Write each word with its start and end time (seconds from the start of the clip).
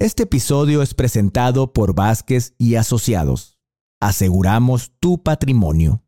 Este 0.00 0.22
episodio 0.22 0.80
es 0.80 0.94
presentado 0.94 1.74
por 1.74 1.94
Vázquez 1.94 2.54
y 2.56 2.76
Asociados. 2.76 3.58
Aseguramos 4.00 4.92
tu 4.98 5.22
patrimonio. 5.22 6.02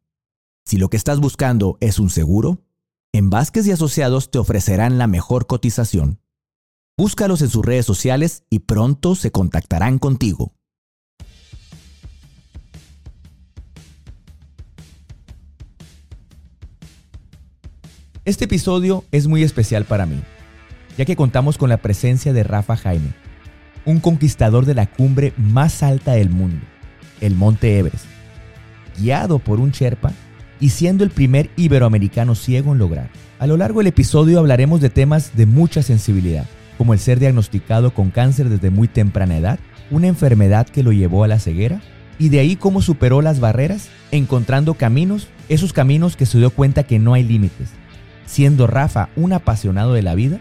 Si 0.65 0.79
lo 0.79 0.88
que 0.88 0.96
estás 0.96 1.21
buscando 1.21 1.76
es 1.80 1.99
un 1.99 2.08
seguro, 2.08 2.65
en 3.13 3.28
Vázquez 3.28 3.67
y 3.67 3.70
Asociados 3.70 4.31
te 4.31 4.39
ofrecerán 4.39 4.97
la 4.97 5.08
mejor 5.08 5.47
cotización. 5.47 6.23
Búscalos 6.97 7.42
en 7.42 7.50
sus 7.50 7.67
redes 7.67 7.84
sociales 7.84 8.45
y 8.48 8.61
pronto 8.61 9.14
se 9.14 9.30
contactarán 9.30 9.99
contigo. 9.99 10.55
Este 18.25 18.47
episodio 18.47 19.05
es 19.11 19.27
muy 19.27 19.43
especial 19.43 19.85
para 19.85 20.07
mí, 20.07 20.23
ya 20.97 21.05
que 21.05 21.15
contamos 21.15 21.59
con 21.59 21.69
la 21.69 21.83
presencia 21.83 22.33
de 22.33 22.43
Rafa 22.43 22.77
Jaime, 22.79 23.21
un 23.85 24.01
conquistador 24.01 24.67
de 24.67 24.75
la 24.75 24.87
cumbre 24.87 25.33
más 25.37 25.82
alta 25.82 26.13
del 26.13 26.31
mundo, 26.31 26.64
el 27.21 27.35
Monte 27.35 27.79
Everest, 27.79 28.07
guiado 28.99 29.39
por 29.39 29.61
un 29.61 29.71
Sherpa 29.71 30.13
y 30.61 30.71
siendo 30.71 31.05
el 31.05 31.11
primer 31.11 31.50
iberoamericano 31.57 32.34
ciego 32.34 32.72
en 32.72 32.78
lograr. 32.78 33.10
A 33.38 33.46
lo 33.46 33.56
largo 33.56 33.80
del 33.80 33.88
episodio 33.88 34.38
hablaremos 34.38 34.80
de 34.80 34.91
temas 34.91 35.36
de 35.36 35.46
mucha 35.46 35.82
sensibilidad, 35.82 36.46
como 36.78 36.92
el 36.92 37.00
ser 37.00 37.18
diagnosticado 37.18 37.92
con 37.92 38.10
cáncer 38.10 38.48
desde 38.48 38.70
muy 38.70 38.86
temprana 38.88 39.36
edad, 39.36 39.58
una 39.91 40.06
enfermedad 40.06 40.69
que 40.69 40.83
lo 40.83 40.92
llevó 40.92 41.24
a 41.24 41.28
la 41.28 41.41
ceguera, 41.41 41.80
y 42.19 42.28
de 42.28 42.38
ahí 42.38 42.55
cómo 42.55 42.83
superó 42.83 43.20
las 43.20 43.41
barreras, 43.41 43.88
encontrando 44.12 44.74
caminos, 44.74 45.27
esos 45.48 45.72
caminos 45.72 46.16
que 46.16 46.27
se 46.27 46.38
dio 46.38 46.50
cuenta 46.50 46.84
que 46.84 47.00
no 47.00 47.14
hay 47.14 47.24
límites, 47.24 47.70
siendo 48.27 48.69
Rafa 48.69 49.08
un 49.16 49.33
apasionado 49.33 49.92
de 49.92 50.02
la 50.02 50.14
vida, 50.14 50.41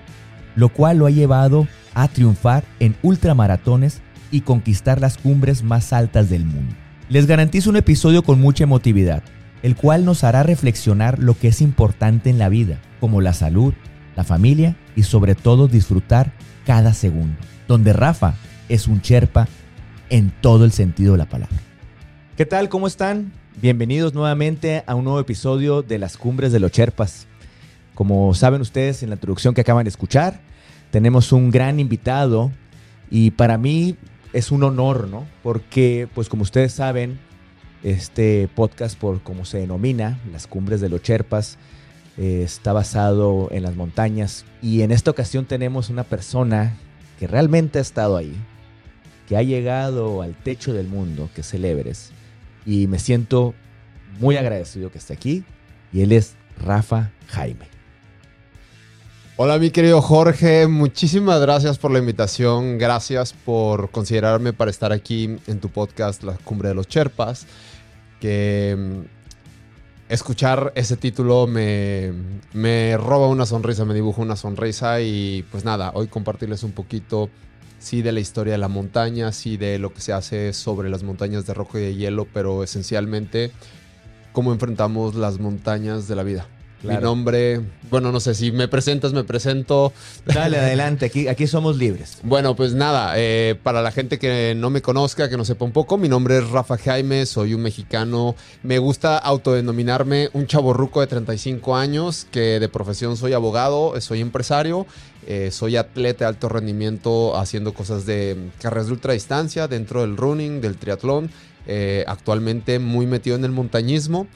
lo 0.55 0.69
cual 0.69 0.97
lo 0.97 1.07
ha 1.07 1.11
llevado 1.11 1.67
a 1.93 2.07
triunfar 2.07 2.63
en 2.79 2.95
ultramaratones 3.01 4.01
y 4.31 4.41
conquistar 4.41 5.01
las 5.01 5.17
cumbres 5.17 5.63
más 5.63 5.93
altas 5.93 6.29
del 6.29 6.45
mundo. 6.45 6.75
Les 7.09 7.27
garantizo 7.27 7.69
un 7.69 7.75
episodio 7.75 8.23
con 8.23 8.39
mucha 8.39 8.63
emotividad, 8.63 9.23
el 9.63 9.75
cual 9.75 10.05
nos 10.05 10.23
hará 10.23 10.43
reflexionar 10.43 11.19
lo 11.19 11.37
que 11.37 11.49
es 11.49 11.61
importante 11.61 12.29
en 12.29 12.39
la 12.39 12.49
vida, 12.49 12.79
como 12.99 13.21
la 13.21 13.33
salud, 13.33 13.73
la 14.15 14.23
familia 14.23 14.75
y 14.95 15.03
sobre 15.03 15.35
todo 15.35 15.67
disfrutar 15.67 16.31
cada 16.65 16.93
segundo, 16.93 17.37
donde 17.67 17.93
Rafa 17.93 18.35
es 18.69 18.87
un 18.87 19.01
cherpa 19.01 19.47
en 20.09 20.31
todo 20.41 20.65
el 20.65 20.71
sentido 20.71 21.13
de 21.13 21.17
la 21.17 21.29
palabra. 21.29 21.55
¿Qué 22.37 22.45
tal? 22.45 22.69
¿Cómo 22.69 22.87
están? 22.87 23.33
Bienvenidos 23.61 24.13
nuevamente 24.13 24.83
a 24.87 24.95
un 24.95 25.03
nuevo 25.03 25.19
episodio 25.19 25.81
de 25.81 25.99
las 25.99 26.17
Cumbres 26.17 26.51
de 26.51 26.59
los 26.59 26.71
Cherpas. 26.71 27.27
Como 27.93 28.33
saben 28.33 28.61
ustedes 28.61 29.03
en 29.03 29.09
la 29.09 29.15
introducción 29.15 29.53
que 29.53 29.61
acaban 29.61 29.83
de 29.83 29.89
escuchar, 29.89 30.39
tenemos 30.91 31.31
un 31.31 31.51
gran 31.51 31.79
invitado 31.79 32.51
y 33.09 33.31
para 33.31 33.57
mí 33.57 33.95
es 34.33 34.51
un 34.51 34.63
honor, 34.63 35.07
¿no? 35.07 35.25
Porque, 35.41 36.07
pues 36.13 36.29
como 36.29 36.43
ustedes 36.43 36.73
saben, 36.73 37.19
este 37.83 38.47
podcast, 38.53 38.97
por 38.97 39.21
como 39.21 39.45
se 39.45 39.57
denomina, 39.59 40.19
las 40.31 40.47
cumbres 40.47 40.81
de 40.81 40.89
los 40.89 41.01
Cherpas, 41.01 41.57
eh, 42.17 42.41
está 42.43 42.73
basado 42.73 43.47
en 43.51 43.63
las 43.63 43.75
montañas 43.75 44.45
y 44.61 44.81
en 44.81 44.91
esta 44.91 45.11
ocasión 45.11 45.45
tenemos 45.45 45.89
una 45.89 46.03
persona 46.03 46.77
que 47.19 47.27
realmente 47.27 47.79
ha 47.79 47.81
estado 47.81 48.17
ahí, 48.17 48.35
que 49.27 49.37
ha 49.37 49.43
llegado 49.43 50.21
al 50.21 50.35
techo 50.35 50.73
del 50.73 50.87
mundo, 50.87 51.29
que 51.33 51.41
es 51.41 51.53
el 51.53 51.65
Everest, 51.65 52.11
y 52.65 52.87
me 52.87 52.99
siento 52.99 53.55
muy 54.19 54.35
agradecido 54.35 54.91
que 54.91 54.97
esté 54.97 55.13
aquí 55.13 55.43
y 55.93 56.01
él 56.01 56.11
es 56.11 56.35
Rafa 56.59 57.11
Jaime. 57.27 57.70
Hola 59.43 59.57
mi 59.57 59.71
querido 59.71 60.03
Jorge, 60.03 60.67
muchísimas 60.67 61.41
gracias 61.41 61.79
por 61.79 61.89
la 61.89 61.97
invitación, 61.97 62.77
gracias 62.77 63.33
por 63.33 63.89
considerarme 63.89 64.53
para 64.53 64.69
estar 64.69 64.91
aquí 64.91 65.35
en 65.47 65.59
tu 65.59 65.69
podcast 65.69 66.21
La 66.21 66.33
Cumbre 66.33 66.69
de 66.69 66.75
los 66.75 66.87
Cherpas, 66.87 67.47
que 68.19 68.77
mm, 68.77 70.11
escuchar 70.13 70.71
ese 70.75 70.95
título 70.95 71.47
me, 71.47 72.13
me 72.53 72.95
roba 72.97 73.29
una 73.29 73.47
sonrisa, 73.47 73.83
me 73.83 73.95
dibuja 73.95 74.21
una 74.21 74.35
sonrisa 74.35 75.01
y 75.01 75.43
pues 75.49 75.65
nada, 75.65 75.89
hoy 75.95 76.05
compartirles 76.05 76.61
un 76.61 76.73
poquito, 76.73 77.31
sí 77.79 78.03
de 78.03 78.11
la 78.11 78.19
historia 78.19 78.53
de 78.53 78.59
la 78.59 78.67
montaña, 78.67 79.31
sí 79.31 79.57
de 79.57 79.79
lo 79.79 79.91
que 79.91 80.01
se 80.01 80.13
hace 80.13 80.53
sobre 80.53 80.87
las 80.87 81.01
montañas 81.01 81.47
de 81.47 81.55
roca 81.55 81.79
y 81.79 81.81
de 81.81 81.95
hielo, 81.95 82.27
pero 82.31 82.61
esencialmente 82.63 83.51
cómo 84.33 84.53
enfrentamos 84.53 85.15
las 85.15 85.39
montañas 85.39 86.07
de 86.07 86.15
la 86.15 86.21
vida. 86.21 86.47
Mi 86.83 86.95
nombre, 86.95 87.61
bueno, 87.89 88.11
no 88.11 88.19
sé 88.19 88.33
si 88.33 88.51
me 88.51 88.67
presentas, 88.67 89.13
me 89.13 89.23
presento. 89.23 89.93
Dale, 90.25 90.57
adelante, 90.59 91.05
aquí, 91.05 91.27
aquí 91.27 91.47
somos 91.47 91.77
libres. 91.77 92.19
Bueno, 92.23 92.55
pues 92.55 92.73
nada, 92.73 93.13
eh, 93.17 93.55
para 93.61 93.81
la 93.81 93.91
gente 93.91 94.17
que 94.17 94.53
no 94.55 94.69
me 94.69 94.81
conozca, 94.81 95.29
que 95.29 95.37
no 95.37 95.45
sepa 95.45 95.65
un 95.65 95.71
poco, 95.71 95.97
mi 95.97 96.09
nombre 96.09 96.37
es 96.37 96.49
Rafa 96.49 96.77
Jaime, 96.77 97.25
soy 97.25 97.53
un 97.53 97.61
mexicano. 97.61 98.35
Me 98.63 98.79
gusta 98.79 99.17
autodenominarme 99.17 100.29
un 100.33 100.47
chaborruco 100.47 101.01
de 101.01 101.07
35 101.07 101.75
años, 101.75 102.25
que 102.31 102.59
de 102.59 102.69
profesión 102.69 103.17
soy 103.17 103.33
abogado, 103.33 103.99
soy 104.01 104.21
empresario, 104.21 104.87
eh, 105.27 105.51
soy 105.51 105.77
atleta 105.77 106.25
de 106.25 106.29
alto 106.29 106.49
rendimiento 106.49 107.37
haciendo 107.37 107.73
cosas 107.73 108.05
de 108.05 108.49
carreras 108.59 108.87
de 108.87 108.93
ultradistancia 108.93 109.67
dentro 109.67 110.01
del 110.01 110.17
running, 110.17 110.61
del 110.61 110.77
triatlón. 110.77 111.29
Eh, 111.67 112.03
actualmente 112.07 112.79
muy 112.79 113.05
metido 113.05 113.35
en 113.35 113.45
el 113.45 113.51
montañismo. 113.51 114.27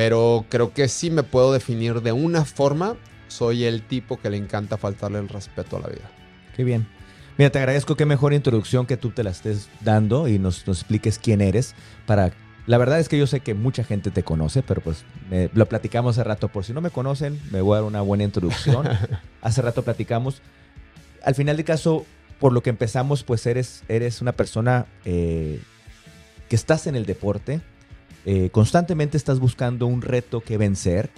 Pero 0.00 0.46
creo 0.48 0.72
que 0.72 0.88
sí 0.88 1.10
me 1.10 1.24
puedo 1.24 1.52
definir 1.52 2.00
de 2.00 2.12
una 2.12 2.46
forma. 2.46 2.96
Soy 3.28 3.64
el 3.64 3.82
tipo 3.82 4.18
que 4.18 4.30
le 4.30 4.38
encanta 4.38 4.78
faltarle 4.78 5.18
el 5.18 5.28
respeto 5.28 5.76
a 5.76 5.80
la 5.80 5.88
vida. 5.88 6.10
Qué 6.56 6.64
bien. 6.64 6.86
Mira, 7.36 7.50
te 7.50 7.58
agradezco 7.58 7.96
qué 7.96 8.06
mejor 8.06 8.32
introducción 8.32 8.86
que 8.86 8.96
tú 8.96 9.10
te 9.10 9.22
la 9.22 9.28
estés 9.28 9.68
dando 9.82 10.26
y 10.26 10.38
nos, 10.38 10.66
expliques 10.66 11.18
quién 11.18 11.42
eres. 11.42 11.74
Para, 12.06 12.32
la 12.66 12.78
verdad 12.78 12.98
es 12.98 13.10
que 13.10 13.18
yo 13.18 13.26
sé 13.26 13.40
que 13.40 13.52
mucha 13.52 13.84
gente 13.84 14.10
te 14.10 14.22
conoce, 14.22 14.62
pero 14.62 14.80
pues 14.80 15.04
lo 15.52 15.66
platicamos 15.66 16.16
hace 16.16 16.24
rato. 16.24 16.48
Por 16.48 16.64
si 16.64 16.72
no 16.72 16.80
me 16.80 16.88
conocen, 16.88 17.38
me 17.52 17.60
voy 17.60 17.74
a 17.74 17.80
dar 17.80 17.84
una 17.84 18.00
buena 18.00 18.24
introducción. 18.24 18.88
hace 19.42 19.60
rato 19.60 19.82
platicamos. 19.82 20.40
Al 21.22 21.34
final 21.34 21.58
de 21.58 21.64
caso, 21.64 22.06
por 22.38 22.54
lo 22.54 22.62
que 22.62 22.70
empezamos, 22.70 23.22
pues 23.22 23.44
eres, 23.44 23.82
eres 23.86 24.22
una 24.22 24.32
persona 24.32 24.86
eh, 25.04 25.60
que 26.48 26.56
estás 26.56 26.86
en 26.86 26.96
el 26.96 27.04
deporte, 27.04 27.60
eh, 28.26 28.50
constantemente 28.50 29.16
estás 29.16 29.40
buscando 29.40 29.86
un 29.86 30.02
reto 30.02 30.40
que 30.40 30.58
vencer. 30.58 31.10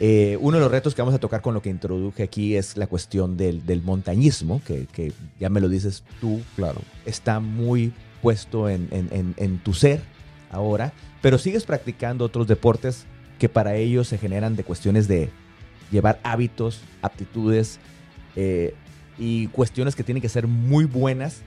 Eh, 0.00 0.36
uno 0.40 0.56
de 0.56 0.62
los 0.62 0.70
retos 0.70 0.94
que 0.94 1.02
vamos 1.02 1.14
a 1.14 1.20
tocar 1.20 1.42
con 1.42 1.54
lo 1.54 1.62
que 1.62 1.70
introduje 1.70 2.22
aquí 2.22 2.56
es 2.56 2.76
la 2.76 2.86
cuestión 2.86 3.36
del, 3.36 3.82
montañismo, 3.84 4.60
que, 4.64 5.12
ya 5.38 5.48
me 5.48 5.60
lo 5.60 5.68
dices 5.68 6.02
tú, 6.20 6.40
claro, 6.56 6.80
está 7.06 7.40
muy 7.40 7.92
puesto 8.20 8.68
en, 8.68 9.60
tu 9.62 9.74
ser 9.74 10.00
ahora, 10.50 10.92
pero 11.20 11.38
sigues 11.38 11.64
practicando 11.64 12.24
otros 12.24 12.48
deportes 12.48 13.06
que 13.38 13.48
para 13.48 13.76
ellos 13.76 14.08
se 14.08 14.18
generan 14.18 14.56
de 14.56 14.64
cuestiones 14.64 15.08
de 15.08 15.30
llevar 15.90 16.18
hábitos, 16.24 16.80
aptitudes 17.00 17.78
eh, 18.34 18.74
y 19.18 19.46
cuestiones 19.48 19.94
que 19.94 20.02
tienen 20.02 20.22
que 20.22 20.28
ser 20.28 20.46
muy 20.46 20.84
buenas 20.84 21.42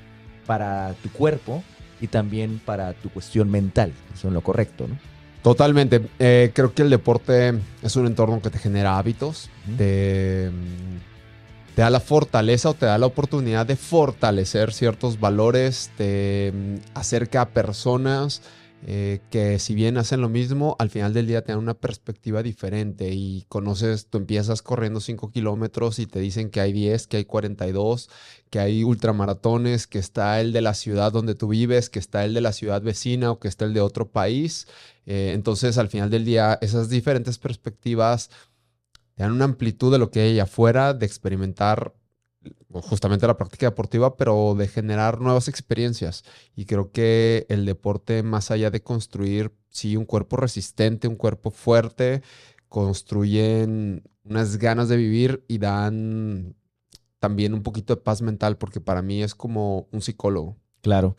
para 0.46 0.94
tu 1.02 1.10
cuerpo 1.10 1.64
y 2.02 2.08
también 2.08 2.62
para 2.64 2.94
tu 2.94 3.10
cuestión 3.10 3.50
mental. 3.50 3.94
Eso 4.14 4.28
es 4.28 4.34
lo 4.34 4.42
correcto, 4.42 4.88
¿no? 4.88 4.98
Totalmente. 5.42 6.02
Eh, 6.18 6.52
creo 6.56 6.74
que 6.74 6.82
el 6.82 6.90
deporte 6.90 7.54
es 7.84 7.96
un 7.96 8.08
entorno 8.08 8.42
que 8.42 8.50
te 8.50 8.58
genera 8.58 8.98
hábitos, 8.98 9.52
te, 9.78 10.50
te, 11.76 11.82
da 11.84 11.92
la 11.92 12.00
fortaleza 12.00 12.72
o 12.72 12.74
te 12.74 12.88
da 12.88 12.98
la 12.98 13.06
oportunidad 13.06 13.68
de 13.68 13.76
fortalecer 13.76 14.74
ciertos 14.74 15.20
valores, 15.20 15.92
te 15.98 16.52
mm, 16.52 16.98
acerca 16.98 17.42
a 17.42 17.50
personas 17.50 18.42
eh, 18.88 19.22
que 19.32 19.58
si 19.58 19.74
bien 19.74 19.98
hacen 19.98 20.22
lo 20.22 20.30
mismo, 20.30 20.76
al 20.78 20.92
final 20.92 21.12
del 21.12 21.26
día 21.26 21.44
te 21.44 21.52
dan 21.52 21.58
una 21.58 21.74
perspectiva 21.74 22.44
diferente 22.44 23.12
y 23.12 23.44
conoces, 23.50 24.06
tú 24.12 24.20
empiezas 24.20 24.62
corriendo 24.62 25.00
5 25.00 25.32
kilómetros 25.32 25.98
y 25.98 26.06
te 26.06 26.20
dicen 26.20 26.52
que 26.52 26.60
hay 26.62 26.72
10, 26.72 27.08
que 27.08 27.18
hay 27.18 27.26
42, 27.26 28.12
que 28.52 28.60
hay 28.60 28.84
ultramaratones, 28.84 29.88
que 29.88 29.98
está 29.98 30.40
el 30.40 30.54
de 30.54 30.62
la 30.62 30.76
ciudad 30.76 31.12
donde 31.12 31.34
tú 31.34 31.48
vives, 31.48 31.90
que 31.90 31.98
está 31.98 32.26
el 32.26 32.36
de 32.36 32.42
la 32.42 32.54
ciudad 32.54 32.84
vecina 32.84 33.32
o 33.32 33.40
que 33.40 33.48
está 33.48 33.66
el 33.66 33.74
de 33.74 33.82
otro 33.82 34.12
país. 34.12 34.68
Eh, 35.08 35.32
entonces, 35.34 35.80
al 35.80 35.90
final 35.90 36.12
del 36.12 36.24
día, 36.24 36.60
esas 36.62 36.88
diferentes 36.88 37.40
perspectivas 37.40 38.30
te 39.16 39.24
dan 39.24 39.32
una 39.32 39.46
amplitud 39.46 39.92
de 39.92 39.98
lo 39.98 40.12
que 40.12 40.20
hay 40.20 40.40
afuera, 40.40 40.94
de 40.94 41.08
experimentar 41.08 41.96
justamente 42.72 43.28
la 43.28 43.38
práctica 43.38 43.68
deportiva, 43.68 44.18
pero 44.18 44.56
de 44.56 44.68
generar 44.68 45.22
nuevas 45.22 45.48
experiencias. 45.48 46.24
Y 46.56 46.66
creo 46.66 46.92
que 46.92 47.46
el 47.50 47.66
deporte, 47.66 48.24
más 48.24 48.52
allá 48.52 48.72
de 48.72 48.82
construir, 48.82 49.52
sí, 49.70 49.98
un 49.98 50.06
cuerpo 50.06 50.38
resistente, 50.38 51.08
un 51.08 51.16
cuerpo 51.16 51.52
fuerte, 51.52 52.22
construyen 52.70 54.04
unas 54.24 54.58
ganas 54.58 54.90
de 54.90 54.98
vivir 54.98 55.46
y 55.48 55.60
dan 55.60 56.56
también 57.20 57.54
un 57.54 57.64
poquito 57.64 57.96
de 57.96 58.02
paz 58.02 58.22
mental, 58.22 58.58
porque 58.58 58.82
para 58.82 59.02
mí 59.02 59.24
es 59.24 59.36
como 59.36 59.88
un 59.92 60.02
psicólogo. 60.02 60.58
Claro. 60.82 61.16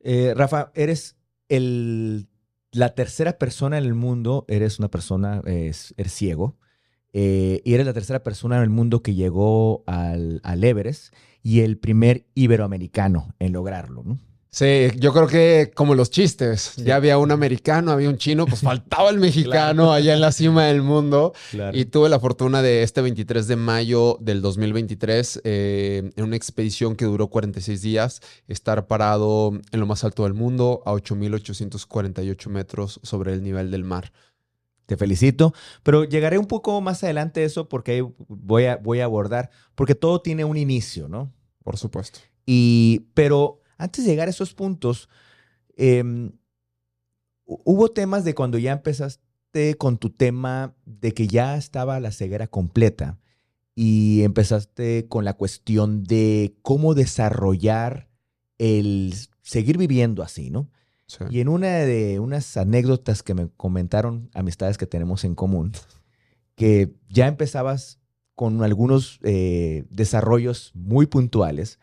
Eh, 0.00 0.32
Rafa, 0.34 0.70
eres 0.74 1.16
el, 1.48 2.28
la 2.72 2.94
tercera 2.94 3.38
persona 3.38 3.78
en 3.78 3.84
el 3.84 3.94
mundo, 3.94 4.44
eres 4.48 4.78
una 4.78 4.88
persona, 4.88 5.42
eres 5.44 5.94
ciego 6.06 6.57
eh, 7.12 7.60
y 7.64 7.74
eres 7.74 7.86
la 7.86 7.92
tercera 7.92 8.22
persona 8.22 8.56
en 8.56 8.62
el 8.62 8.70
mundo 8.70 9.02
que 9.02 9.14
llegó 9.14 9.82
al, 9.86 10.40
al 10.44 10.64
Everest 10.64 11.14
y 11.42 11.60
el 11.60 11.78
primer 11.78 12.26
iberoamericano 12.34 13.34
en 13.38 13.52
lograrlo, 13.52 14.02
¿no? 14.04 14.18
Sí, 14.50 14.88
yo 14.96 15.12
creo 15.12 15.26
que 15.26 15.70
como 15.74 15.94
los 15.94 16.10
chistes, 16.10 16.74
ya 16.76 16.96
había 16.96 17.18
un 17.18 17.30
americano, 17.30 17.92
había 17.92 18.08
un 18.08 18.16
chino, 18.16 18.46
pues 18.46 18.60
faltaba 18.62 19.10
el 19.10 19.18
mexicano 19.18 19.92
allá 19.92 20.14
en 20.14 20.22
la 20.22 20.32
cima 20.32 20.64
del 20.64 20.82
mundo. 20.82 21.34
Y 21.72 21.84
tuve 21.84 22.08
la 22.08 22.18
fortuna 22.18 22.62
de 22.62 22.82
este 22.82 23.02
23 23.02 23.46
de 23.46 23.56
mayo 23.56 24.16
del 24.20 24.40
2023, 24.40 25.42
eh, 25.44 26.10
en 26.16 26.24
una 26.24 26.36
expedición 26.36 26.96
que 26.96 27.04
duró 27.04 27.28
46 27.28 27.82
días, 27.82 28.20
estar 28.48 28.86
parado 28.86 29.52
en 29.70 29.80
lo 29.80 29.86
más 29.86 30.02
alto 30.02 30.24
del 30.24 30.34
mundo, 30.34 30.82
a 30.86 30.92
8.848 30.92 32.48
metros 32.48 33.00
sobre 33.02 33.34
el 33.34 33.42
nivel 33.42 33.70
del 33.70 33.84
mar. 33.84 34.12
Te 34.88 34.96
felicito, 34.96 35.52
pero 35.82 36.04
llegaré 36.04 36.38
un 36.38 36.46
poco 36.46 36.80
más 36.80 37.04
adelante 37.04 37.42
a 37.42 37.44
eso 37.44 37.68
porque 37.68 38.02
voy 38.26 38.64
a, 38.64 38.78
voy 38.78 39.00
a 39.00 39.04
abordar, 39.04 39.50
porque 39.74 39.94
todo 39.94 40.22
tiene 40.22 40.46
un 40.46 40.56
inicio, 40.56 41.08
¿no? 41.08 41.30
Por 41.62 41.76
supuesto. 41.76 42.20
Y, 42.46 43.08
pero 43.12 43.60
antes 43.76 44.06
de 44.06 44.10
llegar 44.12 44.28
a 44.28 44.30
esos 44.30 44.54
puntos, 44.54 45.10
em, 45.76 46.32
hubo 47.44 47.90
temas 47.90 48.24
de 48.24 48.34
cuando 48.34 48.56
ya 48.56 48.72
empezaste 48.72 49.74
con 49.76 49.98
tu 49.98 50.08
tema 50.08 50.74
de 50.86 51.12
que 51.12 51.26
ya 51.26 51.58
estaba 51.58 52.00
la 52.00 52.10
ceguera 52.10 52.46
completa 52.46 53.18
y 53.74 54.22
empezaste 54.22 55.06
con 55.06 55.26
la 55.26 55.34
cuestión 55.34 56.02
de 56.02 56.56
cómo 56.62 56.94
desarrollar 56.94 58.08
el 58.56 59.12
seguir 59.42 59.76
viviendo 59.76 60.22
así, 60.22 60.48
¿no? 60.48 60.70
Y 61.30 61.40
en 61.40 61.48
una 61.48 61.68
de 61.68 62.20
unas 62.20 62.56
anécdotas 62.56 63.22
que 63.22 63.34
me 63.34 63.48
comentaron 63.56 64.30
amistades 64.34 64.76
que 64.76 64.86
tenemos 64.86 65.24
en 65.24 65.34
común, 65.34 65.72
que 66.54 66.92
ya 67.08 67.26
empezabas 67.26 67.98
con 68.34 68.62
algunos 68.62 69.18
eh, 69.22 69.84
desarrollos 69.90 70.72
muy 70.74 71.06
puntuales 71.06 71.78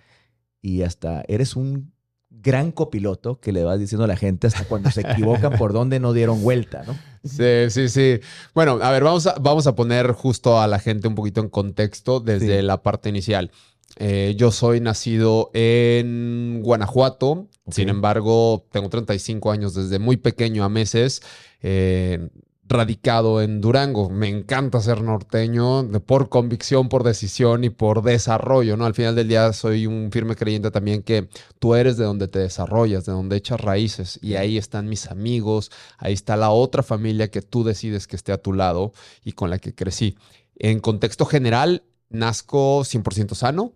y 0.62 0.84
hasta 0.84 1.24
eres 1.28 1.56
un 1.56 1.92
gran 2.30 2.72
copiloto 2.72 3.40
que 3.40 3.52
le 3.52 3.64
vas 3.64 3.80
diciendo 3.80 4.04
a 4.04 4.08
la 4.08 4.16
gente 4.16 4.48
hasta 4.48 4.66
cuando 4.66 4.92
se 4.92 5.02
equivocan 5.02 5.58
por 5.58 5.74
dónde 5.74 6.00
no 6.00 6.14
dieron 6.14 6.42
vuelta, 6.44 6.84
¿no? 6.86 6.96
Sí, 7.24 7.70
sí, 7.70 7.90
sí. 7.90 8.20
Bueno, 8.54 8.80
a 8.82 8.92
ver, 8.92 9.04
vamos 9.04 9.26
a, 9.26 9.36
vamos 9.40 9.66
a 9.68 9.76
poner 9.76 10.12
justo 10.12 10.62
a 10.62 10.68
la 10.68 10.80
gente 10.80 11.08
un 11.08 11.16
poquito 11.16 11.42
en 11.42 11.50
contexto 11.50 12.20
desde 12.20 12.62
la 12.62 12.84
parte 12.84 13.10
inicial. 13.10 13.52
Eh, 13.98 14.36
yo 14.38 14.52
soy 14.52 14.82
nacido 14.82 15.52
en 15.54 16.62
Guanajuato, 16.62 17.48
sin 17.70 17.90
embargo, 17.90 18.66
tengo 18.72 18.90
35 18.90 19.52
años 19.52 19.74
desde 19.74 20.00
muy 20.00 20.18
pequeño 20.18 20.64
a 20.64 20.70
meses. 20.70 21.22
Eh, 21.62 22.30
radicado 22.68 23.42
en 23.42 23.62
Durango. 23.62 24.10
Me 24.10 24.28
encanta 24.28 24.82
ser 24.82 25.02
norteño 25.02 25.88
por 26.06 26.30
convicción, 26.30 26.90
por 26.90 27.04
decisión 27.04 27.64
y 27.64 27.70
por 27.70 28.02
desarrollo, 28.02 28.76
¿no? 28.76 28.86
Al 28.86 28.96
final 28.96 29.16
del 29.16 29.28
día 29.28 29.54
soy 29.54 29.86
un 29.86 30.12
firme 30.12 30.36
creyente 30.36 30.72
también 30.72 31.04
que 31.04 31.30
tú 31.60 31.76
eres 31.76 31.98
de 31.98 32.06
donde 32.06 32.28
te 32.28 32.40
desarrollas, 32.40 33.06
de 33.06 33.12
donde 33.12 33.38
echas 33.38 33.62
raíces 33.62 34.20
y 34.22 34.36
ahí 34.36 34.58
están 34.58 34.90
mis 34.90 35.08
amigos, 35.08 35.72
ahí 35.98 36.14
está 36.14 36.36
la 36.36 36.50
otra 36.50 36.82
familia 36.82 37.30
que 37.30 37.42
tú 37.42 37.64
decides 37.64 38.08
que 38.08 38.16
esté 38.16 38.32
a 38.32 38.42
tu 38.42 38.54
lado 38.54 38.94
y 39.24 39.34
con 39.34 39.50
la 39.50 39.60
que 39.60 39.76
crecí. 39.76 40.18
En 40.58 40.80
contexto 40.80 41.26
general, 41.26 41.84
nazco 42.10 42.82
100% 42.82 43.36
sano. 43.36 43.74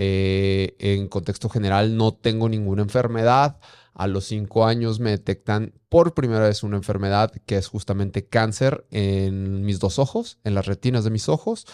Eh, 0.00 0.76
en 0.78 1.08
contexto 1.08 1.48
general, 1.48 1.96
no 1.96 2.14
tengo 2.14 2.48
ninguna 2.48 2.82
enfermedad. 2.82 3.58
A 3.94 4.06
los 4.06 4.26
cinco 4.26 4.64
años 4.64 5.00
me 5.00 5.10
detectan 5.10 5.74
por 5.88 6.14
primera 6.14 6.46
vez 6.46 6.62
una 6.62 6.76
enfermedad 6.76 7.32
que 7.46 7.56
es 7.56 7.66
justamente 7.66 8.24
cáncer 8.24 8.86
en 8.92 9.64
mis 9.64 9.80
dos 9.80 9.98
ojos, 9.98 10.38
en 10.44 10.54
las 10.54 10.66
retinas 10.66 11.02
de 11.02 11.10
mis 11.10 11.28
ojos. 11.28 11.66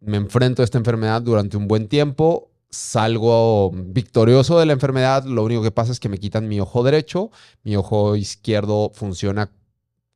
Me 0.00 0.16
enfrento 0.16 0.62
a 0.62 0.64
esta 0.64 0.78
enfermedad 0.78 1.22
durante 1.22 1.56
un 1.56 1.68
buen 1.68 1.86
tiempo. 1.86 2.50
Salgo 2.70 3.70
victorioso 3.72 4.58
de 4.58 4.66
la 4.66 4.72
enfermedad. 4.72 5.22
Lo 5.24 5.44
único 5.44 5.62
que 5.62 5.70
pasa 5.70 5.92
es 5.92 6.00
que 6.00 6.08
me 6.08 6.18
quitan 6.18 6.48
mi 6.48 6.58
ojo 6.58 6.82
derecho. 6.82 7.30
Mi 7.62 7.76
ojo 7.76 8.16
izquierdo 8.16 8.90
funciona 8.92 9.52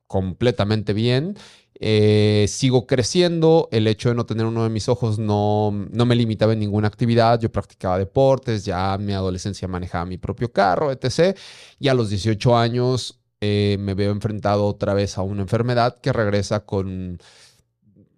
completamente 0.08 0.92
bien 0.92 1.36
eh, 1.80 2.46
sigo 2.48 2.86
creciendo, 2.88 3.68
el 3.70 3.86
hecho 3.86 4.08
de 4.08 4.16
no 4.16 4.26
tener 4.26 4.46
uno 4.46 4.64
de 4.64 4.68
mis 4.68 4.88
ojos 4.88 5.18
no, 5.20 5.70
no 5.92 6.06
me 6.06 6.16
limitaba 6.16 6.52
en 6.52 6.58
ninguna 6.58 6.88
actividad, 6.88 7.38
yo 7.38 7.52
practicaba 7.52 7.98
deportes, 7.98 8.64
ya 8.64 8.94
en 8.94 9.06
mi 9.06 9.12
adolescencia 9.12 9.68
manejaba 9.68 10.04
mi 10.04 10.18
propio 10.18 10.52
carro, 10.52 10.90
etc. 10.90 11.36
Y 11.78 11.86
a 11.86 11.94
los 11.94 12.10
18 12.10 12.56
años 12.56 13.20
eh, 13.40 13.76
me 13.78 13.94
veo 13.94 14.10
enfrentado 14.10 14.66
otra 14.66 14.92
vez 14.92 15.18
a 15.18 15.22
una 15.22 15.42
enfermedad 15.42 15.96
que 16.00 16.12
regresa 16.12 16.64
con 16.66 17.18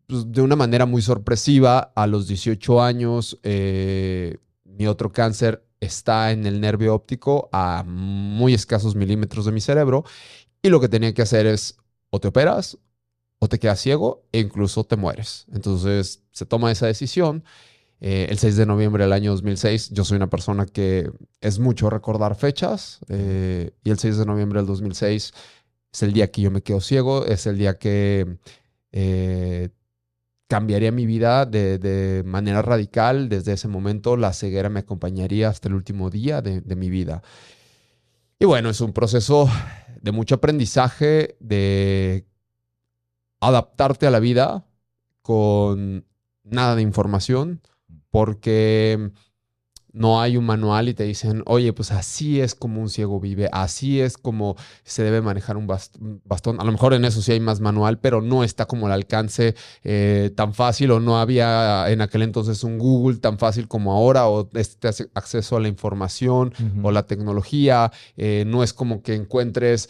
pues, 0.06 0.32
de 0.32 0.40
una 0.40 0.56
manera 0.56 0.86
muy 0.86 1.02
sorpresiva. 1.02 1.92
A 1.94 2.06
los 2.06 2.28
18 2.28 2.82
años 2.82 3.38
eh, 3.42 4.38
mi 4.64 4.86
otro 4.86 5.12
cáncer 5.12 5.66
está 5.80 6.32
en 6.32 6.46
el 6.46 6.62
nervio 6.62 6.94
óptico 6.94 7.50
a 7.52 7.84
muy 7.86 8.54
escasos 8.54 8.94
milímetros 8.94 9.44
de 9.44 9.52
mi 9.52 9.60
cerebro 9.60 10.04
y 10.62 10.68
lo 10.68 10.80
que 10.80 10.88
tenía 10.88 11.14
que 11.14 11.22
hacer 11.22 11.46
es 11.46 11.79
o 12.10 12.20
te 12.20 12.28
operas 12.28 12.78
o 13.38 13.48
te 13.48 13.58
quedas 13.58 13.80
ciego 13.80 14.26
e 14.32 14.40
incluso 14.40 14.84
te 14.84 14.96
mueres. 14.96 15.46
Entonces 15.52 16.22
se 16.30 16.46
toma 16.46 16.70
esa 16.70 16.86
decisión. 16.86 17.42
Eh, 18.02 18.28
el 18.30 18.38
6 18.38 18.56
de 18.56 18.66
noviembre 18.66 19.04
del 19.04 19.12
año 19.12 19.30
2006, 19.32 19.90
yo 19.90 20.04
soy 20.04 20.16
una 20.16 20.30
persona 20.30 20.66
que 20.66 21.10
es 21.40 21.58
mucho 21.58 21.90
recordar 21.90 22.34
fechas 22.34 23.00
eh, 23.08 23.72
y 23.84 23.90
el 23.90 23.98
6 23.98 24.18
de 24.18 24.26
noviembre 24.26 24.60
del 24.60 24.66
2006 24.66 25.32
es 25.92 26.02
el 26.02 26.12
día 26.12 26.30
que 26.30 26.40
yo 26.40 26.50
me 26.50 26.62
quedo 26.62 26.80
ciego, 26.80 27.26
es 27.26 27.46
el 27.46 27.58
día 27.58 27.78
que 27.78 28.38
eh, 28.92 29.68
cambiaría 30.46 30.92
mi 30.92 31.04
vida 31.04 31.46
de, 31.46 32.22
manera 32.24 32.62
radical. 32.62 33.28
Desde 33.28 33.52
ese 33.52 33.68
momento 33.68 34.16
la 34.16 34.32
ceguera 34.32 34.68
me 34.68 34.80
acompañaría 34.80 35.48
hasta 35.48 35.68
el 35.68 35.74
último 35.74 36.10
día 36.10 36.42
de, 36.42 36.60
de 36.60 36.76
mi 36.76 36.90
vida. 36.90 37.22
Y 38.38 38.46
bueno, 38.46 38.70
es 38.70 38.80
un 38.80 38.92
proceso 38.92 39.48
de 40.00 40.12
mucho 40.12 40.36
aprendizaje, 40.36 41.36
de 41.40 42.26
adaptarte 43.40 44.06
a 44.06 44.10
la 44.10 44.20
vida 44.20 44.66
con 45.22 46.06
nada 46.42 46.76
de 46.76 46.82
información, 46.82 47.60
porque 48.10 49.10
no 49.92 50.20
hay 50.20 50.36
un 50.36 50.44
manual 50.44 50.88
y 50.88 50.94
te 50.94 51.04
dicen, 51.04 51.42
oye, 51.46 51.72
pues 51.72 51.90
así 51.90 52.40
es 52.40 52.54
como 52.54 52.80
un 52.80 52.88
ciego 52.88 53.18
vive, 53.20 53.48
así 53.52 54.00
es 54.00 54.16
como 54.16 54.56
se 54.84 55.02
debe 55.02 55.20
manejar 55.20 55.56
un 55.56 55.66
bastón. 55.66 56.60
A 56.60 56.64
lo 56.64 56.72
mejor 56.72 56.94
en 56.94 57.04
eso 57.04 57.22
sí 57.22 57.32
hay 57.32 57.40
más 57.40 57.60
manual, 57.60 57.98
pero 57.98 58.20
no 58.20 58.44
está 58.44 58.66
como 58.66 58.86
el 58.86 58.92
alcance 58.92 59.54
eh, 59.82 60.30
tan 60.36 60.54
fácil 60.54 60.92
o 60.92 61.00
no 61.00 61.18
había 61.18 61.90
en 61.90 62.00
aquel 62.02 62.22
entonces 62.22 62.62
un 62.62 62.78
Google 62.78 63.18
tan 63.18 63.38
fácil 63.38 63.68
como 63.68 63.92
ahora 63.92 64.28
o 64.28 64.48
este 64.54 64.88
acceso 65.14 65.56
a 65.56 65.60
la 65.60 65.68
información 65.68 66.52
o 66.82 66.90
la 66.92 67.06
tecnología. 67.06 67.90
Eh, 68.16 68.44
no 68.46 68.62
es 68.62 68.72
como 68.72 69.02
que 69.02 69.14
encuentres 69.14 69.88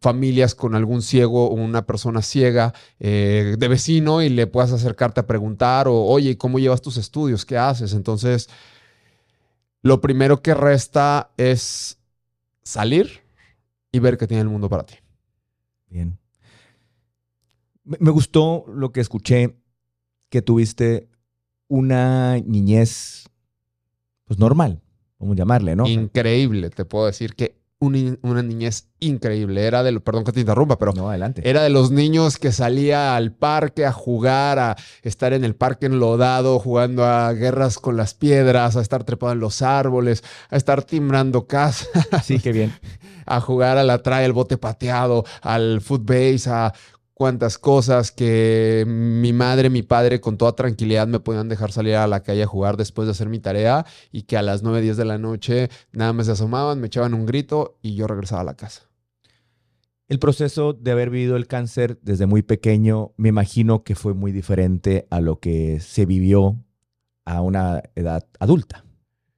familias 0.00 0.54
con 0.54 0.74
algún 0.74 1.02
ciego 1.02 1.48
o 1.48 1.54
una 1.54 1.84
persona 1.86 2.22
ciega 2.22 2.72
eh, 2.98 3.56
de 3.58 3.68
vecino 3.68 4.22
y 4.22 4.30
le 4.30 4.46
puedas 4.46 4.72
acercarte 4.72 5.20
a 5.20 5.26
preguntar 5.26 5.88
o, 5.88 6.04
oye, 6.04 6.38
¿cómo 6.38 6.58
llevas 6.58 6.80
tus 6.80 6.96
estudios? 6.96 7.44
¿Qué 7.44 7.58
haces? 7.58 7.92
Entonces, 7.92 8.48
lo 9.82 10.00
primero 10.00 10.42
que 10.42 10.54
resta 10.54 11.30
es 11.36 11.98
salir 12.62 13.20
y 13.92 13.98
ver 13.98 14.18
qué 14.18 14.26
tiene 14.26 14.42
el 14.42 14.48
mundo 14.48 14.68
para 14.68 14.84
ti. 14.84 14.94
Bien. 15.88 16.18
Me 17.84 18.10
gustó 18.10 18.64
lo 18.68 18.92
que 18.92 19.00
escuché, 19.00 19.56
que 20.28 20.42
tuviste 20.42 21.08
una 21.66 22.38
niñez, 22.38 23.28
pues 24.24 24.38
normal, 24.38 24.80
vamos 25.18 25.34
a 25.34 25.38
llamarle, 25.38 25.74
¿no? 25.74 25.86
Increíble, 25.88 26.70
te 26.70 26.84
puedo 26.84 27.06
decir 27.06 27.34
que 27.34 27.59
una, 27.80 28.42
niñez 28.42 28.88
increíble. 29.00 29.66
Era 29.66 29.82
de, 29.82 29.98
perdón 30.00 30.24
que 30.24 30.32
te 30.32 30.40
interrumpa, 30.40 30.78
pero 30.78 30.92
no, 30.92 31.08
adelante. 31.08 31.42
era 31.48 31.62
de 31.62 31.70
los 31.70 31.90
niños 31.90 32.38
que 32.38 32.52
salía 32.52 33.16
al 33.16 33.32
parque 33.32 33.86
a 33.86 33.92
jugar, 33.92 34.58
a 34.58 34.76
estar 35.02 35.32
en 35.32 35.44
el 35.44 35.54
parque 35.54 35.86
enlodado, 35.86 36.58
jugando 36.58 37.04
a 37.06 37.32
guerras 37.32 37.78
con 37.78 37.96
las 37.96 38.14
piedras, 38.14 38.76
a 38.76 38.82
estar 38.82 39.04
trepado 39.04 39.32
en 39.32 39.40
los 39.40 39.62
árboles, 39.62 40.22
a 40.50 40.56
estar 40.56 40.82
timbrando 40.84 41.46
casa. 41.46 41.86
Sí, 42.22 42.38
qué 42.38 42.52
bien. 42.52 42.72
a 43.26 43.40
jugar 43.40 43.78
a 43.78 43.84
la 43.84 44.02
trae, 44.02 44.24
el 44.26 44.32
bote 44.32 44.58
pateado, 44.58 45.24
al 45.40 45.80
footbase, 45.80 46.50
a 46.50 46.74
cuantas 47.20 47.58
cosas 47.58 48.12
que 48.12 48.86
mi 48.86 49.34
madre, 49.34 49.68
mi 49.68 49.82
padre 49.82 50.22
con 50.22 50.38
toda 50.38 50.52
tranquilidad 50.52 51.06
me 51.06 51.20
podían 51.20 51.50
dejar 51.50 51.70
salir 51.70 51.96
a 51.96 52.06
la 52.06 52.22
calle 52.22 52.44
a 52.44 52.46
jugar 52.46 52.78
después 52.78 53.04
de 53.04 53.12
hacer 53.12 53.28
mi 53.28 53.38
tarea 53.38 53.84
y 54.10 54.22
que 54.22 54.38
a 54.38 54.42
las 54.42 54.62
9, 54.62 54.80
10 54.80 54.96
de 54.96 55.04
la 55.04 55.18
noche 55.18 55.68
nada 55.92 56.14
más 56.14 56.24
se 56.24 56.32
asomaban, 56.32 56.80
me 56.80 56.86
echaban 56.86 57.12
un 57.12 57.26
grito 57.26 57.78
y 57.82 57.94
yo 57.94 58.06
regresaba 58.06 58.40
a 58.40 58.44
la 58.44 58.54
casa. 58.54 58.88
El 60.08 60.18
proceso 60.18 60.72
de 60.72 60.92
haber 60.92 61.10
vivido 61.10 61.36
el 61.36 61.46
cáncer 61.46 61.98
desde 62.00 62.24
muy 62.24 62.40
pequeño, 62.40 63.12
me 63.18 63.28
imagino 63.28 63.84
que 63.84 63.94
fue 63.94 64.14
muy 64.14 64.32
diferente 64.32 65.06
a 65.10 65.20
lo 65.20 65.40
que 65.40 65.78
se 65.80 66.06
vivió 66.06 66.56
a 67.26 67.42
una 67.42 67.82
edad 67.96 68.26
adulta. 68.38 68.86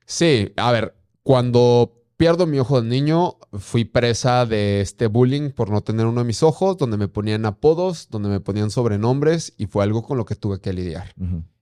Sí, 0.07 0.53
a 0.55 0.71
ver, 0.71 0.95
cuando 1.25 2.02
pierdo 2.23 2.47
mi 2.47 2.61
ojo 2.61 2.81
de 2.81 2.89
niño, 2.89 3.37
fui 3.59 3.85
presa 3.85 4.47
de 4.47 4.81
este 4.81 5.09
bullying 5.09 5.51
por 5.51 5.71
no 5.71 5.81
tener 5.81 6.07
uno 6.07 6.21
de 6.21 6.25
mis 6.25 6.45
ojos, 6.45 6.77
donde 6.77 6.97
me 6.97 7.09
ponían 7.09 7.45
apodos, 7.47 8.11
donde 8.11 8.29
me 8.29 8.39
ponían 8.39 8.71
sobrenombres 8.71 9.55
y 9.59 9.67
fue 9.67 9.83
algo 9.83 10.05
con 10.05 10.19
lo 10.19 10.25
que 10.25 10.37
tuve 10.37 10.61
que 10.61 10.73
lidiar. 10.73 11.17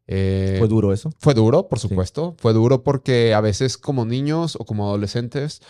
Eh, 0.06 0.56
¿Fue 0.58 0.68
duro 0.68 0.92
eso? 0.92 1.14
Fue 1.18 1.32
duro, 1.32 1.66
por 1.66 1.78
supuesto. 1.78 2.34
Fue 2.36 2.52
duro 2.52 2.84
porque 2.84 3.32
a 3.32 3.40
veces 3.40 3.78
como 3.78 4.04
niños 4.04 4.58
o 4.60 4.66
como 4.66 4.86
adolescentes, 4.86 5.62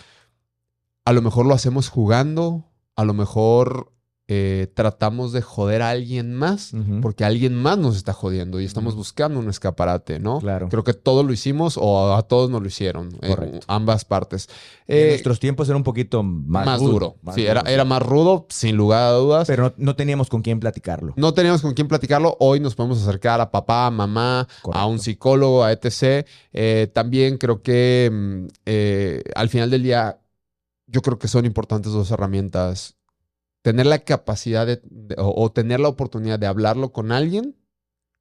a 1.05 1.13
lo 1.13 1.21
mejor 1.21 1.45
lo 1.45 1.53
hacemos 1.53 1.87
jugando, 1.87 2.65
a 2.97 3.05
lo 3.05 3.13
mejor 3.13 3.93
eh, 4.33 4.67
tratamos 4.73 5.33
de 5.33 5.41
joder 5.41 5.81
a 5.81 5.89
alguien 5.89 6.33
más 6.33 6.71
porque 7.01 7.25
alguien 7.25 7.53
más 7.53 7.77
nos 7.77 7.97
está 7.97 8.13
jodiendo 8.13 8.61
y 8.61 8.63
estamos 8.63 8.95
buscando 8.95 9.37
un 9.37 9.49
escaparate, 9.49 10.19
¿no? 10.19 10.39
Claro. 10.39 10.69
Creo 10.69 10.85
que 10.85 10.93
todos 10.93 11.25
lo 11.25 11.33
hicimos 11.33 11.77
o 11.77 12.15
a 12.15 12.21
todos 12.21 12.49
nos 12.49 12.61
lo 12.61 12.67
hicieron. 12.69 13.09
Eh, 13.21 13.59
ambas 13.67 14.05
partes. 14.05 14.47
en 14.87 14.99
eh, 14.99 15.09
nuestros 15.09 15.41
tiempos 15.41 15.67
era 15.67 15.75
un 15.75 15.83
poquito 15.83 16.23
más, 16.23 16.65
más 16.65 16.79
duro. 16.79 17.17
sí, 17.35 17.45
era, 17.45 17.59
era 17.67 17.83
más 17.83 18.01
rudo, 18.01 18.45
sin 18.47 18.77
lugar 18.77 19.03
a 19.03 19.11
dudas. 19.11 19.47
Pero 19.47 19.73
no, 19.75 19.97
teníamos 19.97 20.29
con 20.29 20.41
quién 20.41 20.61
platicarlo. 20.61 21.11
No 21.17 21.33
teníamos 21.33 21.61
con 21.61 21.73
quién 21.73 21.89
platicarlo. 21.89 22.37
Hoy 22.39 22.61
nos 22.61 22.73
podemos 22.73 23.01
acercar 23.01 23.41
a 23.41 23.51
papá, 23.51 23.87
a 23.87 23.91
mamá, 23.91 24.47
a 24.71 24.85
un 24.85 24.99
psicólogo, 24.99 25.65
a 25.65 25.73
etc. 25.73 26.25
también 26.93 27.37
creo 27.37 27.61
que 27.61 28.09
mm, 28.09 28.45
al 29.35 29.49
final 29.49 29.69
del 29.69 29.83
día, 29.83 30.21
yo 30.87 31.01
creo 31.01 31.19
que 31.19 31.27
son 31.27 31.43
importantes 31.43 31.91
dos 31.91 32.11
herramientas 32.11 32.95
tener 33.61 33.85
la 33.85 33.99
capacidad 33.99 34.65
de, 34.65 34.81
o, 35.17 35.51
tener 35.51 35.79
la 35.79 35.87
oportunidad 35.87 36.39
de 36.39 36.47
hablarlo 36.47 36.91
con 36.91 37.11
alguien. 37.11 37.55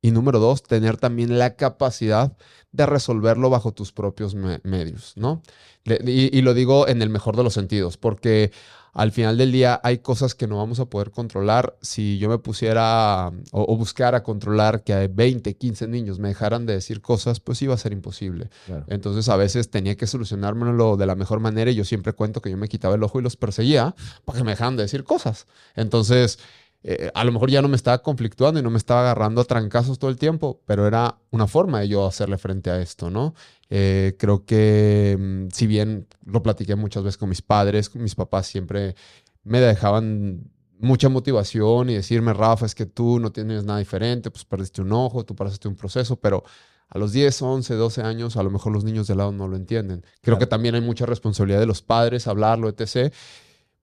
Y 0.03 0.13
número 0.13 0.39
dos, 0.39 0.63
tener 0.63 0.97
también 0.97 1.39
la 1.39 1.57
capacidad 1.57 2.35
de 2.73 2.87
resolverlo 2.87 3.51
bajo 3.51 3.73
tus 3.73 3.93
propios 3.93 4.35
medios, 4.35 5.13
¿no? 5.17 5.43
y, 5.85 6.41
lo 6.41 6.55
digo 6.55 6.89
en 6.89 7.03
el 7.03 7.11
mejor 7.11 7.37
de 7.37 7.43
los 7.43 7.53
sentidos, 7.53 7.99
porque 7.99 8.51
al 8.93 9.13
final 9.13 9.37
del 9.37 9.53
día 9.53 9.81
hay 9.83 9.99
cosas 9.99 10.35
que 10.35 10.47
no 10.47 10.57
vamos 10.57 10.81
a 10.81 10.87
poder 10.87 11.11
controlar. 11.11 11.77
Si 11.81 12.19
yo 12.19 12.29
me 12.29 12.39
pusiera 12.39 13.31
o, 13.53 13.77
buscara 13.77 14.23
controlar 14.23 14.83
que 14.83 15.09
20, 15.09 15.57
15 15.57 15.89
niños 15.89 16.19
me 16.19 16.29
dejaran 16.29 16.67
de 16.67 16.75
decir 16.75 17.01
cosas, 17.01 17.41
pues 17.41 17.63
iba 17.63 17.75
a 17.75 17.79
ser 17.79 17.93
imposible. 17.93 18.51
Entonces 18.89 19.29
a 19.29 19.37
veces 19.37 19.71
tenía 19.71 19.97
que 19.97 20.07
solucionármelo 20.07 20.97
de 20.97 21.07
la 21.07 21.15
mejor 21.15 21.41
manera 21.41 21.71
y 21.71 21.75
yo 21.75 21.85
siempre 21.85 22.13
cuento 22.13 22.41
que 22.41 22.51
yo 22.51 22.57
me 22.57 22.69
quitaba 22.69 22.95
el 22.95 23.03
ojo 23.03 23.21
y 23.21 23.23
los 23.23 23.37
perseguía 23.37 23.95
para 24.25 24.39
que 24.39 24.45
me 24.45 24.51
dejaran 24.53 24.77
de 24.77 24.85
decir 24.85 25.05
cosas. 25.05 25.47
Entonces... 25.75 26.39
Eh, 26.83 27.11
a 27.13 27.25
lo 27.25 27.33
mejor 27.33 27.51
ya 27.51 27.61
no 27.61 27.69
me 27.69 27.77
estaba 27.77 27.99
conflictuando 27.99 28.59
y 28.59 28.63
no 28.63 28.71
me 28.71 28.79
estaba 28.79 29.03
agarrando 29.03 29.43
a 29.43 29.45
trancazos 29.45 29.99
todo 29.99 30.11
el 30.11 30.17
tiempo, 30.17 30.63
pero 30.65 30.87
era 30.87 31.19
una 31.31 31.47
forma 31.47 31.81
de 31.81 31.89
yo 31.89 32.07
hacerle 32.07 32.39
frente 32.39 32.71
a 32.71 32.81
esto, 32.81 33.11
¿no? 33.11 33.35
Eh, 33.71 34.17
creo 34.19 34.45
que 34.45 35.17
mm, 35.19 35.49
si 35.53 35.67
bien 35.67 36.09
lo 36.27 36.43
platiqué 36.43 36.75
muchas 36.75 37.05
veces 37.05 37.17
con 37.17 37.29
mis 37.29 37.41
padres, 37.41 37.95
mis 37.95 38.17
papás 38.17 38.49
siempre 38.49 38.97
me 39.45 39.61
dejaban 39.61 40.50
mucha 40.79 41.09
motivación 41.09 41.91
y 41.91 41.95
decirme, 41.95 42.33
Rafa, 42.33 42.67
es 42.67 42.75
que 42.75 42.87
tú 42.87 43.21
no 43.21 43.31
tienes 43.31 43.65
nada 43.65 43.79
diferente, 43.79 44.31
pues 44.31 44.45
perdiste 44.45 44.83
un 44.83 44.93
ojo, 44.93 45.25
tú 45.25 45.37
pasaste 45.37 45.69
un 45.69 45.77
proceso, 45.77 46.17
pero 46.17 46.43
a 46.89 46.99
los 46.99 47.12
10, 47.12 47.43
11, 47.43 47.75
12 47.75 48.03
años, 48.03 48.37
a 48.37 48.43
lo 48.43 48.50
mejor 48.50 48.73
los 48.73 48.83
niños 48.83 49.07
de 49.07 49.15
lado 49.15 49.31
no 49.31 49.47
lo 49.47 49.57
entienden. 49.57 50.05
Creo 50.23 50.39
que 50.39 50.47
también 50.47 50.75
hay 50.75 50.81
mucha 50.81 51.07
responsabilidad 51.07 51.61
de 51.61 51.67
los 51.67 51.83
padres 51.83 52.27
hablarlo, 52.27 52.69
etc. 52.69 53.12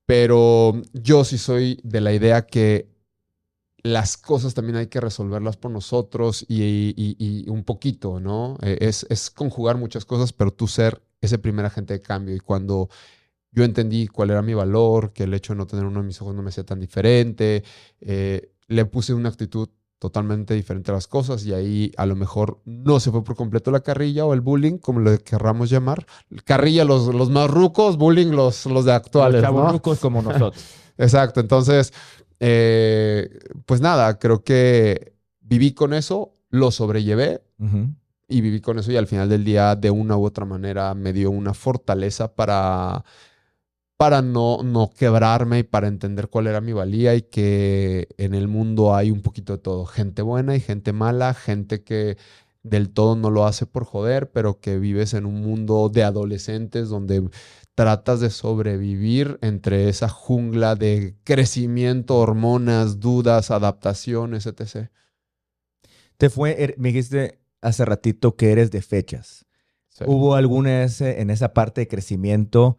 Pero 0.04 0.74
yo 0.92 1.24
sí 1.24 1.38
soy 1.38 1.80
de 1.84 2.02
la 2.02 2.12
idea 2.12 2.46
que 2.46 2.88
las 3.92 4.16
cosas 4.16 4.54
también 4.54 4.76
hay 4.76 4.86
que 4.88 5.00
resolverlas 5.00 5.56
por 5.56 5.70
nosotros 5.70 6.44
y, 6.48 7.44
un 7.48 7.64
poquito, 7.64 8.20
¿no? 8.20 8.56
Eh, 8.62 8.78
es, 8.80 9.06
es, 9.10 9.30
conjugar 9.30 9.76
muchas 9.76 10.04
cosas, 10.04 10.32
pero 10.32 10.52
tú 10.52 10.66
ser 10.66 11.02
ese 11.20 11.38
primer 11.38 11.64
agente 11.64 11.94
de 11.94 12.00
cambio. 12.00 12.34
Y 12.34 12.40
cuando 12.40 12.88
yo 13.50 13.64
entendí 13.64 14.06
cuál 14.06 14.30
era 14.30 14.42
mi 14.42 14.54
valor, 14.54 15.12
que 15.12 15.24
el 15.24 15.34
hecho 15.34 15.52
de 15.52 15.58
no 15.58 15.66
tener 15.66 15.84
uno 15.84 16.00
de 16.00 16.06
mis 16.06 16.20
ojos 16.20 16.34
no 16.34 16.42
me 16.42 16.50
hacía 16.50 16.64
tan 16.64 16.80
diferente, 16.80 17.64
eh, 18.00 18.52
le 18.68 18.84
puse 18.84 19.14
una 19.14 19.28
actitud 19.28 19.68
totalmente 19.98 20.54
diferente 20.54 20.92
a 20.92 20.94
las 20.94 21.08
cosas 21.08 21.44
y 21.44 21.52
ahí 21.52 21.92
a 21.96 22.06
lo 22.06 22.14
mejor 22.14 22.60
no 22.64 23.00
se 23.00 23.10
fue 23.10 23.24
por 23.24 23.34
completo 23.34 23.70
la 23.70 23.80
carrilla 23.80 24.24
o 24.24 24.32
el 24.32 24.40
bullying, 24.40 24.78
como 24.78 25.00
le 25.00 25.18
querramos 25.18 25.70
llamar. 25.70 26.06
Carrilla 26.44 26.84
los, 26.84 27.12
los 27.12 27.30
más 27.30 27.50
rucos, 27.50 27.96
bullying 27.96 28.30
los, 28.30 28.66
los 28.66 28.84
de 28.84 28.92
actuales. 28.92 29.42
Los 29.42 29.72
rucos 29.72 29.98
como 29.98 30.22
nosotros. 30.22 30.64
Exacto, 30.98 31.40
entonces 31.40 31.92
eh, 32.40 33.38
pues 33.66 33.80
nada, 33.80 34.18
creo 34.18 34.42
que 34.42 35.14
viví 35.40 35.72
con 35.72 35.92
eso, 35.94 36.34
lo 36.50 36.70
sobrellevé 36.70 37.42
y 38.28 38.40
viví 38.40 38.60
con 38.60 38.78
eso 38.78 38.92
y 38.92 38.96
al 38.96 39.06
final 39.06 39.28
del 39.28 39.44
día 39.44 39.74
de 39.74 39.90
una 39.90 40.16
u 40.16 40.24
otra 40.24 40.44
manera 40.44 40.94
me 40.94 41.12
dio 41.12 41.30
una 41.30 41.54
fortaleza 41.54 42.34
para, 42.34 43.04
para 43.96 44.22
no, 44.22 44.62
no 44.62 44.90
quebrarme 44.90 45.60
y 45.60 45.62
para 45.64 45.88
entender 45.88 46.28
cuál 46.28 46.46
era 46.46 46.60
mi 46.60 46.72
valía 46.72 47.14
y 47.14 47.22
que 47.22 48.08
en 48.18 48.34
el 48.34 48.46
mundo 48.46 48.94
hay 48.94 49.10
un 49.10 49.22
poquito 49.22 49.54
de 49.54 49.58
todo, 49.58 49.86
gente 49.86 50.22
buena 50.22 50.54
y 50.54 50.60
gente 50.60 50.92
mala, 50.92 51.34
gente 51.34 51.82
que 51.82 52.16
del 52.62 52.90
todo 52.90 53.16
no 53.16 53.30
lo 53.30 53.46
hace 53.46 53.66
por 53.66 53.84
joder, 53.84 54.30
pero 54.30 54.60
que 54.60 54.78
vives 54.78 55.14
en 55.14 55.26
un 55.26 55.40
mundo 55.40 55.88
de 55.92 56.04
adolescentes 56.04 56.88
donde 56.88 57.28
tratas 57.78 58.18
de 58.18 58.30
sobrevivir 58.30 59.38
entre 59.40 59.88
esa 59.88 60.08
jungla 60.08 60.74
de 60.74 61.14
crecimiento, 61.22 62.16
hormonas, 62.16 62.98
dudas, 62.98 63.52
adaptaciones, 63.52 64.46
etc. 64.46 64.88
Te 66.16 66.28
fue, 66.28 66.60
er, 66.60 66.74
me 66.76 66.88
dijiste 66.88 67.38
hace 67.60 67.84
ratito 67.84 68.34
que 68.34 68.50
eres 68.50 68.72
de 68.72 68.82
fechas. 68.82 69.46
¿Hubo 70.04 70.34
alguna 70.34 70.86
en 70.86 71.30
esa 71.30 71.54
parte 71.54 71.82
de 71.82 71.86
crecimiento, 71.86 72.78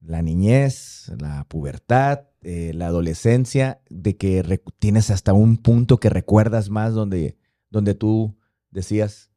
la 0.00 0.22
niñez, 0.22 1.12
la 1.20 1.44
pubertad, 1.44 2.22
eh, 2.40 2.72
la 2.74 2.86
adolescencia, 2.86 3.82
de 3.90 4.16
que 4.16 4.62
tienes 4.78 5.10
hasta 5.10 5.34
un 5.34 5.58
punto 5.58 6.00
que 6.00 6.08
recuerdas 6.08 6.70
más 6.70 6.94
donde, 6.94 7.36
donde 7.68 7.94
tú 7.94 8.34
decías 8.70 9.30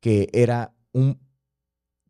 que 0.00 0.30
era 0.32 0.74
un 0.92 1.23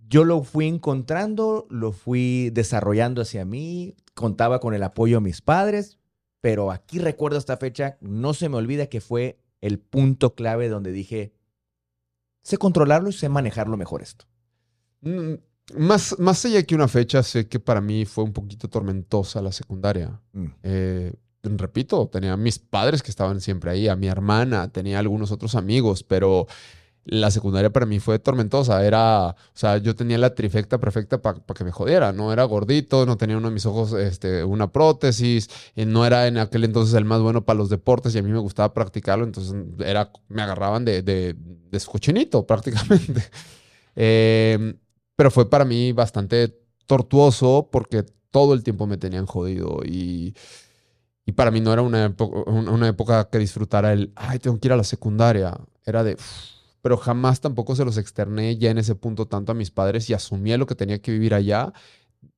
yo 0.08 0.24
lo 0.24 0.42
fui 0.42 0.66
encontrando, 0.66 1.66
lo 1.70 1.92
fui 1.92 2.50
desarrollando 2.50 3.22
hacia 3.22 3.44
mí, 3.44 3.94
contaba 4.14 4.60
con 4.60 4.74
el 4.74 4.82
apoyo 4.82 5.16
de 5.16 5.22
mis 5.22 5.40
padres, 5.40 5.98
pero 6.40 6.70
aquí 6.70 6.98
recuerdo 6.98 7.38
esta 7.38 7.56
fecha, 7.56 7.96
no 8.00 8.34
se 8.34 8.48
me 8.48 8.56
olvida 8.56 8.86
que 8.86 9.00
fue 9.00 9.38
el 9.60 9.78
punto 9.78 10.34
clave 10.34 10.68
donde 10.68 10.92
dije, 10.92 11.32
sé 12.42 12.58
controlarlo 12.58 13.08
y 13.08 13.12
sé 13.12 13.28
manejarlo 13.28 13.76
mejor 13.76 14.02
esto. 14.02 14.26
Mm, 15.00 15.34
más, 15.76 16.18
más 16.18 16.44
allá 16.44 16.62
que 16.62 16.74
una 16.74 16.88
fecha, 16.88 17.22
sé 17.22 17.48
que 17.48 17.58
para 17.58 17.80
mí 17.80 18.04
fue 18.04 18.24
un 18.24 18.32
poquito 18.32 18.68
tormentosa 18.68 19.40
la 19.40 19.52
secundaria. 19.52 20.20
Mm. 20.32 20.46
Eh, 20.62 21.12
repito, 21.42 22.06
tenía 22.08 22.34
a 22.34 22.36
mis 22.36 22.58
padres 22.58 23.02
que 23.02 23.10
estaban 23.10 23.40
siempre 23.40 23.70
ahí, 23.70 23.88
a 23.88 23.96
mi 23.96 24.08
hermana, 24.08 24.68
tenía 24.68 24.98
algunos 24.98 25.32
otros 25.32 25.54
amigos, 25.54 26.02
pero 26.02 26.46
la 27.06 27.30
secundaria 27.30 27.70
para 27.70 27.86
mí 27.86 28.00
fue 28.00 28.18
tormentosa. 28.18 28.84
Era, 28.84 29.28
o 29.28 29.36
sea, 29.52 29.78
yo 29.78 29.94
tenía 29.94 30.18
la 30.18 30.34
trifecta 30.34 30.78
perfecta 30.78 31.20
para 31.20 31.40
que 31.40 31.64
me 31.64 31.70
jodiera. 31.70 32.12
No 32.12 32.32
era 32.32 32.44
gordito, 32.44 33.06
no 33.06 33.16
tenía 33.16 33.36
uno 33.36 33.48
de 33.48 33.54
mis 33.54 33.66
ojos 33.66 33.92
este, 33.92 34.44
una 34.44 34.72
prótesis, 34.72 35.48
y 35.74 35.84
no 35.86 36.06
era 36.06 36.26
en 36.26 36.38
aquel 36.38 36.64
entonces 36.64 36.94
el 36.94 37.04
más 37.04 37.20
bueno 37.20 37.44
para 37.44 37.58
los 37.58 37.68
deportes 37.68 38.14
y 38.14 38.18
a 38.18 38.22
mí 38.22 38.30
me 38.30 38.38
gustaba 38.38 38.72
practicarlo, 38.74 39.24
entonces 39.24 39.54
era, 39.84 40.10
me 40.28 40.42
agarraban 40.42 40.84
de, 40.84 41.02
de, 41.02 41.36
de 41.70 41.80
su 41.80 41.90
cochinito 41.90 42.46
prácticamente. 42.46 43.22
Em, 43.96 44.76
pero 45.16 45.30
fue 45.30 45.48
para 45.48 45.64
mí 45.64 45.92
bastante 45.92 46.58
tortuoso 46.86 47.68
porque 47.70 48.04
todo 48.30 48.54
el 48.54 48.62
tiempo 48.62 48.86
me 48.86 48.96
tenían 48.96 49.26
jodido 49.26 49.80
y, 49.84 50.34
y 51.26 51.32
para 51.32 51.50
mí 51.50 51.60
no 51.60 51.72
era 51.72 51.82
una, 51.82 52.14
una 52.46 52.88
época 52.88 53.28
que 53.30 53.38
disfrutara 53.38 53.92
el, 53.92 54.12
ay, 54.16 54.38
tengo 54.38 54.58
que 54.58 54.68
ir 54.68 54.72
a 54.72 54.76
la 54.76 54.84
secundaria. 54.84 55.56
Era 55.86 56.02
de 56.02 56.16
pero 56.84 56.98
jamás 56.98 57.40
tampoco 57.40 57.74
se 57.74 57.86
los 57.86 57.96
externé 57.96 58.58
ya 58.58 58.70
en 58.70 58.76
ese 58.76 58.94
punto 58.94 59.26
tanto 59.26 59.52
a 59.52 59.54
mis 59.54 59.70
padres 59.70 60.10
y 60.10 60.12
asumía 60.12 60.58
lo 60.58 60.66
que 60.66 60.74
tenía 60.74 61.00
que 61.00 61.12
vivir 61.12 61.32
allá. 61.32 61.72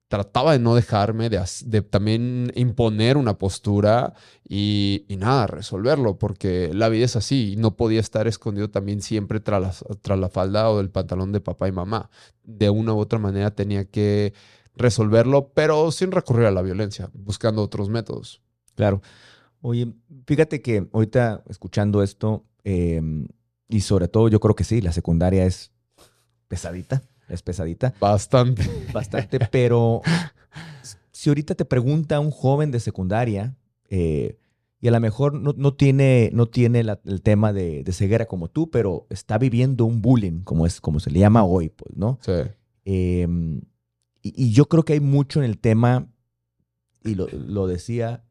Trataba 0.07 0.53
de 0.53 0.61
no 0.61 0.76
dejarme, 0.76 1.29
de, 1.29 1.83
también 1.83 2.53
imponer 2.55 3.17
una 3.17 3.38
postura 3.38 4.15
y, 4.49 5.05
nada, 5.19 5.49
resolverlo, 5.49 6.17
porque 6.17 6.71
la 6.73 6.88
vida 6.88 7.07
es 7.07 7.17
así 7.17 7.55
y 7.55 7.57
no 7.57 7.75
podía 7.75 7.99
estar 7.99 8.29
escondido 8.29 8.71
también 8.71 9.03
siempre 9.03 9.41
tras 9.41 9.61
la, 9.61 9.97
tras 10.00 10.17
la 10.17 10.29
falda 10.29 10.71
o 10.71 10.76
del 10.76 10.91
pantalón 10.91 11.33
de 11.33 11.41
papá 11.41 11.67
y 11.67 11.73
mamá. 11.73 12.09
De 12.45 12.71
una 12.71 12.95
u 12.95 13.00
otra 13.00 13.19
manera 13.19 13.50
tenía 13.50 13.87
que 13.87 14.33
resolverlo, 14.76 15.50
pero 15.55 15.91
sin 15.91 16.12
recurrir 16.12 16.47
a 16.47 16.53
la 16.53 16.62
violencia, 16.62 17.11
buscando 17.15 17.65
otros 17.65 17.88
métodos. 17.88 18.43
Claro. 18.76 19.03
Oye, 19.61 19.93
fíjate 20.25 20.62
que 20.62 20.87
ahorita 20.93 21.43
escuchando 21.49 22.05
esto, 22.05 22.45
em, 22.62 23.26
y 23.68 23.80
sobre 23.80 24.08
todo, 24.08 24.28
yo 24.28 24.40
creo 24.40 24.54
que 24.54 24.64
sí, 24.64 24.80
la 24.80 24.92
secundaria 24.92 25.44
es 25.44 25.73
pesadita, 26.49 27.02
es 27.28 27.42
pesadita. 27.42 27.94
Bastante. 28.00 28.68
Bastante, 28.92 29.38
pero 29.50 30.02
si 31.11 31.30
ahorita 31.30 31.54
te 31.54 31.64
pregunta 31.64 32.20
un 32.20 32.30
joven 32.30 32.70
de 32.70 32.80
secundaria, 32.80 33.56
eh, 33.88 34.38
y 34.80 34.88
a 34.88 34.90
lo 34.90 35.00
mejor 35.00 35.32
no, 35.32 35.75
tiene, 35.75 36.30
no 36.32 36.46
tiene 36.46 36.80
el 36.80 37.23
tema 37.23 37.52
de, 37.52 37.85
ceguera 37.92 38.26
como 38.26 38.49
tú, 38.49 38.70
pero 38.70 39.06
está 39.11 39.38
viviendo 39.38 39.87
un 39.87 40.02
bullying, 40.02 40.42
como, 40.42 40.66
es, 40.66 40.80
como 40.80 41.00
se 41.00 41.11
le 41.11 41.18
llama 41.18 41.44
hoy, 41.44 41.70
pues, 41.70 41.96
¿no? 41.96 42.18
Sí. 42.20 42.32
Em, 42.85 43.62
y, 44.23 44.52
yo 44.52 44.66
creo 44.66 44.85
que 44.85 44.92
hay 44.92 45.00
mucho 45.00 45.40
en 45.42 45.46
el 45.46 45.58
tema, 45.58 46.06
y 47.02 47.14
lo, 47.14 47.66
decía, 47.66 48.23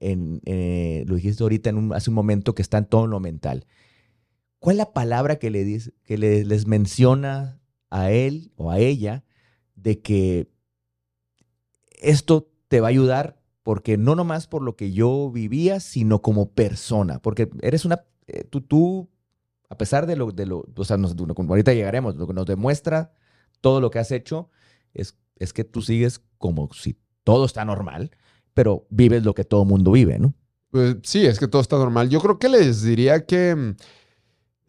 en, 0.00 0.40
eh, 0.46 1.04
lo 1.06 1.16
dijiste 1.16 1.42
ahorita 1.42 1.70
en 1.70 1.92
hace 1.92 2.10
un 2.10 2.14
momento, 2.14 2.54
que 2.54 2.62
está 2.62 2.78
en 2.78 2.86
todo 2.86 3.06
lo 3.06 3.20
mental. 3.20 3.66
¿Cuál 4.60 4.74
es 4.74 4.78
la 4.78 4.92
palabra 4.92 5.36
que, 5.36 5.50
le 5.50 5.64
dice, 5.64 5.92
que 6.04 6.16
les 6.18 6.66
menciona 6.66 7.60
a 7.88 8.10
él 8.12 8.52
o 8.56 8.70
a 8.70 8.78
ella 8.78 9.24
de 9.74 10.00
que 10.00 10.48
esto 12.00 12.50
te 12.68 12.80
va 12.80 12.88
a 12.88 12.90
ayudar 12.90 13.40
porque 13.62 13.96
no 13.96 14.14
nomás 14.14 14.46
por 14.46 14.62
lo 14.62 14.76
que 14.76 14.92
yo 14.92 15.30
vivía, 15.30 15.80
sino 15.80 16.22
como 16.22 16.50
persona, 16.50 17.20
porque 17.20 17.50
eres 17.62 17.84
una, 17.84 18.04
eh, 18.26 18.44
tú, 18.44 18.60
tú, 18.60 19.10
a 19.68 19.76
pesar 19.76 20.06
de 20.06 20.16
lo, 20.16 20.32
de 20.32 20.46
lo, 20.46 20.66
o 20.74 20.84
sea, 20.84 20.96
nos, 20.96 21.14
ahorita 21.16 21.74
llegaremos, 21.74 22.16
lo 22.16 22.26
que 22.26 22.32
nos 22.32 22.46
demuestra 22.46 23.12
todo 23.60 23.80
lo 23.80 23.90
que 23.90 23.98
has 23.98 24.10
hecho 24.12 24.50
es, 24.94 25.16
es 25.36 25.52
que 25.52 25.64
tú 25.64 25.82
sigues 25.82 26.22
como 26.38 26.72
si 26.72 26.98
todo 27.24 27.44
está 27.44 27.64
normal, 27.64 28.10
pero 28.54 28.86
vives 28.90 29.24
lo 29.24 29.34
que 29.34 29.44
todo 29.44 29.64
mundo 29.64 29.92
vive, 29.92 30.18
¿no? 30.18 30.34
Pues 30.70 30.96
sí, 31.02 31.26
es 31.26 31.38
que 31.38 31.48
todo 31.48 31.60
está 31.60 31.76
normal. 31.76 32.08
Yo 32.08 32.20
creo 32.20 32.38
que 32.38 32.48
les 32.48 32.82
diría 32.82 33.26
que, 33.26 33.74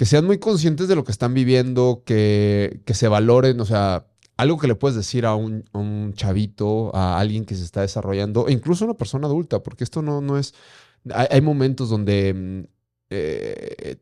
que 0.01 0.07
sean 0.07 0.25
muy 0.25 0.39
conscientes 0.39 0.87
de 0.87 0.95
lo 0.95 1.03
que 1.03 1.11
están 1.11 1.35
viviendo, 1.35 2.01
que, 2.03 2.81
que 2.85 2.95
se 2.95 3.07
valoren, 3.07 3.59
o 3.59 3.65
sea, 3.67 4.07
algo 4.35 4.57
que 4.57 4.65
le 4.65 4.73
puedes 4.73 4.95
decir 4.97 5.27
a 5.27 5.35
un, 5.35 6.13
chavito, 6.15 6.89
a 6.95 7.19
alguien 7.19 7.45
que 7.45 7.53
se 7.53 7.63
está 7.63 7.81
desarrollando, 7.81 8.47
e 8.47 8.51
incluso 8.51 8.83
a 8.83 8.87
una 8.87 8.97
persona 8.97 9.27
adulta, 9.27 9.61
porque 9.61 9.83
esto 9.83 10.01
no, 10.01 10.19
no 10.19 10.39
es... 10.39 10.55
Hay, 11.13 11.41
momentos 11.41 11.91
donde 11.91 12.33
mm, 12.33 12.63
eh, 13.11 13.97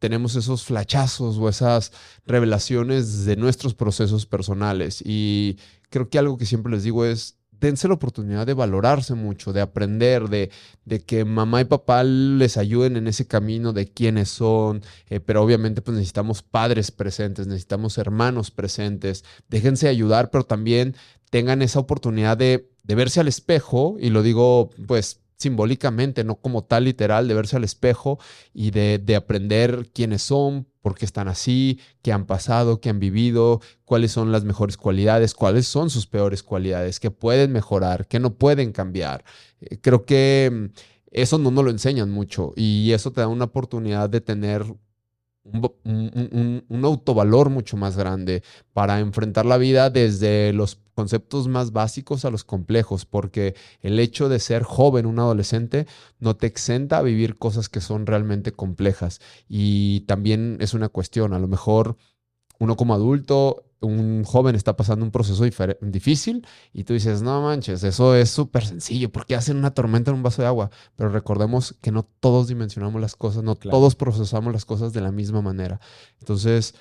tenemos 0.00 0.34
esos 0.34 0.64
flachazos 0.64 1.38
o 1.38 1.48
esas 1.48 1.92
revelaciones 2.26 3.24
de 3.24 3.36
nuestros 3.36 3.74
procesos 3.74 4.26
personales. 4.26 5.04
Y 5.06 5.56
creo 5.88 6.08
que 6.10 6.18
algo 6.18 6.36
que 6.36 6.46
siempre 6.46 6.72
les 6.72 6.82
digo 6.82 7.04
es, 7.04 7.37
dense 7.60 7.88
la 7.88 7.94
oportunidad 7.94 8.46
de 8.46 8.54
valorarse 8.54 9.14
mucho, 9.14 9.52
de 9.52 9.60
aprender, 9.60 10.28
de, 10.28 10.50
de, 10.84 11.00
que 11.00 11.24
mamá 11.24 11.60
y 11.60 11.64
papá 11.64 12.04
les 12.04 12.56
ayuden 12.56 12.96
en 12.96 13.08
ese 13.08 13.26
camino 13.26 13.72
de 13.72 13.88
quiénes 13.88 14.28
son, 14.28 14.82
eh, 15.08 15.20
pero 15.20 15.42
obviamente 15.42 15.82
pues 15.82 15.96
necesitamos 15.96 16.42
padres 16.42 16.90
presentes, 16.90 17.46
necesitamos 17.46 17.98
hermanos 17.98 18.50
presentes, 18.50 19.24
déjense 19.48 19.88
ayudar, 19.88 20.30
pero 20.30 20.44
también 20.44 20.94
tengan 21.30 21.62
esa 21.62 21.80
oportunidad 21.80 22.36
de, 22.36 22.70
de 22.84 22.94
verse 22.94 23.20
al 23.20 23.28
espejo, 23.28 23.96
y 24.00 24.10
lo 24.10 24.22
digo 24.22 24.70
pues 24.86 25.20
simbólicamente, 25.38 26.24
no 26.24 26.36
como 26.36 26.64
tal 26.64 26.84
literal, 26.84 27.28
de 27.28 27.34
verse 27.34 27.56
al 27.56 27.64
espejo 27.64 28.18
y 28.52 28.70
de, 28.72 28.98
de 28.98 29.16
aprender 29.16 29.90
quiénes 29.94 30.22
son, 30.22 30.66
por 30.82 30.96
qué 30.96 31.04
están 31.04 31.28
así, 31.28 31.80
qué 32.02 32.12
han 32.12 32.26
pasado, 32.26 32.80
qué 32.80 32.90
han 32.90 32.98
vivido, 32.98 33.60
cuáles 33.84 34.12
son 34.12 34.32
las 34.32 34.44
mejores 34.44 34.76
cualidades, 34.76 35.34
cuáles 35.34 35.66
son 35.66 35.90
sus 35.90 36.06
peores 36.06 36.42
cualidades, 36.42 36.98
qué 37.00 37.10
pueden 37.10 37.52
mejorar, 37.52 38.06
qué 38.08 38.18
no 38.18 38.34
pueden 38.34 38.72
cambiar. 38.72 39.24
Eh, 39.60 39.78
creo 39.80 40.04
que 40.04 40.50
mm, 40.52 40.66
eso 41.10 41.38
no 41.38 41.50
nos 41.50 41.64
lo 41.64 41.70
enseñan 41.70 42.10
mucho 42.10 42.52
y 42.56 42.92
eso 42.92 43.12
te 43.12 43.20
da 43.20 43.28
una 43.28 43.46
oportunidad 43.46 44.10
de 44.10 44.20
tener 44.20 44.64
un, 45.52 46.84
autovalor 46.84 47.50
mucho 47.50 47.76
más 47.76 47.96
grande 47.96 48.42
para 48.72 49.00
enfrentar 49.00 49.46
la 49.46 49.56
vida 49.56 49.90
desde 49.90 50.52
los 50.52 50.78
conceptos 50.94 51.46
más 51.48 51.72
básicos 51.72 52.24
a 52.24 52.30
los 52.30 52.44
complejos, 52.44 53.04
porque 53.04 53.54
el 53.80 54.00
hecho 54.00 54.28
de 54.28 54.40
ser 54.40 54.62
joven, 54.62 55.06
un 55.06 55.18
adolescente, 55.18 55.86
no 56.18 56.36
te 56.36 56.46
exenta 56.46 56.98
a 56.98 57.02
vivir 57.02 57.38
cosas 57.38 57.68
que 57.68 57.80
son 57.80 58.06
realmente 58.06 58.52
complejas. 58.52 59.20
Y 59.48 60.00
también 60.00 60.58
es 60.60 60.74
una 60.74 60.88
cuestión, 60.88 61.32
a 61.32 61.38
lo 61.38 61.48
mejor 61.48 61.96
uno 62.58 62.76
como 62.76 62.94
adulto 62.94 63.67
un 63.80 64.24
joven 64.24 64.54
está 64.54 64.76
pasando 64.76 65.04
un 65.04 65.10
proceso 65.10 65.44
difícil 65.80 66.46
y 66.72 66.84
tú 66.84 66.94
dices, 66.94 67.22
no 67.22 67.42
manches, 67.42 67.84
eso 67.84 68.14
es 68.14 68.30
súper 68.30 68.64
sencillo, 68.66 69.10
porque 69.10 69.34
hacen 69.34 69.56
una 69.56 69.72
tormenta 69.72 70.10
en 70.10 70.16
un 70.16 70.22
vaso 70.22 70.42
de 70.42 70.48
agua? 70.48 70.70
Pero 70.96 71.10
recordemos 71.10 71.76
que 71.80 71.92
no 71.92 72.04
todos 72.20 72.48
dimensionamos 72.48 73.00
las 73.00 73.16
cosas, 73.16 73.42
no 73.42 73.54
todos 73.54 73.94
procesamos 73.94 74.52
las 74.52 74.64
cosas 74.64 74.92
de 74.92 75.00
la 75.00 75.12
misma 75.12 75.42
manera. 75.42 75.80
Entonces, 76.20 76.74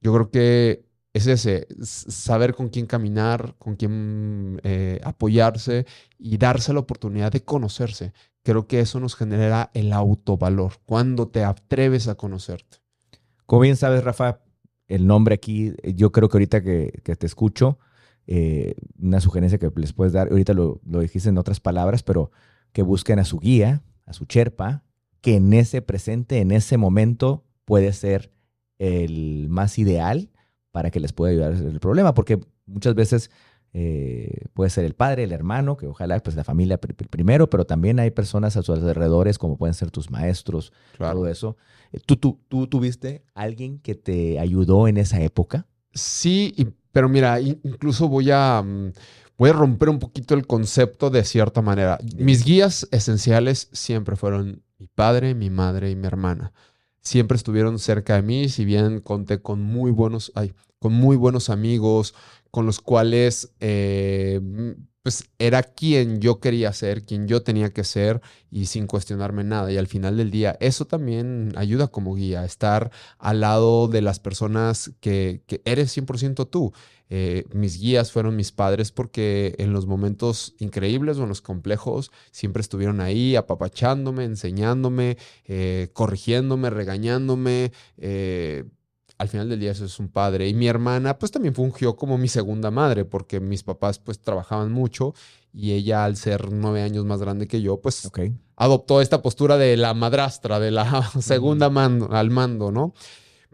yo 0.00 0.12
creo 0.12 0.30
que 0.30 0.90
es 1.12 1.26
ese, 1.26 1.66
saber 1.82 2.54
con 2.54 2.68
quién 2.68 2.86
caminar, 2.86 3.56
con 3.58 3.76
quién 3.76 4.60
eh, 4.62 5.00
apoyarse 5.02 5.86
y 6.18 6.38
darse 6.38 6.72
la 6.72 6.80
oportunidad 6.80 7.32
de 7.32 7.44
conocerse. 7.44 8.12
Creo 8.42 8.66
que 8.66 8.80
eso 8.80 9.00
nos 9.00 9.16
genera 9.16 9.70
el 9.74 9.92
autovalor, 9.92 10.74
cuando 10.86 11.28
te 11.28 11.44
atreves 11.44 12.08
a 12.08 12.14
conocerte. 12.14 12.78
Como 13.46 13.62
bien 13.62 13.76
sabes, 13.76 14.04
Rafa, 14.04 14.40
el 14.90 15.06
nombre 15.06 15.34
aquí, 15.36 15.72
yo 15.94 16.10
creo 16.10 16.28
que 16.28 16.36
ahorita 16.36 16.62
que, 16.62 16.90
te 17.02 17.26
escucho, 17.26 17.78
eh, 18.26 18.74
una 19.00 19.20
sugerencia 19.20 19.58
que 19.58 19.70
les 19.76 19.92
puedes 19.92 20.12
dar, 20.12 20.28
ahorita 20.30 20.52
lo, 20.52 20.80
lo, 20.84 21.00
dijiste 21.00 21.28
en 21.28 21.38
otras 21.38 21.60
palabras, 21.60 22.02
pero 22.02 22.32
que 22.72 22.82
busquen 22.82 23.20
a 23.20 23.24
su 23.24 23.38
guía, 23.38 23.82
a 24.04 24.12
su 24.12 24.26
cherpa, 24.26 24.82
que 25.20 25.36
en 25.36 25.52
ese 25.52 25.80
presente, 25.80 26.40
en 26.40 26.50
ese 26.50 26.76
momento, 26.76 27.44
puede 27.64 27.92
ser 27.92 28.32
el 28.78 29.46
más 29.48 29.78
ideal 29.78 30.30
para 30.72 30.90
que 30.90 30.98
les 30.98 31.12
pueda 31.12 31.30
ayudar 31.32 31.52
el 31.52 31.78
problema, 31.78 32.12
porque 32.12 32.40
muchas 32.66 32.96
veces 32.96 33.30
eh, 33.72 34.46
puede 34.52 34.70
ser 34.70 34.84
el 34.84 34.94
padre, 34.94 35.24
el 35.24 35.32
hermano, 35.32 35.76
que 35.76 35.86
ojalá 35.86 36.18
pues 36.20 36.34
la 36.34 36.42
familia 36.42 36.78
primero, 36.78 37.48
pero 37.48 37.64
también 37.64 38.00
hay 38.00 38.10
personas 38.10 38.56
a 38.56 38.62
sus 38.62 38.78
alrededores, 38.78 39.38
como 39.38 39.56
pueden 39.56 39.74
ser 39.74 39.90
tus 39.90 40.10
maestros, 40.10 40.72
todo 40.98 41.28
eso. 41.28 41.56
Eh, 41.92 42.00
¿Tú, 42.04 42.16
tú, 42.16 42.40
¿Tú 42.48 42.66
tuviste 42.66 43.24
alguien 43.34 43.78
que 43.78 43.94
te 43.94 44.38
ayudó 44.40 44.88
en 44.88 44.96
esa 44.96 45.20
época? 45.20 45.66
Sí, 45.92 46.54
pero 46.92 47.08
mira, 47.08 47.40
incluso 47.40 48.08
voy 48.08 48.30
a, 48.30 48.62
mm, 48.62 48.92
voy 49.38 49.50
a 49.50 49.54
romper 49.54 49.88
un 49.88 49.98
poquito 49.98 50.34
el 50.34 50.46
concepto 50.46 51.10
de 51.10 51.24
cierta 51.24 51.62
manera. 51.62 51.98
Mis 52.16 52.44
guías 52.44 52.88
esenciales 52.90 53.68
siempre 53.72 54.16
fueron 54.16 54.62
mi 54.78 54.88
padre, 54.88 55.34
mi 55.34 55.50
madre 55.50 55.90
y 55.90 55.96
mi 55.96 56.06
hermana. 56.06 56.52
Siempre 57.02 57.36
estuvieron 57.36 57.78
cerca 57.78 58.16
de 58.16 58.22
mí, 58.22 58.48
si 58.48 58.64
bien 58.64 59.00
conté 59.00 59.40
con 59.40 59.62
muy 59.62 59.90
buenos, 59.90 60.32
ay, 60.34 60.52
con 60.78 60.92
muy 60.92 61.16
buenos 61.16 61.48
amigos, 61.48 62.14
con 62.50 62.66
los 62.66 62.80
cuales 62.80 63.52
eh, 63.60 64.40
pues 65.02 65.30
era 65.38 65.62
quien 65.62 66.20
yo 66.20 66.40
quería 66.40 66.72
ser, 66.72 67.04
quien 67.04 67.26
yo 67.26 67.42
tenía 67.42 67.70
que 67.70 67.84
ser 67.84 68.20
y 68.50 68.66
sin 68.66 68.86
cuestionarme 68.86 69.44
nada. 69.44 69.72
Y 69.72 69.78
al 69.78 69.86
final 69.86 70.16
del 70.16 70.30
día, 70.30 70.56
eso 70.60 70.84
también 70.86 71.52
ayuda 71.56 71.88
como 71.88 72.14
guía, 72.14 72.44
estar 72.44 72.90
al 73.18 73.40
lado 73.40 73.88
de 73.88 74.02
las 74.02 74.20
personas 74.20 74.92
que, 75.00 75.42
que 75.46 75.62
eres 75.64 75.96
100% 75.96 76.48
tú. 76.50 76.72
Eh, 77.12 77.44
mis 77.52 77.80
guías 77.80 78.12
fueron 78.12 78.36
mis 78.36 78.52
padres 78.52 78.92
porque 78.92 79.56
en 79.58 79.72
los 79.72 79.86
momentos 79.86 80.54
increíbles 80.58 81.18
o 81.18 81.24
en 81.24 81.28
los 81.28 81.40
complejos 81.42 82.12
siempre 82.30 82.60
estuvieron 82.60 83.00
ahí 83.00 83.34
apapachándome, 83.34 84.24
enseñándome, 84.24 85.16
eh, 85.44 85.88
corrigiéndome, 85.92 86.70
regañándome 86.70 87.72
al 89.20 89.28
final 89.28 89.50
del 89.50 89.60
día 89.60 89.72
eso 89.72 89.84
es 89.84 89.98
un 89.98 90.08
padre. 90.08 90.48
Y 90.48 90.54
mi 90.54 90.66
hermana 90.66 91.18
pues 91.18 91.30
también 91.30 91.54
fungió 91.54 91.94
como 91.94 92.16
mi 92.16 92.26
segunda 92.26 92.70
madre 92.70 93.04
porque 93.04 93.38
mis 93.38 93.62
papás 93.62 93.98
pues 93.98 94.18
trabajaban 94.22 94.72
mucho 94.72 95.12
y 95.52 95.72
ella 95.72 96.06
al 96.06 96.16
ser 96.16 96.50
nueve 96.50 96.80
años 96.80 97.04
más 97.04 97.20
grande 97.20 97.46
que 97.46 97.60
yo 97.60 97.82
pues 97.82 98.10
adoptó 98.56 99.02
esta 99.02 99.20
postura 99.20 99.58
de 99.58 99.76
la 99.76 99.92
madrastra, 99.92 100.58
de 100.58 100.70
la 100.70 101.02
segunda 101.20 101.68
mando, 101.68 102.10
al 102.12 102.30
mando, 102.30 102.72
¿no? 102.72 102.94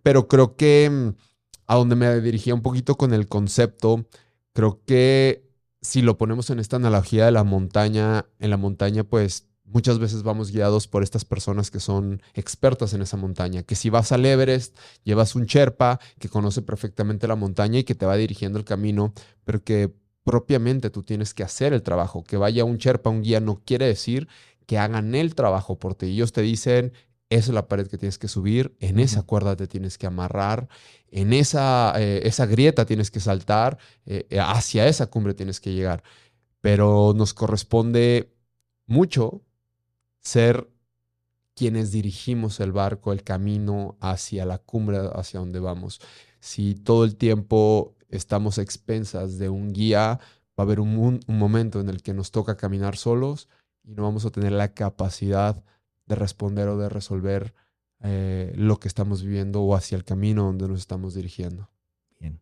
Pero 0.04 0.28
creo 0.28 0.54
que 0.54 0.88
mm, 0.88 1.08
a 1.66 1.74
donde 1.74 1.96
me 1.96 2.20
dirigía 2.20 2.54
un 2.54 2.62
poquito 2.62 2.94
con 2.94 3.12
el 3.12 3.26
concepto, 3.26 4.06
creo 4.52 4.84
que 4.86 5.50
si 5.82 6.00
lo 6.00 6.16
ponemos 6.16 6.48
en 6.50 6.60
esta 6.60 6.76
analogía 6.76 7.24
de 7.24 7.32
la 7.32 7.42
montaña, 7.42 8.26
en 8.38 8.50
la 8.50 8.56
montaña 8.56 9.02
pues 9.02 9.48
Muchas 9.66 9.98
veces 9.98 10.22
vamos 10.22 10.52
guiados 10.52 10.86
por 10.86 11.02
estas 11.02 11.24
personas 11.24 11.72
que 11.72 11.80
son 11.80 12.22
expertas 12.34 12.94
en 12.94 13.02
esa 13.02 13.16
montaña, 13.16 13.64
que 13.64 13.74
si 13.74 13.90
vas 13.90 14.12
al 14.12 14.24
Everest, 14.24 14.78
llevas 15.02 15.34
un 15.34 15.44
Sherpa 15.46 15.98
que 16.20 16.28
conoce 16.28 16.62
perfectamente 16.62 17.26
la 17.26 17.34
montaña 17.34 17.80
y 17.80 17.84
que 17.84 17.96
te 17.96 18.06
va 18.06 18.16
dirigiendo 18.16 18.58
el 18.58 18.64
camino, 18.64 19.12
pero 19.44 19.64
que 19.64 19.92
propiamente 20.22 20.90
tú 20.90 21.02
tienes 21.02 21.34
que 21.34 21.42
hacer 21.42 21.72
el 21.72 21.82
trabajo. 21.82 22.24
Que 22.24 22.36
vaya 22.36 22.64
un 22.64 22.76
Sherpa, 22.76 23.10
un 23.10 23.22
guía, 23.22 23.40
no 23.40 23.62
quiere 23.64 23.86
decir 23.86 24.28
que 24.66 24.78
hagan 24.78 25.14
el 25.14 25.34
trabajo 25.34 25.78
por 25.78 25.94
ti. 25.94 26.06
Ellos 26.06 26.32
te 26.32 26.42
dicen, 26.42 26.92
esa 27.30 27.50
es 27.50 27.54
la 27.54 27.68
pared 27.68 27.88
que 27.88 27.98
tienes 27.98 28.18
que 28.18 28.28
subir, 28.28 28.76
en 28.80 29.00
esa 29.00 29.22
cuerda 29.22 29.56
te 29.56 29.66
tienes 29.66 29.98
que 29.98 30.06
amarrar, 30.06 30.68
en 31.10 31.32
esa, 31.32 31.92
eh, 31.96 32.22
esa 32.24 32.46
grieta 32.46 32.86
tienes 32.86 33.10
que 33.10 33.20
saltar, 33.20 33.78
eh, 34.04 34.26
hacia 34.40 34.86
esa 34.86 35.06
cumbre 35.06 35.34
tienes 35.34 35.60
que 35.60 35.72
llegar. 35.72 36.02
Pero 36.60 37.14
nos 37.16 37.34
corresponde 37.34 38.32
mucho 38.86 39.42
ser 40.26 40.68
quienes 41.54 41.92
dirigimos 41.92 42.58
el 42.58 42.72
barco, 42.72 43.12
el 43.12 43.22
camino 43.22 43.96
hacia 44.00 44.44
la 44.44 44.58
cumbre, 44.58 44.98
hacia 45.14 45.40
donde 45.40 45.60
vamos. 45.60 46.00
Si 46.40 46.74
todo 46.74 47.04
el 47.04 47.16
tiempo 47.16 47.94
estamos 48.08 48.58
expensas 48.58 49.38
de 49.38 49.48
un 49.48 49.72
guía, 49.72 50.18
va 50.58 50.58
a 50.58 50.62
haber 50.62 50.80
un, 50.80 51.20
momento 51.28 51.80
en 51.80 51.88
el 51.88 52.02
que 52.02 52.12
nos 52.12 52.32
toca 52.32 52.56
caminar 52.56 52.96
solos 52.96 53.48
y 53.84 53.94
no 53.94 54.02
vamos 54.02 54.26
a 54.26 54.30
tener 54.30 54.52
la 54.52 54.74
capacidad 54.74 55.62
de 56.06 56.14
responder 56.16 56.68
o 56.68 56.76
de 56.76 56.88
resolver 56.88 57.54
eh, 58.00 58.52
lo 58.56 58.78
que 58.78 58.88
estamos 58.88 59.22
viviendo 59.22 59.62
o 59.62 59.76
hacia 59.76 59.96
el 59.96 60.04
camino 60.04 60.44
donde 60.44 60.66
nos 60.66 60.80
estamos 60.80 61.14
dirigiendo. 61.14 61.70
Bien. 62.18 62.40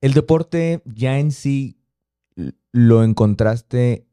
El 0.00 0.12
deporte 0.12 0.82
ya 0.86 1.20
en 1.20 1.30
sí 1.30 1.78
lo 2.72 3.04
encontraste 3.04 4.06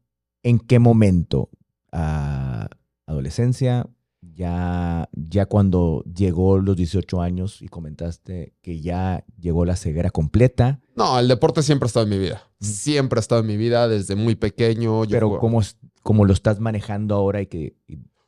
en 0.44 0.60
qué 0.60 0.78
momento? 0.78 1.50
¿A 1.96 2.68
adolescencia? 3.06 3.86
Ya, 4.20 5.08
ya 5.12 5.46
cuando 5.46 6.02
llegó 6.12 6.58
los 6.58 6.76
18 6.76 7.20
años 7.20 7.62
y 7.62 7.68
comentaste 7.68 8.54
que 8.62 8.80
ya 8.80 9.24
llegó 9.38 9.64
la 9.64 9.76
ceguera 9.76 10.10
completa. 10.10 10.80
No, 10.96 11.18
el 11.18 11.28
deporte 11.28 11.62
siempre 11.62 11.86
ha 11.86 11.88
estado 11.88 12.04
en 12.04 12.10
mi 12.10 12.18
vida. 12.18 12.42
Siempre 12.60 13.18
ha 13.18 13.20
estado 13.20 13.42
en 13.42 13.46
mi 13.46 13.56
vida 13.56 13.86
desde 13.86 14.16
muy 14.16 14.34
pequeño. 14.34 15.02
Pero 15.08 15.38
¿cómo, 15.38 15.60
¿cómo, 16.02 16.24
lo 16.24 16.32
estás 16.32 16.58
manejando 16.58 17.14
ahora 17.14 17.42
y 17.42 17.46
que, 17.46 17.76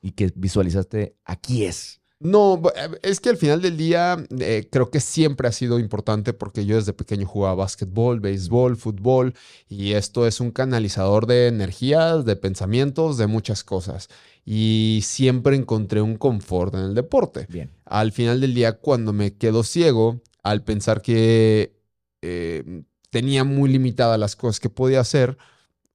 y 0.01 0.13
que 0.13 0.33
visualizaste 0.37 1.17
aquí 1.25 1.65
es? 1.65 2.01
No, 2.19 2.63
eh, 2.75 2.99
es 3.03 3.21
que 3.21 3.29
al 3.29 3.37
final 3.37 3.61
del 3.61 3.77
día 3.77 4.17
eh, 4.39 4.69
creo 4.71 4.91
que 4.91 5.01
siempre 5.01 5.49
ha 5.49 5.53
sido 5.53 5.79
importante 5.79 6.33
porque 6.33 6.65
yo 6.65 6.77
desde 6.77 6.95
pequeño 6.95 7.27
jugaba 7.27 7.57
básquetbol, 7.57 8.21
béisbol, 8.21 8.77
fútbol 8.77 9.35
y 9.69 9.93
esto 9.93 10.27
es 10.27 10.41
un 10.41 10.51
canalizador 10.51 11.27
de 11.27 11.49
energías, 11.49 12.25
de 12.25 12.37
pensamientos, 12.37 13.19
de 13.19 13.27
muchas 13.27 13.65
cosas. 13.65 14.09
Y 14.47 15.01
siempre 15.03 15.57
encontré 15.57 16.01
un 16.01 16.17
confort 16.17 16.75
en 16.75 16.81
el 16.81 16.95
deporte. 16.95 17.47
Bien. 17.51 17.71
Al 17.85 18.13
final 18.13 18.41
del 18.41 18.55
día, 18.55 18.79
cuando 18.79 19.13
me 19.13 19.35
quedo 19.35 19.63
ciego, 19.63 20.21
al 20.43 20.63
pensar 20.63 21.03
que 21.03 21.77
eh, 22.23 22.83
tenía 23.11 23.45
muy 23.45 23.69
limitadas 23.69 24.19
las 24.19 24.37
cosas 24.37 24.61
que 24.61 24.71
podía 24.71 25.01
hacer, 25.01 25.37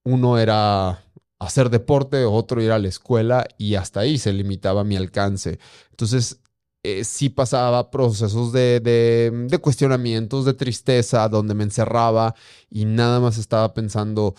uno 0.04 0.38
era 0.38 1.02
hacer 1.44 1.70
deporte, 1.70 2.24
otro 2.24 2.62
ir 2.62 2.72
a 2.72 2.78
la 2.78 2.88
escuela 2.88 3.46
y 3.58 3.74
hasta 3.74 4.00
ahí 4.00 4.18
se 4.18 4.32
limitaba 4.32 4.84
mi 4.84 4.96
alcance. 4.96 5.58
Entonces, 5.90 6.38
eh, 6.84 7.04
sí 7.04 7.28
pasaba 7.28 7.90
procesos 7.90 8.52
de, 8.52 8.80
de, 8.80 9.58
cuestionamientos, 9.58 10.44
de 10.44 10.54
tristeza, 10.54 11.28
donde 11.28 11.54
me 11.54 11.64
encerraba 11.64 12.34
y 12.70 12.84
nada 12.84 13.20
más 13.20 13.38
estaba 13.38 13.72
pensando, 13.74 14.34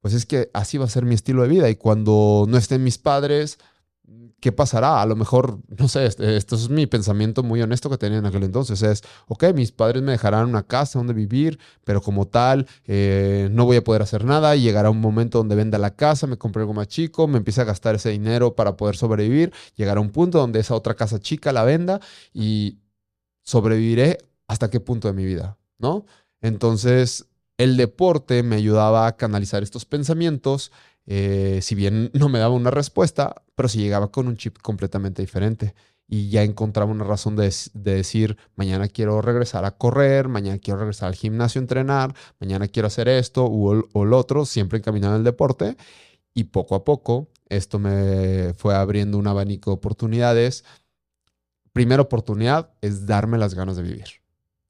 pues 0.00 0.14
es 0.14 0.26
que 0.26 0.50
así 0.54 0.78
va 0.78 0.86
a 0.86 0.88
ser 0.88 1.04
mi 1.04 1.14
estilo 1.14 1.42
de 1.42 1.48
vida 1.48 1.68
y 1.68 1.76
cuando 1.76 2.46
no 2.48 2.56
estén 2.56 2.84
mis 2.84 2.98
padres, 2.98 3.58
¿qué 4.44 4.52
pasará? 4.52 5.00
A 5.00 5.06
lo 5.06 5.16
mejor, 5.16 5.58
no 5.68 5.88
sé, 5.88 6.04
este, 6.04 6.36
esto 6.36 6.54
es 6.54 6.68
mi 6.68 6.86
pensamiento 6.86 7.42
muy 7.42 7.62
honesto 7.62 7.88
que 7.88 7.96
tenía 7.96 8.18
en 8.18 8.26
aquel 8.26 8.42
entonces. 8.42 8.82
Es, 8.82 9.00
ok, 9.26 9.54
mis 9.54 9.72
padres 9.72 10.02
me 10.02 10.12
dejarán 10.12 10.46
una 10.46 10.64
casa 10.64 10.98
donde 10.98 11.14
vivir, 11.14 11.58
pero 11.82 12.02
como 12.02 12.26
tal, 12.28 12.66
eh, 12.86 13.48
no 13.50 13.64
voy 13.64 13.78
a 13.78 13.82
poder 13.82 14.02
hacer 14.02 14.26
nada 14.26 14.54
y 14.54 14.60
llegará 14.60 14.90
un 14.90 15.00
momento 15.00 15.38
donde 15.38 15.54
venda 15.54 15.78
la 15.78 15.96
casa, 15.96 16.26
me 16.26 16.36
compre 16.36 16.60
algo 16.60 16.74
más 16.74 16.88
chico, 16.88 17.26
me 17.26 17.38
empiece 17.38 17.62
a 17.62 17.64
gastar 17.64 17.94
ese 17.94 18.10
dinero 18.10 18.54
para 18.54 18.76
poder 18.76 18.96
sobrevivir, 18.96 19.50
llegará 19.76 19.98
un 20.02 20.10
punto 20.10 20.36
donde 20.36 20.60
esa 20.60 20.74
otra 20.74 20.92
casa 20.92 21.18
chica 21.18 21.50
la 21.50 21.64
venda 21.64 22.02
y 22.34 22.80
sobreviviré 23.44 24.18
hasta 24.46 24.68
qué 24.68 24.78
punto 24.78 25.08
de 25.08 25.14
mi 25.14 25.24
vida, 25.24 25.56
¿no? 25.78 26.04
Entonces, 26.42 27.28
el 27.56 27.78
deporte 27.78 28.42
me 28.42 28.56
ayudaba 28.56 29.06
a 29.06 29.16
canalizar 29.16 29.62
estos 29.62 29.86
pensamientos 29.86 30.70
eh, 31.06 31.60
si 31.62 31.74
bien 31.74 32.10
no 32.14 32.28
me 32.28 32.38
daba 32.38 32.54
una 32.54 32.70
respuesta, 32.70 33.42
pero 33.54 33.68
si 33.68 33.78
llegaba 33.78 34.10
con 34.10 34.28
un 34.28 34.36
chip 34.36 34.58
completamente 34.58 35.22
diferente 35.22 35.74
y 36.06 36.28
ya 36.28 36.42
encontraba 36.42 36.90
una 36.90 37.04
razón 37.04 37.34
de, 37.36 37.50
decir, 37.72 38.36
mañana 38.56 38.88
quiero 38.88 39.22
regresar 39.22 39.64
a 39.64 39.76
correr, 39.76 40.28
mañana 40.28 40.58
quiero 40.58 40.80
regresar 40.80 41.08
al 41.08 41.14
gimnasio 41.14 41.60
a 41.60 41.62
entrenar, 41.62 42.14
mañana 42.40 42.68
quiero 42.68 42.88
hacer 42.88 43.08
esto 43.08 43.44
o, 43.44 43.84
o 43.92 44.04
lo 44.04 44.18
otro, 44.18 44.44
siempre 44.44 44.78
encaminado 44.78 45.16
el 45.16 45.24
deporte. 45.24 45.76
Y 46.34 46.44
poco 46.44 46.74
a 46.74 46.84
poco 46.84 47.28
esto 47.48 47.78
me 47.78 48.52
fue 48.54 48.74
abriendo 48.74 49.18
un 49.18 49.26
abanico 49.26 49.70
de 49.70 49.76
oportunidades. 49.76 50.64
Primera 51.72 52.02
oportunidad 52.02 52.70
es 52.80 53.06
darme 53.06 53.38
las 53.38 53.54
ganas 53.54 53.76
de 53.76 53.82
vivir. 53.82 54.06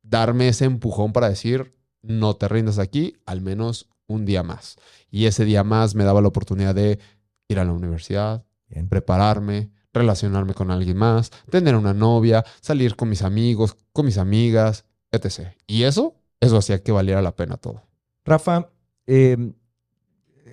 Darme 0.02 0.48
ese 0.48 0.66
empujón 0.66 1.12
para 1.12 1.28
decir, 1.28 1.74
no 2.02 2.36
te 2.36 2.48
rindas 2.48 2.78
aquí, 2.78 3.16
al 3.26 3.40
menos 3.40 3.88
un 4.06 4.24
día 4.24 4.42
más. 4.42 4.76
Y 5.14 5.26
ese 5.26 5.44
día 5.44 5.62
más 5.62 5.94
me 5.94 6.02
daba 6.02 6.20
la 6.20 6.26
oportunidad 6.26 6.74
de 6.74 6.98
ir 7.46 7.60
a 7.60 7.64
la 7.64 7.72
universidad, 7.72 8.44
prepararme, 8.88 9.70
relacionarme 9.92 10.54
con 10.54 10.72
alguien 10.72 10.96
más, 10.96 11.30
tener 11.48 11.76
una 11.76 11.94
novia, 11.94 12.44
salir 12.60 12.96
con 12.96 13.10
mis 13.10 13.22
amigos, 13.22 13.76
con 13.92 14.06
mis 14.06 14.18
amigas, 14.18 14.86
etc. 15.12 15.50
Y 15.68 15.84
eso, 15.84 16.16
eso 16.40 16.56
hacía 16.56 16.82
que 16.82 16.90
valiera 16.90 17.22
la 17.22 17.36
pena 17.36 17.58
todo. 17.58 17.84
Rafa, 18.24 18.72
em, 19.06 19.54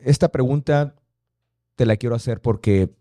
esta 0.04 0.32
pregunta 0.32 0.94
te 1.76 1.88
la 1.88 1.98
quiero 1.98 2.16
hacer 2.16 2.40
porque 2.40 2.94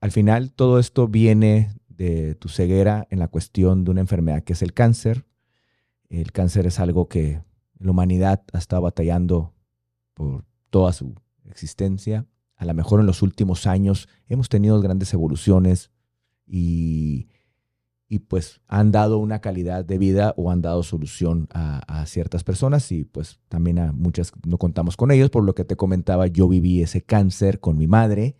al 0.00 0.12
final 0.12 0.52
todo 0.52 0.78
esto 0.78 1.08
viene 1.08 1.74
de 1.88 2.36
tu 2.36 2.48
ceguera 2.48 3.08
en 3.10 3.18
la 3.18 3.26
cuestión 3.26 3.82
de 3.82 3.90
una 3.90 4.00
enfermedad 4.00 4.44
que 4.44 4.52
es 4.52 4.62
el 4.62 4.72
cáncer. 4.72 5.26
El 6.08 6.30
cáncer 6.30 6.68
es 6.68 6.78
algo 6.78 7.08
que 7.08 7.42
la 7.80 7.90
humanidad 7.90 8.44
ha 8.52 8.58
estado 8.58 8.82
batallando 8.82 9.52
por 10.14 10.44
toda 10.74 10.92
su 10.92 11.14
existencia. 11.48 12.26
A 12.56 12.64
lo 12.64 12.74
mejor 12.74 12.98
en 12.98 13.06
los 13.06 13.22
últimos 13.22 13.68
años 13.68 14.08
hemos 14.26 14.48
tenido 14.48 14.80
grandes 14.80 15.14
evoluciones 15.14 15.92
y, 16.48 17.28
y 18.08 18.18
pues 18.18 18.60
han 18.66 18.90
dado 18.90 19.18
una 19.18 19.40
calidad 19.40 19.84
de 19.84 19.98
vida 19.98 20.34
o 20.36 20.50
han 20.50 20.62
dado 20.62 20.82
solución 20.82 21.46
a, 21.54 22.04
ciertas 22.06 22.42
personas 22.42 22.90
y 22.90 23.04
pues 23.04 23.38
también 23.48 23.78
a 23.78 23.92
muchas 23.92 24.32
no 24.44 24.58
contamos 24.58 24.96
con 24.96 25.12
ellos. 25.12 25.30
Por 25.30 25.44
lo 25.44 25.54
que 25.54 25.64
te 25.64 25.76
comentaba, 25.76 26.26
yo 26.26 26.48
viví 26.48 26.82
ese 26.82 27.02
cáncer 27.02 27.60
con 27.60 27.78
mi 27.78 27.86
madre 27.86 28.36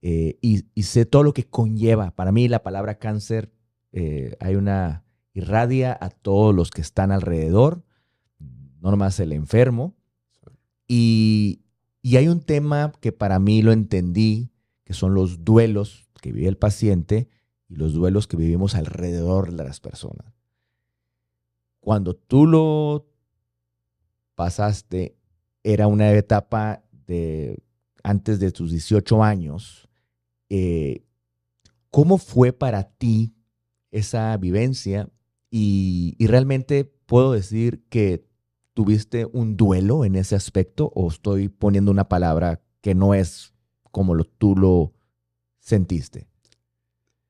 eh, 0.00 0.38
y, 0.40 0.64
sé 0.82 1.04
todo 1.04 1.22
lo 1.22 1.34
que 1.34 1.44
conlleva. 1.44 2.12
Para 2.12 2.32
mí 2.32 2.48
la 2.48 2.62
palabra 2.62 2.98
cáncer 2.98 3.52
eh, 3.92 4.38
hay 4.40 4.54
una 4.54 5.04
irradia 5.34 5.98
a 6.00 6.08
todos 6.08 6.54
los 6.54 6.70
que 6.70 6.80
están 6.80 7.12
alrededor, 7.12 7.84
no 8.38 8.90
nomás 8.90 9.20
el 9.20 9.32
enfermo, 9.32 9.96
y, 10.94 11.60
hay 12.18 12.28
un 12.28 12.40
tema 12.40 12.92
que 13.00 13.12
para 13.12 13.38
mí 13.38 13.62
lo 13.62 13.72
entendí, 13.72 14.50
que 14.84 14.92
son 14.92 15.14
los 15.14 15.42
duelos 15.42 16.10
que 16.20 16.32
vive 16.32 16.48
el 16.48 16.58
paciente 16.58 17.30
y 17.66 17.76
los 17.76 17.94
duelos 17.94 18.26
que 18.26 18.36
vivimos 18.36 18.74
alrededor 18.74 19.54
de 19.54 19.64
las 19.64 19.80
personas. 19.80 20.34
Cuando 21.80 22.14
tú 22.14 22.46
lo 22.46 23.06
pasaste, 24.34 25.16
era 25.62 25.86
una 25.86 26.12
etapa 26.12 26.84
de 27.06 27.62
antes 28.02 28.38
de 28.38 28.52
tus 28.52 28.70
18 28.70 29.24
años. 29.24 29.88
Eh, 30.50 31.06
¿Cómo 31.90 32.18
fue 32.18 32.52
para 32.52 32.90
ti 32.90 33.34
esa 33.90 34.36
vivencia? 34.36 35.08
Y, 35.50 36.16
y 36.18 36.26
realmente 36.26 36.84
puedo 36.84 37.32
decir 37.32 37.82
que 37.88 38.26
¿Tuviste 38.74 39.26
un 39.32 39.56
duelo 39.56 40.04
en 40.04 40.16
ese 40.16 40.34
aspecto 40.34 40.90
o 40.94 41.08
estoy 41.08 41.48
poniendo 41.48 41.90
una 41.90 42.08
palabra 42.08 42.60
que 42.80 42.94
no 42.94 43.14
es 43.14 43.52
como 43.90 44.14
lo, 44.14 44.24
tú 44.24 44.56
lo 44.56 44.92
sentiste? 45.58 46.26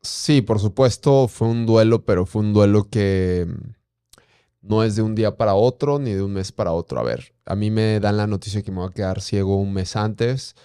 Sí, 0.03 0.43
por 0.43 0.59
supuesto, 0.59 1.29
fue 1.29 1.49
un 1.49 1.65
duelo, 1.65 2.05
pero 2.05 2.27
fue 2.27 2.43
un 2.43 2.53
duelo 2.53 2.89
que 2.91 3.47
mm, 3.49 4.69
no 4.69 4.83
es 4.83 4.97
de 4.97 5.03
un 5.03 5.15
día 5.15 5.37
para 5.37 5.55
otro 5.55 5.99
ni 5.99 6.13
de 6.13 6.23
un 6.23 6.33
mes 6.33 6.51
para 6.53 6.73
otro. 6.73 6.99
A 7.01 7.05
ver, 7.05 7.35
a 7.45 7.55
mí 7.55 7.71
me 7.71 8.01
dan 8.01 8.17
la 8.17 8.27
noticia 8.27 8.63
que 8.63 8.73
me 8.73 8.79
voy 8.79 8.89
a 8.89 8.95
quedar 8.95 9.21
ciego 9.21 9.57
un 9.57 9.73
mes 9.73 9.95
antes. 9.97 10.57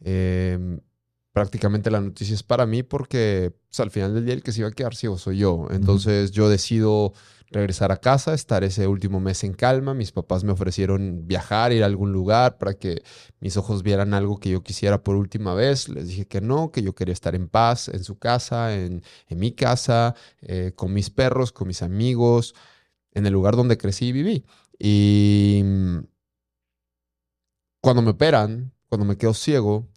Em, 0.00 0.80
prácticamente 1.32 1.90
la 1.90 2.00
noticia 2.00 2.34
es 2.34 2.42
para 2.42 2.66
mí 2.66 2.82
porque 2.82 3.52
pues, 3.68 3.80
al 3.80 3.90
final 3.90 4.14
del 4.14 4.24
día 4.24 4.34
el 4.34 4.42
que 4.42 4.52
se 4.52 4.60
iba 4.60 4.68
a 4.68 4.72
quedar 4.72 4.96
ciego 4.96 5.18
soy 5.18 5.38
yo. 5.38 5.68
Entonces 5.70 6.32
yo 6.32 6.48
decido 6.48 7.12
regresar 7.50 7.90
a 7.92 7.96
casa, 7.96 8.32
estar 8.32 8.64
ese 8.64 8.86
último 8.86 9.20
mes 9.20 9.42
en 9.44 9.54
calma. 9.54 9.94
Mis 9.94 10.12
papás 10.12 10.44
me 10.44 10.52
ofrecieron 10.52 11.26
viajar, 11.26 11.72
ir 11.72 11.82
a 11.82 11.86
algún 11.86 12.12
lugar 12.12 12.58
para 12.58 12.74
que 12.74 13.02
mis 13.40 13.56
ojos 13.56 13.82
vieran 13.82 14.14
algo 14.14 14.38
que 14.38 14.50
yo 14.50 14.62
quisiera 14.62 15.02
por 15.02 15.16
última 15.16 15.54
vez. 15.54 15.88
Les 15.88 16.08
dije 16.08 16.26
que 16.26 16.40
no, 16.40 16.70
que 16.70 16.82
yo 16.82 16.94
quería 16.94 17.12
estar 17.12 17.34
en 17.34 17.48
paz 17.48 17.88
en 17.88 18.04
su 18.04 18.18
casa, 18.18 18.74
en, 18.74 19.02
mi 19.30 19.52
casa, 19.52 20.14
eh, 20.42 20.72
con 20.76 20.92
mis 20.92 21.10
perros, 21.10 21.52
con 21.52 21.66
mis 21.68 21.82
amigos, 21.82 22.54
en 23.12 23.26
el 23.26 23.32
lugar 23.32 23.56
donde 23.56 23.78
crecí 23.78 24.06
y 24.08 24.12
viví. 24.12 24.44
Y 24.78 25.62
mm, 25.64 25.98
cuando 27.80 28.02
me 28.02 28.10
operan, 28.10 28.72
cuando 28.88 29.04
me 29.04 29.16
quedo 29.16 29.34
ciego, 29.34 29.88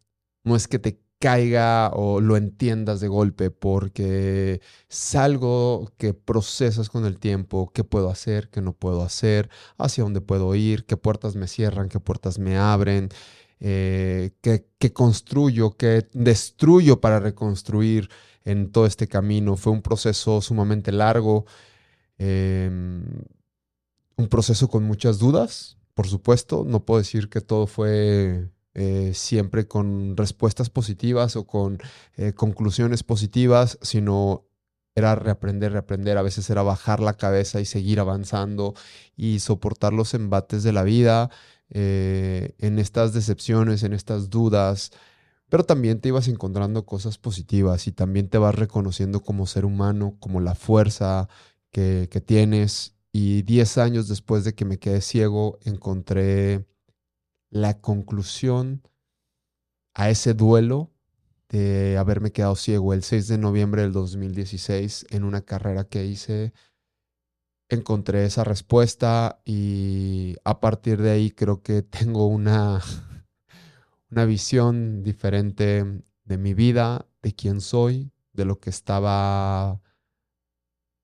no 0.44 0.56
es 0.56 0.68
que 0.68 0.80
te 0.80 1.03
caiga 1.24 1.90
o 1.94 2.20
lo 2.20 2.36
entiendas 2.36 3.00
de 3.00 3.08
golpe, 3.08 3.50
porque 3.50 4.60
es 4.90 5.16
algo 5.16 5.90
que 5.98 6.14
procesas 6.14 6.90
con 6.90 7.06
el 7.06 7.18
tiempo, 7.18 7.72
qué 7.74 7.86
puedo 7.86 8.10
hacer, 8.10 8.50
qué 8.50 8.62
no 8.62 8.74
puedo 8.74 9.04
hacer, 9.04 9.50
hacia 9.78 10.04
dónde 10.04 10.20
puedo 10.20 10.54
ir, 10.54 10.86
qué 10.86 10.98
puertas 10.98 11.38
me 11.38 11.48
cierran, 11.48 11.88
qué 11.88 12.02
puertas 12.02 12.40
me 12.40 12.58
abren, 12.58 13.08
eh, 13.62 14.32
qué, 14.42 14.92
construyo, 14.92 15.78
qué 15.78 16.10
destruyo 16.12 17.00
para 17.00 17.22
reconstruir 17.22 18.10
en 18.44 18.74
todo 18.74 18.86
este 18.86 19.08
camino. 19.08 19.56
Fue 19.56 19.72
un 19.72 19.82
proceso 19.82 20.42
sumamente 20.42 20.92
largo, 20.92 21.46
em, 22.18 23.06
un 24.18 24.28
proceso 24.28 24.68
con 24.68 24.84
muchas 24.84 25.20
dudas, 25.20 25.78
por 25.94 26.06
supuesto. 26.08 26.66
No 26.68 26.84
puedo 26.84 27.00
decir 27.00 27.30
que 27.30 27.40
todo 27.40 27.66
fue 27.66 28.50
eh, 28.76 29.12
siempre 29.14 29.68
con 29.68 30.18
respuestas 30.18 30.70
positivas 30.72 31.36
o 31.36 31.46
con 31.46 31.78
eh, 32.16 32.34
conclusiones 32.34 33.04
positivas, 33.04 33.78
sino 33.82 34.46
era 34.96 35.16
reaprender, 35.16 35.74
reaprender, 35.74 36.18
a 36.18 36.24
veces 36.24 36.50
era 36.50 36.64
bajar 36.64 37.00
la 37.00 37.14
cabeza 37.14 37.62
y 37.62 37.66
seguir 37.66 38.00
avanzando 38.00 38.74
y 39.16 39.40
soportar 39.40 39.94
los 39.94 40.14
embates 40.14 40.64
de 40.64 40.72
la 40.72 40.84
vida, 40.84 41.30
eh, 41.70 42.56
en 42.60 42.80
estas 42.80 43.14
decepciones, 43.14 43.84
en 43.84 43.94
estas 43.94 44.30
dudas, 44.30 44.92
pero 45.50 45.64
también 45.64 46.00
te 46.00 46.10
ibas 46.10 46.28
encontrando 46.28 46.86
cosas 46.86 47.18
positivas 47.18 47.88
y 47.88 47.92
también 47.92 48.30
te 48.30 48.38
vas 48.40 48.56
reconociendo 48.56 49.22
como 49.22 49.48
ser 49.48 49.66
humano, 49.66 50.18
como 50.20 50.40
la 50.40 50.56
fuerza 50.56 51.30
que, 51.72 52.08
que 52.12 52.22
tienes. 52.22 52.96
Y 53.12 53.44
10 53.44 53.78
años 53.78 54.08
después 54.08 54.44
de 54.44 54.56
que 54.56 54.66
me 54.66 54.80
quedé 54.80 55.02
ciego, 55.02 55.60
encontré 55.64 56.66
la 57.54 57.80
conclusión 57.80 58.82
a 59.94 60.10
ese 60.10 60.34
duelo 60.34 60.92
de 61.50 61.98
haberme 62.00 62.32
quedado 62.32 62.56
ciego 62.56 62.94
el 62.96 63.04
6 63.04 63.28
de 63.28 63.38
noviembre 63.38 63.84
del 63.84 63.92
2016 63.92 65.06
en 65.12 65.24
una 65.24 65.42
carrera 65.42 65.84
que 65.84 66.04
hice. 66.04 66.52
Encontré 67.70 68.26
esa 68.26 68.44
respuesta 68.44 69.40
y 69.46 70.36
a 70.44 70.60
partir 70.60 71.00
de 71.00 71.12
ahí 71.12 71.30
creo 71.30 71.62
que 71.62 71.84
tengo 71.84 72.26
una, 72.26 72.82
una 74.10 74.26
visión 74.26 75.04
diferente 75.04 76.02
de 76.26 76.38
mi 76.40 76.56
vida, 76.56 77.06
de 77.22 77.36
quién 77.36 77.62
soy, 77.62 78.12
de 78.34 78.46
lo 78.46 78.60
que 78.60 78.72
estaba, 78.72 79.80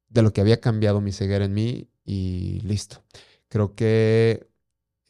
de 0.07 0.23
lo 0.23 0.33
que 0.33 0.41
había 0.41 0.59
cambiado 0.59 0.99
mi 0.99 1.11
ceguera 1.11 1.45
en 1.45 1.53
mí 1.53 1.91
y 2.03 2.61
listo. 2.61 3.03
Creo 3.49 3.75
que 3.75 4.48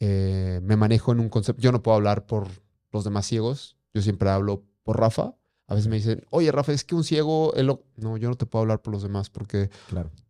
eh, 0.00 0.60
me 0.62 0.76
manejo 0.76 1.12
en 1.12 1.20
un 1.20 1.28
concepto, 1.28 1.62
yo 1.62 1.72
no 1.72 1.82
puedo 1.82 1.96
hablar 1.96 2.26
por 2.26 2.48
los 2.90 3.04
demás 3.04 3.26
ciegos, 3.26 3.76
yo 3.94 4.02
siempre 4.02 4.30
hablo 4.30 4.64
por 4.82 4.98
Rafa. 4.98 5.36
A 5.66 5.74
veces 5.74 5.88
me 5.88 5.96
dicen, 5.96 6.24
oye 6.30 6.50
Rafa, 6.50 6.72
es 6.72 6.84
que 6.84 6.96
un 6.96 7.04
ciego, 7.04 7.52
no, 8.00 8.16
yo 8.16 8.28
no 8.28 8.34
te 8.34 8.46
puedo 8.46 8.62
hablar 8.62 8.82
por 8.82 8.92
los 8.92 9.02
demás 9.02 9.30
porque 9.30 9.70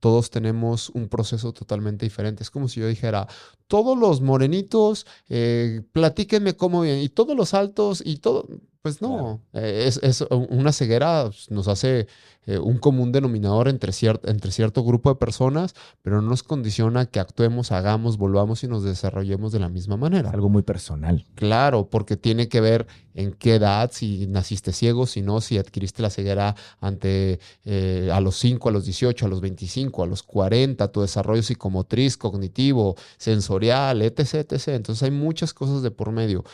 todos 0.01 0.31
tenemos 0.31 0.91
un 0.91 1.09
proceso 1.09 1.53
totalmente 1.53 2.07
diferente. 2.07 2.43
Es 2.43 2.51
como 2.51 2.69
si 2.69 2.81
yo 2.81 2.89
dijera, 2.89 3.27
todos 3.67 3.97
los 3.97 4.21
morenitos, 4.21 5.07
eh, 5.29 5.83
platíquenme 5.93 6.55
cómo 6.55 6.83
bien, 6.83 6.99
y 6.99 7.09
todos 7.09 7.37
los 7.37 7.55
altos, 7.55 8.03
y 8.05 8.17
todo, 8.17 8.49
pues 8.83 9.03
no, 9.03 9.43
eh, 9.53 9.91
es, 10.03 10.25
una 10.31 10.73
ceguera 10.73 11.27
pues, 11.27 11.51
nos 11.51 11.69
hace 11.69 12.07
eh, 12.47 12.59
un 12.59 12.79
común 12.79 13.13
denominador 13.13 13.69
entre, 13.69 13.93
entre 14.25 14.51
cierto 14.51 14.83
grupo 14.83 15.11
de 15.11 15.17
personas, 15.17 15.75
pero 16.01 16.23
no 16.23 16.31
nos 16.31 16.43
condiciona 16.43 17.05
que 17.05 17.21
actuemos, 17.21 17.71
hagamos, 17.71 18.17
volvamos 18.17 18.65
y 18.65 18.69
nos 18.69 18.83
desarrollemos 18.83 19.53
de 19.53 19.61
la 19.61 19.69
misma 19.69 19.99
manera. 19.99 20.31
Algo 20.31 20.49
muy 20.49 20.63
personal. 20.63 21.27
Claro, 21.35 21.91
porque 21.91 22.17
tiene 22.17 22.49
que 22.49 22.63
ver 22.63 22.87
en 23.15 23.33
qué 23.33 23.57
edad, 23.57 23.91
si 23.93 24.27
naciste 24.27 24.73
ciego, 24.73 25.07
si 25.07 25.21
no, 25.21 25.43
si 25.43 25.59
adquiriste 25.59 26.01
la 26.01 26.09
ceguera 26.09 26.57
ante 26.81 27.39
eh, 27.65 28.11
a 28.13 28.21
los 28.21 28.37
5, 28.37 28.69
a 28.69 28.73
los 28.73 28.85
18, 28.85 29.27
a 29.27 29.29
los 29.29 29.41
25, 29.41 30.03
a 30.03 30.07
los 30.07 30.23
40, 30.23 30.91
tu 30.93 31.03
desarrollo 31.03 31.43
psicomotriz, 31.43 32.17
cognitivo, 32.17 32.97
sensorial, 33.19 34.03
etc, 34.03 34.51
etc. 34.53 34.69
Entonces 34.69 35.03
hay 35.03 35.11
muchas 35.11 35.53
cosas 35.53 35.83
de 35.83 35.91
por 35.91 36.13
medio, 36.13 36.45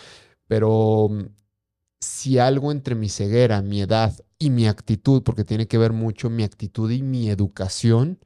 pero 0.49 1.11
si 2.01 2.39
algo 2.39 2.73
entre 2.73 2.95
mi 2.95 3.09
ceguera, 3.09 3.63
mi 3.63 3.81
edad 3.83 4.15
y 4.39 4.51
mi 4.51 4.67
actitud, 4.67 5.23
porque 5.23 5.45
tiene 5.45 5.67
que 5.67 5.79
ver 5.79 5.93
mucho 5.93 6.31
mi 6.31 6.43
actitud 6.45 6.91
y 6.91 7.03
mi 7.03 7.31
educación, 7.31 8.19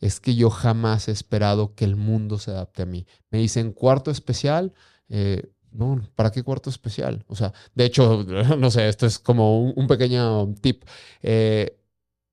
es 0.00 0.20
que 0.20 0.34
yo 0.34 0.50
jamás 0.50 1.08
he 1.08 1.12
esperado 1.12 1.74
que 1.74 1.84
el 1.84 1.96
mundo 1.96 2.38
se 2.38 2.50
adapte 2.50 2.82
a 2.82 2.86
mí. 2.86 3.06
Me 3.30 3.38
dicen 3.38 3.72
cuarto 3.72 4.10
especial, 4.10 4.74
eh, 5.08 5.50
no, 5.72 6.00
¿para 6.14 6.30
qué 6.30 6.42
cuarto 6.42 6.70
especial? 6.70 7.24
O 7.28 7.36
sea, 7.36 7.52
de 7.74 7.84
hecho, 7.84 8.24
no 8.58 8.70
sé, 8.70 8.88
esto 8.88 9.06
es 9.06 9.18
como 9.18 9.70
un, 9.70 9.86
pequeño 9.86 10.54
tip. 10.60 10.84
Eh, 11.22 11.78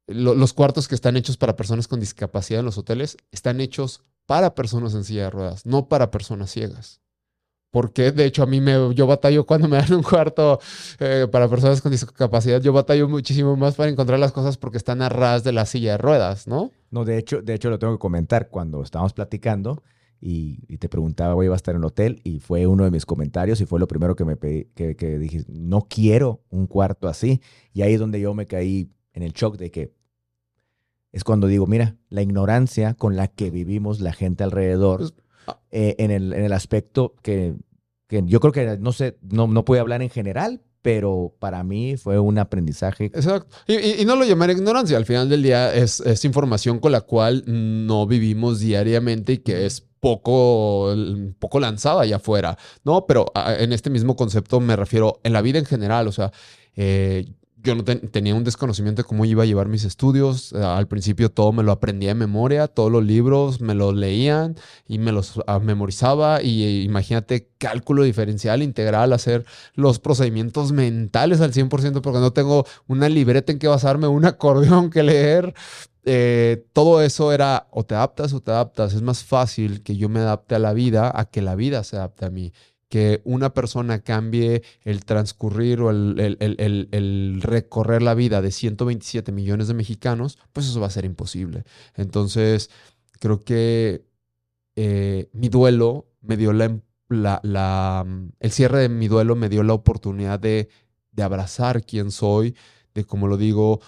los 0.08 0.54
cuartos 0.54 0.88
que 0.88 0.96
están 0.96 1.18
hechos 1.18 1.38
para 1.38 1.56
personas 1.56 1.88
con 1.88 2.00
discapacidad 2.00 2.60
en 2.60 2.66
los 2.66 2.78
hoteles 2.78 3.18
están 3.32 3.62
hechos 3.62 4.04
para 4.26 4.56
personas 4.56 4.94
en 4.94 5.04
silla 5.04 5.24
de 5.24 5.30
ruedas, 5.30 5.66
no 5.66 5.88
para 5.88 6.12
personas 6.12 6.52
ciegas 6.52 7.04
porque 7.74 8.12
de 8.12 8.26
hecho 8.26 8.44
a 8.44 8.46
mí 8.46 8.62
me, 8.62 8.94
yo 8.94 9.08
batallo 9.08 9.46
cuando 9.48 9.68
me 9.68 9.78
dan 9.78 9.92
un 9.94 10.04
cuarto 10.04 10.60
eh, 11.00 11.28
para 11.30 11.50
personas 11.50 11.82
con 11.82 11.92
discapacidad, 11.92 12.62
yo 12.62 12.72
batallo 12.72 13.10
muchísimo 13.10 13.58
más 13.58 13.76
para 13.76 13.90
encontrar 13.90 14.20
las 14.20 14.32
cosas 14.32 14.58
porque 14.58 14.78
están 14.78 15.02
a 15.02 15.10
ras 15.10 15.44
de 15.44 15.52
la 15.52 15.66
silla 15.66 15.94
de 15.94 15.98
ruedas, 15.98 16.48
¿no? 16.48 16.72
No, 16.92 17.04
de 17.04 17.18
hecho, 17.18 17.42
de 17.42 17.56
hecho 17.56 17.72
lo 17.72 17.80
tengo 17.80 17.94
que 17.94 18.00
comentar 18.00 18.50
cuando 18.50 18.84
estábamos 18.84 19.14
platicando 19.14 19.82
y, 20.22 20.78
te 20.78 20.88
preguntaba, 20.88 21.34
voy 21.34 21.48
a 21.48 21.56
estar 21.56 21.74
en 21.74 21.82
el 21.82 21.86
hotel 21.86 22.22
y 22.24 22.40
fue 22.40 22.68
uno 22.68 22.86
de 22.86 22.92
mis 22.92 23.06
comentarios 23.06 23.60
y 23.60 23.66
fue 23.66 23.80
lo 23.80 23.88
primero 23.88 24.16
que 24.16 24.24
me 24.24 24.38
pedí, 24.38 24.66
que, 24.76 24.96
que 24.96 25.18
dije, 25.18 25.44
no 25.50 25.82
quiero 25.90 26.44
un 26.50 26.68
cuarto 26.68 27.10
así. 27.10 27.42
Y 27.74 27.82
ahí 27.82 27.96
es 27.96 28.00
donde 28.00 28.22
yo 28.22 28.34
me 28.34 28.46
caí 28.46 28.90
en 29.14 29.24
el 29.24 29.34
shock 29.34 29.58
de 29.58 29.72
que 29.72 29.94
es 31.12 31.24
cuando 31.24 31.48
digo, 31.48 31.68
mira, 31.68 31.96
la 32.10 32.24
ignorancia 32.24 32.96
con 32.96 33.16
la 33.16 33.28
que 33.28 33.52
vivimos 33.52 34.02
la 34.02 34.14
gente 34.14 34.44
alrededor. 34.44 35.00
Pues, 35.00 35.14
eh, 35.72 35.96
en, 36.00 36.12
el, 36.12 36.34
en, 36.34 36.46
el, 36.46 36.54
aspecto 36.54 37.16
que, 37.22 37.56
que, 38.08 38.24
yo 38.26 38.40
creo 38.40 38.52
que, 38.52 38.78
no 38.80 38.92
sé, 38.94 39.18
no, 39.22 39.48
no 39.48 39.64
puedo 39.64 39.82
hablar 39.82 40.02
en 40.02 40.10
general, 40.10 40.62
pero 40.82 41.36
para 41.40 41.64
mí 41.64 41.98
fue 41.98 42.20
un 42.20 42.38
aprendizaje. 42.40 43.06
Exacto. 43.06 43.56
Y, 43.68 44.06
no 44.06 44.16
lo 44.16 44.26
llamaré 44.26 44.54
ignorancia, 44.54 44.98
al 44.98 45.06
final 45.06 45.30
del 45.30 45.44
día 45.44 45.74
es, 45.74 46.00
es, 46.02 46.26
información 46.26 46.80
con 46.80 46.92
la 46.92 47.02
cual 47.02 47.44
no 47.48 48.08
vivimos 48.08 48.60
diariamente 48.60 49.34
y 49.34 49.38
que 49.40 49.66
es 49.66 49.82
poco, 50.00 50.94
poco 51.40 51.60
lanzada 51.62 52.02
allá 52.02 52.18
afuera, 52.18 52.58
¿no? 52.84 53.06
Pero 53.06 53.26
ah, 53.36 53.56
en 53.58 53.72
este 53.72 53.90
mismo 53.90 54.16
concepto 54.18 54.60
me 54.60 54.76
refiero 54.76 55.22
en 55.24 55.32
la 55.32 55.42
vida 55.42 55.60
en 55.60 55.66
general, 55.66 56.10
o 56.10 56.12
sea, 56.12 56.32
eh, 56.76 57.26
yo 57.64 57.76
no 57.76 57.84
tenía 57.84 58.36
un 58.36 58.44
desconocimiento 58.44 59.02
de 59.02 59.08
cómo 59.08 59.24
iba 59.26 59.44
a 59.44 59.46
llevar 59.46 59.70
mis 59.70 59.86
estudios. 59.86 60.52
Eh, 60.54 60.62
al 60.62 60.88
principio 60.88 61.32
todo 61.32 61.54
me 61.54 61.64
lo 61.64 61.72
aprendía 61.72 62.10
de 62.10 62.16
memoria, 62.16 62.68
todos 62.68 62.92
los 62.92 63.04
libros 63.04 63.62
me 63.62 63.74
los 63.74 63.96
leían 63.96 64.56
y 64.86 65.00
me 65.00 65.12
los 65.14 65.40
ah, 65.48 65.60
memorizaba. 65.60 66.42
Y 66.42 66.64
eh, 66.64 66.82
imagínate 66.84 67.50
cálculo 67.58 68.04
diferencial, 68.04 68.62
integral, 68.62 69.14
hacer 69.14 69.46
los 69.76 70.00
procedimientos 70.00 70.74
mentales 70.74 71.40
al 71.40 71.54
100% 71.54 72.02
porque 72.02 72.20
no 72.20 72.34
tengo 72.34 72.66
una 72.88 73.08
libreta 73.08 73.54
en 73.54 73.60
que 73.60 73.68
basarme, 73.68 74.08
un 74.08 74.26
acordeón 74.26 74.90
que 74.90 75.04
leer. 75.04 75.54
Eh, 76.06 76.66
todo 76.74 77.02
eso 77.02 77.32
era 77.32 77.68
o 77.72 77.86
te 77.86 77.96
adaptas 77.96 78.34
o 78.34 78.42
te 78.42 78.52
adaptas. 78.52 78.94
Es 78.94 79.02
más 79.02 79.24
fácil 79.24 79.84
que 79.84 79.96
yo 79.96 80.10
me 80.10 80.20
adapte 80.20 80.56
a 80.56 80.60
la 80.60 80.74
vida 80.74 81.12
a 81.16 81.26
que 81.26 81.42
la 81.42 81.56
vida 81.56 81.84
se 81.86 81.96
adapte 81.96 82.26
a 82.26 82.30
mí 82.30 82.52
que 82.94 83.24
una 83.24 83.56
persona 83.56 84.04
cambie 84.04 84.62
el 84.84 85.04
transcurrir 85.04 85.82
o 85.82 85.90
el, 85.90 87.40
recorrer 87.42 88.04
la 88.04 88.14
vida 88.14 88.40
de 88.40 88.52
127 88.52 89.32
millones 89.32 89.68
de 89.68 89.74
mexicanos, 89.74 90.38
pues 90.52 90.68
eso 90.68 90.80
va 90.80 90.86
a 90.86 90.92
ser 90.92 91.04
imposible. 91.04 91.64
Entonces, 91.96 92.70
creo 93.20 93.44
que 93.44 94.06
eh, 94.76 95.28
mi 95.34 95.50
duelo 95.50 96.06
me 96.22 96.38
dio 96.38 96.54
la, 96.54 96.80
la, 97.10 98.06
el 98.40 98.52
cierre 98.52 98.82
de 98.82 98.90
mi 98.90 99.08
duelo 99.08 99.36
me 99.36 99.50
dio 99.50 99.64
la 99.64 99.74
oportunidad 99.74 100.40
de, 100.40 100.70
de 101.14 101.24
abrazar 101.24 101.88
quién 101.88 102.12
soy, 102.12 102.56
de, 102.94 103.06
como 103.06 103.28
lo 103.28 103.38
digo, 103.38 103.82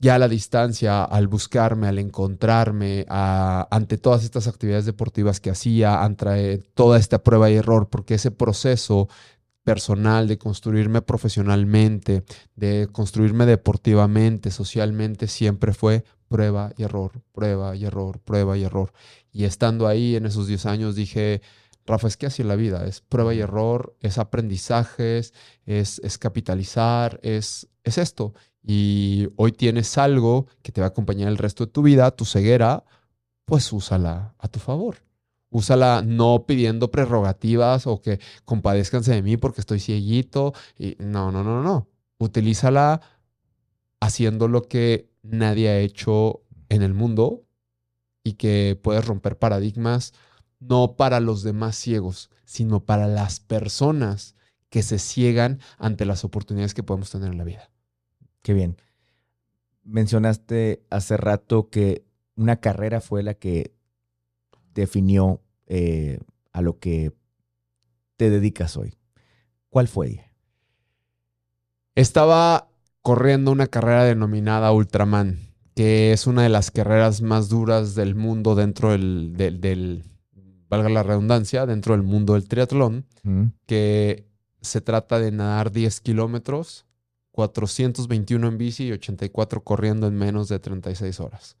ya 0.00 0.14
a 0.14 0.18
la 0.18 0.28
distancia, 0.28 1.04
al 1.04 1.28
buscarme, 1.28 1.86
al 1.86 1.98
encontrarme, 1.98 3.04
ante 3.08 3.98
todas 3.98 4.24
estas 4.24 4.48
actividades 4.48 4.86
deportivas 4.86 5.40
que 5.40 5.50
hacía, 5.50 6.02
ante 6.02 6.58
toda 6.74 6.98
esta 6.98 7.22
prueba 7.22 7.50
y 7.50 7.56
error, 7.56 7.90
porque 7.90 8.14
ese 8.14 8.30
proceso 8.30 9.08
personal 9.62 10.26
de 10.26 10.38
construirme 10.38 11.02
profesionalmente, 11.02 12.24
de 12.56 12.88
construirme 12.90 13.44
deportivamente, 13.44 14.50
socialmente, 14.50 15.28
siempre 15.28 15.74
fue 15.74 16.04
prueba 16.28 16.72
y 16.78 16.84
error, 16.84 17.20
prueba 17.32 17.76
y 17.76 17.84
error, 17.84 18.20
prueba 18.20 18.56
y 18.56 18.64
error. 18.64 18.94
Y 19.30 19.44
estando 19.44 19.86
ahí 19.86 20.16
en 20.16 20.24
esos 20.24 20.46
10 20.46 20.64
años 20.64 20.96
dije, 20.96 21.42
Rafa, 21.84 22.08
es 22.08 22.16
que 22.16 22.24
así 22.24 22.40
es 22.40 22.48
la 22.48 22.56
vida, 22.56 22.86
es 22.86 23.02
prueba 23.02 23.34
y 23.34 23.40
error, 23.40 23.94
es 24.00 24.16
aprendizajes, 24.16 25.34
es, 25.66 26.00
es 26.02 26.16
capitalizar, 26.16 27.20
es, 27.22 27.68
es 27.84 27.98
esto 27.98 28.32
y 28.62 29.28
hoy 29.36 29.52
tienes 29.52 29.96
algo 29.98 30.46
que 30.62 30.72
te 30.72 30.80
va 30.80 30.88
a 30.88 30.90
acompañar 30.90 31.28
el 31.28 31.38
resto 31.38 31.66
de 31.66 31.72
tu 31.72 31.82
vida, 31.82 32.10
tu 32.10 32.24
ceguera, 32.24 32.84
pues 33.44 33.72
úsala 33.72 34.34
a 34.38 34.48
tu 34.48 34.58
favor. 34.60 34.96
Úsala 35.50 36.02
no 36.06 36.44
pidiendo 36.46 36.90
prerrogativas 36.90 37.86
o 37.86 38.00
que 38.00 38.20
compadezcanse 38.44 39.12
de 39.12 39.22
mí 39.22 39.36
porque 39.36 39.60
estoy 39.60 39.80
cieguito. 39.80 40.52
Y 40.78 40.96
no, 41.00 41.32
no, 41.32 41.42
no, 41.42 41.62
no. 41.62 41.88
Utilízala 42.18 43.00
haciendo 43.98 44.46
lo 44.46 44.62
que 44.62 45.10
nadie 45.22 45.68
ha 45.68 45.78
hecho 45.78 46.42
en 46.68 46.82
el 46.82 46.94
mundo 46.94 47.42
y 48.22 48.34
que 48.34 48.78
puedes 48.80 49.04
romper 49.04 49.38
paradigmas 49.38 50.12
no 50.60 50.94
para 50.96 51.20
los 51.20 51.42
demás 51.42 51.74
ciegos, 51.74 52.30
sino 52.44 52.84
para 52.84 53.08
las 53.08 53.40
personas 53.40 54.36
que 54.68 54.82
se 54.82 54.98
ciegan 54.98 55.58
ante 55.78 56.04
las 56.04 56.24
oportunidades 56.24 56.74
que 56.74 56.82
podemos 56.82 57.10
tener 57.10 57.32
en 57.32 57.38
la 57.38 57.44
vida. 57.44 57.70
Qué 58.42 58.54
bien. 58.54 58.76
Mencionaste 59.82 60.84
hace 60.90 61.16
rato 61.16 61.68
que 61.70 62.04
una 62.36 62.56
carrera 62.56 63.00
fue 63.00 63.22
la 63.22 63.34
que 63.34 63.74
definió 64.72 65.42
eh, 65.66 66.20
a 66.52 66.62
lo 66.62 66.78
que 66.78 67.12
te 68.16 68.30
dedicas 68.30 68.76
hoy. 68.76 68.96
¿Cuál 69.68 69.88
fue? 69.88 70.24
Estaba 71.94 72.68
corriendo 73.02 73.50
una 73.52 73.66
carrera 73.66 74.04
denominada 74.04 74.72
Ultraman, 74.72 75.38
que 75.74 76.12
es 76.12 76.26
una 76.26 76.42
de 76.42 76.48
las 76.48 76.70
carreras 76.70 77.22
más 77.22 77.48
duras 77.48 77.94
del 77.94 78.14
mundo 78.14 78.54
dentro 78.54 78.90
del, 78.90 79.34
del, 79.36 80.04
valga 80.68 80.88
la 80.88 81.02
redundancia, 81.02 81.66
dentro 81.66 81.94
del 81.94 82.02
mundo 82.02 82.34
del 82.34 82.48
triatlón, 82.48 83.06
que 83.66 84.26
se 84.60 84.80
trata 84.80 85.18
de 85.18 85.32
nadar 85.32 85.72
10 85.72 86.00
kilómetros, 86.00 86.86
421 87.32 88.48
en 88.48 88.58
bici 88.58 88.86
y 88.86 88.92
84 88.92 89.62
corriendo 89.62 90.06
en 90.06 90.16
menos 90.16 90.48
de 90.48 90.58
36 90.58 91.20
horas. 91.20 91.56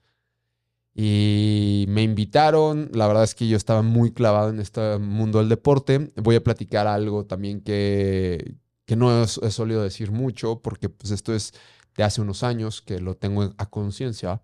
Y 0.94 1.86
me 1.88 2.02
invitaron, 2.02 2.90
la 2.92 3.06
verdad 3.06 3.24
es 3.24 3.34
que 3.34 3.48
yo 3.48 3.56
estaba 3.56 3.82
muy 3.82 4.12
clavado 4.12 4.50
en 4.50 4.60
este 4.60 4.98
mundo 4.98 5.38
del 5.38 5.48
deporte. 5.48 6.12
Voy 6.16 6.36
a 6.36 6.42
platicar 6.42 6.86
algo 6.86 7.26
también 7.26 7.60
que, 7.60 8.56
que 8.86 8.96
no 8.96 9.22
he, 9.22 9.26
solido 9.26 9.82
decir 9.82 10.10
mucho, 10.10 10.60
porque 10.62 10.88
pues 10.88 11.12
esto 11.12 11.32
es 11.32 11.52
de 11.96 12.02
hace 12.02 12.20
unos 12.20 12.42
años 12.42 12.82
que 12.82 12.98
lo 12.98 13.16
tengo 13.16 13.54
a 13.56 13.66
conciencia. 13.70 14.42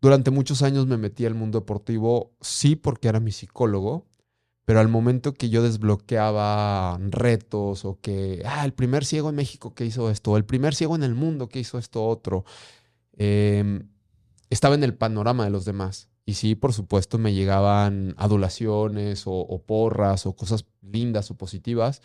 Durante 0.00 0.30
muchos 0.30 0.62
años 0.62 0.86
me 0.86 0.98
metí 0.98 1.24
al 1.24 1.34
mundo 1.34 1.60
deportivo, 1.60 2.32
sí 2.40 2.76
porque 2.76 3.08
era 3.08 3.20
mi 3.20 3.32
psicólogo, 3.32 4.06
pero 4.64 4.80
al 4.80 4.88
momento 4.88 5.34
que 5.34 5.50
yo 5.50 5.62
desbloqueaba 5.62 6.98
retos 7.10 7.84
o 7.84 7.98
que, 8.00 8.42
ah, 8.46 8.64
el 8.64 8.72
primer 8.72 9.04
ciego 9.04 9.30
en 9.30 9.36
México 9.36 9.74
que 9.74 9.84
hizo 9.84 10.10
esto, 10.10 10.36
el 10.36 10.44
primer 10.44 10.74
ciego 10.74 10.94
en 10.94 11.02
el 11.02 11.14
mundo 11.14 11.48
que 11.48 11.60
hizo 11.60 11.78
esto 11.78 12.04
otro, 12.04 12.44
eh, 13.16 13.82
estaba 14.50 14.74
en 14.74 14.84
el 14.84 14.94
panorama 14.94 15.44
de 15.44 15.50
los 15.50 15.64
demás. 15.64 16.08
Y 16.24 16.34
sí, 16.34 16.54
por 16.54 16.72
supuesto, 16.72 17.18
me 17.18 17.34
llegaban 17.34 18.14
adulaciones 18.16 19.24
o, 19.26 19.62
porras 19.66 20.26
o 20.26 20.36
cosas 20.36 20.66
lindas 20.80 21.30
o 21.30 21.36
positivas, 21.36 22.00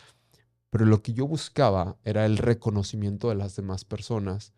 pero 0.70 0.86
lo 0.86 1.04
que 1.04 1.14
yo 1.14 1.28
buscaba 1.28 1.98
era 2.04 2.26
el 2.26 2.38
reconocimiento 2.38 3.30
de 3.30 3.36
las 3.36 3.56
demás 3.56 3.86
personas 3.86 4.54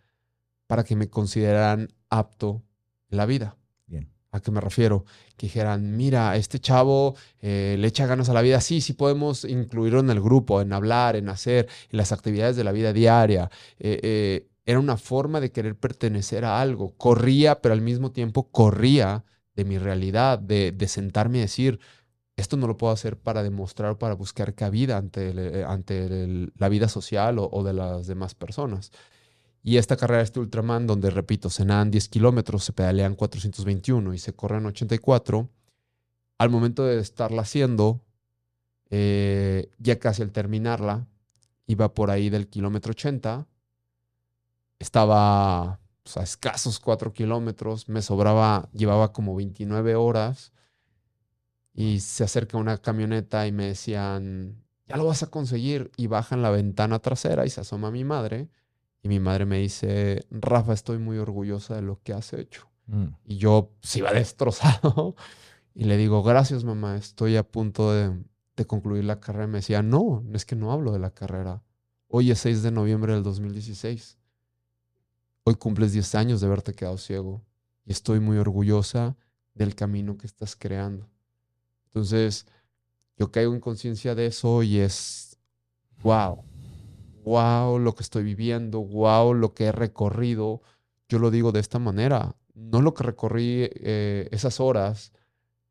para 0.67 0.83
que 0.83 0.95
me 0.95 1.09
consideraran 1.09 1.89
apto 2.09 2.63
en 3.09 3.17
la 3.17 3.25
vida. 3.25 3.57
¿A 4.31 4.41
qué 4.41 4.51
me 4.51 4.61
refiero? 4.61 5.05
Que 5.37 5.47
dijeran, 5.47 5.97
mira, 5.97 6.35
este 6.35 6.59
chavo 6.59 7.15
eh, 7.41 7.75
le 7.79 7.87
echa 7.87 8.05
ganas 8.05 8.29
a 8.29 8.33
la 8.33 8.41
vida. 8.41 8.61
Sí, 8.61 8.79
sí 8.79 8.93
podemos 8.93 9.43
incluirlo 9.43 10.01
en 10.01 10.11
el 10.11 10.21
grupo, 10.21 10.61
en 10.61 10.71
hablar, 10.71 11.15
en 11.15 11.29
hacer, 11.29 11.67
las 11.89 12.11
actividades 12.11 12.55
de 12.55 12.63
la 12.63 12.71
vida 12.71 12.93
diaria. 12.93 13.49
Eh, 13.79 13.99
eh, 14.03 14.47
era 14.65 14.79
una 14.79 14.97
forma 14.97 15.39
de 15.39 15.51
querer 15.51 15.75
pertenecer 15.75 16.45
a 16.45 16.61
algo. 16.61 16.95
Corría, 16.95 17.59
pero 17.61 17.73
al 17.73 17.81
mismo 17.81 18.11
tiempo 18.11 18.51
corría 18.51 19.25
de 19.55 19.65
mi 19.65 19.79
realidad, 19.79 20.37
de, 20.37 20.75
sentarme 20.87 21.39
y 21.39 21.41
decir, 21.41 21.79
esto 22.37 22.55
no 22.55 22.67
lo 22.67 22.77
puedo 22.77 22.93
hacer 22.93 23.17
para 23.17 23.41
demostrar 23.41 23.91
o 23.91 23.99
para 23.99 24.13
buscar 24.13 24.53
cabida 24.53 24.97
ante, 24.97 25.63
ante 25.65 26.49
la 26.55 26.69
vida 26.69 26.87
social 26.87 27.37
o, 27.39 27.63
de 27.63 27.73
las 27.73 28.05
demás 28.07 28.35
personas. 28.35 28.91
Y 29.63 29.77
esta 29.77 29.97
carrera, 29.97 30.21
este 30.21 30.39
Ultraman, 30.39 30.87
donde, 30.87 31.09
repito, 31.09 31.49
se 31.49 31.65
nadan 31.65 31.91
10 31.91 32.07
kilómetros, 32.09 32.63
se 32.63 32.73
pedalean 32.73 33.15
421 33.15 34.13
y 34.13 34.17
se 34.17 34.33
corren 34.33 34.65
84, 34.65 35.49
al 36.37 36.49
momento 36.49 36.85
de 36.85 36.99
estarla 36.99 37.41
haciendo, 37.41 38.01
eh, 38.89 39.69
ya 39.77 39.99
casi 39.99 40.21
al 40.21 40.31
terminarla, 40.31 41.07
iba 41.67 41.93
por 41.93 42.09
ahí 42.09 42.29
del 42.29 42.47
kilómetro 42.47 42.91
80, 42.91 43.47
estaba 44.79 45.79
pues, 46.03 46.17
a 46.17 46.23
escasos 46.23 46.79
cuatro 46.79 47.11
kilómetros, 47.13 47.89
me 47.89 48.01
sobraba, 48.01 48.69
llevaba 48.71 49.11
como 49.11 49.35
29 49.35 49.95
horas. 49.95 50.53
Y 51.73 51.99
se 51.99 52.23
acerca 52.23 52.57
una 52.57 52.77
camioneta 52.77 53.45
y 53.47 53.51
me 53.51 53.67
decían, 53.67 54.63
ya 54.87 54.97
lo 54.97 55.05
vas 55.05 55.23
a 55.23 55.27
conseguir 55.27 55.91
y 55.97 56.07
bajan 56.07 56.41
la 56.41 56.49
ventana 56.49 56.99
trasera 56.99 57.45
y 57.45 57.49
se 57.49 57.61
asoma 57.61 57.91
mi 57.91 58.03
madre 58.03 58.49
y 59.01 59.09
mi 59.09 59.19
madre 59.19 59.45
me 59.45 59.59
dice, 59.59 60.25
Rafa, 60.29 60.73
estoy 60.73 60.97
muy 60.97 61.17
orgullosa 61.17 61.75
de 61.75 61.81
lo 61.81 62.01
que 62.01 62.13
has 62.13 62.33
hecho. 62.33 62.69
Mm. 62.87 63.07
Y 63.25 63.37
yo 63.37 63.71
se 63.81 63.81
pues, 63.81 63.95
iba 63.97 64.13
destrozado 64.19 65.15
y 65.73 65.85
le 65.85 65.97
digo, 65.97 66.23
gracias 66.23 66.63
mamá, 66.63 66.97
estoy 66.97 67.37
a 67.37 67.43
punto 67.43 67.93
de, 67.93 68.17
de 68.57 68.65
concluir 68.65 69.05
la 69.05 69.19
carrera. 69.19 69.45
Y 69.45 69.47
me 69.49 69.57
decía, 69.59 69.81
no, 69.81 70.23
es 70.33 70.45
que 70.45 70.55
no 70.55 70.71
hablo 70.71 70.91
de 70.91 70.99
la 70.99 71.11
carrera. 71.11 71.63
Hoy 72.07 72.31
es 72.31 72.39
6 72.39 72.63
de 72.63 72.71
noviembre 72.71 73.13
del 73.13 73.23
2016 73.23 74.19
Hoy 75.49 75.55
cumples 75.55 75.93
10 75.93 76.13
años 76.13 76.41
de 76.41 76.45
haberte 76.47 76.73
quedado 76.73 76.99
ciego 76.99 77.43
y 77.83 77.91
estoy 77.91 78.19
muy 78.19 78.37
orgullosa 78.37 79.17
del 79.55 79.73
camino 79.73 80.15
que 80.15 80.27
estás 80.27 80.55
creando. 80.55 81.09
Entonces, 81.87 82.45
yo 83.17 83.31
caigo 83.31 83.55
en 83.55 83.59
conciencia 83.59 84.13
de 84.13 84.27
eso 84.27 84.61
y 84.61 84.77
es, 84.77 85.39
wow, 86.03 86.43
wow 87.23 87.79
lo 87.79 87.95
que 87.95 88.03
estoy 88.03 88.23
viviendo, 88.23 88.81
wow 88.81 89.33
lo 89.33 89.53
que 89.53 89.65
he 89.65 89.71
recorrido. 89.71 90.61
Yo 91.07 91.19
lo 91.19 91.31
digo 91.31 91.51
de 91.51 91.59
esta 91.59 91.79
manera, 91.79 92.35
no 92.53 92.81
lo 92.81 92.93
que 92.93 93.03
recorrí 93.03 93.69
eh, 93.71 94.27
esas 94.31 94.59
horas 94.59 95.13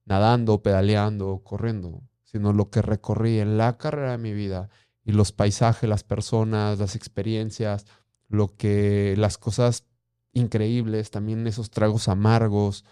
nadando, 0.04 0.62
pedaleando, 0.62 1.42
corriendo, 1.44 2.02
sino 2.24 2.52
lo 2.52 2.70
que 2.70 2.82
recorrí 2.82 3.38
en 3.38 3.58
la 3.58 3.76
carrera 3.76 4.12
de 4.12 4.18
mi 4.18 4.32
vida 4.32 4.70
y 5.04 5.12
los 5.12 5.32
paisajes, 5.32 5.88
las 5.88 6.04
personas, 6.04 6.78
las 6.78 6.96
experiencias, 6.96 7.86
lo 8.28 8.56
que 8.56 9.14
las 9.16 9.38
cosas 9.38 9.84
increíbles, 10.32 11.10
también 11.10 11.46
esos 11.46 11.70
tragos 11.70 12.08
amargos 12.08 12.84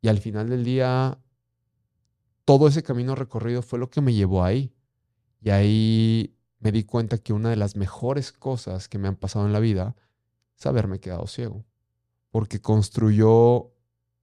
y 0.00 0.08
al 0.08 0.18
final 0.18 0.48
del 0.48 0.64
día 0.64 1.18
todo 2.44 2.68
ese 2.68 2.82
camino 2.82 3.14
recorrido 3.14 3.62
fue 3.62 3.78
lo 3.78 3.90
que 3.90 4.00
me 4.00 4.12
llevó 4.12 4.44
ahí. 4.44 4.74
Y 5.40 5.50
ahí 5.50 6.33
me 6.64 6.72
di 6.72 6.82
cuenta 6.82 7.18
que 7.18 7.32
una 7.32 7.50
de 7.50 7.56
las 7.56 7.76
mejores 7.76 8.32
cosas 8.32 8.88
que 8.88 8.98
me 8.98 9.06
han 9.06 9.14
pasado 9.14 9.46
en 9.46 9.52
la 9.52 9.60
vida 9.60 9.94
es 10.58 10.66
haberme 10.66 10.98
quedado 10.98 11.28
ciego. 11.28 11.64
Porque 12.32 12.60
construyó 12.60 13.70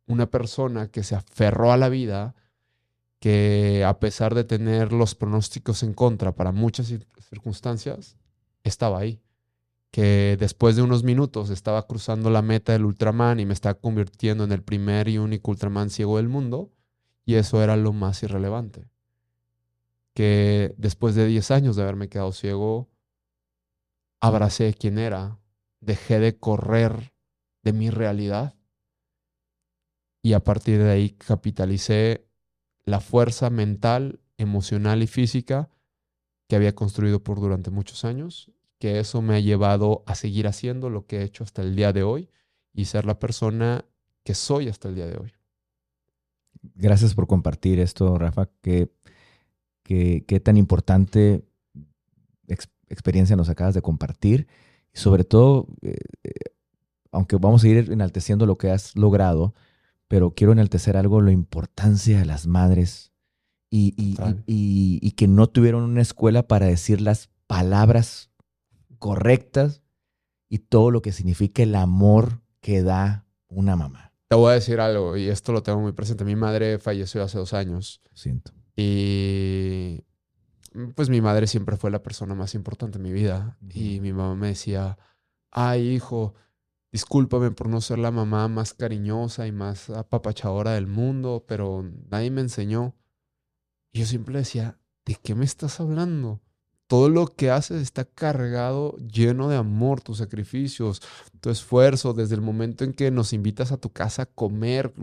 una 0.08 0.30
persona 0.30 0.90
que 0.90 1.04
se 1.04 1.16
aferró 1.16 1.72
a 1.72 1.78
la 1.78 1.88
vida, 1.88 2.36
que 3.20 3.86
a 3.86 4.00
pesar 4.02 4.36
de 4.36 4.44
tener 4.44 4.92
los 4.92 5.16
pronósticos 5.16 5.84
en 5.84 5.94
contra 5.94 6.36
para 6.36 6.52
muchas 6.52 6.94
circunstancias, 7.30 8.18
estaba 8.64 9.00
ahí 9.00 9.22
que 9.92 10.38
después 10.40 10.78
de 10.78 10.82
unos 10.82 11.04
minutos 11.04 11.50
estaba 11.50 11.86
cruzando 11.86 12.30
la 12.30 12.42
meta 12.42 12.72
del 12.72 12.86
Ultraman 12.86 13.42
y 13.42 13.46
me 13.46 13.54
estaba 13.54 13.76
convirtiendo 13.76 14.46
en 14.46 14.54
el 14.54 14.64
primer 14.64 15.10
y 15.10 15.18
único 15.18 15.52
Ultraman 15.52 15.90
ciego 15.90 16.18
del 16.18 16.30
mundo, 16.30 16.72
y 17.26 17.36
eso 17.36 17.62
era 17.62 17.76
lo 17.76 17.92
más 17.92 18.24
irrelevante. 18.24 18.88
Que 20.13 20.74
después 20.78 21.15
de 21.15 21.26
10 21.26 21.52
años 21.52 21.76
de 21.76 21.84
haberme 21.84 22.10
quedado 22.10 22.32
ciego, 22.32 22.89
abracé 24.19 24.74
quién 24.74 24.97
era, 24.97 25.39
dejé 25.80 26.19
de 26.19 26.38
correr 26.38 27.13
de 27.63 27.74
mi 27.74 27.89
realidad 27.89 28.56
y 30.21 30.34
a 30.34 30.43
partir 30.43 30.80
de 30.84 30.91
ahí 30.91 31.10
capitalicé 31.12 32.28
la 32.86 33.00
fuerza 33.00 33.50
mental, 33.50 34.19
emocional 34.38 35.02
y 35.04 35.08
física 35.08 35.69
que 36.47 36.56
había 36.56 36.76
construido 36.76 37.24
por 37.24 37.39
durante 37.39 37.71
muchos 37.71 38.06
años 38.06 38.52
que 38.82 39.00
eso 39.00 39.21
me 39.21 39.36
ha 39.36 39.39
llevado 39.39 40.04
a 40.08 40.15
seguir 40.15 40.47
haciendo 40.47 40.89
lo 40.89 41.06
que 41.06 41.19
he 41.19 41.24
hecho 41.24 41.43
hasta 41.43 41.62
el 41.62 41.76
día 41.76 41.93
de 41.93 42.02
hoy 42.02 42.30
y 42.74 42.86
ser 42.86 43.06
la 43.06 43.19
persona 43.19 43.86
que 44.24 44.34
soy 44.34 44.69
hasta 44.69 44.89
el 44.89 44.95
día 44.95 45.06
de 45.06 45.17
hoy. 45.17 45.34
Gracias 46.76 47.13
por 47.13 47.28
compartir 47.28 47.80
esto, 47.80 48.17
Rafa. 48.17 48.50
Qué, 49.92 50.24
qué, 50.26 50.40
tan 50.40 50.56
importante 50.56 51.44
experiencia 52.88 53.36
nos 53.36 53.50
acabas 53.50 53.74
de 53.74 53.82
compartir. 53.82 54.48
Y 54.94 55.00
sobre 55.00 55.26
todo, 55.26 55.68
eh, 55.82 55.98
eh, 56.24 56.32
aunque 57.12 57.36
vamos 57.36 57.62
a 57.66 57.68
ir 57.68 57.92
enalteciendo 57.92 58.46
lo 58.46 58.58
que 58.58 58.72
has 58.72 58.96
logrado, 58.96 59.54
pero 60.08 60.32
quiero 60.32 60.54
enaltecer 60.54 60.96
algo, 60.96 61.20
la 61.20 61.34
importancia 61.34 62.20
de 62.20 62.26
las 62.26 62.48
madres 62.48 63.12
y, 63.70 63.94
y 64.48 65.12
que 65.12 65.28
no 65.28 65.48
tuvieron 65.48 65.84
una 65.84 66.02
escuela 66.02 66.48
para 66.48 66.68
decir 66.68 67.02
las 67.02 67.30
palabras 67.48 68.30
correctas 68.98 69.82
y 70.48 70.60
todo 70.60 70.90
lo 70.90 71.02
que 71.02 71.12
significa 71.12 71.64
el 71.64 71.76
amor 71.76 72.42
que 72.62 72.82
da 72.82 73.26
una 73.50 73.76
mamá. 73.76 74.14
Te 74.30 74.38
voy 74.38 74.52
a 74.52 74.56
decir 74.56 74.80
algo, 74.80 75.18
y 75.18 75.28
esto 75.28 75.52
lo 75.52 75.62
tengo 75.62 75.82
muy 75.82 75.92
presente. 75.92 76.24
Mi 76.24 76.38
madre 76.38 76.80
falleció 76.80 77.22
hace 77.24 77.38
dos 77.38 77.54
años. 77.54 78.00
siento. 78.14 78.54
Y 78.84 80.04
pues 80.96 81.10
mi 81.10 81.22
madre 81.22 81.46
siempre 81.46 81.78
fue 81.78 81.91
la 81.91 82.02
persona 82.02 82.34
más 82.34 82.56
importante 82.56 82.98
en 82.98 83.04
mi 83.04 83.12
vida. 83.12 83.58
Y 83.70 84.00
mi 84.00 84.12
mamá 84.12 84.36
me 84.36 84.48
decía, 84.48 84.98
ay 85.52 85.88
hijo, 85.89 86.34
discúlpame 86.91 87.52
por 87.52 87.67
no 87.70 87.80
ser 87.82 88.00
la 88.00 88.10
mamá 88.10 88.48
más 88.48 88.74
cariñosa 88.74 89.45
y 89.45 89.51
más 89.51 89.89
apapachadora 89.91 90.72
del 90.72 90.88
mundo, 90.88 91.45
pero 91.47 91.86
nadie 92.10 92.32
me 92.32 92.41
enseñó. 92.41 92.95
Y 93.91 93.99
yo 93.99 94.06
siempre 94.08 94.38
decía, 94.39 94.80
¿de 95.06 95.16
qué 95.22 95.36
me 95.36 95.45
estás 95.45 95.80
hablando? 95.80 96.41
todo 96.91 97.08
lo 97.08 97.26
que 97.26 97.49
haces 97.49 97.82
está 97.82 98.03
cargado, 98.03 98.97
lleno 98.97 99.47
de 99.47 99.56
amor, 99.56 100.01
tus 100.01 100.18
sacrificios, 100.18 101.01
tu 101.39 101.49
esfuerzo, 101.49 102.12
desde 102.12 102.36
el 102.36 102.41
momento 102.41 102.84
en 102.84 102.91
que 102.91 103.12
nos 103.12 103.32
invitas 103.32 103.72
a 103.72 103.78
tu 103.78 103.93
casa 103.93 104.24
a 104.24 104.26
comer, 104.26 104.93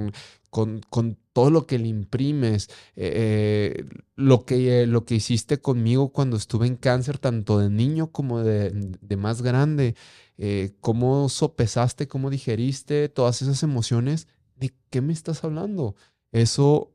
con, 0.50 0.80
con 0.88 1.18
todo 1.32 1.50
lo 1.50 1.66
que 1.66 1.78
le 1.78 1.88
imprimes, 1.88 2.68
eh, 2.96 3.84
lo, 4.16 4.44
que, 4.44 4.86
lo 4.86 5.04
que 5.04 5.16
hiciste 5.16 5.60
conmigo 5.60 6.12
cuando 6.12 6.36
estuve 6.36 6.66
en 6.66 6.76
cáncer, 6.76 7.18
tanto 7.18 7.58
de 7.58 7.70
niño 7.70 8.10
como 8.10 8.42
de, 8.42 8.70
de 8.72 9.16
más 9.16 9.42
grande, 9.42 9.94
eh, 10.38 10.72
cómo 10.80 11.28
sopesaste, 11.28 12.08
cómo 12.08 12.30
digeriste 12.30 13.08
todas 13.08 13.42
esas 13.42 13.62
emociones, 13.62 14.28
¿de 14.56 14.74
qué 14.90 15.00
me 15.00 15.12
estás 15.12 15.44
hablando? 15.44 15.96
Eso 16.32 16.94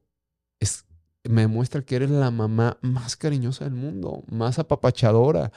es, 0.60 0.86
me 1.24 1.42
demuestra 1.42 1.82
que 1.82 1.96
eres 1.96 2.10
la 2.10 2.32
mamá 2.32 2.78
más 2.82 3.16
cariñosa 3.16 3.66
del 3.66 3.76
mundo, 3.76 4.24
más 4.28 4.60
apapachadora, 4.60 5.52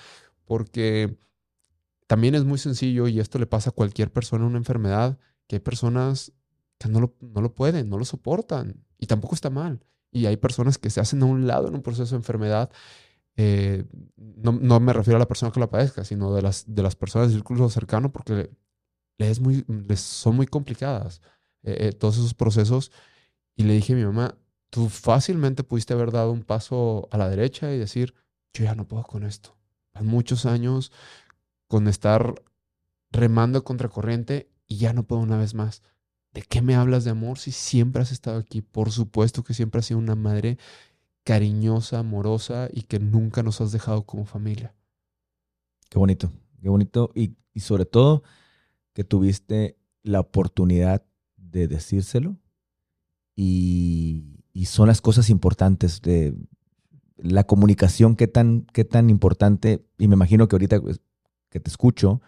porque 0.45 1.17
también 2.07 2.35
es 2.35 2.45
muy 2.45 2.59
sencillo 2.59 3.09
y 3.09 3.21
esto 3.21 3.39
le 3.39 3.47
pasa 3.47 3.71
a 3.71 3.75
cualquier 3.75 4.13
persona 4.13 4.47
una 4.47 4.59
enfermedad, 4.59 5.19
que 5.47 5.57
hay 5.57 5.61
personas 5.61 6.33
que 6.79 6.89
no 6.89 7.01
lo, 7.01 7.15
no 7.21 7.41
lo 7.41 7.55
pueden, 7.55 7.89
no 7.89 7.99
lo 7.99 8.05
soportan 8.05 8.85
y 8.99 9.07
tampoco 9.07 9.35
está 9.35 9.51
mal. 9.51 9.85
Y 10.11 10.27
hay 10.27 10.37
personas 10.37 10.79
que 10.79 10.91
se 10.91 11.01
hacen 11.01 11.23
a 11.23 11.27
un 11.27 11.47
lado 11.47 11.69
en 11.69 11.75
un 11.75 11.83
proceso 11.83 12.15
de 12.15 12.19
enfermedad. 12.19 12.71
Eh, 13.37 13.85
no, 14.17 14.53
no, 14.53 14.81
me 14.81 14.93
refiero 14.93 15.17
a 15.17 15.21
la 15.21 15.29
persona 15.29 15.53
que 15.53 15.61
la 15.61 15.71
padezca, 15.71 16.05
sino 16.05 16.35
de 16.35 16.43
las, 16.43 16.65
de 16.67 16.83
las 16.83 16.97
personas 16.97 17.29
del 17.29 17.39
círculo 17.39 17.69
cercano 17.69 18.13
porque 18.13 18.51
les, 19.19 19.41
muy, 19.41 19.65
son 19.97 20.37
muy 20.37 20.47
complicadas 20.47 21.21
eh, 21.63 21.89
eh, 21.89 21.93
todos 21.93 22.17
esos 22.17 22.35
procesos. 22.35 22.93
Y 23.57 23.65
le 23.65 23.75
dije 23.75 23.93
a 23.95 23.97
mi 23.97 24.05
mamá, 24.05 24.37
tú 24.71 24.89
fácilmente 24.89 25.65
pudiste 25.65 25.95
haber 25.95 26.13
dado 26.13 26.33
un 26.33 26.43
paso 26.43 27.09
a 27.11 27.19
la 27.19 27.29
derecha 27.29 27.73
y 27.73 27.79
decir, 27.79 28.15
yo 28.53 28.65
ya 28.65 28.75
no 28.75 28.87
puedo 28.87 29.03
con 29.05 29.25
esto. 29.25 29.57
Van 29.95 30.07
muchos 30.07 30.47
años 30.47 30.93
con 31.69 31.89
estar 31.89 32.43
remando 33.11 33.65
contra 33.65 33.89
corriente 33.89 34.51
y 34.67 34.77
ya 34.77 34.93
no 34.93 35.05
puedo 35.05 35.23
una 35.23 35.39
vez 35.39 35.55
más. 35.55 35.83
¿De 36.37 36.43
qué 36.43 36.61
me 36.61 36.75
hablas 36.75 37.05
de 37.05 37.11
amor 37.11 37.39
si 37.39 37.51
siempre 37.51 38.03
has 38.03 38.13
estado 38.13 38.39
aquí? 38.39 38.61
Por 38.61 38.93
supuesto 38.93 39.43
que 39.43 39.55
siempre 39.55 39.79
has 39.79 39.87
sido 39.87 39.99
una 39.99 40.15
madre 40.15 40.59
cariñosa, 41.25 42.01
amorosa 42.01 42.69
y 42.71 42.83
que 42.83 42.99
nunca 42.99 43.43
nos 43.43 43.63
has 43.63 43.73
dejado 43.73 44.03
como 44.03 44.27
familia. 44.27 44.75
Qué 45.89 45.99
bonito, 45.99 46.31
qué 46.61 46.69
bonito. 46.69 47.11
Y, 47.15 47.37
y 47.55 47.61
sobre 47.61 47.87
todo 47.87 48.23
que 48.93 49.03
tuviste 49.03 49.79
la 50.03 50.21
oportunidad 50.21 51.07
de 51.39 51.69
decírselo 51.69 52.37
y, 53.35 54.43
y, 54.53 54.67
son 54.67 54.89
las 54.89 55.01
cosas 55.01 55.31
importantes 55.31 56.03
de 56.03 56.35
la 57.17 57.45
comunicación, 57.45 58.15
qué 58.15 58.29
tan, 58.29 58.67
qué 58.75 58.85
tan 58.85 59.09
importante, 59.09 59.87
y 59.97 60.07
me 60.07 60.17
imagino 60.17 60.49
que 60.49 60.57
ahorita 60.57 60.83
pues, 60.83 61.01
que 61.49 61.61
te 61.61 61.71
escucho, 61.71 62.21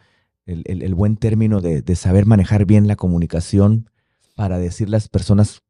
el, 0.47 0.63
el, 0.65 0.81
el 0.81 0.95
buen 0.95 1.19
término 1.19 1.61
de, 1.61 1.83
de, 1.83 1.95
saber 1.95 2.25
manejar 2.25 2.65
bien 2.65 2.89
la 2.89 2.97
comunicación 2.97 3.91
para 4.39 4.61
decir 4.61 4.89
las 4.89 5.09
personas, 5.09 5.63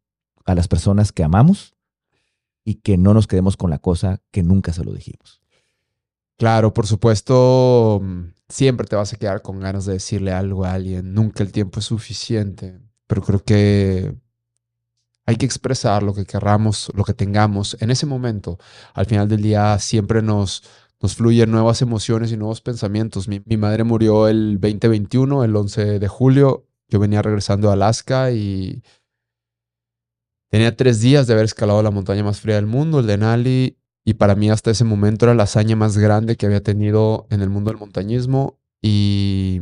a 0.44 0.54
las 0.54 0.68
personas 0.68 1.10
que 1.10 1.24
amamos 1.24 1.74
y 2.66 2.74
que 2.74 2.98
no 2.98 3.14
nos 3.14 3.26
quedemos 3.26 3.56
con 3.56 3.70
la 3.70 3.78
cosa 3.78 4.20
que 4.30 4.42
nunca 4.42 4.74
se 4.74 4.84
lo 4.84 4.92
dijimos. 4.92 5.40
Claro, 6.36 6.74
por 6.74 6.86
supuesto, 6.86 8.02
siempre 8.46 8.86
te 8.86 8.94
vas 8.94 9.14
a 9.14 9.16
quedar 9.16 9.40
con 9.40 9.58
ganas 9.58 9.86
de 9.86 9.94
decirle 9.94 10.32
algo 10.32 10.66
a 10.66 10.74
alguien, 10.74 11.14
nunca 11.14 11.42
el 11.42 11.50
tiempo 11.50 11.80
es 11.80 11.86
suficiente, 11.86 12.78
pero 13.06 13.22
creo 13.22 13.42
que 13.42 14.14
hay 15.24 15.36
que 15.36 15.46
expresar 15.46 16.02
lo 16.02 16.12
que 16.12 16.26
querramos, 16.26 16.92
lo 16.94 17.04
que 17.04 17.14
tengamos 17.14 17.74
en 17.80 17.90
ese 17.90 18.04
momento. 18.04 18.58
Al 18.92 19.06
final 19.06 19.30
del 19.30 19.40
día 19.40 19.78
siempre 19.78 20.20
nos, 20.20 20.62
nos 21.00 21.14
fluyen 21.14 21.50
nuevas 21.50 21.80
emociones 21.80 22.32
y 22.32 22.36
nuevos 22.36 22.60
pensamientos. 22.60 23.28
Mi, 23.28 23.40
mi, 23.46 23.56
madre 23.56 23.84
murió 23.84 24.28
el 24.28 24.60
2021, 24.60 25.42
el 25.44 25.56
11 25.56 25.98
de 25.98 26.08
julio. 26.08 26.67
Yo 26.88 26.98
venía 26.98 27.22
regresando 27.22 27.70
a 27.70 27.74
Alaska 27.74 28.30
y 28.30 28.82
tenía 30.50 30.74
tres 30.76 31.00
días 31.00 31.26
de 31.26 31.34
haber 31.34 31.44
escalado 31.44 31.82
la 31.82 31.90
montaña 31.90 32.24
más 32.24 32.40
fría 32.40 32.56
del 32.56 32.66
mundo, 32.66 33.00
el 33.00 33.06
Denali, 33.06 33.78
y 34.04 34.14
para 34.14 34.34
mí 34.34 34.50
hasta 34.50 34.70
ese 34.70 34.84
momento 34.84 35.26
era 35.26 35.34
la 35.34 35.42
hazaña 35.42 35.76
más 35.76 35.98
grande 35.98 36.36
que 36.36 36.46
había 36.46 36.62
tenido 36.62 37.26
en 37.30 37.42
el 37.42 37.50
mundo 37.50 37.70
del 37.70 37.78
montañismo 37.78 38.58
y 38.80 39.60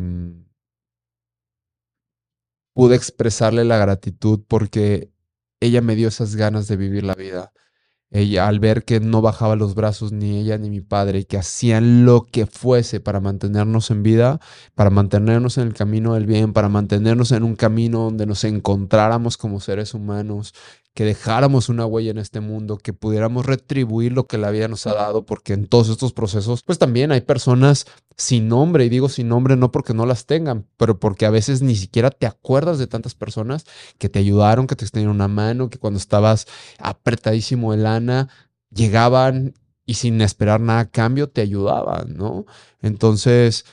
pude 2.74 2.94
expresarle 2.94 3.64
la 3.64 3.78
gratitud 3.78 4.44
porque 4.46 5.10
ella 5.60 5.80
me 5.80 5.96
dio 5.96 6.08
esas 6.08 6.36
ganas 6.36 6.68
de 6.68 6.76
vivir 6.76 7.02
la 7.02 7.14
vida 7.14 7.52
ella 8.10 8.48
al 8.48 8.60
ver 8.60 8.84
que 8.84 9.00
no 9.00 9.20
bajaba 9.20 9.56
los 9.56 9.74
brazos 9.74 10.12
ni 10.12 10.38
ella 10.38 10.58
ni 10.58 10.70
mi 10.70 10.80
padre, 10.80 11.24
que 11.24 11.38
hacían 11.38 12.04
lo 12.04 12.26
que 12.26 12.46
fuese 12.46 13.00
para 13.00 13.20
mantenernos 13.20 13.90
en 13.90 14.02
vida, 14.02 14.40
para 14.74 14.90
mantenernos 14.90 15.58
en 15.58 15.66
el 15.66 15.74
camino 15.74 16.14
del 16.14 16.26
bien, 16.26 16.52
para 16.52 16.68
mantenernos 16.68 17.32
en 17.32 17.42
un 17.42 17.56
camino 17.56 18.00
donde 18.00 18.26
nos 18.26 18.44
encontráramos 18.44 19.36
como 19.36 19.60
seres 19.60 19.92
humanos, 19.94 20.54
que 20.94 21.04
dejáramos 21.04 21.68
una 21.68 21.84
huella 21.84 22.10
en 22.10 22.18
este 22.18 22.40
mundo, 22.40 22.78
que 22.78 22.94
pudiéramos 22.94 23.44
retribuir 23.44 24.12
lo 24.12 24.26
que 24.26 24.38
la 24.38 24.50
vida 24.50 24.66
nos 24.66 24.86
ha 24.86 24.94
dado, 24.94 25.26
porque 25.26 25.52
en 25.52 25.66
todos 25.66 25.90
estos 25.90 26.14
procesos, 26.14 26.62
pues 26.64 26.78
también 26.78 27.12
hay 27.12 27.20
personas 27.20 27.86
sin 28.16 28.48
nombre, 28.48 28.84
y 28.84 28.88
digo 28.88 29.08
sin 29.08 29.28
nombre 29.28 29.56
no 29.56 29.70
porque 29.72 29.92
no 29.92 30.06
las 30.06 30.26
tengan, 30.26 30.66
pero 30.76 30.98
porque 30.98 31.26
a 31.26 31.30
veces 31.30 31.60
ni 31.62 31.76
siquiera 31.76 32.10
te 32.10 32.26
acuerdas 32.26 32.78
de 32.78 32.86
tantas 32.86 33.14
personas 33.14 33.66
que 33.98 34.08
te 34.08 34.18
ayudaron, 34.18 34.66
que 34.66 34.76
te 34.76 34.84
extendieron 34.84 35.16
una 35.16 35.28
mano, 35.28 35.68
que 35.68 35.78
cuando 35.78 35.98
estabas 35.98 36.46
apretadísimo 36.78 37.72
de 37.72 37.78
lana, 37.78 38.28
llegaban 38.70 39.54
y 39.84 39.94
sin 39.94 40.20
esperar 40.20 40.60
nada 40.60 40.80
a 40.80 40.90
cambio 40.90 41.28
te 41.28 41.42
ayudaban, 41.42 42.16
¿no? 42.16 42.46
Entonces, 42.80 43.66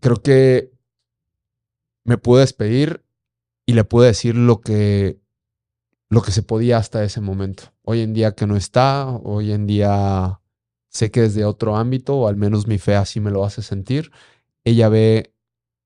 creo 0.00 0.22
que 0.22 0.72
me 2.04 2.18
pude 2.18 2.40
despedir 2.40 3.04
y 3.66 3.72
le 3.72 3.84
pude 3.84 4.08
decir 4.08 4.36
lo 4.36 4.60
que 4.60 5.18
lo 6.10 6.22
que 6.22 6.30
se 6.32 6.42
podía 6.42 6.78
hasta 6.78 7.02
ese 7.02 7.20
momento. 7.20 7.72
Hoy 7.82 8.00
en 8.00 8.14
día 8.14 8.34
que 8.34 8.46
no 8.46 8.56
está, 8.56 9.08
hoy 9.08 9.52
en 9.52 9.66
día 9.66 10.40
sé 10.94 11.10
que 11.10 11.22
desde 11.22 11.44
otro 11.44 11.76
ámbito, 11.76 12.16
o 12.16 12.28
al 12.28 12.36
menos 12.36 12.66
mi 12.66 12.78
fe 12.78 12.94
así 12.94 13.20
me 13.20 13.32
lo 13.32 13.44
hace 13.44 13.62
sentir, 13.62 14.12
ella 14.64 14.88
ve 14.88 15.34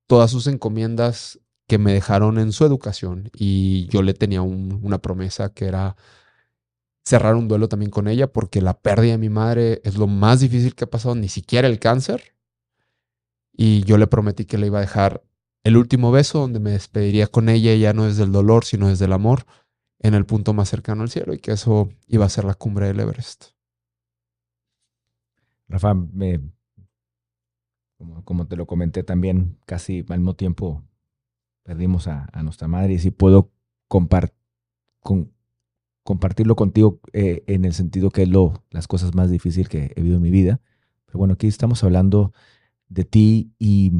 todas 0.07 0.31
sus 0.31 0.47
encomiendas 0.47 1.39
que 1.67 1.79
me 1.79 1.93
dejaron 1.93 2.39
en 2.39 2.51
su 2.51 2.65
educación 2.65 3.29
y 3.33 3.87
yo 3.87 4.01
le 4.03 4.13
tenía 4.13 4.41
un, 4.41 4.79
una 4.83 4.99
promesa 4.99 5.53
que 5.53 5.65
era 5.65 5.95
cerrar 7.03 7.35
un 7.35 7.47
duelo 7.47 7.67
también 7.69 7.91
con 7.91 8.07
ella 8.07 8.31
porque 8.31 8.61
la 8.61 8.79
pérdida 8.79 9.13
de 9.13 9.17
mi 9.17 9.29
madre 9.29 9.81
es 9.83 9.97
lo 9.97 10.07
más 10.07 10.39
difícil 10.41 10.75
que 10.75 10.85
ha 10.85 10.89
pasado, 10.89 11.15
ni 11.15 11.27
siquiera 11.27 11.67
el 11.67 11.79
cáncer. 11.79 12.35
Y 13.51 13.83
yo 13.83 13.97
le 13.97 14.07
prometí 14.07 14.45
que 14.45 14.57
le 14.57 14.67
iba 14.67 14.77
a 14.77 14.81
dejar 14.81 15.23
el 15.63 15.75
último 15.75 16.11
beso 16.11 16.39
donde 16.39 16.59
me 16.59 16.71
despediría 16.71 17.27
con 17.27 17.49
ella, 17.49 17.75
ya 17.75 17.93
no 17.93 18.05
desde 18.05 18.23
el 18.23 18.31
dolor, 18.31 18.63
sino 18.63 18.87
desde 18.87 19.05
el 19.05 19.13
amor 19.13 19.45
en 19.99 20.13
el 20.13 20.25
punto 20.25 20.53
más 20.53 20.69
cercano 20.69 21.01
al 21.01 21.09
cielo 21.09 21.33
y 21.33 21.39
que 21.39 21.51
eso 21.51 21.89
iba 22.07 22.25
a 22.25 22.29
ser 22.29 22.45
la 22.45 22.53
cumbre 22.53 22.87
del 22.87 22.99
Everest. 22.99 23.58
Rafa, 25.69 25.93
me, 25.93 26.41
como, 28.23 28.47
te 28.47 28.55
lo 28.55 28.65
comenté 28.65 29.03
también, 29.03 29.57
casi 29.65 30.05
al 30.09 30.19
mismo 30.19 30.35
tiempo 30.35 30.83
perdimos 31.63 32.07
a, 32.07 32.29
nuestra 32.43 32.67
madre 32.67 32.93
y 32.93 32.99
si 32.99 33.11
puedo 33.11 33.51
compartirlo 33.87 34.35
contigo 36.55 36.99
eh, 37.13 37.43
en 37.45 37.65
el 37.65 37.73
sentido 37.73 38.09
que 38.09 38.23
es 38.23 38.29
lo, 38.29 38.63
las 38.71 38.87
cosas 38.87 39.13
más 39.13 39.29
difíciles 39.29 39.69
que 39.69 39.91
he 39.95 40.01
vivido 40.01 40.17
en 40.17 40.23
mi 40.23 40.31
vida. 40.31 40.59
Pero 41.05 41.19
bueno, 41.19 41.35
aquí 41.35 41.47
estamos 41.47 41.83
hablando 41.83 42.33
de 42.87 43.03
ti 43.03 43.53
y, 43.59 43.91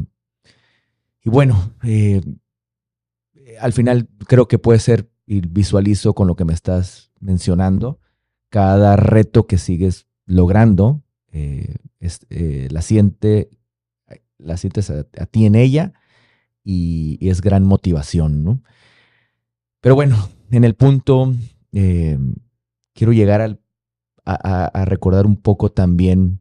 y 1.22 1.30
bueno, 1.30 1.74
eh, 1.84 2.20
al 3.60 3.72
final 3.72 4.08
creo 4.26 4.48
que 4.48 4.58
puede 4.58 4.80
ser 4.80 5.08
y 5.26 5.40
visualizo 5.40 6.14
con 6.14 6.26
lo 6.26 6.34
que 6.34 6.44
me 6.44 6.52
estás 6.52 7.12
mencionando, 7.20 8.00
cada 8.48 8.96
reto 8.96 9.46
que 9.46 9.58
sigues 9.58 10.08
logrando, 10.26 11.04
eh, 11.32 11.76
eh, 12.30 12.68
la, 12.70 12.82
siente, 12.82 13.50
la 14.38 14.56
sientes 14.56 14.90
a, 14.90 15.04
ti 15.04 15.46
en 15.46 15.54
ella 15.54 15.92
y, 16.64 17.18
es 17.20 17.40
gran 17.40 17.64
motivación, 17.64 18.44
¿no? 18.44 18.62
Pero 19.80 19.94
bueno, 19.94 20.16
en 20.50 20.64
el 20.64 20.74
punto, 20.74 21.34
eh, 21.72 22.18
quiero 22.92 23.12
llegar 23.12 23.58
a, 24.24 24.84
recordar 24.84 25.26
un 25.26 25.36
poco 25.36 25.72
también 25.72 26.40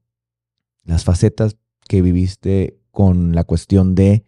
las 0.83 1.03
facetas 1.03 1.57
que 1.87 2.01
viviste 2.01 2.79
con 2.91 3.33
la 3.33 3.43
cuestión 3.43 3.95
de 3.95 4.25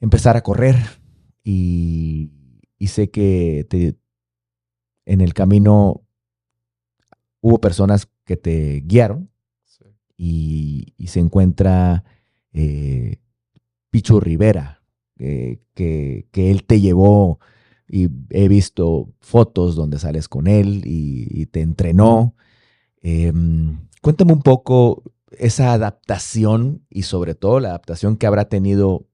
empezar 0.00 0.36
a 0.36 0.42
correr 0.42 0.76
y 1.44 2.30
sé 2.86 3.10
que 3.10 3.66
en 5.06 5.20
el 5.20 5.34
camino 5.34 6.02
hubo 7.40 7.60
personas 7.60 8.08
que 8.24 8.36
te 8.36 8.82
guiaron 8.86 9.30
sí. 9.64 9.84
y, 10.16 10.94
y, 10.96 11.08
se 11.08 11.20
encuentra 11.20 12.04
eh, 12.52 13.20
Pichu 13.90 14.20
Rivera, 14.20 14.82
eh, 15.18 15.60
que, 15.74 16.26
que, 16.32 16.50
él 16.50 16.64
te 16.64 16.80
llevó 16.80 17.38
y 17.88 18.08
he 18.30 18.48
visto 18.48 19.12
fotos 19.20 19.76
donde 19.76 19.98
sales 19.98 20.28
con 20.28 20.46
él 20.46 20.82
y, 20.84 21.28
y 21.30 21.46
te 21.46 21.60
entrenó. 21.60 22.34
Eh, 23.02 23.32
cuéntame 24.02 24.32
un 24.32 24.42
poco 24.42 25.02
esa 25.30 25.72
adaptación 25.72 26.84
y 26.88 27.02
sobre 27.02 27.34
todo 27.34 27.60
la 27.60 27.68
adaptación 27.70 28.16
que 28.16 28.26
habrá 28.26 28.48
tenido 28.48 29.06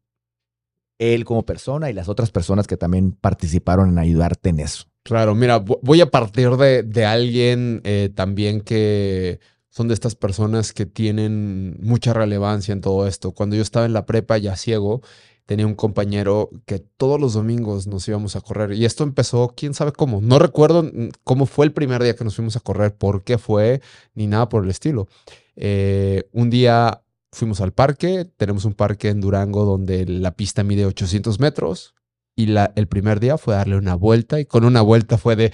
él 0.99 1.25
como 1.25 1.45
persona 1.45 1.91
y 1.91 1.95
las 1.95 2.09
otras 2.09 2.31
personas 2.31 2.67
que 2.67 2.77
también 2.77 3.13
participaron 3.13 3.89
en 3.89 3.99
ayudarte 3.99 4.51
en 4.51 4.61
eso. 4.61 4.90
Claro, 5.03 5.35
mira, 5.35 5.59
voy 5.59 6.01
a 6.01 6.11
partir 6.11 6.51
de, 6.57 7.07
alguien 7.07 7.81
eh, 7.85 8.11
también 8.15 8.61
que 8.61 9.41
son 9.71 9.89
de 9.89 9.95
estas 9.95 10.15
personas 10.15 10.73
que 10.73 10.85
tienen 10.85 11.77
mucha 11.81 12.13
relevancia 12.13 12.73
en 12.73 12.81
todo 12.81 13.07
esto. 13.07 13.33
Cuando 13.33 13.57
yo 13.57 13.63
estaba 13.63 13.87
en 13.87 13.93
la 13.93 14.05
prepa 14.05 14.37
ya 14.37 14.57
ciego, 14.57 15.01
tenía 15.47 15.67
un 15.67 15.75
compañero 15.75 16.51
que 16.67 16.79
todos 16.79 17.21
los 17.21 17.35
domingos 17.35 17.87
nos 17.87 18.07
íbamos 18.09 18.37
a 18.37 18.41
correr. 18.41 18.73
Y 18.73 18.85
esto 18.85 19.03
empezó, 19.05 19.55
quién 19.57 19.75
sabe 19.75 19.93
cómo. 19.93 20.21
No 20.21 20.39
recuerdo 20.39 20.89
cómo 21.25 21.47
fue 21.47 21.67
el 21.67 21.73
primer 21.73 22.03
día 22.03 22.15
que 22.15 22.25
nos 22.25 22.37
fuimos 22.37 22.57
a 22.57 22.61
correr, 22.61 22.95
por 22.95 23.25
qué 23.25 23.39
fue, 23.39 23.81
ni 24.15 24.27
nada 24.27 24.49
por 24.49 24.65
el 24.65 24.71
estilo. 24.71 25.09
Eh, 25.57 26.29
un 26.33 26.51
día 26.51 27.03
fuimos 27.33 27.61
al 27.61 27.73
parque, 27.73 28.27
tenemos 28.37 28.65
un 28.65 28.75
parque 28.75 29.09
en 29.09 29.21
Durango 29.21 29.65
donde 29.65 30.07
la 30.07 30.33
pista 30.33 30.63
mide 30.63 30.85
800 30.85 31.41
metros. 31.41 31.95
Y 32.41 32.47
la, 32.47 32.73
el 32.75 32.89
primer 32.89 33.21
día 33.21 33.37
fue 33.37 33.55
darle 33.55 33.77
una 33.77 33.95
vuelta 33.95 34.41
y 34.41 34.47
con 34.47 34.65
una 34.65 34.81
vuelta 34.81 35.19
fue 35.19 35.37
de, 35.37 35.53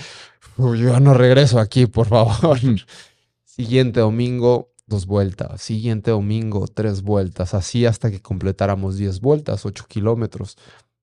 yo 0.57 1.01
no 1.01 1.15
regreso 1.15 1.59
aquí, 1.59 1.87
por 1.87 2.07
favor. 2.07 2.61
Siguiente 3.45 3.99
domingo, 3.99 4.73
dos 4.87 5.07
vueltas. 5.07 5.61
Siguiente 5.61 6.13
domingo, 6.13 6.69
tres 6.69 7.03
vueltas. 7.03 7.55
Así 7.55 7.87
hasta 7.87 8.13
que 8.13 8.23
completáramos 8.23 8.99
10 8.99 9.21
vueltas, 9.21 9.67
8 9.67 9.87
kilómetros. 9.89 10.57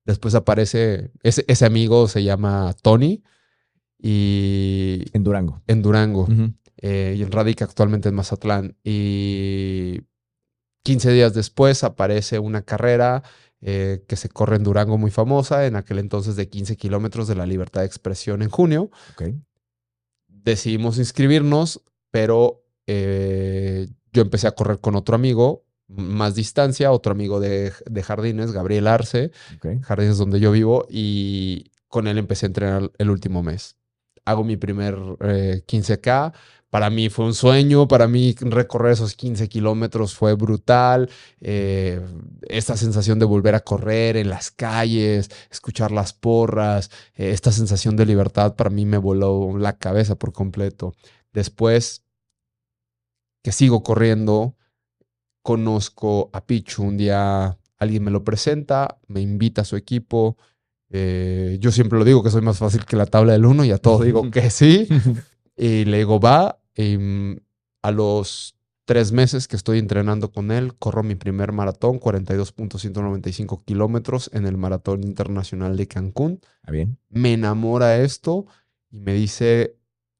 Después 0.06 0.34
aparece, 0.34 1.10
ese, 1.22 1.44
ese, 1.48 1.66
amigo 1.66 2.08
se 2.08 2.24
llama 2.24 2.74
Tony. 2.80 3.22
Y... 3.98 5.04
En 5.12 5.22
Durango. 5.22 5.62
En 5.66 5.82
Durango. 5.82 6.26
Eh, 6.78 7.14
y 7.18 7.24
radica 7.24 7.66
actualmente 7.66 8.08
en 8.08 8.14
Mazatlán. 8.14 8.74
Y 8.82 10.00
15 10.84 11.12
días 11.12 11.34
después 11.34 11.84
aparece 11.84 12.38
una 12.38 12.62
carrera 12.62 13.22
eh, 13.66 14.04
que 14.06 14.16
se 14.16 14.28
corre 14.28 14.56
en 14.56 14.62
Durango 14.62 14.98
muy 14.98 15.10
famosa, 15.10 15.64
en 15.64 15.76
aquel 15.76 15.98
entonces 15.98 16.36
de 16.36 16.50
15 16.50 16.76
kilómetros 16.76 17.26
de 17.26 17.34
la 17.34 17.46
libertad 17.46 17.80
de 17.80 17.86
expresión 17.86 18.42
en 18.42 18.50
junio. 18.50 18.90
Decidimos 20.28 20.98
inscribirnos, 20.98 21.80
pero 22.10 22.62
eh, 22.86 23.88
yo 24.12 24.20
empecé 24.20 24.48
a 24.48 24.54
correr 24.54 24.80
con 24.80 24.96
otro 24.96 25.14
amigo, 25.14 25.64
más 25.88 26.34
distancia, 26.34 26.92
otro 26.92 27.12
amigo 27.12 27.40
de, 27.40 27.72
Jardines, 28.02 28.52
Gabriel 28.52 28.86
Arce, 28.86 29.30
Jardines 29.80 30.18
donde 30.18 30.40
yo 30.40 30.52
vivo, 30.52 30.86
y 30.90 31.70
con 31.88 32.06
él 32.06 32.18
empecé 32.18 32.44
a 32.44 32.48
entrenar 32.48 32.92
el 32.98 33.08
último 33.08 33.42
mes. 33.42 33.76
Hago 34.26 34.44
mi 34.44 34.58
primer 34.58 34.94
15K, 34.94 36.32
eh, 36.34 36.38
para 36.74 36.90
mí 36.90 37.08
fue 37.08 37.24
un 37.24 37.34
sueño, 37.34 37.86
para 37.86 38.08
mí 38.08 38.34
recorrer 38.40 38.94
esos 38.94 39.14
15 39.14 39.48
kilómetros 39.48 40.16
fue 40.16 40.34
brutal. 40.34 41.08
Eh, 41.40 42.00
esta 42.48 42.76
sensación 42.76 43.20
de 43.20 43.24
volver 43.24 43.54
a 43.54 43.60
correr 43.60 44.16
en 44.16 44.28
las 44.28 44.50
calles, 44.50 45.30
escuchar 45.52 45.92
las 45.92 46.12
porras, 46.12 46.90
esta 47.14 47.52
sensación 47.52 47.94
de 47.94 48.06
libertad 48.06 48.56
para 48.56 48.70
mí 48.70 48.86
me 48.86 48.98
voló 48.98 49.56
la 49.56 49.78
cabeza 49.78 50.16
por 50.16 50.32
completo. 50.32 50.96
Después 51.32 52.02
que 53.44 53.52
sigo 53.52 53.84
corriendo, 53.84 54.56
conozco 55.42 56.28
a 56.32 56.44
Pichu, 56.44 56.82
un 56.82 56.96
día 56.96 57.56
alguien 57.78 58.02
me 58.02 58.10
lo 58.10 58.24
presenta, 58.24 58.98
me 59.06 59.20
invita 59.20 59.62
a 59.62 59.64
su 59.64 59.76
equipo, 59.76 60.38
eh, 60.90 61.56
yo 61.60 61.70
siempre 61.70 62.00
lo 62.00 62.04
digo 62.04 62.24
que 62.24 62.30
soy 62.30 62.42
más 62.42 62.58
fácil 62.58 62.84
que 62.84 62.96
la 62.96 63.06
tabla 63.06 63.34
del 63.34 63.46
1 63.46 63.64
y 63.64 63.70
a 63.70 63.78
todo 63.78 64.02
digo 64.02 64.28
que 64.32 64.50
sí, 64.50 64.88
y 65.56 65.84
le 65.84 65.98
digo 65.98 66.18
va, 66.18 66.58
mm, 66.76 67.36
a 67.82 67.90
los 67.90 68.56
tres 68.84 69.12
meses 69.12 69.48
que 69.48 69.56
estoy 69.56 69.78
entrenando 69.78 70.30
con 70.30 70.50
él, 70.50 70.74
corro 70.76 71.02
mi 71.02 71.14
primer 71.14 71.52
maratón, 71.52 71.98
42.195 71.98 73.64
kilómetros 73.64 74.30
en 74.32 74.46
el 74.46 74.56
Maratón 74.56 75.04
Internacional 75.04 75.76
de 75.76 75.88
Cancún. 75.88 76.40
Ah, 76.62 76.70
bien. 76.70 76.98
Me 77.08 77.32
enamora 77.32 77.98
esto 77.98 78.46
y 78.90 79.00
me 79.00 79.14
dice, 79.14 79.76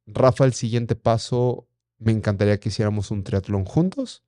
Rafa, 0.06 0.44
el 0.44 0.54
siguiente 0.54 0.96
paso 0.96 1.68
me 1.98 2.12
encantaría 2.12 2.58
que 2.58 2.70
hiciéramos 2.70 3.10
un 3.10 3.24
triatlón 3.24 3.64
juntos. 3.64 4.22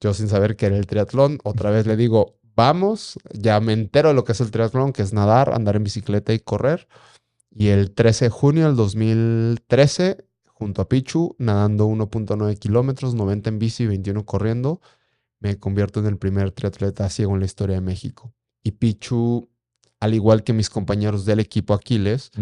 Yo 0.00 0.14
sin 0.14 0.28
saber 0.28 0.56
qué 0.56 0.66
era 0.66 0.76
el 0.76 0.86
triatlón, 0.86 1.38
otra 1.42 1.70
vez 1.70 1.86
le 1.86 1.96
digo, 1.96 2.38
vamos, 2.54 3.18
ya 3.32 3.58
me 3.60 3.72
entero 3.72 4.08
de 4.08 4.14
lo 4.14 4.24
que 4.24 4.32
es 4.32 4.40
el 4.40 4.50
triatlón, 4.50 4.92
que 4.92 5.02
es 5.02 5.12
nadar, 5.12 5.52
andar 5.52 5.76
en 5.76 5.84
bicicleta 5.84 6.32
y 6.32 6.38
correr. 6.38 6.86
Y 7.50 7.68
el 7.68 7.92
13 7.92 8.26
de 8.26 8.30
junio 8.30 8.66
del 8.66 8.76
2013, 8.76 10.27
junto 10.58 10.82
a 10.82 10.88
Pichu, 10.88 11.36
nadando 11.38 11.86
1.9 11.86 12.58
kilómetros, 12.58 13.14
90 13.14 13.48
en 13.48 13.58
bici 13.60 13.84
y 13.84 13.86
21 13.86 14.26
corriendo, 14.26 14.80
me 15.38 15.56
convierto 15.56 16.00
en 16.00 16.06
el 16.06 16.18
primer 16.18 16.50
triatleta 16.50 17.08
ciego 17.08 17.34
en 17.34 17.40
la 17.40 17.46
historia 17.46 17.76
de 17.76 17.80
México. 17.80 18.34
Y 18.64 18.72
Pichu, 18.72 19.48
al 20.00 20.14
igual 20.14 20.42
que 20.42 20.52
mis 20.52 20.68
compañeros 20.68 21.24
del 21.24 21.38
equipo 21.38 21.74
Aquiles, 21.74 22.32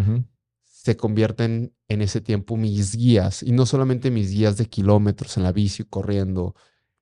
se 0.65 0.97
convierten 0.97 1.75
en 1.89 2.01
ese 2.01 2.23
tiempo 2.23 2.57
mis 2.57 2.97
guías. 2.97 3.43
Y 3.43 3.53
no 3.53 3.67
solamente 3.67 4.11
mis 4.11 4.31
guías 4.31 4.57
de 4.57 4.65
kilómetros 4.65 5.37
en 5.37 5.43
la 5.43 5.53
bici 5.53 5.85
corriendo, 5.85 6.55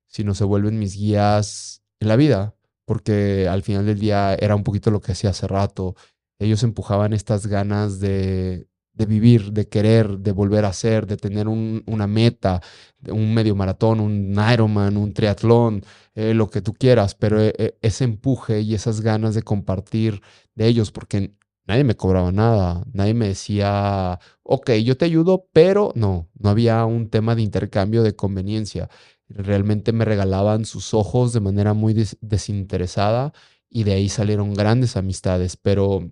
sino 0.07 0.35
se 0.35 0.43
vuelven 0.43 0.79
mis 0.79 0.97
guías 0.97 1.81
en 2.01 2.09
la 2.09 2.17
vida. 2.17 2.55
Porque 2.83 3.47
al 3.47 3.63
final 3.63 3.85
del 3.85 3.99
día 3.99 4.35
era 4.35 4.55
un 4.55 4.63
poquito 4.63 4.91
lo 4.91 4.99
que 4.99 5.13
hacía 5.13 5.29
hace 5.29 5.47
rato. 5.47 5.95
Ellos 6.39 6.61
empujaban 6.63 7.13
estas 7.13 7.47
ganas 7.47 8.01
de, 8.01 8.67
de 8.95 9.05
vivir, 9.05 9.51
de 9.51 9.67
querer, 9.67 10.19
de 10.19 10.31
volver 10.31 10.65
a 10.65 10.69
hacer, 10.69 11.05
de 11.05 11.17
tener 11.17 11.47
una 11.47 12.07
meta, 12.07 12.61
un 13.07 13.33
medio 13.33 13.55
maratón, 13.55 13.99
un 13.99 14.35
Ironman, 14.51 14.97
un 14.97 15.13
triatlón, 15.13 15.83
eh, 16.15 16.33
lo 16.33 16.49
que 16.49 16.61
tú 16.61 16.73
quieras, 16.73 17.13
pero 17.15 17.41
eh, 17.41 17.53
eh, 17.57 17.77
ese 17.81 18.05
empuje 18.05 18.61
y 18.61 18.73
esas 18.73 19.01
ganas 19.01 19.35
de 19.35 19.43
compartir 19.43 20.21
de 20.55 20.67
ellos, 20.67 20.91
porque 20.91 21.33
nadie 21.67 21.83
me 21.83 21.95
cobraba 21.95 22.31
nada, 22.31 22.85
nadie 22.93 23.13
me 23.13 23.27
decía, 23.27 24.19
ok, 24.43 24.71
yo 24.83 24.95
te 24.97 25.05
ayudo, 25.05 25.47
pero 25.51 25.91
no, 25.95 26.29
no 26.39 26.49
había 26.49 26.85
un 26.85 27.09
tema 27.09 27.35
de 27.35 27.41
intercambio 27.41 28.01
de 28.01 28.15
conveniencia. 28.15 28.89
Realmente 29.27 29.91
me 29.91 30.05
regalaban 30.05 30.65
sus 30.65 30.93
ojos 30.93 31.33
de 31.33 31.39
manera 31.41 31.73
muy 31.73 31.93
desinteresada 32.21 33.33
y 33.69 33.83
de 33.83 33.93
ahí 33.93 34.07
salieron 34.07 34.53
grandes 34.53 34.95
amistades, 34.95 35.57
pero 35.57 36.11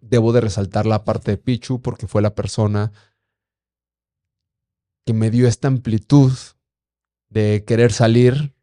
debo 0.00 0.32
de 0.32 0.40
resaltar 0.40 0.86
la 0.86 1.04
parte 1.04 1.32
de 1.32 1.36
Pichu 1.36 1.80
porque 1.80 2.06
fue 2.06 2.22
la 2.22 2.34
persona 2.34 2.92
que 5.04 5.12
me 5.12 5.30
dio 5.30 5.48
esta 5.48 5.68
amplitud 5.68 6.32
de 7.28 7.64
querer 7.66 7.92
salir 7.92 8.54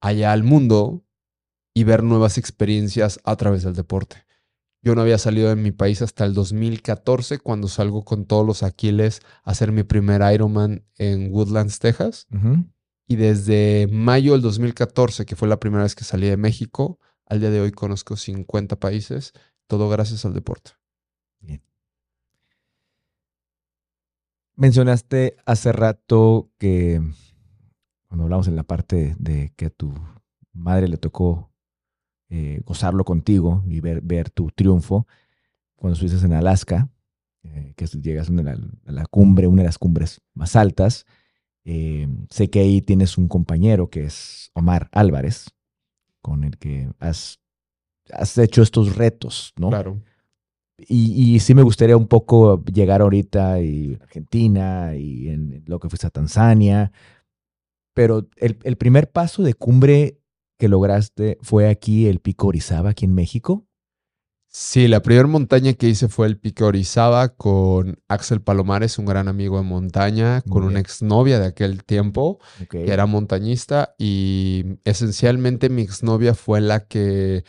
allá 0.00 0.32
al 0.32 0.42
mundo 0.42 1.04
y 1.74 1.84
ver 1.84 2.02
nuevas 2.02 2.38
experiencias 2.38 3.20
a 3.24 3.36
través 3.36 3.62
del 3.62 3.74
deporte. 3.74 4.26
Yo 4.82 4.94
no 4.94 5.02
había 5.02 5.18
salido 5.18 5.50
de 5.50 5.56
mi 5.56 5.72
país 5.72 6.00
hasta 6.00 6.24
el 6.24 6.32
2014, 6.32 7.38
cuando 7.38 7.68
salgo 7.68 8.02
con 8.02 8.24
todos 8.24 8.46
los 8.46 8.62
Aquiles 8.62 9.20
a 9.44 9.50
hacer 9.50 9.72
mi 9.72 9.82
primer 9.82 10.22
Ironman 10.32 10.84
en 10.96 11.30
Woodlands, 11.32 11.78
Texas. 11.78 12.26
Y 13.06 13.16
desde 13.16 13.88
mayo 13.90 14.32
del 14.32 14.40
2014, 14.40 15.26
que 15.26 15.36
fue 15.36 15.48
la 15.48 15.60
primera 15.60 15.82
vez 15.82 15.94
que 15.94 16.04
salí 16.04 16.28
de 16.28 16.38
México, 16.38 16.98
al 17.26 17.40
día 17.40 17.50
de 17.50 17.60
hoy 17.60 17.72
conozco 17.72 18.16
50 18.16 18.76
países, 18.76 19.32
todo 19.70 19.88
gracias 19.88 20.24
al 20.24 20.34
deporte. 20.34 20.72
Bien. 21.38 21.62
Mencionaste 24.56 25.36
hace 25.46 25.70
rato 25.70 26.50
que 26.58 27.00
cuando 28.08 28.24
hablamos 28.24 28.48
en 28.48 28.56
la 28.56 28.64
parte 28.64 29.14
de 29.18 29.52
que 29.54 29.66
a 29.66 29.70
tu 29.70 29.94
madre 30.52 30.88
le 30.88 30.96
tocó 30.96 31.52
eh, 32.28 32.60
gozarlo 32.64 33.04
contigo 33.04 33.62
y 33.68 33.80
ver, 33.80 34.00
ver 34.00 34.28
tu 34.28 34.50
triunfo 34.50 35.06
cuando 35.76 35.94
estuviste 35.94 36.26
en 36.26 36.32
Alaska, 36.32 36.90
eh, 37.44 37.72
que 37.76 37.86
llegas 37.86 38.28
a 38.28 38.92
la, 38.92 39.06
cumbre, 39.06 39.46
una 39.46 39.62
de 39.62 39.68
las 39.68 39.78
cumbres 39.78 40.20
más 40.34 40.56
altas. 40.56 41.06
Eh, 41.64 42.08
sé 42.28 42.50
que 42.50 42.58
ahí 42.58 42.82
tienes 42.82 43.16
un 43.18 43.28
compañero 43.28 43.88
que 43.88 44.02
es 44.04 44.50
Omar 44.52 44.88
Álvarez, 44.90 45.46
con 46.20 46.42
el 46.42 46.58
que 46.58 46.90
has, 46.98 47.39
has 48.12 48.36
hecho 48.38 48.62
estos 48.62 48.96
retos, 48.96 49.52
¿no? 49.56 49.68
Claro. 49.68 50.00
Y, 50.78 51.34
y, 51.34 51.40
sí 51.40 51.54
me 51.54 51.62
gustaría 51.62 51.96
un 51.96 52.08
poco 52.08 52.64
llegar 52.64 53.02
ahorita 53.02 53.60
y 53.60 53.98
Argentina 54.00 54.96
y 54.96 55.28
en 55.28 55.62
lo 55.66 55.78
que 55.78 55.90
fuiste 55.90 56.06
a 56.06 56.10
Tanzania, 56.10 56.90
pero 57.92 58.28
el, 58.36 58.58
el 58.62 58.76
primer 58.76 59.10
paso 59.10 59.42
de 59.42 59.52
cumbre 59.52 60.20
que 60.58 60.68
lograste 60.68 61.38
fue 61.42 61.68
aquí 61.68 62.06
el 62.06 62.20
Pico 62.20 62.46
Orizaba, 62.48 62.90
aquí 62.90 63.04
en 63.04 63.14
México. 63.14 63.66
Sí, 64.52 64.88
la 64.88 65.00
primera 65.00 65.28
montaña 65.28 65.74
que 65.74 65.88
hice 65.88 66.08
fue 66.08 66.26
el 66.26 66.36
Pico 66.36 66.66
Orizaba 66.66 67.28
con 67.28 68.00
Axel 68.08 68.40
Palomares, 68.40 68.98
un 68.98 69.06
gran 69.06 69.28
amigo 69.28 69.58
de 69.58 69.62
montaña, 69.62 70.42
con 70.42 70.64
una 70.64 70.80
exnovia 70.80 71.38
de 71.38 71.46
aquel 71.46 71.84
tiempo, 71.84 72.40
que 72.68 72.90
era 72.90 73.06
montañista, 73.06 73.94
y 73.96 74.64
esencialmente 74.84 75.68
mi 75.68 75.82
exnovia 75.82 76.34
fue 76.34 76.60
la 76.60 76.80
que 76.80 77.44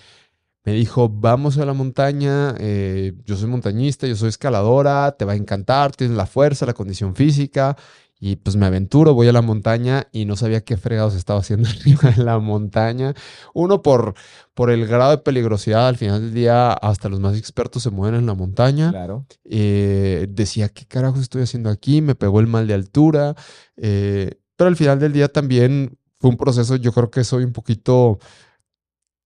me 0.63 0.73
dijo, 0.73 1.09
vamos 1.09 1.57
a 1.57 1.65
la 1.65 1.73
montaña, 1.73 2.55
eh, 2.59 3.13
yo 3.25 3.35
soy 3.35 3.49
montañista, 3.49 4.07
yo 4.07 4.15
soy 4.15 4.29
escaladora, 4.29 5.11
te 5.13 5.25
va 5.25 5.33
a 5.33 5.35
encantar, 5.35 5.95
tienes 5.95 6.15
la 6.15 6.27
fuerza, 6.27 6.65
la 6.65 6.73
condición 6.73 7.15
física, 7.15 7.75
y 8.23 8.35
pues 8.35 8.55
me 8.55 8.67
aventuro, 8.67 9.15
voy 9.15 9.27
a 9.27 9.33
la 9.33 9.41
montaña 9.41 10.07
y 10.11 10.25
no 10.25 10.35
sabía 10.35 10.61
qué 10.61 10.77
fregados 10.77 11.15
estaba 11.15 11.39
haciendo 11.39 11.67
arriba 11.81 12.11
de 12.11 12.23
la 12.23 12.37
montaña. 12.37 13.15
Uno 13.55 13.81
por, 13.81 14.13
por 14.53 14.69
el 14.69 14.85
grado 14.85 15.09
de 15.09 15.17
peligrosidad, 15.17 15.87
al 15.87 15.97
final 15.97 16.21
del 16.21 16.33
día 16.33 16.71
hasta 16.71 17.09
los 17.09 17.19
más 17.19 17.35
expertos 17.35 17.81
se 17.81 17.89
mueven 17.89 18.19
en 18.19 18.27
la 18.27 18.35
montaña. 18.35 18.91
Claro. 18.91 19.25
Eh, 19.45 20.27
decía, 20.29 20.69
¿qué 20.69 20.85
carajo 20.85 21.19
estoy 21.19 21.41
haciendo 21.41 21.71
aquí? 21.71 22.01
Me 22.01 22.13
pegó 22.13 22.39
el 22.39 22.45
mal 22.45 22.67
de 22.67 22.75
altura. 22.75 23.33
Eh, 23.75 24.35
pero 24.55 24.67
al 24.67 24.75
final 24.75 24.99
del 24.99 25.13
día 25.13 25.27
también 25.27 25.97
fue 26.19 26.29
un 26.29 26.37
proceso, 26.37 26.75
yo 26.75 26.91
creo 26.91 27.09
que 27.09 27.23
soy 27.23 27.43
un 27.43 27.53
poquito 27.53 28.19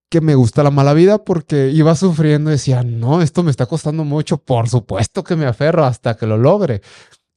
que 0.09 0.21
me 0.21 0.35
gusta 0.35 0.63
la 0.63 0.71
mala 0.71 0.93
vida 0.93 1.23
porque 1.23 1.69
iba 1.71 1.95
sufriendo 1.95 2.49
y 2.49 2.53
decía, 2.53 2.83
no, 2.83 3.21
esto 3.21 3.43
me 3.43 3.51
está 3.51 3.65
costando 3.65 4.03
mucho, 4.03 4.37
por 4.37 4.69
supuesto 4.69 5.23
que 5.23 5.35
me 5.35 5.45
aferro 5.45 5.85
hasta 5.85 6.15
que 6.15 6.27
lo 6.27 6.37
logre. 6.37 6.81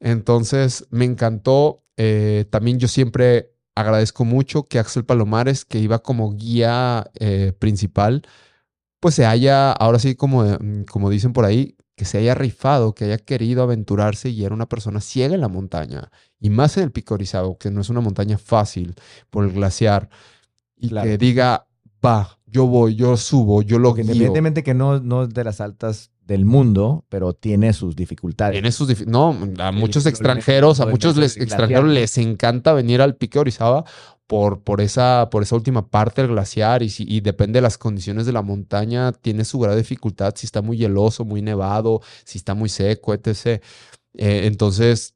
Entonces 0.01 0.87
me 0.91 1.05
encantó. 1.05 1.85
Eh, 1.97 2.45
también 2.51 2.79
yo 2.79 2.89
siempre 2.89 3.53
agradezco 3.75 4.25
mucho 4.25 4.65
que 4.65 4.79
Axel 4.79 5.05
Palomares, 5.05 5.65
que 5.65 5.79
iba 5.79 6.01
como 6.01 6.33
guía 6.35 7.11
eh, 7.19 7.53
principal, 7.59 8.23
pues 9.01 9.15
se 9.15 9.27
haya, 9.27 9.73
ahora 9.73 9.99
sí 9.99 10.15
como, 10.15 10.45
mm, 10.45 10.85
como 10.91 11.11
dicen 11.11 11.33
por 11.33 11.45
ahí, 11.45 11.77
que 11.97 12.05
se 12.05 12.19
haya 12.19 12.35
rifado, 12.35 12.95
que 12.95 13.07
haya 13.07 13.19
querido 13.19 13.63
aventurarse 13.63 14.31
y 14.31 14.45
era 14.45 14.55
una 14.55 14.69
persona 14.69 15.01
ciega 15.01 15.35
en 15.35 15.41
la 15.41 15.49
montaña, 15.49 16.11
y 16.41 16.51
más 16.51 16.77
en 16.77 16.85
el 16.85 16.93
Pico 16.93 17.15
Orizaba, 17.15 17.49
que 17.59 17.71
no 17.71 17.81
es 17.81 17.89
una 17.91 18.01
montaña 18.01 18.39
fácil 18.39 18.95
por 19.31 19.45
el 19.45 19.53
glaciar, 19.53 20.09
y 20.77 20.91
que 20.91 21.19
diga, 21.19 21.67
va, 22.05 22.38
yo 22.51 22.67
voy, 22.67 22.95
yo 22.95 23.17
subo, 23.17 23.63
yo 23.63 23.79
lo 23.79 23.95
guío. 23.95 24.03
Independientemente 24.03 24.63
que 24.63 24.75
no, 24.75 25.01
no 25.01 25.25
es 25.25 25.31
de 25.31 25.45
las 25.45 25.61
altas 25.61 26.11
del 26.25 26.45
mundo, 26.45 27.05
pero 27.09 27.33
tiene 27.33 27.73
sus 27.73 27.97
dificultades. 27.97 28.53
Tiene 28.53 28.73
sus 28.73 28.89
dificultades. 28.89 29.57
No, 29.57 29.65
a 29.65 29.73
muchos 29.73 30.07
extranjeros, 30.07 30.81
a 30.81 30.87
muchos 30.87 31.17
extranjeros 31.37 31.89
les 31.89 32.19
encanta 32.19 32.73
venir 32.73 33.01
al 33.01 33.17
Pique 33.17 33.39
Orizaba 33.39 33.85
por, 34.27 34.63
por, 34.63 34.83
esa, 34.83 35.29
por 35.31 35.43
esa 35.43 35.57
última 35.57 35.89
parte 35.89 36.21
del 36.21 36.33
glaciar 36.33 36.83
y, 36.83 36.91
si, 36.91 37.05
y 37.09 37.21
depende 37.21 37.59
de 37.59 37.63
las 37.63 37.79
condiciones 37.79 38.27
de 38.27 38.33
la 38.33 38.43
montaña, 38.43 39.13
tiene 39.13 39.45
su 39.45 39.59
grado 39.59 39.77
de 39.77 39.83
dificultad, 39.83 40.35
si 40.37 40.45
está 40.47 40.61
muy 40.61 40.77
hieloso, 40.77 41.25
muy 41.25 41.41
nevado, 41.41 42.03
si 42.25 42.37
está 42.37 42.55
muy 42.55 42.69
seco, 42.69 43.15
etc. 43.15 43.63
Eh, 44.15 44.43
entonces, 44.45 45.15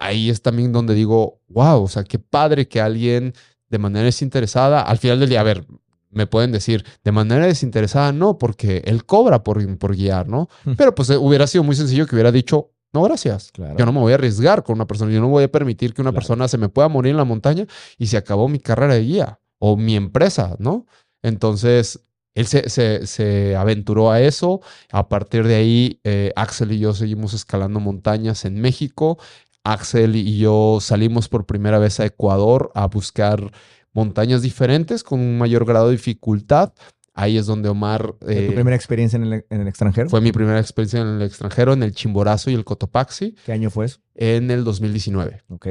ahí 0.00 0.30
es 0.30 0.40
también 0.40 0.72
donde 0.72 0.94
digo, 0.94 1.40
wow, 1.48 1.82
o 1.82 1.88
sea, 1.88 2.04
qué 2.04 2.18
padre 2.18 2.66
que 2.66 2.80
alguien 2.80 3.34
de 3.68 3.78
manera 3.78 4.04
desinteresada, 4.04 4.80
al 4.80 4.98
final 4.98 5.20
del 5.20 5.28
día, 5.28 5.40
a 5.40 5.44
ver, 5.44 5.66
me 6.14 6.26
pueden 6.26 6.52
decir 6.52 6.84
de 7.02 7.12
manera 7.12 7.46
desinteresada, 7.46 8.12
no, 8.12 8.38
porque 8.38 8.82
él 8.86 9.04
cobra 9.04 9.44
por, 9.44 9.78
por 9.78 9.96
guiar, 9.96 10.28
¿no? 10.28 10.48
Pero 10.76 10.94
pues 10.94 11.10
eh, 11.10 11.16
hubiera 11.16 11.46
sido 11.46 11.64
muy 11.64 11.76
sencillo 11.76 12.06
que 12.06 12.14
hubiera 12.14 12.32
dicho, 12.32 12.70
no, 12.94 13.02
gracias. 13.02 13.50
Yo 13.76 13.84
no 13.84 13.92
me 13.92 13.98
voy 13.98 14.12
a 14.12 14.14
arriesgar 14.14 14.62
con 14.62 14.76
una 14.76 14.86
persona. 14.86 15.10
Yo 15.12 15.20
no 15.20 15.28
voy 15.28 15.42
a 15.42 15.50
permitir 15.50 15.94
que 15.94 16.00
una 16.00 16.12
persona 16.12 16.46
se 16.46 16.58
me 16.58 16.68
pueda 16.68 16.88
morir 16.88 17.10
en 17.10 17.16
la 17.16 17.24
montaña 17.24 17.66
y 17.98 18.06
se 18.06 18.16
acabó 18.16 18.48
mi 18.48 18.60
carrera 18.60 18.94
de 18.94 19.00
guía 19.00 19.40
o 19.58 19.76
mi 19.76 19.96
empresa, 19.96 20.54
¿no? 20.60 20.86
Entonces, 21.20 22.04
él 22.34 22.46
se, 22.46 22.68
se, 22.68 23.56
aventuró 23.56 24.12
a 24.12 24.20
eso. 24.20 24.60
A 24.92 25.08
partir 25.08 25.44
de 25.44 25.56
ahí, 25.56 26.00
eh, 26.04 26.32
Axel 26.36 26.70
y 26.70 26.78
yo 26.78 26.94
seguimos 26.94 27.34
escalando 27.34 27.80
montañas 27.80 28.44
en 28.44 28.60
México. 28.60 29.18
Axel 29.64 30.14
y 30.14 30.38
yo 30.38 30.78
salimos 30.80 31.28
por 31.28 31.46
primera 31.46 31.80
vez 31.80 31.98
a 31.98 32.06
Ecuador 32.06 32.70
a 32.74 32.86
buscar 32.86 33.50
montañas 33.94 34.42
diferentes 34.42 35.02
con 35.02 35.20
un 35.20 35.38
mayor 35.38 35.64
grado 35.64 35.86
de 35.86 35.92
dificultad. 35.92 36.74
Ahí 37.14 37.38
es 37.38 37.46
donde 37.46 37.68
Omar... 37.68 38.14
¿Tu 38.20 38.28
eh, 38.28 38.50
primera 38.52 38.74
experiencia 38.74 39.16
en 39.16 39.32
el, 39.60 39.68
extranjero? 39.68 40.10
Fue 40.10 40.20
mi 40.20 40.32
primera 40.32 40.58
experiencia 40.58 41.00
en 41.00 41.08
el 41.08 41.22
extranjero, 41.22 41.72
en 41.72 41.84
el 41.84 41.94
Chimborazo 41.94 42.50
y 42.50 42.54
el 42.54 42.64
Cotopaxi. 42.64 43.36
¿Qué 43.46 43.52
año 43.52 43.70
fue 43.70 43.86
eso? 43.86 44.00
En 44.16 44.50
el 44.50 44.64
2019. 44.64 45.42
Ok. 45.48 45.66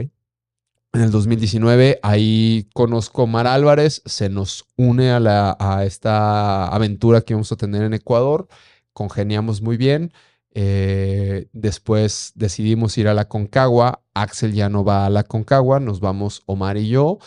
En 0.94 1.02
el 1.02 1.12
2019, 1.12 2.00
ahí 2.02 2.70
conozco 2.74 3.22
a 3.22 3.24
Omar 3.26 3.48
Álvarez, 3.48 4.04
se 4.06 4.30
nos 4.30 4.66
une 4.78 5.10
a, 5.12 5.20
la, 5.20 5.58
a 5.60 5.86
esta 5.86 6.68
aventura 6.68 7.22
que 7.22 7.34
vamos 7.34 7.52
a 7.52 7.56
tener 7.56 7.82
en 7.82 7.96
Ecuador, 7.96 8.48
congeniamos 8.94 9.62
muy 9.62 9.76
bien. 9.76 10.14
Eh, 10.56 11.48
después 11.52 12.32
decidimos 12.36 12.98
ir 12.98 13.08
a 13.08 13.14
la 13.14 13.28
Concagua. 13.28 14.04
Axel 14.14 14.54
ya 14.54 14.70
no 14.70 14.84
va 14.84 15.06
a 15.06 15.10
la 15.10 15.24
Concagua, 15.24 15.80
nos 15.80 16.00
vamos 16.00 16.44
Omar 16.46 16.78
y 16.78 16.88
yo. 16.88 17.18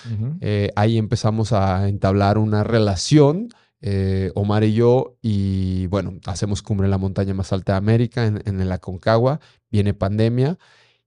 Eh, 0.40 0.70
ahí 0.76 0.96
empezamos 0.96 1.52
a 1.52 1.88
entablar 1.88 2.38
una 2.38 2.62
relación, 2.62 3.48
eh, 3.80 4.30
Omar 4.34 4.62
y 4.62 4.74
yo, 4.74 5.16
y 5.22 5.88
bueno, 5.88 6.14
hacemos 6.26 6.62
cumbre 6.62 6.86
en 6.86 6.92
la 6.92 6.98
montaña 6.98 7.34
más 7.34 7.52
alta 7.52 7.72
de 7.72 7.78
América, 7.78 8.26
en, 8.26 8.42
en 8.46 8.68
la 8.68 8.78
Concagua. 8.78 9.40
Viene 9.70 9.92
pandemia 9.92 10.58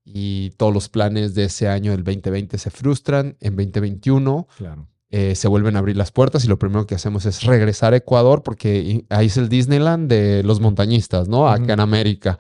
y 0.04 0.52
todos 0.58 0.74
los 0.74 0.90
planes 0.90 1.36
de 1.36 1.46
ese 1.46 1.70
año, 1.70 1.92
del 1.92 2.04
2020, 2.04 2.58
se 2.58 2.70
frustran. 2.70 3.38
En 3.40 3.56
2021 3.56 4.48
claro. 4.58 4.88
Eh, 5.12 5.34
se 5.36 5.48
vuelven 5.48 5.76
a 5.76 5.80
abrir 5.80 5.98
las 5.98 6.12
puertas 6.12 6.46
y 6.46 6.48
lo 6.48 6.60
primero 6.60 6.86
que 6.86 6.94
hacemos 6.94 7.26
es 7.26 7.44
regresar 7.44 7.94
a 7.94 7.98
Ecuador 7.98 8.44
porque 8.44 9.06
ahí 9.10 9.26
es 9.26 9.38
el 9.38 9.50
Disneyland 9.50 10.08
de 10.08 10.44
los 10.44 10.60
montañistas, 10.60 11.28
¿no? 11.28 11.50
Acá 11.50 11.74
en 11.74 11.80
América. 11.80 12.38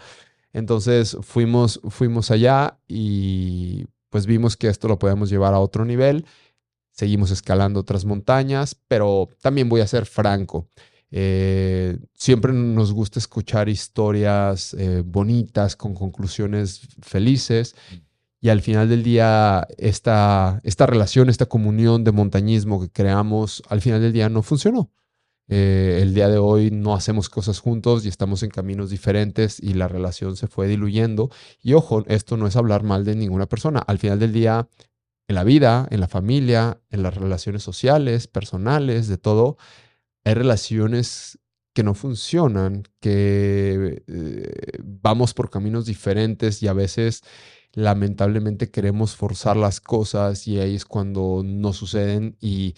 Entonces 0.53 1.17
fuimos, 1.21 1.79
fuimos 1.89 2.31
allá 2.31 2.79
y 2.87 3.85
pues 4.09 4.25
vimos 4.25 4.55
que 4.55 4.67
esto 4.67 4.87
lo 4.87 4.99
podemos 4.99 5.29
llevar 5.29 5.53
a 5.53 5.59
otro 5.59 5.85
nivel. 5.85 6.25
Seguimos 6.91 7.31
escalando 7.31 7.79
otras 7.79 8.05
montañas, 8.05 8.75
pero 8.87 9.29
también 9.41 9.69
voy 9.69 9.81
a 9.81 9.87
ser 9.87 10.05
franco. 10.05 10.69
Eh, 11.11 11.97
siempre 12.13 12.53
nos 12.53 12.93
gusta 12.93 13.17
escuchar 13.17 13.67
historias 13.67 14.75
eh, 14.75 15.01
bonitas 15.03 15.75
con 15.75 15.93
conclusiones 15.95 16.81
felices. 17.01 17.75
Y 18.41 18.49
al 18.49 18.61
final 18.61 18.87
del 18.87 19.03
día, 19.03 19.67
esta, 19.77 20.61
esta 20.63 20.85
relación, 20.85 21.29
esta 21.29 21.47
comunión 21.47 22.03
de 22.03 22.11
montañismo 22.13 22.79
que 22.79 22.89
creamos, 22.89 23.61
al 23.67 23.81
final 23.81 24.01
del 24.01 24.13
día 24.13 24.29
no 24.29 24.43
funcionó. 24.43 24.91
Eh, 25.51 25.99
el 26.03 26.13
día 26.13 26.29
de 26.29 26.37
hoy 26.37 26.69
no 26.69 26.93
hacemos 26.93 27.27
cosas 27.27 27.59
juntos 27.59 28.05
y 28.05 28.07
estamos 28.07 28.43
en 28.43 28.51
caminos 28.51 28.91
diferentes 28.91 29.59
y 29.59 29.73
la 29.73 29.87
relación 29.87 30.37
se 30.37 30.47
fue 30.47 30.67
diluyendo. 30.67 31.29
Y 31.61 31.73
ojo, 31.73 32.05
esto 32.07 32.37
no 32.37 32.47
es 32.47 32.55
hablar 32.55 32.83
mal 32.83 33.03
de 33.03 33.15
ninguna 33.15 33.47
persona. 33.47 33.79
Al 33.79 33.97
final 33.97 34.19
del 34.19 34.31
día, 34.31 34.69
en 35.27 35.35
la 35.35 35.43
vida, 35.43 35.87
en 35.91 35.99
la 35.99 36.07
familia, 36.07 36.81
en 36.91 37.03
las 37.03 37.15
relaciones 37.15 37.63
sociales, 37.63 38.27
personales, 38.27 39.07
de 39.07 39.17
todo, 39.17 39.57
hay 40.23 40.33
relaciones 40.35 41.39
que 41.73 41.83
no 41.83 41.93
funcionan, 41.93 42.83
que 42.99 44.03
eh, 44.07 44.77
vamos 44.83 45.33
por 45.33 45.49
caminos 45.49 45.85
diferentes 45.85 46.61
y 46.63 46.67
a 46.67 46.73
veces 46.73 47.21
lamentablemente 47.73 48.71
queremos 48.71 49.15
forzar 49.15 49.57
las 49.57 49.81
cosas 49.81 50.47
y 50.47 50.59
ahí 50.59 50.75
es 50.75 50.85
cuando 50.85 51.41
no 51.45 51.73
suceden 51.73 52.37
y 52.39 52.75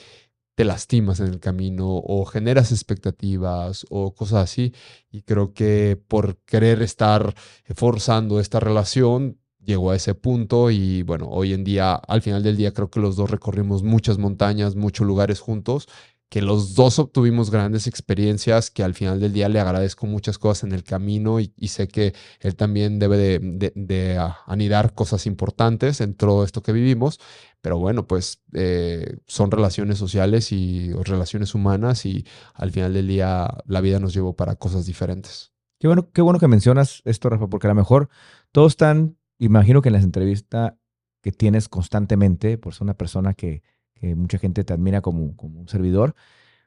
te 0.55 0.65
lastimas 0.65 1.19
en 1.19 1.27
el 1.27 1.39
camino 1.39 1.87
o 1.87 2.25
generas 2.25 2.71
expectativas 2.71 3.85
o 3.89 4.13
cosas 4.13 4.43
así. 4.43 4.73
Y 5.09 5.21
creo 5.23 5.53
que 5.53 6.01
por 6.07 6.37
querer 6.39 6.81
estar 6.81 7.33
forzando 7.73 8.39
esta 8.39 8.59
relación, 8.59 9.39
llegó 9.63 9.91
a 9.91 9.95
ese 9.95 10.15
punto 10.15 10.71
y 10.71 11.03
bueno, 11.03 11.27
hoy 11.29 11.53
en 11.53 11.63
día, 11.63 11.95
al 11.95 12.21
final 12.21 12.43
del 12.43 12.57
día, 12.57 12.73
creo 12.73 12.89
que 12.89 12.99
los 12.99 13.15
dos 13.15 13.29
recorrimos 13.29 13.83
muchas 13.83 14.17
montañas, 14.17 14.75
muchos 14.75 15.05
lugares 15.07 15.39
juntos 15.39 15.87
que 16.31 16.41
los 16.41 16.75
dos 16.75 16.97
obtuvimos 16.97 17.51
grandes 17.51 17.87
experiencias, 17.87 18.71
que 18.71 18.83
al 18.83 18.93
final 18.93 19.19
del 19.19 19.33
día 19.33 19.49
le 19.49 19.59
agradezco 19.59 20.07
muchas 20.07 20.37
cosas 20.37 20.63
en 20.63 20.71
el 20.71 20.85
camino 20.85 21.41
y, 21.41 21.51
sé 21.67 21.89
que 21.89 22.13
él 22.39 22.55
también 22.55 22.99
debe 22.99 23.17
de, 23.17 24.31
anidar 24.47 24.93
cosas 24.93 25.25
importantes 25.25 25.99
en 25.99 26.13
todo 26.13 26.45
esto 26.45 26.63
que 26.63 26.71
vivimos. 26.71 27.19
Pero 27.59 27.79
bueno, 27.79 28.07
pues 28.07 28.41
eh, 28.53 29.17
son 29.27 29.51
relaciones 29.51 29.97
sociales 29.97 30.53
y 30.53 30.93
relaciones 30.93 31.53
humanas 31.53 32.05
y 32.05 32.25
al 32.53 32.71
final 32.71 32.93
del 32.93 33.09
día 33.09 33.49
la 33.65 33.81
vida 33.81 33.99
nos 33.99 34.13
llevó 34.13 34.33
para 34.33 34.55
cosas 34.55 34.85
diferentes. 34.85 35.51
Qué 35.81 35.87
bueno, 35.87 36.11
qué 36.13 36.21
bueno 36.21 36.39
que 36.39 36.47
mencionas 36.47 37.01
esto, 37.03 37.27
Rafa, 37.27 37.49
porque 37.49 37.67
a 37.67 37.71
lo 37.71 37.75
mejor 37.75 38.07
todos 38.53 38.71
están, 38.71 39.17
imagino 39.37 39.81
que 39.81 39.89
en 39.89 39.93
las 39.93 40.05
entrevistas 40.05 40.75
que 41.21 41.33
tienes 41.33 41.67
constantemente, 41.67 42.57
por 42.57 42.73
ser 42.73 42.83
una 42.83 42.93
persona 42.93 43.33
que 43.33 43.63
que 44.01 44.15
mucha 44.15 44.39
gente 44.39 44.63
te 44.63 44.73
admira 44.73 45.01
como, 45.01 45.37
como 45.37 45.59
un 45.59 45.67
servidor, 45.67 46.15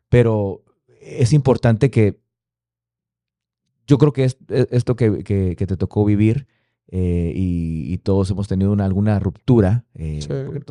pero 0.08 0.62
es 1.00 1.32
importante 1.32 1.90
que 1.90 2.20
yo 3.86 3.98
creo 3.98 4.12
que 4.12 4.24
es, 4.24 4.38
e, 4.48 4.68
esto 4.70 4.94
que, 4.94 5.24
que, 5.24 5.66
te 5.66 5.76
tocó 5.76 6.04
vivir 6.04 6.46
eh, 6.88 7.32
y, 7.34 7.98
todos 7.98 8.30
hemos 8.30 8.46
tenido 8.46 8.70
una, 8.70 8.84
alguna 8.84 9.18
ruptura, 9.18 9.84
eh, 9.94 10.20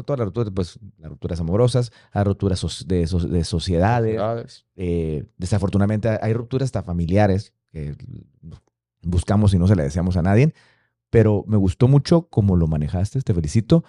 todas 0.05 0.19
las 0.19 0.25
rupturas, 0.27 0.51
pues 0.55 0.79
las 0.99 1.09
rupturas 1.09 1.39
amorosas, 1.39 1.91
hay 2.11 2.23
rupturas 2.23 2.85
de, 2.87 2.99
de, 2.99 3.43
sociedades, 3.43 4.65
eh, 4.75 5.25
desafortunadamente 5.37 6.09
hay 6.21 6.33
rupturas 6.33 6.67
hasta 6.67 6.83
familiares 6.83 7.53
que 7.71 7.95
buscamos 9.01 9.53
y 9.53 9.59
no 9.59 9.67
se 9.67 9.75
le 9.75 9.83
deseamos 9.83 10.15
a 10.15 10.21
nadie, 10.21 10.53
pero 11.09 11.43
me 11.47 11.57
gustó 11.57 11.87
mucho 11.87 12.27
cómo 12.29 12.55
lo 12.55 12.67
manejaste, 12.67 13.19
te 13.21 13.33
felicito 13.33 13.83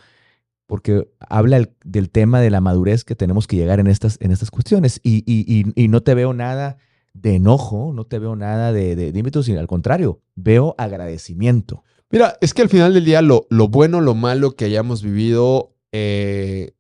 porque 0.66 1.08
habla 1.20 1.68
del 1.84 2.10
tema 2.10 2.40
de 2.40 2.50
la 2.50 2.60
madurez 2.60 3.04
que 3.04 3.14
tenemos 3.14 3.46
que 3.46 3.56
llegar 3.56 3.80
en 3.80 3.86
estas, 3.86 4.18
en 4.20 4.30
estas 4.30 4.50
cuestiones. 4.50 5.00
Y, 5.02 5.22
y, 5.26 5.72
y, 5.74 5.88
no 5.88 6.02
te 6.02 6.14
veo 6.14 6.32
nada 6.32 6.78
de 7.12 7.36
enojo, 7.36 7.92
no 7.94 8.04
te 8.04 8.18
veo 8.18 8.34
nada 8.34 8.72
de, 8.72 8.96
de, 8.96 9.42
sino 9.42 9.60
al 9.60 9.66
contrario, 9.66 10.20
veo 10.34 10.74
agradecimiento. 10.78 11.84
Mira, 12.10 12.36
es 12.40 12.54
que 12.54 12.62
al 12.62 12.68
final 12.68 12.94
del 12.94 13.04
día 13.04 13.22
lo, 13.22 13.46
lo 13.50 13.68
bueno, 13.68 14.00
lo 14.00 14.14
malo 14.14 14.56
que 14.56 14.64
hayamos 14.64 15.02
vivido 15.02 15.74
eh, 15.92 16.72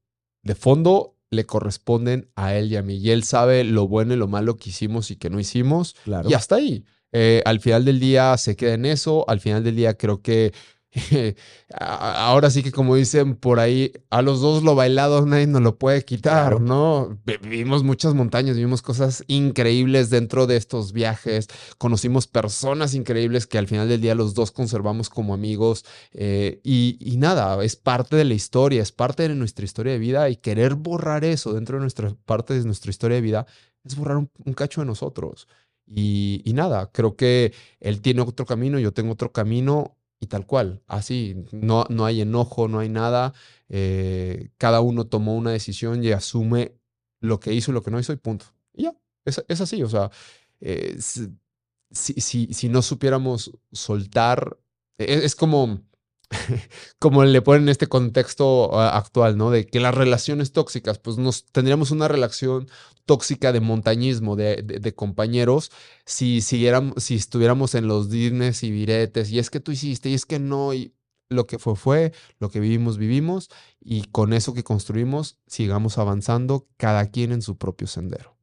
de 0.42 0.54
fondo 0.54 1.16
le 1.30 1.44
corresponden 1.44 2.30
a 2.36 2.54
él 2.54 2.72
y 2.72 2.76
a 2.76 2.82
mí. 2.82 2.96
Y 2.96 3.10
él 3.10 3.24
sabe 3.24 3.64
lo 3.64 3.88
bueno 3.88 4.14
y 4.14 4.16
lo 4.16 4.28
malo 4.28 4.56
que 4.56 4.70
hicimos 4.70 5.10
y 5.10 5.16
que 5.16 5.30
no 5.30 5.40
hicimos. 5.40 5.94
Claro. 6.04 6.28
Y 6.30 6.34
hasta 6.34 6.56
ahí. 6.56 6.84
Eh, 7.12 7.42
al 7.44 7.60
final 7.60 7.84
del 7.84 8.00
día 8.00 8.36
se 8.36 8.56
queda 8.56 8.74
en 8.74 8.86
eso. 8.86 9.24
Al 9.28 9.40
final 9.40 9.62
del 9.62 9.76
día 9.76 9.94
creo 9.94 10.22
que 10.22 10.52
ahora 11.80 12.50
sí 12.50 12.62
que 12.62 12.70
como 12.70 12.94
dicen 12.94 13.34
por 13.34 13.58
ahí, 13.58 13.92
a 14.10 14.22
los 14.22 14.40
dos 14.40 14.62
lo 14.62 14.74
bailado 14.76 15.26
nadie 15.26 15.46
nos 15.46 15.62
lo 15.62 15.76
puede 15.76 16.04
quitar, 16.04 16.60
¿no? 16.60 17.18
Vivimos 17.24 17.82
muchas 17.82 18.14
montañas, 18.14 18.56
vivimos 18.56 18.80
cosas 18.80 19.24
increíbles 19.26 20.10
dentro 20.10 20.46
de 20.46 20.56
estos 20.56 20.92
viajes, 20.92 21.48
conocimos 21.78 22.26
personas 22.28 22.94
increíbles 22.94 23.46
que 23.46 23.58
al 23.58 23.66
final 23.66 23.88
del 23.88 24.00
día 24.00 24.14
los 24.14 24.34
dos 24.34 24.52
conservamos 24.52 25.10
como 25.10 25.34
amigos 25.34 25.84
eh, 26.12 26.60
y, 26.62 27.16
nada, 27.18 27.62
es 27.64 27.74
parte 27.74 28.16
de 28.16 28.24
la 28.24 28.34
historia, 28.34 28.82
es 28.82 28.92
parte 28.92 29.28
de 29.28 29.34
nuestra 29.34 29.64
historia 29.64 29.94
de 29.94 29.98
vida 29.98 30.30
y 30.30 30.36
querer 30.36 30.76
borrar 30.76 31.24
eso 31.24 31.54
dentro 31.54 31.76
de 31.76 31.80
nuestra 31.80 32.14
parte 32.24 32.54
de 32.54 32.64
nuestra 32.64 32.90
historia 32.90 33.16
de 33.16 33.22
vida 33.22 33.46
es 33.84 33.96
borrar 33.96 34.18
un, 34.18 34.28
cacho 34.54 34.80
de 34.80 34.86
nosotros. 34.86 35.48
Y, 35.86 36.40
y 36.44 36.54
nada, 36.54 36.90
creo 36.92 37.16
que 37.16 37.52
él 37.80 38.00
tiene 38.00 38.22
otro 38.22 38.46
camino, 38.46 38.78
yo 38.78 38.92
tengo 38.92 39.12
otro 39.12 39.32
camino 39.32 39.96
y 40.24 40.26
tal 40.26 40.46
cual, 40.46 40.82
así, 40.86 41.36
no, 41.52 41.84
no 41.90 42.06
hay 42.06 42.22
enojo, 42.22 42.66
no 42.66 42.78
hay 42.78 42.88
nada, 42.88 43.34
eh, 43.68 44.48
cada 44.56 44.80
uno 44.80 45.06
tomó 45.06 45.36
una 45.36 45.50
decisión 45.50 46.02
y 46.02 46.12
asume 46.12 46.72
lo 47.20 47.40
que 47.40 47.52
hizo 47.52 47.70
y 47.70 47.74
lo 47.74 47.82
que 47.82 47.90
no 47.90 48.00
hizo 48.00 48.14
y 48.14 48.16
punto. 48.16 48.46
Y 48.72 48.84
ya, 48.84 48.96
es, 49.26 49.44
es 49.46 49.60
así, 49.60 49.82
o 49.82 49.88
sea, 49.88 50.10
eh, 50.60 50.96
si, 50.98 52.14
si, 52.14 52.46
si, 52.54 52.68
no 52.70 52.80
supiéramos 52.80 53.52
soltar, 53.70 54.58
e, 54.96 55.20
es 55.24 55.36
como 55.36 55.82
como 56.98 57.24
le 57.24 57.42
ponen 57.42 57.64
en 57.64 57.68
este 57.70 57.86
contexto 57.86 58.78
actual, 58.78 59.36
¿no? 59.36 59.50
De 59.50 59.66
que 59.66 59.80
las 59.80 59.94
relaciones 59.94 60.52
tóxicas, 60.52 60.98
pues 60.98 61.18
nos 61.18 61.44
tendríamos 61.46 61.90
una 61.90 62.08
relación 62.08 62.68
tóxica 63.06 63.52
de 63.52 63.60
montañismo, 63.60 64.36
de, 64.36 64.92
compañeros, 64.96 65.70
si 66.06 66.40
siguiéramos, 66.40 67.02
si 67.02 67.16
estuviéramos 67.16 67.74
en 67.74 67.86
los 67.86 68.10
dines 68.10 68.62
y 68.62 68.70
viretes, 68.70 69.30
y 69.30 69.38
es 69.38 69.50
que 69.50 69.60
tú 69.60 69.72
hiciste, 69.72 70.08
y 70.08 70.14
es 70.14 70.26
que 70.26 70.38
no, 70.38 70.72
y 70.72 70.94
lo 71.28 71.46
que 71.46 71.58
fue, 71.58 71.76
fue, 71.76 72.12
lo 72.38 72.50
que 72.50 72.60
vivimos, 72.60 72.96
vivimos, 72.96 73.50
y 73.80 74.04
con 74.04 74.32
eso 74.32 74.54
que 74.54 74.64
construimos, 74.64 75.38
sigamos 75.46 75.98
avanzando, 75.98 76.66
cada 76.76 77.06
quien 77.10 77.32
en 77.32 77.42
su 77.42 77.58
propio 77.58 77.86
sendero. 77.86 78.36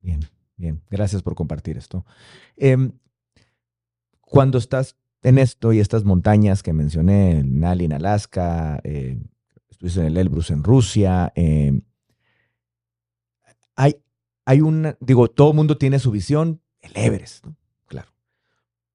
Bien, 0.00 0.20
bien, 0.56 0.82
gracias 0.90 1.22
por 1.22 1.34
compartir 1.34 1.76
esto. 1.76 2.04
Em, 2.56 2.92
cuando 4.20 4.58
estás 4.58 4.96
en 5.22 5.38
esto 5.38 5.72
y 5.72 5.80
estas 5.80 6.04
montañas 6.04 6.62
que 6.62 6.72
mencioné, 6.72 7.38
en 7.38 7.60
Nali 7.60 7.84
en 7.84 7.92
Alaska, 7.92 8.80
eh, 8.84 9.18
estuviste 9.70 10.00
en 10.00 10.06
el 10.06 10.16
Elbrus 10.16 10.50
en 10.50 10.62
Rusia, 10.62 11.32
eh, 11.34 11.80
hay, 13.74 13.96
hay 14.44 14.60
una, 14.60 14.96
digo, 15.00 15.28
todo 15.28 15.50
el 15.50 15.56
mundo 15.56 15.78
tiene 15.78 15.98
su 15.98 16.10
visión, 16.10 16.60
el 16.80 16.92
Everest, 16.94 17.46
claro. 17.86 18.12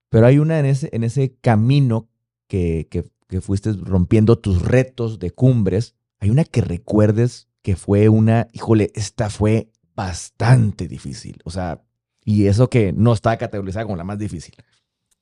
Pero 0.10 0.26
hay 0.26 0.40
una 0.40 0.60
en 0.60 0.66
ese, 0.66 0.90
en 0.94 1.04
ese 1.04 1.36
camino 1.42 2.10
que, 2.48 2.88
que, 2.90 3.06
que 3.28 3.42
fuiste 3.42 3.74
rompiendo 3.74 4.38
tus 4.38 4.62
retos 4.62 5.20
de 5.20 5.32
cumbres, 5.32 5.96
hay 6.20 6.30
una 6.30 6.44
que 6.44 6.62
recuerdes 6.62 7.48
que 7.62 7.76
fue 7.76 8.10
una, 8.10 8.48
híjole, 8.52 8.92
esta 8.94 9.30
fue 9.30 9.72
bastante 9.96 10.88
difícil. 10.88 11.40
O 11.46 11.50
sea, 11.50 11.82
y 12.24 12.48
eso 12.48 12.70
que 12.70 12.94
no 12.94 13.14
está 13.14 13.38
categorizada 13.38 13.86
como 13.86 13.98
la 13.98 14.04
más 14.04 14.20
difícil. 14.20 14.56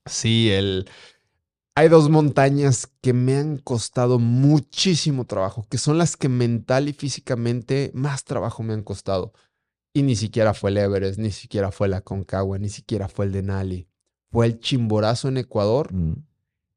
Sí, 0.06 0.49
el... 0.52 0.89
Hay 1.74 1.88
dos 1.88 2.10
montañas 2.10 2.91
que 3.02 3.14
me 3.14 3.38
han 3.38 3.58
costado 3.58 4.20
muchísimo 4.20 5.26
trabajo, 5.26 5.66
que 5.70 5.78
son 5.78 5.97
las 5.97 6.18
que 6.18 6.28
mental 6.28 6.89
y 6.89 6.93
físicamente 6.93 7.91
más 7.93 8.26
trabajo 8.26 8.62
me 8.62 8.74
han 8.74 8.84
costado. 8.84 9.34
Y 9.93 10.04
ni 10.04 10.16
siquiera 10.16 10.54
fue 10.54 10.72
el 10.72 10.78
Everest, 10.78 11.18
ni 11.18 11.32
siquiera 11.32 11.72
fue 11.72 11.88
la 11.88 12.02
Concagua, 12.02 12.60
ni 12.60 12.70
siquiera 12.70 13.08
fue 13.08 13.26
el 13.26 13.32
Denali. 13.32 13.88
Fue 14.32 14.45
el 14.47 14.60
Chimborazo 14.60 15.30
en 15.30 15.38
Ecuador. 15.38 15.93
Mm. 15.93 16.26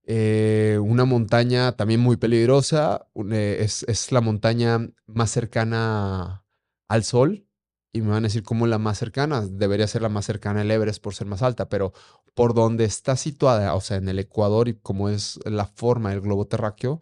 Eh, 0.07 0.79
una 0.81 1.05
montaña 1.05 1.72
también 1.72 2.01
muy 2.01 2.16
peligrosa. 2.16 3.07
Eh, 3.33 3.59
es, 3.61 3.85
es, 3.85 4.12
la 4.12 4.20
montaña 4.20 4.79
más 5.07 5.31
cercana 5.31 6.45
al 6.89 7.05
sol 7.05 7.47
y 7.95 8.03
me 8.03 8.09
van 8.09 8.24
a 8.24 8.28
decir 8.28 8.42
cómo 8.42 8.66
la 8.66 8.78
más 8.78 8.99
cercana, 8.99 9.40
debería 9.40 9.86
ser 9.86 10.03
la 10.03 10.09
más 10.09 10.26
cercana 10.26 10.62
al 10.62 10.70
Everest 10.70 11.01
por 11.01 11.14
ser 11.14 11.28
más 11.28 11.42
alta, 11.42 11.68
pero 11.68 11.92
por 12.34 12.53
donde 12.53 12.84
está 12.84 13.14
situada, 13.14 13.72
o 13.74 13.80
sea, 13.80 13.99
en 13.99 14.09
el 14.09 14.18
Ecuador 14.18 14.68
y 14.68 14.74
como 14.74 15.09
es 15.09 15.38
la 15.45 15.64
forma 15.64 16.11
del 16.11 16.20
globo 16.20 16.47
terráqueo, 16.47 17.01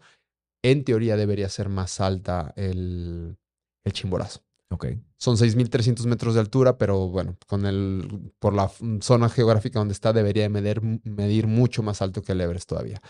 en 0.61 0.83
teoría 0.83 1.17
debería 1.17 1.49
ser 1.49 1.67
más 1.67 1.99
alta 1.99 2.53
el, 2.55 3.37
el 3.83 3.91
Chimborazo. 3.91 4.41
Ok. 4.69 4.85
Son 5.17 5.35
6.300 5.35 6.05
metros 6.05 6.35
de 6.35 6.41
altura, 6.41 6.77
pero 6.77 7.07
bueno, 7.07 7.37
con 7.47 7.65
el, 7.65 8.31
por 8.37 8.53
la 8.53 8.69
zona 9.01 9.29
geográfica 9.29 9.79
donde 9.79 9.93
está, 9.93 10.13
debería 10.13 10.47
medir, 10.49 10.81
medir 11.03 11.47
mucho 11.47 11.81
más 11.81 12.03
alto 12.03 12.21
que 12.21 12.33
el 12.33 12.41
Everest 12.41 12.69
todavía. 12.69 13.01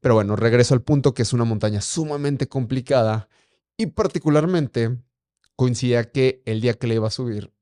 Pero 0.00 0.14
bueno, 0.14 0.34
regreso 0.34 0.74
al 0.74 0.82
punto 0.82 1.14
que 1.14 1.22
es 1.22 1.32
una 1.32 1.44
montaña 1.44 1.80
sumamente 1.82 2.48
complicada 2.48 3.28
y 3.76 3.86
particularmente 3.86 4.98
coincidía 5.58 6.04
que 6.04 6.40
el 6.46 6.60
día 6.60 6.74
que 6.74 6.86
le 6.86 6.94
iba 6.94 7.08
a 7.08 7.10
subir 7.10 7.52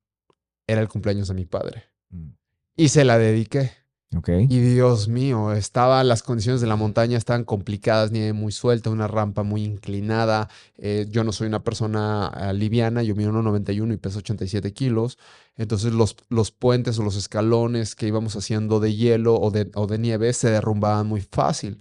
era 0.66 0.82
el 0.82 0.88
cumpleaños 0.88 1.28
de 1.28 1.34
mi 1.34 1.46
padre. 1.46 1.84
Mm. 2.10 2.32
Y 2.76 2.90
se 2.90 3.04
la 3.04 3.16
dediqué. 3.16 3.72
Okay. 4.14 4.46
Y 4.50 4.60
Dios 4.60 5.08
mío, 5.08 5.52
estaba, 5.52 6.04
las 6.04 6.22
condiciones 6.22 6.60
de 6.60 6.66
la 6.66 6.76
montaña 6.76 7.16
estaban 7.16 7.44
complicadas, 7.44 8.12
nieve 8.12 8.34
muy 8.34 8.52
suelta, 8.52 8.90
una 8.90 9.08
rampa 9.08 9.44
muy 9.44 9.64
inclinada. 9.64 10.50
Eh, 10.76 11.06
yo 11.08 11.24
no 11.24 11.32
soy 11.32 11.46
una 11.46 11.64
persona 11.64 12.26
ah, 12.26 12.52
liviana, 12.52 13.02
yo 13.02 13.14
mido 13.16 13.32
1,91 13.32 13.94
y 13.94 13.96
peso 13.96 14.18
87 14.18 14.74
kilos. 14.74 15.18
Entonces 15.56 15.94
los, 15.94 16.16
los 16.28 16.50
puentes 16.50 16.98
o 16.98 17.02
los 17.02 17.16
escalones 17.16 17.94
que 17.94 18.06
íbamos 18.06 18.36
haciendo 18.36 18.78
de 18.78 18.94
hielo 18.94 19.36
o 19.36 19.50
de, 19.50 19.70
o 19.74 19.86
de 19.86 19.98
nieve 19.98 20.34
se 20.34 20.50
derrumbaban 20.50 21.06
muy 21.06 21.22
fácil. 21.22 21.80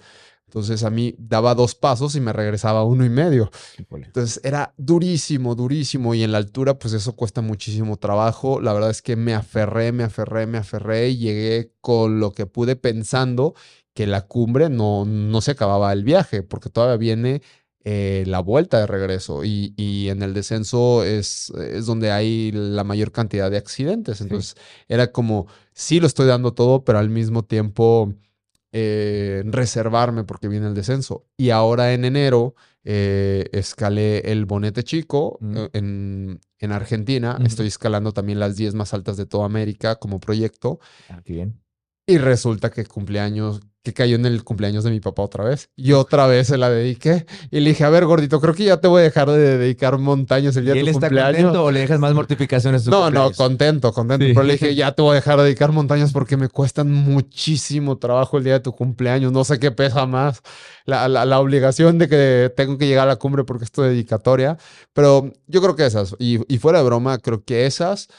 Entonces 0.56 0.86
a 0.86 0.90
mí 0.90 1.14
daba 1.18 1.54
dos 1.54 1.76
pasos 1.76 2.16
y 2.16 2.22
me 2.22 2.32
regresaba 2.32 2.86
uno 2.86 3.04
y 3.04 3.10
medio. 3.10 3.52
Entonces 3.92 4.40
era 4.42 4.74
durísimo, 4.78 5.54
durísimo. 5.54 6.16
Y 6.16 6.24
en 6.24 6.32
la 6.32 6.38
altura, 6.38 6.80
pues 6.80 6.94
eso 6.94 7.14
cuesta 7.14 7.42
muchísimo 7.42 7.98
trabajo. 7.98 8.62
La 8.62 8.72
verdad 8.72 8.90
es 8.90 9.02
que 9.02 9.18
me 9.18 9.34
aferré, 9.34 9.92
me 9.92 10.06
aferré, 10.06 10.48
me 10.48 10.58
aferré 10.58 11.10
y 11.10 11.18
llegué 11.18 11.74
con 11.82 12.22
lo 12.22 12.32
que 12.32 12.46
pude 12.46 12.78
pensando 12.78 13.54
que 13.94 14.08
la 14.08 14.22
cumbre 14.28 14.70
no, 14.70 15.04
no 15.04 15.42
se 15.42 15.52
acababa 15.52 15.92
el 15.92 16.06
viaje, 16.06 16.42
porque 16.42 16.70
todavía 16.70 16.96
viene 16.96 17.42
eh, 17.84 18.24
la 18.26 18.40
vuelta 18.40 18.80
de 18.80 18.88
regreso 18.88 19.44
y, 19.44 19.74
y, 19.76 20.08
en 20.08 20.22
el 20.22 20.34
descenso 20.34 21.04
es, 21.04 21.50
es 21.50 21.86
donde 21.86 22.12
hay 22.12 22.54
la 22.54 22.86
mayor 22.86 23.12
cantidad 23.12 23.52
de 23.52 23.58
accidentes. 23.58 24.22
Entonces 24.22 24.56
era 24.88 25.12
como, 25.12 25.48
sí 25.74 26.00
lo 26.00 26.08
estoy 26.08 26.28
dando 26.28 26.54
todo, 26.54 26.86
pero 26.86 27.00
al 27.00 27.10
mismo 27.10 27.44
tiempo 27.44 28.14
eh, 28.78 29.42
reservarme 29.46 30.26
porque 30.26 30.50
viene 30.50 30.68
el 30.68 30.74
descenso. 30.74 31.26
Y 31.38 31.52
ahora 31.52 31.94
en 31.94 32.04
enero 32.04 32.56
eh, 32.84 33.46
escalé 33.54 34.20
el 34.30 34.44
Bonete 34.44 34.84
Chico 34.84 35.38
mm. 35.40 35.58
eh, 35.58 35.70
en, 35.72 36.42
en, 36.60 36.72
Argentina. 36.74 37.40
Estoy 37.46 37.68
escalando 37.68 38.12
también 38.12 38.38
las 38.38 38.58
10 38.58 38.74
más 38.74 38.94
altas 38.94 39.16
de 39.16 39.26
toda 39.26 39.46
América 39.46 39.96
como 39.96 40.20
proyecto. 40.20 40.80
Ah, 41.10 41.22
bien. 41.24 41.62
Y 42.08 42.20
resulta 42.20 42.70
que 42.70 42.86
cumpleaños, 42.86 43.62
que 43.82 43.92
cayó 43.92 44.16
en 44.16 44.28
el 44.28 44.44
cumpleaños 44.44 44.84
de 44.84 44.92
mi 44.92 45.00
papá 45.00 45.24
otra 45.24 45.44
vez. 45.44 45.70
Y 45.76 45.94
otra 45.94 46.28
vez 46.28 46.48
se 46.48 46.58
la 46.58 46.70
dediqué. 46.70 47.26
Y 47.50 47.62
le 47.62 47.70
dije, 47.70 47.84
a 47.84 47.90
ver, 47.90 48.06
gordito, 48.06 48.40
creo 48.40 48.54
que 48.54 48.64
ya 48.66 48.78
te 48.78 48.88
voy 48.88 49.00
a 49.02 49.04
dejar 49.06 49.28
de 49.32 49.58
dedicar 49.58 49.98
montañas 49.98 50.56
el 50.56 50.66
día 50.66 50.76
de 50.76 50.82
tu 50.82 50.90
está 50.90 51.10
contento 51.10 51.64
o 51.64 51.72
le 51.72 51.80
dejas 51.80 52.00
más 52.00 52.14
mortificaciones? 52.14 52.86
no, 52.86 53.10
no, 53.10 53.32
contento, 53.32 53.92
contento. 53.92 54.24
Pero 54.24 54.44
le 54.44 54.54
dije, 54.54 54.76
ya 54.76 54.92
te 54.92 55.02
voy 55.02 55.14
a 55.14 55.16
dejar 55.16 55.38
de 55.38 55.46
dedicar 55.46 55.72
montañas 55.72 56.12
porque 56.12 56.38
me 56.38 56.48
cuestan 56.48 56.92
muchísimo 56.92 57.98
trabajo 57.98 58.38
el 58.38 58.44
día 58.44 58.54
de 58.54 58.60
tu 58.60 58.72
cumpleaños. 58.72 59.32
No 59.32 59.44
sé 59.44 59.58
qué 59.58 59.72
pesa 59.72 60.06
más. 60.06 60.44
La, 60.86 61.08
la, 61.08 61.40
obligación 61.40 61.98
de 61.98 62.08
que 62.08 62.54
tengo 62.56 62.78
que 62.78 62.86
llegar 62.86 63.08
a 63.08 63.14
la 63.14 63.16
cumbre 63.16 63.46
porque 63.46 63.66
es 63.66 63.72
tu 63.72 63.82
dedicatoria. 63.82 64.60
Pero 64.94 65.32
yo 65.48 65.60
creo 65.60 65.76
que 65.76 65.88
esas. 65.88 66.16
Y, 66.20 66.40
y 66.54 66.60
fuera 66.60 66.78
de 66.80 66.86
broma, 66.86 67.18
creo 67.18 67.44
que 67.44 67.66
esas. 67.66 68.10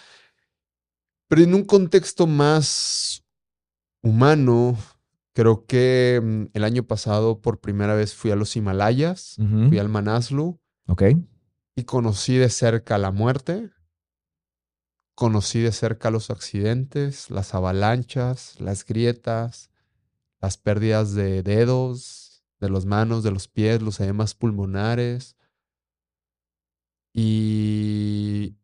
Pero 1.28 1.42
en 1.42 1.54
un 1.54 1.64
contexto 1.64 2.26
más 2.26 3.05
humano. 4.02 4.76
Creo 5.32 5.66
que 5.66 6.20
mm, 6.22 6.44
el 6.54 6.64
año 6.64 6.84
pasado 6.84 7.40
por 7.40 7.60
primera 7.60 7.94
vez 7.94 8.14
fui 8.14 8.30
a 8.30 8.36
los 8.36 8.56
Himalayas, 8.56 9.36
fui 9.68 9.78
al 9.78 9.88
Manaslu. 9.88 10.58
Ok. 10.86 11.02
Y 11.74 11.84
conocí 11.84 12.36
de 12.36 12.48
cerca 12.48 12.96
la 12.96 13.10
muerte. 13.10 13.70
Conocí 15.14 15.60
de 15.60 15.72
cerca 15.72 16.10
los 16.10 16.30
accidentes, 16.30 17.30
las 17.30 17.54
avalanchas, 17.54 18.60
las 18.60 18.84
grietas, 18.84 19.70
las 20.40 20.58
pérdidas 20.58 21.14
de 21.14 21.42
dedos, 21.42 22.44
de 22.60 22.70
las 22.70 22.84
manos, 22.84 23.22
de 23.22 23.30
los 23.30 23.48
pies, 23.48 23.82
los 23.82 24.00
edemas 24.00 24.34
pulmonares. 24.34 25.36
Y 27.12 28.56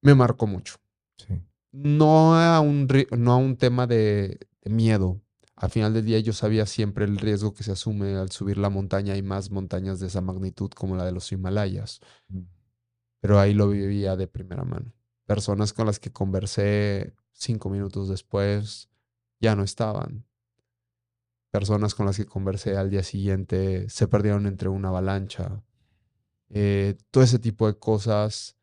me 0.00 0.14
marcó 0.14 0.46
mucho. 0.46 0.76
Sí. 1.16 1.42
No 1.72 2.34
a 2.36 2.60
un, 2.60 2.88
no 3.16 3.32
a 3.32 3.36
un 3.36 3.56
tema 3.56 3.86
de, 3.86 4.40
miedo 4.64 5.20
Al 5.56 5.70
final 5.70 5.94
del 5.94 6.04
día 6.06 6.18
yo 6.20 6.32
sabía 6.32 6.66
siempre 6.66 7.04
el 7.04 7.18
riesgo 7.18 7.54
que 7.54 7.64
se 7.64 7.72
asume 7.72 8.16
al 8.16 8.30
subir 8.30 8.58
la 8.58 8.70
montaña 8.70 9.16
y 9.16 9.22
más 9.22 9.50
montañas 9.50 10.00
de 10.00 10.08
esa 10.08 10.20
magnitud 10.20 10.70
como 10.70 10.96
la 10.96 11.04
de 11.04 11.12
los 11.12 11.30
Himalayas. 11.32 12.00
Pero 13.20 13.38
ahí 13.38 13.54
lo 13.54 13.68
vivía 13.68 14.16
de 14.16 14.26
primera 14.26 14.64
mano. 14.64 14.92
Personas 15.26 15.72
con 15.72 15.86
las 15.86 15.98
que 16.00 16.12
conversé 16.12 17.14
cinco 17.32 17.70
minutos 17.70 18.08
después 18.08 18.90
ya 19.40 19.54
no 19.56 19.62
estaban. 19.62 20.26
Personas 21.50 21.94
con 21.94 22.06
las 22.06 22.16
que 22.16 22.26
conversé 22.26 22.76
al 22.76 22.90
día 22.90 23.02
siguiente 23.02 23.88
se 23.90 24.08
perdieron 24.08 24.46
entre 24.46 24.68
una 24.68 24.88
avalancha. 24.88 25.62
Eh, 26.50 26.96
todo 27.10 27.24
ese 27.24 27.38
tipo 27.38 27.66
de 27.66 27.78
cosas 27.78 28.56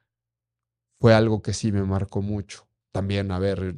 fue 0.99 1.13
algo 1.13 1.41
que 1.41 1.53
sí 1.53 1.71
me 1.71 1.83
marcó 1.83 2.21
mucho. 2.21 2.67
También, 2.91 3.31
a 3.31 3.39
ver, 3.39 3.75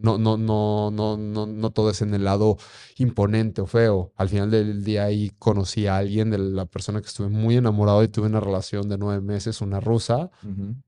no, 0.00 0.18
no, 0.18 0.36
no, 0.36 0.90
no, 0.90 1.16
no, 1.16 1.46
no 1.46 1.70
todo 1.70 1.90
es 1.90 2.02
en 2.02 2.14
el 2.14 2.24
lado 2.24 2.56
imponente 2.96 3.60
o 3.60 3.66
feo. 3.66 4.12
Al 4.16 4.28
final 4.28 4.50
del 4.50 4.84
día 4.84 5.04
ahí 5.04 5.30
conocí 5.38 5.86
a 5.86 5.96
alguien 5.96 6.30
de 6.30 6.38
la 6.38 6.66
persona 6.66 7.00
que 7.00 7.08
estuve 7.08 7.28
muy 7.28 7.56
enamorado 7.56 8.02
y 8.02 8.08
tuve 8.08 8.26
una 8.26 8.40
relación 8.40 8.88
de 8.88 8.98
nueve 8.98 9.20
meses, 9.20 9.60
una 9.60 9.80
rusa. 9.80 10.30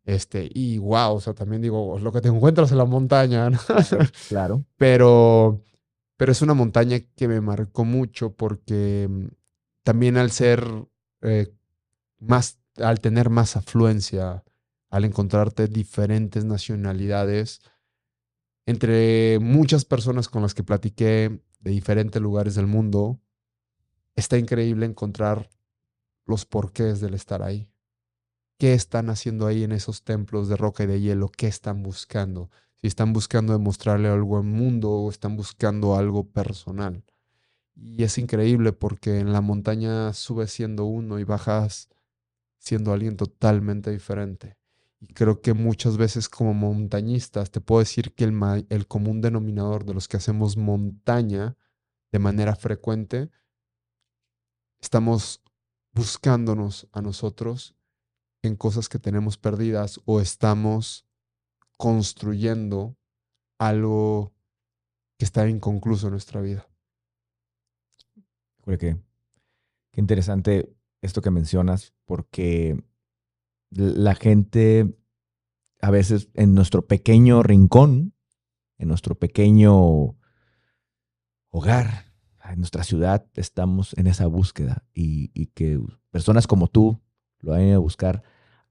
Este, 0.05 0.49
y 0.53 0.79
wow, 0.79 1.15
o 1.15 1.21
sea, 1.21 1.35
también 1.35 1.63
digo, 1.63 1.99
lo 1.99 2.13
que 2.13 2.21
te 2.21 2.29
encuentras 2.29 2.71
en 2.73 2.79
la 2.79 2.85
montaña. 2.85 3.51
claro. 4.29 4.65
Pero, 4.77 5.63
pero 6.17 6.33
es 6.33 6.43
una 6.43 6.55
montaña 6.55 7.01
que 7.17 7.29
me 7.29 7.41
marcó 7.41 7.85
mucho 7.85 8.33
porque 8.35 9.09
mm, 9.11 9.27
también 9.83 10.17
al 10.17 10.31
ser 10.31 10.65
eh, 11.23 11.53
más, 12.19 12.59
al 12.77 13.01
tener 13.01 13.31
más 13.31 13.57
afluencia, 13.57 14.45
al 14.91 15.05
encontrarte 15.05 15.69
diferentes 15.69 16.45
nacionalidades, 16.45 17.61
entre 18.67 19.39
muchas 19.41 19.85
personas 19.85 20.29
con 20.29 20.43
las 20.43 20.55
que 20.55 20.65
platiqué 20.65 21.41
de 21.61 21.71
diferentes 21.71 22.21
lugares 22.21 22.55
del 22.55 22.67
mundo, 22.67 23.21
está 24.17 24.39
increíble 24.39 24.87
encontrar 24.87 25.51
los 26.27 26.47
porqués 26.47 27.01
del 27.01 27.15
estar 27.15 27.43
ahí. 27.43 27.69
¿Qué 28.59 28.75
están 28.75 29.09
haciendo 29.09 29.47
ahí 29.47 29.65
en 29.65 29.73
esos 29.73 30.05
templos 30.05 30.49
de 30.49 30.57
roca 30.57 30.85
y 30.85 30.87
de 30.87 31.01
hielo? 31.01 31.31
¿Qué 31.31 31.47
están 31.47 31.83
buscando? 31.83 32.51
Si 32.77 32.87
están 32.87 33.13
buscando 33.13 33.53
demostrarle 33.53 34.09
algo 34.09 34.37
al 34.37 34.45
mundo 34.45 34.91
o 34.91 35.11
están 35.11 35.37
buscando 35.37 35.97
algo 35.97 36.31
personal. 36.31 37.03
Y 37.75 38.03
es 38.03 38.19
increíble 38.19 38.73
porque 38.73 39.19
en 39.19 39.33
la 39.33 39.41
montaña 39.41 40.13
subes 40.13 40.53
siendo 40.53 40.85
uno 40.85 41.19
y 41.19 41.25
bajas 41.25 41.89
siendo 42.59 42.93
alguien 42.93 43.17
totalmente 43.17 43.91
diferente. 43.91 44.60
Y 45.01 45.15
creo 45.15 45.41
que 45.41 45.55
muchas 45.55 45.97
veces 45.97 46.29
como 46.29 46.53
montañistas 46.53 47.51
te 47.51 47.61
puedo 47.61 47.81
decir 47.81 48.15
que 48.15 48.25
el, 48.25 48.87
común 48.87 49.23
denominador 49.23 49.85
de 49.85 49.95
los 49.95 50.09
que 50.09 50.19
hacemos 50.19 50.59
montaña 50.59 51.57
de 52.13 52.19
manera 52.19 52.55
frecuente, 52.55 53.31
estamos 54.79 55.43
buscándonos 55.93 56.87
a 56.93 57.01
nosotros 57.01 57.75
en 58.43 58.57
cosas 58.57 58.89
que 58.89 58.99
tenemos 58.99 59.39
perdidas 59.39 60.01
o 60.05 60.21
estamos 60.21 61.07
construyendo 61.79 62.97
algo 63.59 64.35
que 65.19 65.25
está 65.25 65.49
inconcluso 65.49 66.09
en 66.09 66.13
nuestra 66.13 66.43
vida. 66.43 66.69
Qué, 68.65 68.77
qué 68.79 70.01
interesante 70.01 70.75
esto 71.01 71.23
que 71.23 71.31
mencionas, 71.31 71.95
porque 72.05 72.85
la 73.71 74.15
gente 74.15 74.95
a 75.81 75.91
veces 75.91 76.29
en 76.35 76.55
nuestro 76.55 76.87
pequeño 76.87 77.43
rincón, 77.43 78.15
en 78.79 78.89
nuestro 78.89 79.15
pequeño 79.15 80.17
hogar, 81.51 82.11
en 82.53 82.59
nuestra 82.59 82.85
ciudad, 82.85 83.27
estamos 83.35 83.97
en 83.97 84.07
esa 84.07 84.27
búsqueda 84.27 84.85
y, 84.93 85.29
que 85.55 85.81
personas 86.11 86.47
como 86.47 86.67
tú 86.67 87.01
lo 87.39 87.53
vayan 87.53 87.75
a 87.75 87.79
buscar 87.79 88.23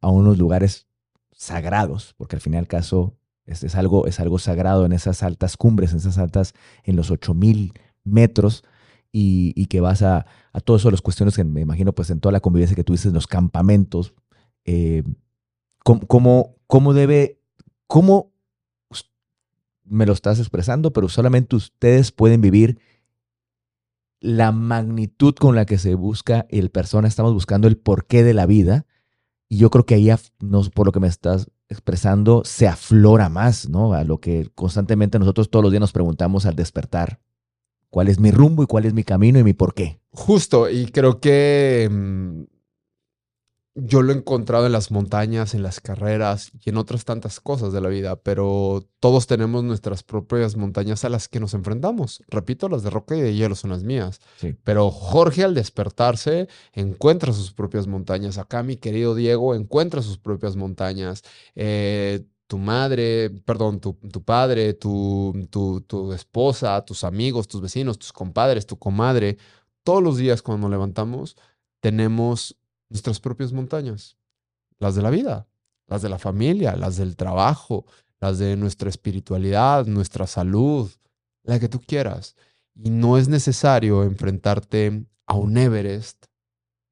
a 0.01 0.09
unos 0.09 0.37
lugares 0.37 0.87
sagrados, 1.31 2.13
porque 2.17 2.35
al 2.35 2.41
fin 2.41 2.53
y 2.53 2.57
al 2.57 2.67
caso 2.67 3.17
es, 3.45 3.75
algo, 3.75 4.05
es 4.05 4.19
algo 4.19 4.37
sagrado 4.37 4.85
en 4.85 4.91
esas 4.91 5.23
altas 5.23 5.57
cumbres, 5.57 5.91
en 5.91 5.97
esas 5.97 6.17
altas, 6.17 6.53
en 6.83 6.95
los 6.95 7.09
8000 7.09 7.73
metros, 8.03 8.63
y, 9.11 9.65
que 9.67 9.81
vas 9.81 10.03
a, 10.03 10.27
a 10.53 10.59
todo 10.59 10.77
eso, 10.77 10.91
las 10.91 11.01
cuestiones 11.01 11.35
que 11.35 11.43
me 11.43 11.61
imagino, 11.61 11.93
pues 11.93 12.11
en 12.11 12.19
toda 12.19 12.31
la 12.31 12.41
convivencia 12.41 12.75
que 12.75 12.83
tuviste 12.83 13.07
en 13.07 13.15
los 13.15 13.25
campamentos, 13.25 14.13
eh, 14.65 15.03
¿cómo, 15.83 16.93
debe, 16.93 17.39
cómo 17.87 18.31
me 19.83 20.05
lo 20.05 20.13
estás 20.13 20.39
expresando, 20.39 20.93
pero 20.93 21.09
solamente 21.09 21.55
ustedes 21.55 22.11
pueden 22.11 22.41
vivir 22.41 22.79
la 24.21 24.51
magnitud 24.51 25.33
con 25.33 25.55
la 25.55 25.65
que 25.65 25.77
se 25.77 25.95
busca 25.95 26.45
el 26.49 26.69
persona, 26.69 27.07
estamos 27.07 27.33
buscando 27.33 27.67
el 27.67 27.77
porqué 27.77 28.23
de 28.23 28.33
la 28.33 28.45
vida. 28.45 28.85
Y 29.47 29.57
yo 29.57 29.69
creo 29.69 29.85
que 29.85 29.95
ahí, 29.95 30.09
por 30.73 30.85
lo 30.85 30.91
que 30.91 30.99
me 30.99 31.07
estás 31.07 31.49
expresando, 31.69 32.43
se 32.45 32.67
aflora 32.67 33.29
más, 33.29 33.69
¿no? 33.69 33.93
A 33.93 34.03
lo 34.03 34.19
que 34.19 34.49
constantemente 34.53 35.17
nosotros 35.17 35.49
todos 35.49 35.63
los 35.63 35.71
días 35.71 35.81
nos 35.81 35.93
preguntamos 35.93 36.45
al 36.45 36.55
despertar. 36.55 37.19
¿Cuál 37.89 38.09
es 38.09 38.19
mi 38.19 38.29
rumbo 38.29 38.61
y 38.61 38.67
cuál 38.67 38.85
es 38.85 38.93
mi 38.93 39.03
camino 39.03 39.39
y 39.39 39.43
mi 39.43 39.53
porqué? 39.53 39.99
Justo, 40.11 40.69
y 40.69 40.87
creo 40.87 41.19
que 41.19 41.89
mm, 41.89 42.43
yo 43.85 44.01
lo 44.01 44.13
he 44.13 44.15
encontrado 44.15 44.65
en 44.65 44.71
las 44.71 44.91
montañas, 44.91 45.53
en 45.53 45.63
las 45.63 45.79
carreras 45.79 46.51
y 46.63 46.69
en 46.69 46.77
otras 46.77 47.05
tantas 47.05 47.39
cosas 47.39 47.73
de 47.73 47.81
la 47.81 47.89
vida, 47.89 48.15
pero 48.17 48.87
todos 48.99 49.27
tenemos 49.27 49.63
nuestras 49.63 50.03
propias 50.03 50.55
montañas 50.55 51.05
a 51.05 51.09
las 51.09 51.27
que 51.27 51.39
nos 51.39 51.53
enfrentamos. 51.53 52.23
Repito, 52.27 52.69
las 52.69 52.83
de 52.83 52.89
roca 52.89 53.15
y 53.15 53.21
de 53.21 53.33
hielo 53.33 53.55
son 53.55 53.71
las 53.71 53.83
mías. 53.83 54.19
Pero 54.63 54.91
Jorge 54.91 55.43
al 55.43 55.53
despertarse 55.53 56.47
encuentra 56.73 57.33
sus 57.33 57.51
propias 57.51 57.87
montañas. 57.87 58.37
Acá 58.37 58.63
mi 58.63 58.77
querido 58.77 59.15
Diego 59.15 59.55
encuentra 59.55 60.01
sus 60.01 60.17
propias 60.17 60.55
montañas. 60.55 61.23
Eh, 61.55 62.25
tu 62.47 62.57
madre, 62.57 63.29
perdón, 63.45 63.79
tu, 63.79 63.93
tu 64.11 64.23
padre, 64.23 64.73
tu, 64.73 65.47
tu, 65.51 65.81
tu 65.81 66.13
esposa, 66.13 66.83
tus 66.83 67.03
amigos, 67.03 67.47
tus 67.47 67.61
vecinos, 67.61 67.99
tus 67.99 68.11
compadres, 68.11 68.65
tu 68.65 68.77
comadre, 68.77 69.37
todos 69.83 70.01
los 70.01 70.17
días 70.17 70.41
cuando 70.41 70.67
nos 70.67 70.71
levantamos 70.71 71.35
tenemos 71.79 72.57
nuestras 72.89 73.19
propias 73.19 73.53
montañas, 73.53 74.17
las 74.79 74.95
de 74.95 75.01
la 75.01 75.09
vida, 75.09 75.47
las 75.87 76.01
de 76.01 76.09
la 76.09 76.19
familia, 76.19 76.75
las 76.75 76.97
del 76.97 77.15
trabajo, 77.15 77.85
las 78.19 78.39
de 78.39 78.55
nuestra 78.55 78.89
espiritualidad, 78.89 79.85
nuestra 79.85 80.27
salud, 80.27 80.91
la 81.43 81.59
que 81.59 81.69
tú 81.69 81.79
quieras. 81.79 82.35
Y 82.75 82.89
no 82.89 83.17
es 83.17 83.27
necesario 83.27 84.03
enfrentarte 84.03 85.05
a 85.25 85.35
un 85.35 85.57
Everest 85.57 86.25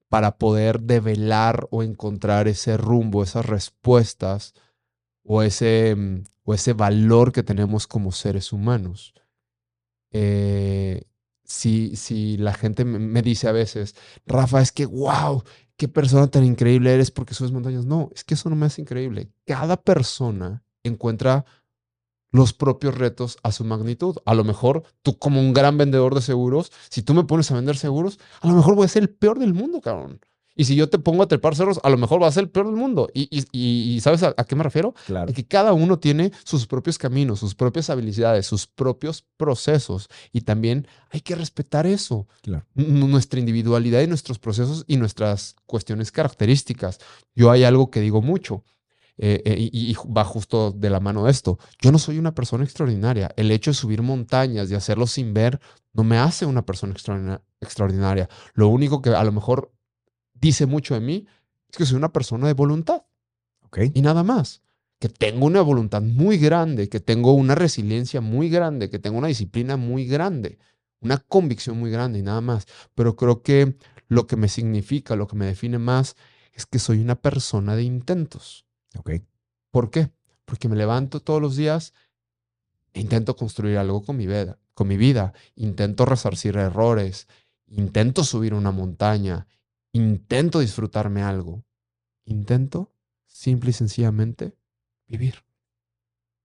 para 0.10 0.38
poder 0.38 0.82
develar 0.82 1.68
o 1.72 1.84
encontrar 1.84 2.48
ese 2.48 2.78
rumbo, 2.78 3.24
esas 3.24 3.45
respuestas 3.45 4.54
o 5.24 5.41
ese, 5.41 5.95
mm, 5.95 6.24
o 6.43 6.54
ese 6.54 6.74
valor 6.74 7.32
que 7.32 7.43
tenemos 7.43 7.88
como 7.88 8.12
seres 8.12 8.54
humanos. 8.54 9.14
Eh, 10.12 11.04
si, 11.43 11.95
si 11.95 12.38
la 12.38 12.54
gente 12.54 12.86
me 12.86 13.22
dice 13.22 13.48
a 13.48 13.52
veces, 13.52 13.95
Rafa, 14.26 14.62
es 14.62 14.72
que, 14.72 14.86
wow, 14.86 15.43
qué 15.78 15.88
persona 15.88 16.28
tan 16.28 16.43
increíble 16.43 16.93
eres 16.93 17.11
porque 17.11 17.34
subes 17.34 17.51
montañas. 17.51 17.86
No, 17.86 18.09
es 18.13 18.23
que 18.23 18.34
eso 18.34 18.49
no 18.49 18.55
me 18.55 18.65
hace 18.65 18.82
increíble. 18.82 19.30
Cada 19.45 19.78
persona 19.78 20.63
encuentra 20.84 21.45
los 22.32 22.53
propios 22.53 22.95
retos 22.95 23.38
a 23.43 23.51
su 23.51 23.63
magnitud. 23.63 24.17
A 24.25 24.34
lo 24.34 24.43
mejor 24.43 24.84
tú 25.01 25.17
como 25.17 25.39
un 25.39 25.53
gran 25.53 25.78
vendedor 25.78 26.13
de 26.15 26.21
seguros, 26.21 26.71
si 26.89 27.01
tú 27.01 27.13
me 27.13 27.23
pones 27.23 27.49
a 27.51 27.55
vender 27.55 27.78
seguros, 27.78 28.19
a 28.41 28.47
lo 28.47 28.55
mejor 28.55 28.75
voy 28.75 28.86
a 28.86 28.89
ser 28.89 29.03
el 29.03 29.09
peor 29.09 29.39
del 29.39 29.53
mundo, 29.53 29.82
cabrón. 29.82 30.19
Y 30.58 30.66
si 30.66 30.76
yo 30.76 30.89
te 30.89 30.97
pongo 30.97 31.22
a 31.22 31.28
trepar 31.28 31.55
cerros, 31.55 31.80
a 31.84 31.89
lo 31.89 31.97
mejor 31.97 32.22
va 32.22 32.28
a 32.28 32.32
ser 32.32 32.45
el 32.45 32.49
peor 32.49 32.66
del 32.66 32.76
mundo. 32.76 33.10
¿Y, 33.14 33.99
sabes 34.01 34.24
a, 34.24 34.34
qué 34.34 34.55
me 34.55 34.64
refiero? 34.64 34.95
Claro. 35.05 35.32
que 35.32 35.45
cada 35.45 35.72
uno 35.72 35.99
tiene 35.99 36.32
sus 36.43 36.66
propios 36.66 36.97
caminos, 36.97 37.39
sus 37.39 37.53
propias 37.53 37.91
habilidades, 37.91 38.47
sus 38.47 38.66
propios 38.66 39.24
procesos. 39.38 40.10
Y 40.34 40.41
también 40.41 40.88
hay 41.12 41.22
que 41.22 41.36
respetar 41.36 41.86
eso. 41.86 42.28
Claro. 42.41 42.66
Nuestra 42.74 43.39
individualidad 43.39 44.01
y 44.01 44.08
nuestros 44.08 44.39
procesos 44.39 44.84
y 44.88 44.97
nuestras 44.97 45.55
cuestiones 45.68 46.12
características. 46.12 46.97
Yo 47.36 47.51
hay 47.51 47.64
algo 47.64 47.91
que 47.91 48.01
digo 48.01 48.24
mucho. 48.24 48.64
Eh, 49.20 49.41
eh, 49.45 49.55
y, 49.58 49.91
y, 49.91 49.95
va 50.12 50.24
justo 50.24 50.72
de 50.72 50.89
la 50.89 50.99
mano 50.99 51.26
de 51.26 51.32
esto. 51.32 51.60
Yo 51.82 51.91
no 51.91 51.99
soy 51.99 52.18
una 52.18 52.34
persona 52.34 52.64
extraordinaria. 52.64 53.32
El 53.36 53.51
hecho 53.51 53.72
de 53.72 53.76
subir 53.76 54.01
montañas 54.01 54.72
y 54.72 54.76
hacerlo 54.76 55.08
sin 55.08 55.34
ver 55.34 55.60
no 55.93 56.03
me 56.03 56.18
hace 56.18 56.45
una 56.45 56.66
persona 56.66 56.95
extraordinaria. 57.60 58.30
Lo 58.53 58.70
único 58.70 59.01
que 59.01 59.10
a 59.10 59.24
lo 59.24 59.32
mejor 59.32 59.72
dice 60.40 60.66
mucho 60.66 60.94
de 60.94 61.02
mí 61.02 61.26
es 61.70 61.78
que 61.78 61.86
soy 61.86 61.98
una 61.98 62.14
persona 62.14 62.48
de 62.48 62.54
voluntad. 62.54 63.04
Okay. 63.64 63.92
Y 63.94 64.02
nada 64.02 64.24
más. 64.24 64.62
Que 65.00 65.10
tengo 65.10 65.46
una 65.46 65.62
voluntad 65.62 66.02
muy 66.02 66.38
grande, 66.38 66.90
que 66.90 67.00
tengo 67.00 67.34
una 67.34 67.54
resiliencia 67.54 68.20
muy 68.20 68.50
grande, 68.50 68.90
que 68.90 68.98
tengo 68.98 69.20
una 69.20 69.28
disciplina 69.28 69.78
muy 69.78 70.08
grande, 70.08 70.58
una 71.02 71.18
convicción 71.18 71.78
muy 71.78 71.92
grande 71.92 72.20
y 72.20 72.24
nada 72.24 72.42
más. 72.42 72.66
Pero 72.96 73.16
creo 73.16 73.44
que 73.44 73.76
lo 74.08 74.26
que 74.26 74.38
me 74.38 74.48
significa, 74.48 75.16
lo 75.16 75.28
que 75.28 75.36
me 75.36 75.46
define 75.46 75.78
más, 75.78 76.16
es 76.54 76.66
que 76.66 76.80
soy 76.80 77.00
una 77.00 77.16
persona 77.16 77.76
de 77.76 77.84
intentos. 77.84 78.66
Okay. 78.98 79.22
¿Por 79.70 79.92
qué? 79.92 80.10
Porque 80.46 80.68
me 80.68 80.76
levanto 80.76 81.20
todos 81.20 81.42
los 81.42 81.56
días 81.56 81.94
e 82.94 83.02
intento 83.02 83.36
construir 83.36 83.78
algo 83.78 84.02
con 84.02 84.18
mi 84.18 84.26
vida, 84.26 84.58
con 84.74 84.88
mi 84.88 84.98
vida. 84.98 85.34
Intento 85.56 86.06
resarcir 86.06 86.58
errores, 86.58 87.28
intento 87.68 88.24
subir 88.24 88.56
una 88.56 88.72
montaña, 88.72 89.46
intento 89.98 90.60
disfrutarme 90.60 91.22
algo. 91.22 91.64
Intento, 92.26 92.93
simple 93.26 93.72
y 93.72 93.74
sencillamente, 93.74 94.56
vivir. 95.08 95.36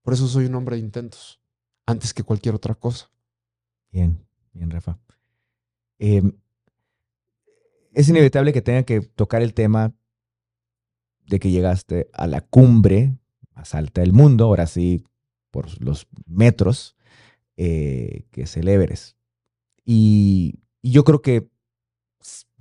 Por 0.03 0.15
eso 0.15 0.27
soy 0.27 0.47
un 0.47 0.55
hombre 0.55 0.77
de 0.77 0.83
intentos, 0.83 1.41
antes 1.87 2.13
que 2.13 2.23
cualquier 2.23 2.55
otra 2.55 2.75
cosa. 2.75 3.11
Bien, 3.91 4.25
bien, 4.53 4.71
Rafa. 4.71 4.99
Em, 5.99 6.33
es 7.93 8.09
inevitable 8.09 8.53
que 8.53 8.63
tenga 8.63 8.83
que 8.83 9.01
tocar 9.01 9.43
el 9.43 9.55
tema 9.55 9.95
de 11.27 11.39
que 11.39 11.51
llegaste 11.51 12.09
a 12.13 12.27
la 12.27 12.41
cumbre 12.41 13.17
más 13.55 13.75
alta 13.75 14.01
del 14.01 14.13
mundo, 14.13 14.47
ahora 14.47 14.67
sí, 14.67 15.05
por 15.51 15.81
los 15.83 16.09
metros, 16.27 16.97
eh, 17.57 18.27
que 18.31 18.43
es 18.43 18.57
el 18.57 18.69
Everest. 18.69 19.17
Y, 19.85 20.59
yo 20.83 21.05
creo 21.05 21.23
que 21.23 21.49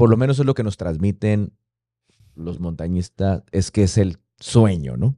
por 0.02 0.10
lo 0.10 0.18
menos 0.18 0.40
es 0.40 0.48
lo 0.48 0.56
que 0.56 0.64
nos 0.64 0.78
transmiten 0.78 1.54
los 2.34 2.60
montañistas, 2.60 3.44
es 3.52 3.70
que 3.70 3.84
es 3.84 4.00
el 4.00 4.18
sueño, 4.40 4.98
¿no? 4.98 5.16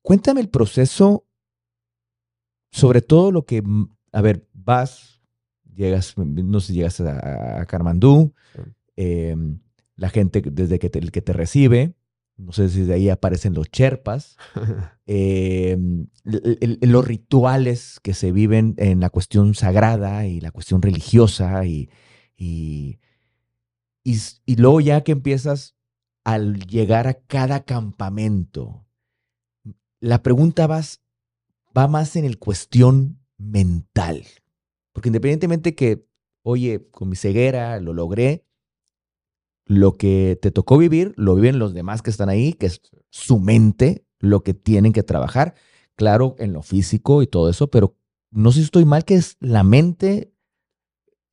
Cuéntame 0.00 0.42
el 0.42 0.48
proceso, 0.48 1.26
sobre 2.70 3.02
todo 3.02 3.32
lo 3.32 3.46
que, 3.46 3.64
a 4.12 4.20
ver, 4.20 4.46
vas, 4.52 5.20
llegas, 5.74 6.16
no 6.16 6.60
sé 6.60 6.68
si 6.68 6.74
llegas 6.74 7.00
a, 7.00 7.62
a 7.62 7.66
Karmandú, 7.66 8.32
em, 8.94 9.58
la 9.96 10.08
gente 10.08 10.40
desde 10.40 10.78
que 10.78 10.96
el 11.00 11.10
que 11.10 11.22
te 11.22 11.32
recibe, 11.32 11.96
no 12.36 12.52
sé 12.52 12.68
si 12.68 12.82
de 12.82 12.94
ahí 12.94 13.08
aparecen 13.08 13.54
los 13.54 13.72
cherpas, 13.72 14.36
em, 15.06 16.06
los 16.22 17.04
rituales 17.04 17.98
que 18.04 18.14
se 18.14 18.30
viven 18.30 18.76
en 18.78 19.00
la 19.00 19.10
cuestión 19.10 19.56
sagrada 19.56 20.28
y 20.28 20.40
la 20.40 20.52
cuestión 20.52 20.80
religiosa 20.80 21.66
y, 21.66 21.90
y, 22.36 22.98
y, 24.04 24.56
luego 24.56 24.80
ya 24.80 25.02
que 25.02 25.12
empiezas 25.12 25.76
al 26.24 26.66
llegar 26.66 27.08
a 27.08 27.14
cada 27.14 27.64
campamento, 27.64 28.86
la 30.00 30.22
pregunta 30.22 30.66
va 30.66 31.88
más 31.88 32.16
en 32.16 32.24
el 32.24 32.38
cuestión 32.38 33.20
mental, 33.38 34.24
porque 34.92 35.08
independientemente 35.08 35.74
que, 35.74 36.06
oye, 36.42 36.88
con 36.90 37.08
mi 37.08 37.16
ceguera 37.16 37.80
lo 37.80 37.94
logré, 37.94 38.46
lo 39.66 39.96
que 39.96 40.38
te 40.40 40.50
tocó 40.50 40.78
vivir, 40.78 41.12
lo 41.16 41.34
viven 41.34 41.58
los 41.58 41.74
demás 41.74 42.02
que 42.02 42.10
están 42.10 42.28
ahí, 42.28 42.52
que 42.52 42.66
es 42.66 42.80
su 43.10 43.40
mente, 43.40 44.06
lo 44.20 44.42
que 44.42 44.54
tienen 44.54 44.92
que 44.92 45.02
trabajar. 45.02 45.54
Claro, 45.96 46.36
en 46.38 46.52
lo 46.52 46.62
físico 46.62 47.22
y 47.22 47.26
todo 47.26 47.50
eso, 47.50 47.68
pero 47.68 47.96
no 48.30 48.52
sé 48.52 48.60
si 48.60 48.64
estoy 48.66 48.84
mal, 48.84 49.04
que 49.04 49.14
es 49.14 49.36
la 49.40 49.64
mente 49.64 50.32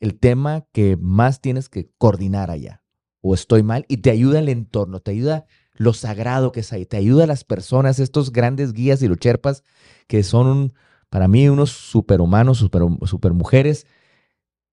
el 0.04 0.20
tema 0.20 0.66
que 0.74 0.98
más 0.98 1.40
tienes 1.40 1.70
que 1.70 1.90
coordinar 1.98 2.52
allá. 2.52 2.84
O 3.22 3.34
estoy 3.34 3.64
mal 3.64 3.86
y 3.88 3.98
te 3.98 4.12
ayuda 4.12 4.40
el 4.40 4.50
entorno, 4.50 5.00
te 5.00 5.12
ayuda 5.12 5.46
lo 5.76 5.94
sagrado 5.94 6.52
que 6.52 6.60
es 6.60 6.74
ahí, 6.74 6.86
te 6.86 6.98
ayuda 6.98 7.24
a 7.24 7.28
las 7.28 7.46
personas, 7.46 8.00
estos 8.00 8.34
grandes 8.34 8.74
guías 8.74 9.02
y 9.02 9.08
lucherpas 9.08 9.64
que 10.08 10.24
son 10.24 10.74
para 11.10 11.30
mí 11.30 11.48
unos 11.48 11.72
superhumanos, 11.72 12.58
super, 12.58 12.82
super 13.06 13.32
mujeres, 13.32 13.88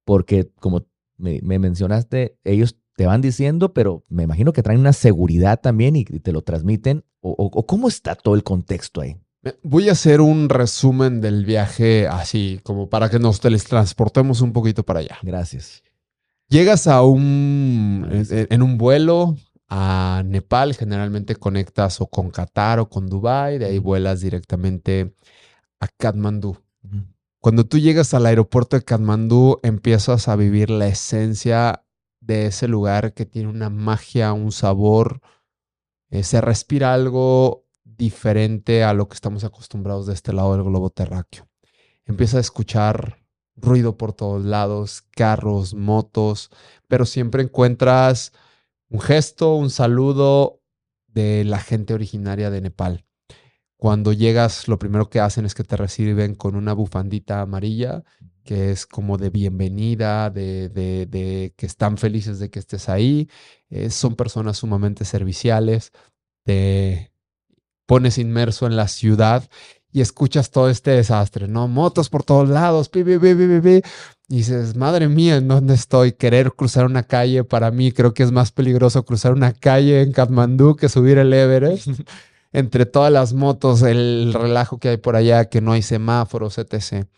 porque 0.05 0.51
como 0.59 0.89
me, 1.17 1.39
me 1.45 1.61
mencionaste, 1.61 2.37
ellos 2.43 2.77
te 2.97 3.07
van 3.07 3.21
diciendo, 3.21 3.73
pero 3.73 4.05
me 4.09 4.25
imagino 4.25 4.53
que 4.53 4.65
traen 4.65 4.81
una 4.81 4.93
seguridad 4.93 5.61
también 5.61 5.95
y 5.95 6.05
te 6.05 6.33
lo 6.33 6.43
transmiten. 6.43 7.05
¿O, 7.21 7.67
cómo 7.67 7.87
está 7.87 8.17
todo 8.17 8.35
el 8.35 8.43
contexto 8.43 9.01
ahí? 9.01 9.17
Voy 9.63 9.89
a 9.89 9.93
hacer 9.93 10.21
un 10.21 10.51
resumen 10.51 11.21
del 11.21 11.47
viaje 11.47 12.07
así, 12.07 12.61
como 12.63 12.91
para 12.91 13.09
que 13.09 13.19
nos 13.19 13.41
teletransportemos 13.41 14.43
un 14.43 14.53
poquito 14.53 14.83
para 14.85 15.01
allá. 15.01 15.19
Gracias. 15.23 15.83
Llegas 16.49 16.87
a 16.87 17.03
un, 17.03 18.07
en, 18.11 18.63
un 18.63 18.77
vuelo 18.77 19.37
a 19.69 20.23
Nepal, 20.27 20.75
generalmente 20.75 21.37
conectas 21.37 22.01
o 22.01 22.07
con 22.07 22.31
Qatar 22.31 22.81
o 22.81 22.89
con 22.89 23.09
Dubai, 23.09 23.59
de 23.59 23.67
ahí 23.67 23.79
vuelas 23.79 24.21
directamente 24.21 25.15
a 25.79 25.89
Kathmandú. 25.89 26.59
Cuando 27.39 27.65
tú 27.65 27.79
llegas 27.79 28.13
al 28.13 28.27
aeropuerto 28.27 28.77
de 28.77 28.83
Kathmandú, 28.83 29.61
empiezas 29.63 30.29
a 30.29 30.37
vivir 30.37 30.69
la 30.69 30.89
esencia 30.89 31.85
de 32.21 32.47
ese 32.47 32.69
lugar 32.69 33.15
que 33.15 33.25
tiene 33.25 33.49
una 33.49 33.71
magia, 33.71 34.35
un 34.35 34.53
sabor, 34.53 35.23
eh, 36.11 36.25
se 36.25 36.43
respira 36.43 36.93
algo 36.93 37.65
diferente 38.01 38.83
a 38.83 38.95
lo 38.95 39.09
que 39.09 39.15
estamos 39.15 39.45
acostumbrados 39.45 40.07
de 40.07 40.15
este 40.15 40.33
lado 40.33 40.55
del 40.55 40.65
globo 40.65 40.89
terráqueo. 40.89 41.47
Empieza 42.07 42.39
a 42.39 42.41
escuchar 42.41 43.19
ruido 43.57 43.99
por 43.99 44.15
todos 44.15 44.43
lados, 44.43 45.03
carros, 45.11 45.75
motos, 45.75 46.49
pero 46.89 47.05
siempre 47.05 47.43
encuentras 47.43 48.33
un 48.89 49.01
gesto, 49.01 49.55
un 49.55 49.69
saludo 49.69 50.63
de 51.09 51.45
la 51.45 51.59
gente 51.59 51.93
originaria 51.93 52.49
de 52.49 52.63
Nepal. 52.63 53.05
Cuando 53.77 54.15
llegas, 54.15 54.67
lo 54.67 54.79
primero 54.79 55.11
que 55.11 55.21
hacen 55.21 55.45
es 55.45 55.55
que 55.55 55.65
te 55.65 55.77
reciben 55.77 56.35
con 56.35 56.57
una 56.57 56.73
bufandita 56.73 57.43
amarilla 57.43 58.03
que 58.45 58.71
es 58.71 58.87
como 58.87 59.19
de 59.19 59.29
bienvenida, 59.29 60.31
de, 60.31 61.53
que 61.55 61.67
están 61.67 61.99
felices 61.99 62.39
de 62.39 62.51
que 62.51 62.59
estés 62.59 62.89
ahí. 62.89 63.29
Eh, 63.69 63.91
son 63.91 64.17
personas 64.17 64.57
sumamente 64.57 65.05
serviciales. 65.05 65.93
Pones 67.91 68.19
inmerso 68.19 68.69
en 68.69 68.77
la 68.77 68.87
ciudad 68.87 69.51
y 69.91 70.01
escuchas 70.01 70.53
todo 70.53 70.71
este 70.71 70.93
desastre, 70.93 71.49
¿no? 71.49 71.67
Motos 71.67 72.09
por 72.09 72.23
todos 72.23 72.49
lados, 72.49 72.89
pi, 72.89 73.03
pi, 73.03 73.19
pi, 73.19 73.35
pi, 73.35 73.83
Y 74.29 74.37
dices, 74.37 74.77
madre 74.77 75.09
mía, 75.09 75.39
¿en 75.39 75.49
dónde 75.49 75.75
estoy? 75.75 76.13
Querer 76.13 76.53
cruzar 76.53 76.87
una 76.87 77.03
calle, 77.03 77.43
para 77.43 77.73
mí 77.73 77.91
creo 77.91 78.15
que 78.15 78.23
es 78.23 78.31
más 78.31 78.53
peligroso 78.53 79.05
cruzar 79.05 79.33
una 79.33 79.53
calle 79.53 80.03
en 80.03 80.13
Kathmandú 80.13 80.77
que 80.77 80.89
subir 80.89 81.19
el 81.19 81.33
Everest. 81.33 81.89
Entre 82.53 82.87
todas 82.87 83.13
las 83.13 83.33
motos, 83.33 83.83
el 83.83 84.35
relajo 84.35 84.79
que 84.79 84.91
hay 84.91 84.97
por 84.99 85.17
allá, 85.17 85.47
que 85.47 85.61
no 85.61 85.73
hay 85.73 85.83
semáforos, 85.83 86.59
etc. 86.59 87.09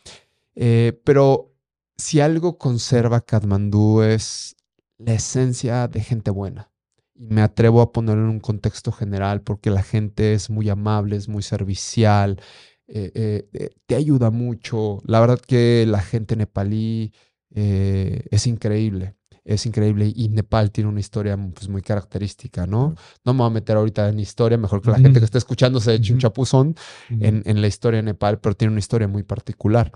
Eh, 0.55 0.99
pero 1.05 1.53
si 1.99 2.21
algo 2.21 2.57
conserva 2.57 3.21
Katmandú 3.21 4.01
es 4.01 4.57
la 4.97 5.13
esencia 5.13 5.87
de 5.87 6.01
gente 6.01 6.31
buena. 6.31 6.72
Y 7.15 7.29
me 7.29 7.43
atrevo 7.43 7.83
a 7.83 7.93
ponerlo 7.93 8.25
en 8.25 8.31
un 8.31 8.41
contexto 8.41 8.93
general 8.93 9.43
porque 9.43 9.71
la 9.71 9.83
gente 9.83 10.35
es 10.35 10.51
muy 10.51 10.69
amable, 10.69 11.17
es 11.17 11.29
muy 11.29 11.43
servicial, 11.43 12.41
eh, 12.89 13.49
eh, 13.53 13.71
te 13.87 13.95
ayuda 13.95 14.31
mucho. 14.31 15.01
La 15.05 15.21
verdad 15.21 15.39
que 15.41 15.85
la 15.87 16.01
gente 16.01 16.37
nepalí 16.37 17.13
es 17.55 18.47
increíble 18.47 19.15
es 19.45 19.67
increíble 19.67 20.13
y 20.15 20.29
Nepal 20.29 20.71
tiene 20.71 20.89
una 20.89 21.01
historia 21.01 21.37
pues, 21.37 21.69
muy 21.69 21.83
característica, 21.83 22.67
¿no? 22.67 22.95
No 23.25 23.33
me 23.33 23.39
voy 23.39 23.49
a 23.49 23.51
meter 23.51 23.77
ahorita 23.77 24.09
en 24.09 24.21
historia, 24.21 24.57
mejor 24.57 24.81
que 24.83 24.91
la 24.91 24.99
gente 24.99 25.19
que 25.19 25.25
está 25.25 25.39
escuchando 25.39 25.81
se 25.81 25.95
eche 25.95 26.13
un 26.13 26.21
chapuzón 26.21 26.77
en, 27.11 27.43
en, 27.45 27.61
la 27.61 27.67
historia 27.67 27.99
de 27.99 28.05
Nepal, 28.05 28.39
pero 28.39 28.55
tiene 28.55 28.73
una 28.73 28.79
historia 28.79 29.09
muy 29.09 29.25
particular. 29.25 29.91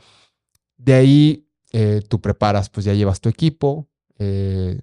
De 0.77 0.95
ahí 0.95 1.49
eh, 1.73 2.03
tú 2.09 2.21
preparas, 2.21 2.71
pues 2.71 2.87
ya 2.87 2.95
llevas 2.95 3.21
tu 3.21 3.29
equipo, 3.29 3.89
eh, 4.19 4.81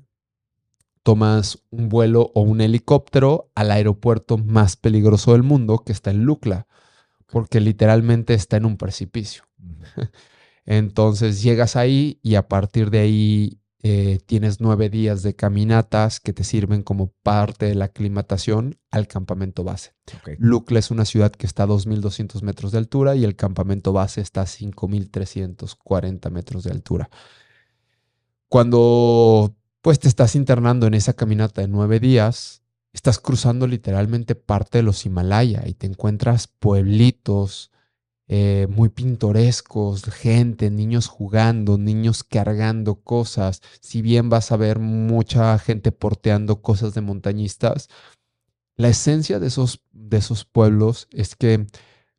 tomas 1.04 1.60
un 1.70 1.90
vuelo 1.90 2.32
o 2.34 2.42
un 2.42 2.62
helicóptero 2.62 3.52
al 3.56 3.72
aeropuerto 3.72 4.38
más 4.38 4.78
peligroso 4.78 5.34
del 5.34 5.44
mundo, 5.44 5.84
que 5.86 5.92
está 5.92 6.12
en 6.12 6.24
Lukla, 6.24 6.68
porque 7.28 7.60
literalmente 7.60 8.34
está 8.34 8.58
en 8.58 8.66
un 8.66 8.78
precipicio. 8.78 9.44
Entonces 10.66 11.44
llegas 11.44 11.76
ahí 11.76 12.20
y 12.24 12.36
a 12.36 12.48
partir 12.48 12.90
de 12.90 13.00
ahí 13.00 13.60
eh, 13.86 14.20
tienes 14.26 14.62
nueve 14.62 14.90
días 14.90 15.24
de 15.24 15.36
caminatas 15.36 16.22
que 16.22 16.32
te 16.32 16.46
sirven 16.46 16.84
como 16.84 17.08
parte 17.22 17.66
de 17.66 17.76
la 17.76 17.86
aclimatación 17.86 18.80
al 18.92 19.08
campamento 19.08 19.66
base. 19.66 19.94
Okay. 20.22 20.38
es 20.78 20.90
una 20.90 21.04
ciudad 21.04 21.34
que 21.34 21.46
está 21.46 21.64
a 21.64 21.68
2.200 21.68 22.42
metros 22.44 22.72
de 22.72 22.78
altura 22.78 23.18
y 23.18 23.26
el 23.26 23.36
campamento 23.36 23.92
base 23.92 24.22
está 24.22 24.44
a 24.44 24.46
5.340 24.46 26.32
metros 26.32 26.64
de 26.64 26.72
altura. 26.72 27.10
Cuando 28.48 29.54
pues 29.84 30.00
te 30.00 30.08
estás 30.08 30.36
internando 30.36 30.88
en 30.88 30.94
esa 30.94 31.12
caminata 31.12 31.60
de 31.60 31.68
nueve 31.68 32.00
días, 32.00 32.62
estás 32.94 33.20
cruzando 33.20 33.68
literalmente 33.68 34.34
parte 34.34 34.78
de 34.78 34.82
los 34.82 35.06
Himalaya 35.06 35.64
y 35.68 35.74
te 35.74 35.88
encuentras 35.88 36.48
pueblitos, 36.48 37.70
eh, 38.30 38.68
muy 38.70 38.88
pintorescos, 38.88 40.06
gente, 40.06 40.72
niños 40.72 41.08
jugando, 41.08 41.78
niños 41.78 42.24
cargando 42.24 42.96
cosas. 42.96 43.62
Si 43.82 44.02
bien 44.02 44.30
vas 44.30 44.54
a 44.54 44.58
ver 44.58 44.80
mucha 44.80 45.60
gente 45.60 45.92
porteando 45.92 46.62
cosas 46.62 46.94
de 46.94 47.02
montañistas, 47.02 47.90
la 48.78 48.88
esencia 48.88 49.38
de 49.38 49.48
esos, 49.48 49.82
de 49.92 50.16
esos 50.16 50.46
pueblos 50.46 51.10
es 51.12 51.36
que 51.36 51.68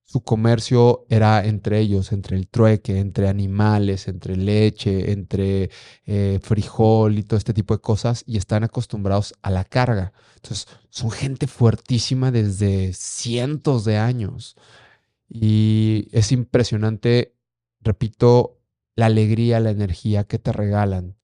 su 0.05 0.23
comercio 0.23 1.07
era 1.09 1.45
entre 1.45 1.81
ellos, 1.81 2.13
entre 2.13 2.37
el 2.37 2.49
trueque, 2.49 2.99
entre 2.99 3.29
animales, 3.29 4.09
entre 4.09 4.37
leche, 4.37 5.13
entre 5.13 5.71
eh, 6.07 6.39
frijol 6.43 7.19
y 7.19 7.23
todo 7.25 7.39
este 7.39 7.55
tipo 7.55 7.75
de 7.75 7.81
cosas, 7.81 8.23
y 8.27 8.37
están 8.37 8.65
acostumbrados 8.65 9.35
a 9.43 9.51
la 9.51 9.65
carga. 9.65 10.13
Entonces, 10.37 10.69
son 10.91 11.11
gente 11.11 11.47
fuertísima 11.47 12.31
desde 12.31 12.93
cientos 12.93 13.85
de 13.85 13.97
años. 13.99 14.57
Y 15.29 16.09
es 16.13 16.33
impresionante 16.33 17.35
repito, 17.85 18.61
la 18.97 19.07
alegría, 19.07 19.61
la 19.61 19.71
energía 19.71 20.25
que 20.25 20.39
te 20.39 20.53
regalan. 20.53 21.17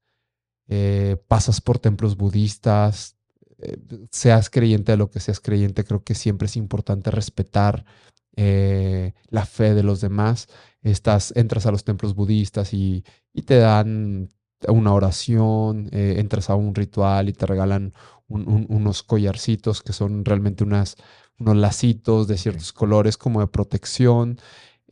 Eh, 0.69 1.17
pasas 1.27 1.61
por 1.61 1.79
templos 1.79 2.17
budistas, 2.17 3.17
eh, 3.59 3.79
seas 4.13 4.51
creyente 4.51 4.93
de 4.93 4.99
lo 4.99 5.11
que 5.11 5.21
seas 5.21 5.41
creyente, 5.41 5.85
creo 5.85 6.05
que 6.05 6.15
siempre 6.15 6.47
es 6.47 6.57
importante 6.57 7.11
respetar 7.11 7.85
eh, 8.37 9.13
la 9.29 9.47
fe 9.47 9.75
de 9.75 9.83
los 9.83 10.01
demás. 10.01 10.49
Estás, 10.83 11.33
entras 11.37 11.67
a 11.67 11.71
los 11.71 11.85
templos 11.85 12.15
budistas 12.15 12.73
y, 12.75 13.05
te 13.45 13.57
dan 13.57 14.29
una 14.69 14.93
oración, 14.93 15.89
entras 15.93 16.51
a 16.51 16.55
un 16.55 16.75
ritual 16.75 17.29
y 17.29 17.33
te 17.33 17.47
regalan 17.47 17.95
unos 18.29 19.03
collarcitos 19.03 19.83
que 19.83 19.93
son 19.93 20.25
realmente 20.25 20.65
unas, 20.65 20.97
unos 21.39 21.57
lacitos 21.57 22.29
de 22.29 22.39
ciertos 22.39 22.73
colores 22.73 23.17
como 23.17 23.41
de 23.41 23.49
protección. 23.49 24.39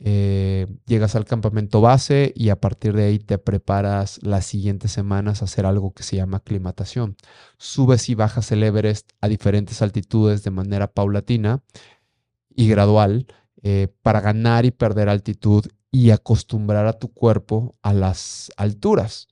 Eh, 0.01 0.65
llegas 0.85 1.15
al 1.15 1.25
campamento 1.25 1.81
base 1.81 2.31
y 2.33 2.49
a 2.49 2.59
partir 2.59 2.93
de 2.93 3.03
ahí 3.03 3.19
te 3.19 3.37
preparas 3.37 4.19
las 4.23 4.45
siguientes 4.45 4.91
semanas 4.91 5.41
a 5.41 5.45
hacer 5.45 5.65
algo 5.65 5.93
que 5.93 6.03
se 6.03 6.15
llama 6.15 6.37
aclimatación. 6.37 7.17
Subes 7.57 8.07
y 8.09 8.15
bajas 8.15 8.51
el 8.51 8.63
Everest 8.63 9.11
a 9.19 9.27
diferentes 9.27 9.81
altitudes 9.81 10.43
de 10.43 10.51
manera 10.51 10.87
paulatina 10.87 11.63
y 12.59 12.67
gradual 12.67 13.25
eh, 13.63 13.87
para 14.01 14.19
ganar 14.19 14.65
y 14.65 14.71
perder 14.71 15.07
altitud 15.07 15.65
y 15.91 16.09
acostumbrar 16.09 16.87
a 16.87 16.99
tu 16.99 17.13
cuerpo 17.13 17.77
a 17.81 17.93
las 17.93 18.51
alturas. 18.57 19.29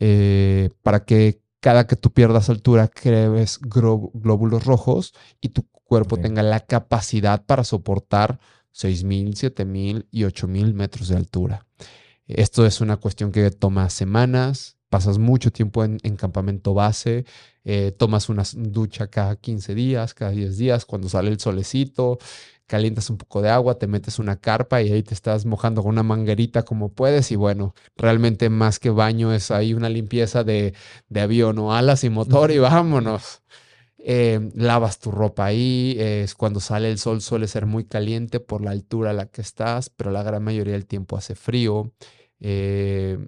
Eh, 0.00 0.70
para 0.82 1.04
que 1.04 1.40
cada 1.60 1.86
que 1.86 1.94
tú 1.94 2.12
pierdas 2.12 2.50
altura 2.50 2.88
crees 2.88 3.60
glóbulos 3.60 4.64
rojos 4.64 5.14
y 5.40 5.50
tu 5.50 5.68
cuerpo 5.84 6.16
tenga 6.16 6.42
la 6.42 6.58
capacidad 6.58 7.46
para 7.46 7.62
soportar 7.62 8.40
6.000, 8.74 9.54
7.000 9.54 10.06
y 10.10 10.22
8.000 10.22 10.74
metros 10.74 11.06
de 11.06 11.16
altura. 11.16 11.64
Esto 12.26 12.66
es 12.66 12.80
una 12.80 12.96
cuestión 12.96 13.30
que 13.30 13.52
toma 13.52 13.88
semanas, 13.88 14.78
pasas 14.88 15.18
mucho 15.18 15.50
tiempo 15.50 15.84
en, 15.84 15.98
campamento 16.16 16.72
base, 16.72 17.24
eh, 17.64 17.92
tomas 17.96 18.28
una 18.28 18.44
ducha 18.54 19.08
cada 19.08 19.34
15 19.34 19.74
días, 19.74 20.14
cada 20.14 20.30
10 20.30 20.56
días, 20.56 20.84
cuando 20.84 21.08
sale 21.08 21.30
el 21.30 21.40
solecito, 21.40 22.18
calientas 22.66 23.10
un 23.10 23.18
poco 23.18 23.42
de 23.42 23.50
agua, 23.50 23.78
te 23.78 23.86
metes 23.86 24.18
una 24.18 24.36
carpa 24.40 24.82
y 24.82 24.92
ahí 24.92 25.02
te 25.02 25.14
estás 25.14 25.46
mojando 25.46 25.82
con 25.82 25.90
una 25.92 26.02
manguerita 26.02 26.62
como 26.64 26.92
puedes 26.92 27.30
y 27.32 27.36
bueno, 27.36 27.74
realmente 27.96 28.48
más 28.50 28.78
que 28.78 28.90
baño 28.90 29.32
es 29.32 29.50
ahí 29.50 29.74
una 29.74 29.88
limpieza 29.88 30.44
de, 30.44 30.74
de 31.08 31.20
avión 31.20 31.58
o 31.58 31.74
alas 31.74 32.04
y 32.04 32.10
motor 32.10 32.50
y 32.50 32.58
vámonos. 32.58 33.42
Eh, 34.06 34.50
lavas 34.54 34.98
tu 34.98 35.10
ropa 35.10 35.46
ahí, 35.46 35.96
es 35.98 36.34
cuando 36.34 36.60
sale 36.60 36.90
el 36.90 36.98
sol 36.98 37.22
suele 37.22 37.48
ser 37.48 37.64
muy 37.64 37.86
caliente 37.86 38.38
por 38.38 38.62
la 38.62 38.70
altura 38.70 39.10
a 39.10 39.14
la 39.14 39.26
que 39.26 39.40
estás, 39.40 39.88
pero 39.88 40.10
la 40.10 40.22
gran 40.22 40.44
mayoría 40.44 40.74
del 40.74 40.86
tiempo 40.86 41.16
hace 41.16 41.34
frío. 41.34 41.90
Eh, 42.40 43.18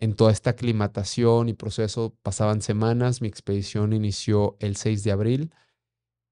en 0.00 0.14
toda 0.14 0.32
esta 0.32 0.50
aclimatación 0.50 1.48
y 1.50 1.54
proceso 1.54 2.16
pasaban 2.22 2.62
semanas, 2.62 3.20
mi 3.20 3.28
expedición 3.28 3.92
inició 3.92 4.56
el 4.60 4.76
6 4.76 5.04
de 5.04 5.12
abril. 5.12 5.50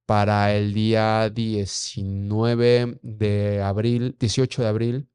Para 0.07 0.55
el 0.55 0.75
día 0.75 1.31
19 1.31 2.99
de 3.03 3.63
abril, 3.63 4.17
18 4.19 4.63
de 4.63 4.69
abril, 4.69 5.09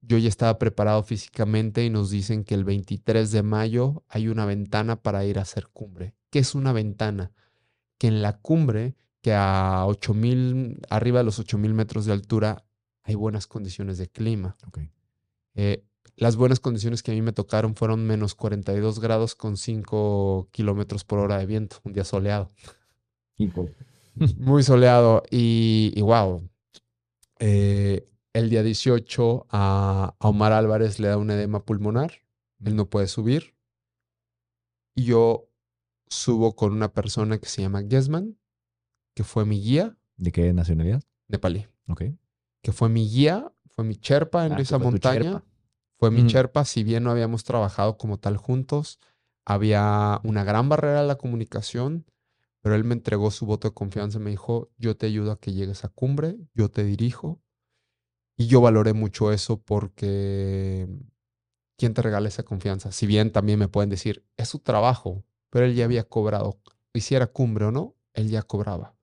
yo 0.00 0.18
ya 0.18 0.28
estaba 0.28 0.58
preparado 0.58 1.02
físicamente 1.02 1.84
y 1.84 1.90
nos 1.90 2.10
dicen 2.10 2.44
que 2.44 2.54
el 2.54 2.64
23 2.64 3.30
de 3.30 3.42
mayo 3.42 4.02
hay 4.08 4.28
una 4.28 4.44
ventana 4.44 4.96
para 4.96 5.24
ir 5.24 5.38
a 5.38 5.42
hacer 5.42 5.68
cumbre. 5.68 6.14
¿Qué 6.30 6.40
es 6.40 6.54
una 6.54 6.72
ventana? 6.72 7.32
que 7.98 8.08
en 8.08 8.22
la 8.22 8.38
cumbre, 8.38 8.96
que 9.22 9.32
a 9.32 9.86
8000, 9.86 10.82
arriba 10.90 11.18
de 11.20 11.24
los 11.24 11.38
8000 11.38 11.74
metros 11.74 12.06
de 12.06 12.12
altura, 12.12 12.64
hay 13.02 13.14
buenas 13.14 13.46
condiciones 13.46 13.98
de 13.98 14.08
clima. 14.08 14.56
Eh, 15.54 15.84
las 16.16 16.36
buenas 16.36 16.60
condiciones 16.60 17.02
que 17.02 17.12
a 17.12 17.14
mí 17.14 17.22
me 17.22 17.32
tocaron 17.32 17.74
fueron 17.74 18.06
menos 18.06 18.34
42 18.34 19.00
grados 19.00 19.34
con 19.34 19.56
5 19.56 20.48
kilómetros 20.52 21.04
por 21.04 21.18
hora 21.18 21.38
de 21.38 21.46
viento, 21.46 21.78
un 21.84 21.92
día 21.92 22.04
soleado. 22.04 22.48
Muy 24.38 24.62
soleado. 24.62 25.22
Y, 25.30 26.00
wow. 26.00 26.48
Eh, 27.38 28.08
el 28.32 28.50
día 28.50 28.62
18 28.62 29.46
a, 29.50 30.14
a, 30.18 30.28
Omar 30.28 30.52
Álvarez 30.52 30.98
le 30.98 31.08
da 31.08 31.18
un 31.18 31.30
edema 31.30 31.64
pulmonar. 31.64 32.12
Él 32.64 32.76
no 32.76 32.88
puede 32.88 33.06
subir. 33.06 33.54
Y 34.94 35.04
yo 35.04 35.48
subo 36.08 36.54
con 36.54 36.72
una 36.72 36.92
persona 36.92 37.38
que 37.38 37.48
se 37.48 37.62
llama 37.62 37.82
Gesman, 37.88 38.38
que 39.14 39.24
fue 39.24 39.44
mi 39.44 39.60
guía. 39.60 39.96
¿De 40.16 40.32
qué 40.32 40.52
nacionalidad? 40.52 41.02
Nepalí. 41.28 41.66
Ok. 41.88 42.04
Que 42.62 42.72
fue 42.72 42.88
mi 42.88 43.08
guía, 43.08 43.52
fue 43.70 43.84
mi 43.84 43.96
cherpa 43.96 44.46
en 44.46 44.54
ah, 44.54 44.60
esa 44.60 44.78
montaña. 44.78 45.44
Fue 45.98 46.10
mi 46.10 46.26
cherpa, 46.26 46.64
si 46.64 46.84
bien 46.84 47.04
no 47.04 47.10
habíamos 47.10 47.44
trabajado 47.44 47.96
como 47.96 48.18
tal 48.18 48.36
juntos, 48.36 48.98
había 49.46 50.20
una 50.22 50.44
gran 50.44 50.68
barrera 50.68 51.00
a 51.00 51.04
la 51.04 51.16
comunicación, 51.16 52.04
pero 52.64 52.76
él 52.76 52.84
me 52.84 52.94
entregó 52.94 53.30
su 53.30 53.44
voto 53.44 53.68
de 53.68 53.74
confianza, 53.74 54.18
me 54.18 54.30
dijo, 54.30 54.70
yo 54.78 54.96
te 54.96 55.04
ayudo 55.04 55.32
a 55.32 55.38
que 55.38 55.52
llegues 55.52 55.84
a 55.84 55.90
cumbre, 55.90 56.38
yo 56.54 56.70
te 56.70 56.82
dirijo. 56.82 57.42
Y 58.38 58.46
yo 58.46 58.62
valoré 58.62 58.94
mucho 58.94 59.32
eso 59.32 59.60
porque 59.60 60.88
¿quién 61.76 61.92
te 61.92 62.00
regala 62.00 62.26
esa 62.26 62.42
confianza? 62.42 62.90
Si 62.90 63.06
bien 63.06 63.32
también 63.32 63.58
me 63.58 63.68
pueden 63.68 63.90
decir, 63.90 64.24
es 64.38 64.48
su 64.48 64.60
trabajo, 64.60 65.26
pero 65.50 65.66
él 65.66 65.74
ya 65.74 65.84
había 65.84 66.04
cobrado. 66.04 66.58
Hiciera 66.94 67.26
cumbre 67.26 67.66
o 67.66 67.70
no, 67.70 67.96
él 68.14 68.30
ya 68.30 68.40
cobraba. 68.40 68.96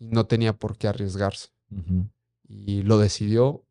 Y 0.00 0.08
no 0.08 0.26
tenía 0.26 0.52
por 0.52 0.76
qué 0.76 0.88
arriesgarse. 0.88 1.50
Y 2.48 2.82
lo 2.82 2.98
decidió. 2.98 3.64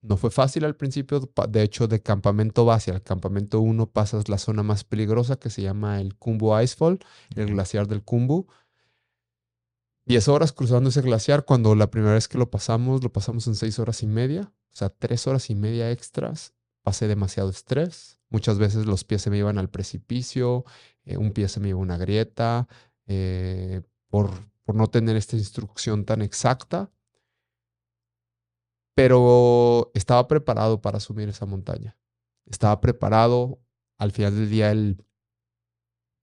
No 0.00 0.16
fue 0.16 0.30
fácil 0.30 0.64
al 0.64 0.76
principio. 0.76 1.28
De 1.48 1.62
hecho, 1.62 1.88
de 1.88 2.00
campamento 2.00 2.64
base 2.64 2.90
al 2.90 3.02
campamento 3.02 3.60
1 3.60 3.90
pasas 3.90 4.28
la 4.28 4.38
zona 4.38 4.62
más 4.62 4.84
peligrosa 4.84 5.36
que 5.36 5.50
se 5.50 5.62
llama 5.62 6.00
el 6.00 6.16
Kumbu 6.16 6.58
Icefall, 6.58 7.00
el 7.34 7.46
glaciar 7.46 7.88
del 7.88 8.04
Kumbu. 8.04 8.46
Diez 10.04 10.28
horas 10.28 10.52
cruzando 10.52 10.88
ese 10.90 11.02
glaciar. 11.02 11.44
Cuando 11.44 11.74
la 11.74 11.90
primera 11.90 12.14
vez 12.14 12.28
que 12.28 12.38
lo 12.38 12.50
pasamos, 12.50 13.02
lo 13.02 13.12
pasamos 13.12 13.46
en 13.46 13.54
seis 13.56 13.78
horas 13.78 14.02
y 14.02 14.06
media. 14.06 14.52
O 14.72 14.76
sea, 14.76 14.88
tres 14.88 15.26
horas 15.26 15.50
y 15.50 15.54
media 15.54 15.90
extras. 15.90 16.54
Pasé 16.82 17.08
demasiado 17.08 17.50
estrés. 17.50 18.20
Muchas 18.30 18.58
veces 18.58 18.86
los 18.86 19.04
pies 19.04 19.22
se 19.22 19.30
me 19.30 19.38
iban 19.38 19.58
al 19.58 19.68
precipicio. 19.68 20.64
Eh, 21.04 21.16
un 21.16 21.32
pie 21.32 21.48
se 21.48 21.58
me 21.60 21.70
iba 21.70 21.78
una 21.78 21.96
grieta, 21.96 22.68
eh, 23.06 23.82
por, 24.08 24.30
por 24.64 24.74
no 24.74 24.88
tener 24.88 25.16
esta 25.16 25.36
instrucción 25.36 26.04
tan 26.04 26.20
exacta, 26.20 26.90
pero 28.98 29.92
estaba 29.94 30.26
preparado 30.26 30.82
para 30.82 30.96
asumir 30.96 31.28
esa 31.28 31.46
montaña. 31.46 31.96
Estaba 32.46 32.80
preparado, 32.80 33.60
al 33.96 34.10
final 34.10 34.34
del 34.34 34.50
día 34.50 34.72
el, 34.72 35.04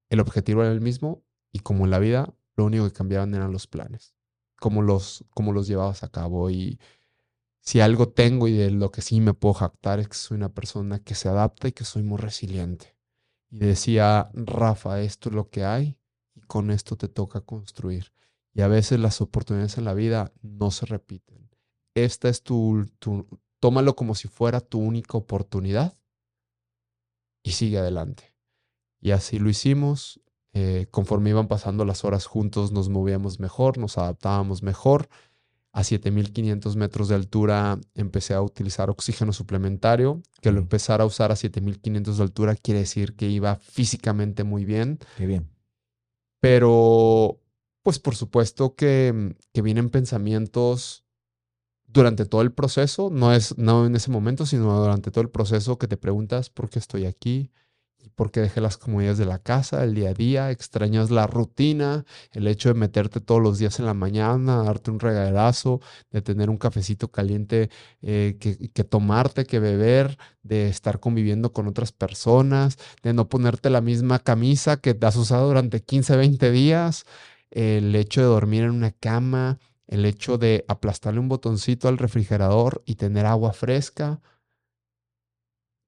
el 0.10 0.20
objetivo 0.20 0.62
era 0.62 0.74
el 0.74 0.82
mismo 0.82 1.24
y 1.54 1.60
como 1.60 1.86
en 1.86 1.92
la 1.92 2.00
vida, 2.00 2.36
lo 2.58 2.66
único 2.66 2.84
que 2.84 2.92
cambiaban 2.92 3.34
eran 3.34 3.54
los 3.54 3.66
planes, 3.68 4.14
cómo 4.60 4.82
los, 4.82 5.24
cómo 5.30 5.54
los 5.54 5.68
llevabas 5.68 6.04
a 6.04 6.10
cabo. 6.10 6.50
Y 6.50 6.78
si 7.62 7.80
algo 7.80 8.10
tengo 8.10 8.50
y 8.50 8.52
de 8.52 8.72
lo 8.72 8.92
que 8.92 9.02
sí 9.02 9.22
me 9.22 9.34
puedo 9.34 9.54
jactar 9.54 10.02
es 10.02 10.10
que 10.10 10.18
soy 10.18 10.36
una 10.36 10.54
persona 10.54 11.00
que 11.00 11.16
se 11.16 11.30
adapta 11.30 11.70
y 11.70 11.72
que 11.72 11.86
soy 11.86 12.04
muy 12.04 12.18
resiliente 12.18 12.98
y 13.50 13.60
decía, 13.60 14.30
Rafa, 14.34 15.00
esto 15.00 15.30
es 15.30 15.36
lo 15.36 15.50
que 15.50 15.64
hay 15.64 15.98
y 16.34 16.42
con 16.42 16.70
esto 16.72 16.98
te 16.98 17.08
toca 17.08 17.40
construir. 17.40 18.12
Y 18.54 18.64
a 18.64 18.68
veces 18.68 19.00
las 19.00 19.22
oportunidades 19.22 19.78
en 19.78 19.86
la 19.86 19.94
vida 19.94 20.34
no 20.42 20.72
se 20.72 20.86
repiten. 20.86 21.45
Esta 21.96 22.30
es 22.30 22.44
tu, 22.44 22.86
tómalo 23.60 23.96
como 23.96 24.16
si 24.16 24.28
fuera 24.28 24.62
tu 24.62 24.80
única 24.80 25.18
oportunidad 25.18 25.98
y 27.44 27.52
sigue 27.52 27.80
adelante. 27.80 28.36
Y 29.02 29.12
así 29.12 29.40
lo 29.40 29.50
hicimos. 29.50 30.22
Eh, 30.54 30.88
conforme 30.92 31.32
iban 31.32 31.48
pasando 31.48 31.84
las 31.84 32.06
horas 32.06 32.26
juntos, 32.26 32.72
nos 32.72 32.90
movíamos 32.90 33.40
mejor, 33.40 33.78
nos 33.78 33.98
adaptábamos 33.98 34.64
mejor 34.64 35.10
a 35.76 35.84
7500 35.84 36.78
metros 36.78 37.10
de 37.10 37.16
altura 37.16 37.78
empecé 37.96 38.34
a 38.34 38.42
utilizar 38.42 38.90
oxígeno 38.90 39.34
suplementario. 39.34 40.22
Que 40.42 40.54
lo 40.54 40.60
empezara 40.60 41.04
a 41.04 41.08
usar 41.08 41.34
a 41.34 41.36
7500 41.36 42.18
de 42.18 42.24
altura 42.24 42.56
quiere 42.56 42.80
decir 42.80 43.18
que 43.18 43.28
iba 43.28 43.58
físicamente 43.58 44.46
muy 44.46 44.64
bien. 44.64 45.00
Qué 45.18 45.26
bien. 45.26 45.50
Pero, 46.40 47.42
pues 47.84 48.00
por 48.00 48.16
supuesto 48.16 48.76
que, 48.76 49.36
que 49.52 49.62
vienen 49.62 49.90
pensamientos 49.90 51.05
durante 51.96 52.26
todo 52.26 52.42
el 52.42 52.52
proceso, 52.52 53.10
no 53.10 53.34
es 53.34 53.58
no 53.58 53.86
en 53.86 53.96
ese 53.96 54.12
momento, 54.12 54.46
sino 54.46 54.80
durante 54.80 55.12
todo 55.12 55.22
el 55.22 55.30
proceso 55.30 55.78
que 55.78 55.88
te 55.88 55.98
preguntas 55.98 56.50
por 56.50 56.70
qué 56.70 56.78
estoy 56.78 57.06
aquí, 57.06 57.52
porque 58.16 58.42
dejé 58.42 58.62
las 58.62 58.78
comodidades 58.78 59.18
de 59.18 59.26
la 59.26 59.40
casa, 59.40 59.84
el 59.84 59.96
día 59.96 60.10
a 60.10 60.14
día, 60.14 60.52
extrañas 60.52 61.10
la 61.10 61.26
rutina, 61.26 62.06
el 62.32 62.48
hecho 62.48 62.70
de 62.70 62.76
meterte 62.76 63.22
todos 63.22 63.42
los 63.42 63.60
días 63.60 63.80
en 63.80 63.86
la 63.86 63.94
mañana, 63.94 64.64
darte 64.64 64.92
un 64.92 65.00
regalazo, 65.00 65.80
de 66.12 66.22
tener 66.22 66.50
un 66.50 66.58
cafecito 66.58 67.10
caliente 67.10 67.70
eh, 68.02 68.38
que, 68.40 68.84
tomarte, 68.84 69.46
que 69.46 69.60
beber, 69.60 70.18
de 70.44 70.68
estar 70.68 71.00
conviviendo 71.00 71.54
con 71.54 71.68
otras 71.68 71.94
personas, 71.94 72.78
de 73.04 73.14
no 73.14 73.30
ponerte 73.30 73.70
la 73.70 73.82
misma 73.82 74.20
camisa 74.20 74.78
que 74.78 74.94
te 74.94 75.06
has 75.06 75.16
usado 75.16 75.48
durante 75.48 75.82
15, 75.82 76.18
20 76.18 76.52
días, 76.52 77.06
el 77.52 77.96
hecho 77.96 78.22
de 78.22 78.28
dormir 78.28 78.64
en 78.64 78.72
una 78.72 78.92
cama, 78.92 79.60
el 79.88 80.06
hecho 80.06 80.38
de 80.38 80.66
aplastarle 80.68 81.20
un 81.20 81.30
botoncito 81.30 81.88
al 81.88 81.98
refrigerador 81.98 82.82
y 82.86 82.96
tener 82.96 83.26
agua 83.26 83.54
fresca 83.54 84.22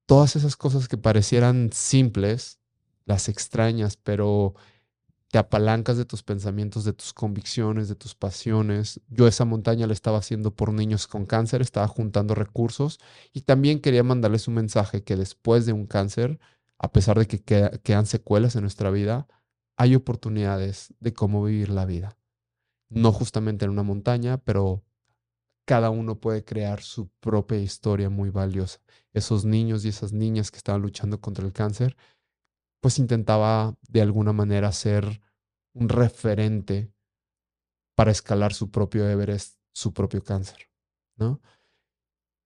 todas 0.08 0.36
esas 0.36 0.56
cosas 0.56 0.88
que 0.88 0.96
parecieran 0.96 1.70
simples, 1.70 2.58
las 3.04 3.28
extrañas, 3.28 3.98
pero 3.98 4.54
te 5.30 5.36
apalancas 5.36 5.98
de 5.98 6.06
tus 6.06 6.22
pensamientos, 6.22 6.84
de 6.84 6.94
tus 6.94 7.12
convicciones, 7.12 7.88
de 7.88 7.94
tus 7.94 8.14
pasiones. 8.14 9.02
Yo 9.08 9.28
esa 9.28 9.44
montaña 9.44 9.86
la 9.86 9.92
estaba 9.92 10.16
haciendo 10.16 10.56
por 10.56 10.72
niños 10.72 11.06
con 11.06 11.26
cáncer, 11.26 11.60
estaba 11.60 11.86
juntando 11.88 12.34
recursos 12.34 12.98
y 13.34 13.42
también 13.42 13.80
quería 13.80 14.02
mandarles 14.02 14.48
un 14.48 14.54
mensaje 14.54 15.04
que 15.04 15.14
después 15.14 15.66
de 15.66 15.74
un 15.74 15.86
cáncer, 15.86 16.40
a 16.78 16.90
pesar 16.90 17.18
de 17.18 17.26
que 17.26 17.42
quedan 17.82 18.06
secuelas 18.06 18.56
en 18.56 18.62
nuestra 18.62 18.90
vida, 18.90 19.28
hay 19.76 19.94
oportunidades 19.94 20.94
de 21.00 21.12
cómo 21.12 21.44
vivir 21.44 21.68
la 21.68 21.84
vida. 21.84 22.17
No 22.90 23.12
justamente 23.12 23.64
en 23.64 23.70
una 23.70 23.82
montaña, 23.82 24.38
pero 24.38 24.82
cada 25.66 25.90
uno 25.90 26.18
puede 26.18 26.44
crear 26.44 26.82
su 26.82 27.08
propia 27.20 27.58
historia 27.58 28.08
muy 28.08 28.30
valiosa. 28.30 28.80
Esos 29.12 29.44
niños 29.44 29.84
y 29.84 29.88
esas 29.88 30.12
niñas 30.12 30.50
que 30.50 30.56
estaban 30.56 30.82
luchando 30.82 31.20
contra 31.20 31.44
el 31.44 31.52
cáncer 31.52 31.96
pues 32.80 32.98
intentaba 32.98 33.76
de 33.88 34.02
alguna 34.02 34.32
manera 34.32 34.72
ser 34.72 35.20
un 35.74 35.88
referente 35.88 36.92
para 37.94 38.10
escalar 38.10 38.54
su 38.54 38.70
propio 38.70 39.08
Everest, 39.08 39.58
su 39.72 39.92
propio 39.92 40.22
cáncer, 40.22 40.70
¿no? 41.16 41.40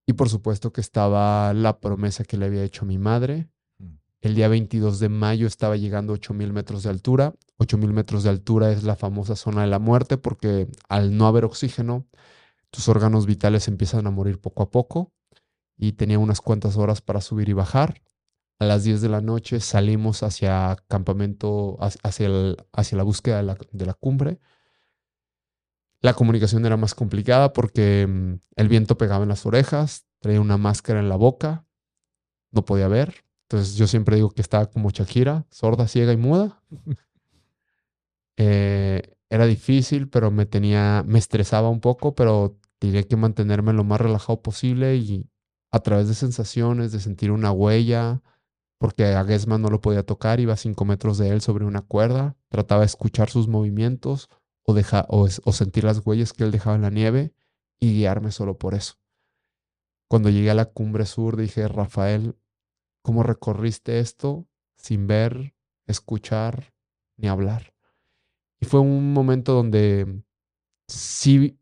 Y 0.05 0.13
por 0.13 0.29
supuesto 0.29 0.73
que 0.73 0.81
estaba 0.81 1.53
la 1.53 1.79
promesa 1.79 2.23
que 2.23 2.37
le 2.37 2.45
había 2.45 2.63
hecho 2.63 2.83
a 2.83 2.87
mi 2.87 2.97
madre. 2.97 3.49
Mm. 3.77 3.93
El 4.21 4.35
día 4.35 4.47
22 4.47 4.99
de 4.99 5.09
mayo 5.09 5.47
estaba 5.47 5.77
llegando 5.77 6.13
a 6.13 6.17
8.000 6.17 6.51
metros 6.51 6.83
de 6.83 6.89
altura. 6.89 7.35
8.000 7.63 7.91
metros 7.91 8.23
de 8.23 8.29
altura 8.29 8.71
es 8.71 8.83
la 8.83 8.95
famosa 8.95 9.35
zona 9.35 9.61
de 9.61 9.67
la 9.67 9.79
muerte 9.79 10.17
porque 10.17 10.67
al 10.89 11.17
no 11.17 11.27
haber 11.27 11.45
oxígeno, 11.45 12.07
tus 12.69 12.89
órganos 12.89 13.25
vitales 13.25 13.67
empiezan 13.67 14.07
a 14.07 14.11
morir 14.11 14.39
poco 14.39 14.63
a 14.63 14.71
poco. 14.71 15.13
Y 15.77 15.93
tenía 15.93 16.19
unas 16.19 16.41
cuantas 16.41 16.77
horas 16.77 17.01
para 17.01 17.21
subir 17.21 17.49
y 17.49 17.53
bajar. 17.53 18.01
A 18.59 18.65
las 18.65 18.83
10 18.83 19.01
de 19.01 19.09
la 19.09 19.21
noche 19.21 19.59
salimos 19.59 20.23
hacia 20.23 20.77
campamento, 20.87 21.77
hacia, 21.79 22.29
hacia 22.71 22.97
la 22.97 23.03
búsqueda 23.03 23.37
de 23.37 23.85
la, 23.85 23.93
cumbre. 23.93 24.39
La 25.99 26.13
comunicación 26.13 26.65
era 26.65 26.77
más 26.77 26.95
complicada 26.95 27.53
porque 27.53 28.07
mm, 28.07 28.33
el 28.55 28.67
viento 28.69 28.97
pegaba 28.97 29.23
en 29.23 29.29
las 29.29 29.45
orejas, 29.45 30.05
traía 30.19 30.41
una 30.41 30.57
máscara 30.57 30.99
en 30.99 31.09
la 31.09 31.15
boca, 31.15 31.65
no 32.51 32.63
podía 32.65 32.87
ver. 32.87 33.25
Entonces 33.49 33.75
yo 33.75 33.87
siempre 33.87 34.15
digo 34.15 34.31
que 34.31 34.41
estaba 34.41 34.67
como 34.67 34.89
Shakira, 34.89 35.45
sorda, 35.49 35.87
ciega 35.87 36.13
y 36.13 36.17
muda. 36.17 36.61
Eh, 38.37 39.01
era 39.29 39.45
difícil, 39.45 40.09
pero 40.09 40.31
me 40.31 40.45
tenía, 40.45 41.03
me 41.05 41.19
estresaba 41.19 41.69
un 41.69 41.79
poco, 41.79 42.15
pero 42.15 42.59
tenía 42.79 43.03
que 43.03 43.15
mantenerme 43.15 43.73
lo 43.73 43.83
más 43.83 43.99
relajado 43.99 44.41
posible 44.41 44.95
y 44.95 45.29
a 45.71 45.79
través 45.79 46.07
de 46.07 46.13
sensaciones, 46.13 46.91
de 46.91 46.99
sentir 46.99 47.31
una 47.31 47.51
huella, 47.51 48.21
porque 48.77 49.05
a 49.05 49.23
Gesman 49.23 49.61
no 49.61 49.69
lo 49.69 49.81
podía 49.81 50.03
tocar, 50.03 50.39
iba 50.39 50.53
a 50.53 50.57
cinco 50.57 50.85
metros 50.85 51.17
de 51.17 51.29
él 51.29 51.41
sobre 51.41 51.65
una 51.65 51.81
cuerda, 51.81 52.35
trataba 52.49 52.81
de 52.81 52.87
escuchar 52.87 53.29
sus 53.29 53.47
movimientos 53.47 54.29
o, 54.65 54.75
o, 55.07 55.51
sentir 55.51 55.83
las 55.83 56.05
huellas 56.05 56.33
que 56.33 56.43
él 56.43 56.51
dejaba 56.51 56.75
en 56.75 56.83
la 56.83 56.89
nieve 56.89 57.33
y 57.79 57.93
guiarme 57.93 58.31
solo 58.31 58.57
por 58.57 58.75
eso. 58.75 58.95
Cuando 60.09 60.29
llegué 60.29 60.51
a 60.51 60.55
la 60.55 60.65
cumbre 60.65 61.05
sur 61.05 61.37
dije, 61.37 61.67
Rafael, 61.67 62.37
¿cómo 63.01 63.23
recorriste 63.23 63.99
esto 63.99 64.47
sin 64.77 65.07
ver, 65.07 65.55
escuchar 65.87 66.73
ni 67.17 67.29
hablar? 67.29 67.72
Y 68.63 68.65
fue 68.65 68.79
un 68.79 69.11
momento 69.11 69.51
donde 69.51 70.23
sí, 70.87 71.59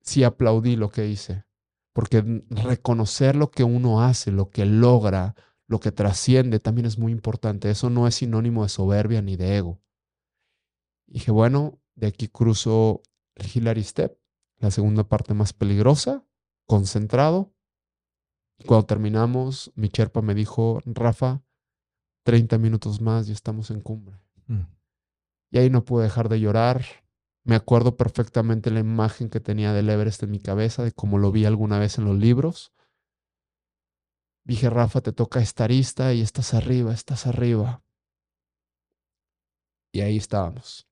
sí 0.00 0.24
aplaudí 0.24 0.74
lo 0.74 0.88
que 0.88 1.06
hice, 1.06 1.44
porque 1.92 2.42
reconocer 2.50 3.36
lo 3.36 3.52
que 3.52 3.62
uno 3.62 4.02
hace, 4.02 4.32
lo 4.32 4.50
que 4.50 4.66
logra, 4.66 5.36
lo 5.68 5.78
que 5.78 5.92
trasciende 5.92 6.58
también 6.58 6.86
es 6.86 6.98
muy 6.98 7.12
importante. 7.12 7.70
Eso 7.70 7.88
no 7.88 8.08
es 8.08 8.16
sinónimo 8.16 8.64
de 8.64 8.68
soberbia 8.68 9.22
ni 9.22 9.36
de 9.36 9.58
ego. 9.58 9.80
dije, 11.06 11.30
bueno, 11.30 11.78
de 11.94 12.08
aquí 12.08 12.26
cruzo 12.26 13.02
el 13.36 13.46
Hillary 13.54 13.84
Step, 13.84 14.18
la 14.58 14.72
segunda 14.72 15.04
parte 15.04 15.34
más 15.34 15.52
peligrosa, 15.52 16.26
concentrado. 16.66 17.54
Cuando 18.66 18.86
terminamos, 18.86 19.70
mi 19.76 19.88
cherpa 19.88 20.20
me 20.20 20.34
dijo, 20.34 20.80
Rafa, 20.84 21.44
30 22.24 22.58
minutos 22.58 23.00
más 23.00 23.28
y 23.28 23.32
estamos 23.32 23.70
en 23.70 23.82
cumbre. 23.82 24.18
Mm. 24.48 24.81
Y 25.52 25.58
ahí 25.58 25.68
no 25.70 25.84
pude 25.84 26.04
dejar 26.04 26.30
de 26.30 26.40
llorar. 26.40 26.82
Me 27.44 27.54
acuerdo 27.54 27.96
perfectamente 27.96 28.70
la 28.70 28.80
imagen 28.80 29.28
que 29.28 29.38
tenía 29.38 29.74
del 29.74 29.90
Everest 29.90 30.22
en 30.22 30.30
mi 30.30 30.40
cabeza, 30.40 30.82
de 30.82 30.92
cómo 30.92 31.18
lo 31.18 31.30
vi 31.30 31.44
alguna 31.44 31.78
vez 31.78 31.98
en 31.98 32.06
los 32.06 32.16
libros. 32.16 32.72
Dije, 34.44 34.70
Rafa, 34.70 35.02
te 35.02 35.12
toca 35.12 35.40
estarista 35.40 36.14
y 36.14 36.22
estás 36.22 36.54
arriba, 36.54 36.94
estás 36.94 37.26
arriba. 37.26 37.84
Y 39.92 40.00
ahí 40.00 40.16
estábamos. 40.16 40.88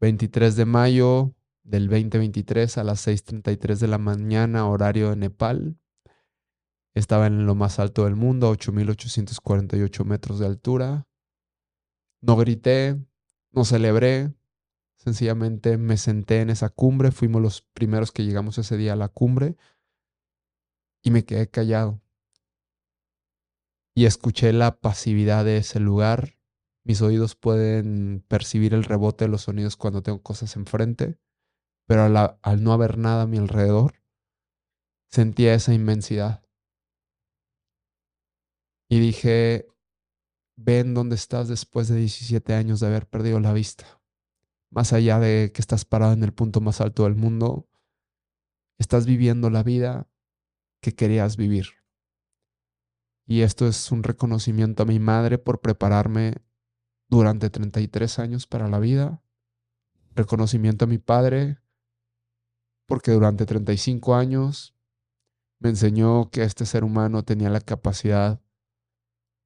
23 0.00 0.54
de 0.54 0.64
mayo 0.66 1.34
del 1.64 1.88
2023 1.88 2.78
a 2.78 2.84
las 2.84 3.06
6.33 3.06 3.78
de 3.78 3.88
la 3.88 3.98
mañana, 3.98 4.68
horario 4.68 5.10
de 5.10 5.16
Nepal. 5.16 5.76
Estaba 6.94 7.26
en 7.26 7.44
lo 7.44 7.56
más 7.56 7.80
alto 7.80 8.04
del 8.04 8.14
mundo, 8.14 8.48
a 8.48 8.52
8.848 8.52 10.04
metros 10.04 10.38
de 10.38 10.46
altura. 10.46 11.08
No 12.20 12.36
grité, 12.36 12.98
no 13.52 13.64
celebré, 13.64 14.32
sencillamente 14.96 15.76
me 15.78 15.96
senté 15.96 16.40
en 16.40 16.50
esa 16.50 16.68
cumbre. 16.68 17.10
Fuimos 17.10 17.42
los 17.42 17.62
primeros 17.62 18.12
que 18.12 18.24
llegamos 18.24 18.58
ese 18.58 18.76
día 18.76 18.94
a 18.94 18.96
la 18.96 19.08
cumbre 19.08 19.56
y 21.02 21.10
me 21.10 21.24
quedé 21.24 21.48
callado 21.48 22.00
y 23.94 24.06
escuché 24.06 24.52
la 24.52 24.80
pasividad 24.80 25.44
de 25.44 25.58
ese 25.58 25.80
lugar. 25.80 26.38
Mis 26.84 27.02
oídos 27.02 27.34
pueden 27.36 28.24
percibir 28.28 28.72
el 28.74 28.84
rebote 28.84 29.24
de 29.24 29.30
los 29.30 29.42
sonidos 29.42 29.76
cuando 29.76 30.02
tengo 30.02 30.22
cosas 30.22 30.56
enfrente, 30.56 31.18
pero 31.86 32.04
al, 32.04 32.62
no 32.62 32.72
haber 32.72 32.98
nada 32.98 33.22
a 33.22 33.26
mi 33.26 33.38
alrededor, 33.38 34.02
sentía 35.10 35.54
esa 35.54 35.74
inmensidad. 35.74 36.42
Y 38.88 39.00
dije, 39.00 39.66
ven 40.62 40.94
dónde 40.94 41.16
estás 41.16 41.48
después 41.48 41.88
de 41.88 41.96
17 41.96 42.54
años 42.54 42.80
de 42.80 42.86
haber 42.86 43.08
perdido 43.08 43.40
la 43.40 43.52
vista. 43.52 44.00
Más 44.70 44.92
allá 44.92 45.18
de 45.18 45.52
que 45.52 45.60
estás 45.60 45.84
parado 45.84 46.12
en 46.12 46.22
el 46.22 46.32
punto 46.32 46.60
más 46.60 46.80
alto 46.80 47.04
del 47.04 47.16
mundo, 47.16 47.68
estás 48.78 49.06
viviendo 49.06 49.50
la 49.50 49.62
vida 49.62 50.08
que 50.80 50.94
querías 50.94 51.36
vivir. 51.36 51.66
Y 53.26 53.40
esto 53.42 53.66
es 53.66 53.90
un 53.90 54.02
reconocimiento 54.02 54.82
a 54.82 54.86
mi 54.86 54.98
madre 54.98 55.38
por 55.38 55.60
prepararme 55.60 56.34
durante 57.08 57.48
33 57.48 58.18
años 58.18 58.46
para 58.46 58.68
la 58.68 58.78
vida. 58.78 59.22
Reconocimiento 60.14 60.84
a 60.84 60.88
mi 60.88 60.98
padre 60.98 61.58
porque 62.86 63.12
durante 63.12 63.46
35 63.46 64.14
años 64.14 64.76
me 65.58 65.70
enseñó 65.70 66.30
que 66.30 66.42
este 66.42 66.66
ser 66.66 66.84
humano 66.84 67.22
tenía 67.22 67.48
la 67.48 67.60
capacidad 67.60 68.42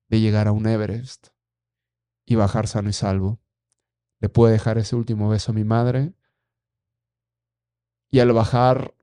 de 0.09 0.21
llegar 0.21 0.49
a 0.49 0.53
un 0.53 0.67
Everest 0.67 1.29
y 2.27 2.35
bajar 2.35 2.67
sano 2.67 2.91
y 2.91 2.93
salvo. 2.93 3.41
Le 4.21 4.29
pude 4.29 4.53
dejar 4.53 4.79
ese 4.79 4.97
último 4.97 5.29
beso 5.29 5.53
a 5.53 5.55
mi 5.55 5.65
madre 5.65 6.15
y 8.11 8.21
al 8.21 8.33
bajar 8.33 8.95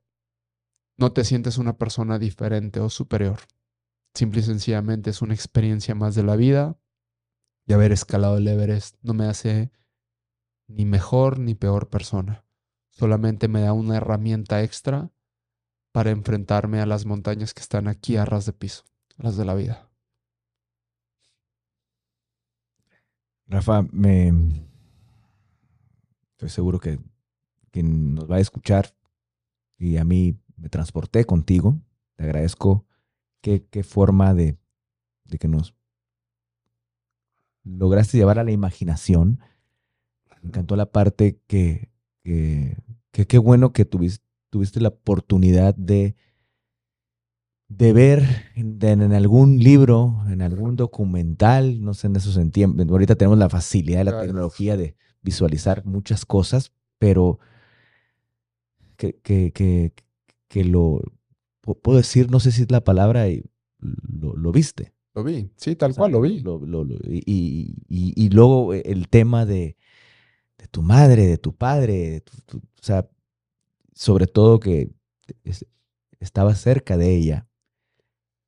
no 0.96 1.12
te 1.12 1.24
sientes 1.24 1.58
una 1.58 1.76
persona 1.76 2.18
diferente 2.18 2.80
o 2.80 2.88
superior. 2.88 3.40
Simple 4.14 4.40
y 4.40 4.44
sencillamente 4.44 5.10
es 5.10 5.22
una 5.22 5.34
experiencia 5.34 5.94
más 5.94 6.14
de 6.14 6.22
la 6.22 6.36
vida. 6.36 6.78
Y 7.66 7.74
haber 7.74 7.92
escalado 7.92 8.38
el 8.38 8.48
Everest 8.48 8.96
no 9.02 9.14
me 9.14 9.26
hace 9.26 9.70
ni 10.66 10.84
mejor 10.84 11.38
ni 11.38 11.54
peor 11.54 11.90
persona. 11.90 12.44
Solamente 12.90 13.48
me 13.48 13.60
da 13.60 13.72
una 13.72 13.98
herramienta 13.98 14.62
extra 14.62 15.12
para 15.92 16.10
enfrentarme 16.10 16.80
a 16.80 16.86
las 16.86 17.04
montañas 17.04 17.54
que 17.54 17.60
están 17.60 17.88
aquí 17.88 18.16
a 18.16 18.24
ras 18.24 18.46
de 18.46 18.52
piso, 18.52 18.84
las 19.16 19.36
de 19.36 19.44
la 19.44 19.54
vida. 19.54 19.91
Rafa, 23.52 23.82
me 23.92 24.32
estoy 26.30 26.48
seguro 26.48 26.80
que 26.80 26.98
quien 27.70 28.14
nos 28.14 28.30
va 28.30 28.36
a 28.36 28.40
escuchar 28.40 28.96
y 29.76 29.98
a 29.98 30.04
mí 30.04 30.38
me 30.56 30.70
transporté 30.70 31.26
contigo. 31.26 31.78
Te 32.16 32.24
agradezco 32.24 32.86
qué, 33.42 33.60
forma 33.84 34.32
de, 34.32 34.56
que 35.38 35.48
nos 35.48 35.74
lograste 37.62 38.16
llevar 38.16 38.38
a 38.38 38.44
la 38.44 38.52
imaginación. 38.52 39.40
Me 40.40 40.48
encantó 40.48 40.74
la 40.74 40.90
parte 40.90 41.38
que, 41.46 41.90
qué 42.22 43.38
bueno 43.38 43.74
que 43.74 43.84
tuviste 43.84 44.80
la 44.80 44.88
oportunidad 44.88 45.74
de, 45.74 46.16
de 47.78 47.92
ver 47.92 48.52
en, 48.54 49.12
algún 49.12 49.58
libro, 49.58 50.22
en 50.28 50.42
algún 50.42 50.76
documental, 50.76 51.82
no 51.82 51.94
sé, 51.94 52.08
en 52.08 52.16
esos 52.16 52.38
tiempos. 52.50 52.86
Ahorita 52.88 53.14
tenemos 53.14 53.38
la 53.38 53.48
facilidad 53.48 53.98
de 53.98 54.04
la 54.04 54.20
tecnología 54.20 54.76
de 54.76 54.96
visualizar 55.22 55.84
muchas 55.86 56.26
cosas, 56.26 56.72
pero 56.98 57.38
que, 58.96 59.14
que, 59.22 59.52
que, 59.52 59.92
que 60.48 60.64
lo, 60.64 61.02
puedo 61.82 61.96
decir, 61.96 62.30
no 62.30 62.40
sé 62.40 62.52
si 62.52 62.62
es 62.62 62.70
la 62.70 62.84
palabra, 62.84 63.26
lo, 63.78 64.52
viste. 64.52 64.92
Lo 65.14 65.24
vi, 65.24 65.50
sí, 65.56 65.76
tal 65.76 65.94
cual, 65.94 66.12
lo 66.12 66.20
vi. 66.20 66.42
y, 67.26 68.28
luego 68.30 68.74
el 68.74 69.08
tema 69.08 69.46
de, 69.46 69.76
tu 70.70 70.82
madre, 70.82 71.26
de 71.26 71.38
tu 71.38 71.54
padre, 71.54 72.22
o 72.52 72.82
sea, 72.82 73.08
sobre 73.94 74.26
todo 74.26 74.60
que 74.60 74.90
estaba 76.20 76.54
cerca 76.54 76.96
de 76.96 77.14
ella. 77.14 77.48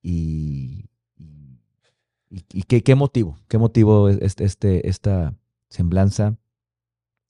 Y, 0.06 0.84
y, 2.28 2.62
qué, 2.64 2.94
motivo, 2.94 3.38
qué 3.48 3.56
motivo 3.56 4.10
este, 4.10 4.44
este, 4.44 4.86
esta 4.86 5.34
semblanza, 5.70 6.36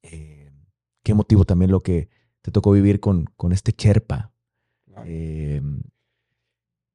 eh, 0.03 0.51
qué 1.05 1.15
motivo 1.15 1.45
también 1.45 1.71
lo 1.71 1.81
que 1.81 2.09
te 2.43 2.51
tocó 2.51 2.73
vivir 2.73 2.99
con, 2.99 3.27
con 3.37 3.53
este 3.53 3.73
Cherpa. 3.73 4.33
Em, 5.05 5.83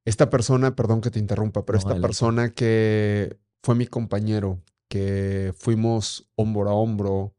esta 0.03 0.30
persona, 0.30 0.76
perdón 0.76 0.99
que 0.99 1.11
te 1.11 1.19
interrumpa, 1.19 1.65
pero 1.65 1.77
esta 1.77 1.99
persona 2.01 2.49
que 2.49 3.39
fue 3.64 3.76
mi 3.76 3.88
compañero, 3.88 4.61
que 4.89 5.53
fuimos 5.56 6.30
hombro 6.35 6.69
a 6.69 6.73
hombro, 6.73 7.35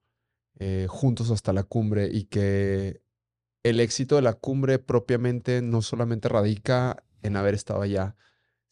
eh, 0.58 0.86
juntos 0.88 1.30
hasta 1.30 1.52
la 1.52 1.64
cumbre 1.64 2.08
y 2.10 2.24
que 2.24 3.02
el 3.64 3.80
éxito 3.80 4.16
de 4.16 4.22
la 4.22 4.32
cumbre 4.32 4.78
propiamente 4.78 5.60
no 5.60 5.82
solamente 5.82 6.30
radica 6.30 7.04
en 7.22 7.36
haber 7.36 7.54
estado 7.54 7.82
allá, 7.82 8.16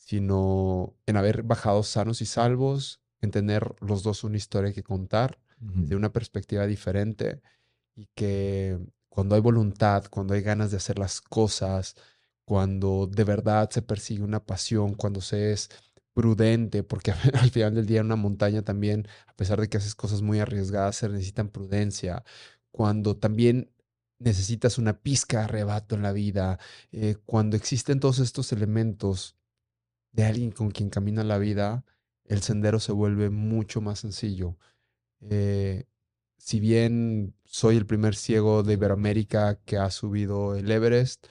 sino 0.08 0.94
en 1.04 1.18
haber 1.18 1.42
bajado 1.42 1.82
sanos 1.82 2.22
y 2.22 2.24
salvos, 2.24 3.02
en 3.20 3.30
tener 3.30 3.74
los 3.80 4.02
dos 4.02 4.24
una 4.24 4.38
historia 4.38 4.72
que 4.72 4.82
contar 4.82 5.38
de 5.60 5.96
una 5.96 6.14
perspectiva 6.14 6.66
diferente 6.66 7.42
y 7.94 8.06
que 8.14 8.78
cuando 9.10 9.34
hay 9.34 9.42
voluntad, 9.42 10.06
cuando 10.08 10.32
hay 10.32 10.40
ganas 10.40 10.70
de 10.70 10.78
hacer 10.78 10.98
las 10.98 11.20
cosas, 11.20 11.94
cuando 12.46 13.06
de 13.06 13.22
verdad 13.24 13.68
se 13.68 13.82
persigue 13.82 14.22
una 14.22 14.46
pasión, 14.46 14.94
cuando 14.94 15.20
se 15.20 15.52
es 15.52 15.68
prudente, 16.14 16.82
porque 16.84 17.12
al 17.34 17.50
final 17.50 17.74
del 17.74 17.84
día 17.84 18.00
en 18.00 18.06
una 18.06 18.16
montaña 18.16 18.62
también, 18.62 19.06
a 19.26 19.36
pesar 19.36 19.60
de 19.60 19.68
que 19.68 19.76
haces 19.76 19.94
cosas 19.94 20.22
muy 20.22 20.40
arriesgadas, 20.40 20.96
se 20.96 21.10
necesitan 21.10 21.50
prudencia, 21.50 22.24
cuando 22.70 23.14
también 23.14 23.70
necesitas 24.18 24.78
una 24.78 25.02
pizca 25.02 25.40
de 25.40 25.44
arrebato 25.44 25.96
en 25.96 26.02
la 26.02 26.12
vida, 26.12 26.58
eh, 26.92 27.16
cuando 27.26 27.58
existen 27.58 28.00
todos 28.00 28.20
estos 28.20 28.52
elementos 28.52 29.37
de 30.12 30.24
alguien 30.24 30.50
con 30.50 30.70
quien 30.70 30.90
camina 30.90 31.24
la 31.24 31.38
vida, 31.38 31.84
el 32.24 32.42
sendero 32.42 32.80
se 32.80 32.92
vuelve 32.92 33.30
mucho 33.30 33.80
más 33.80 34.00
sencillo. 34.00 34.56
Eh, 35.20 35.86
si 36.36 36.60
bien 36.60 37.34
soy 37.44 37.76
el 37.76 37.86
primer 37.86 38.14
ciego 38.14 38.62
de 38.62 38.74
Iberoamérica 38.74 39.56
que 39.64 39.78
ha 39.78 39.90
subido 39.90 40.54
el 40.54 40.70
Everest, 40.70 41.26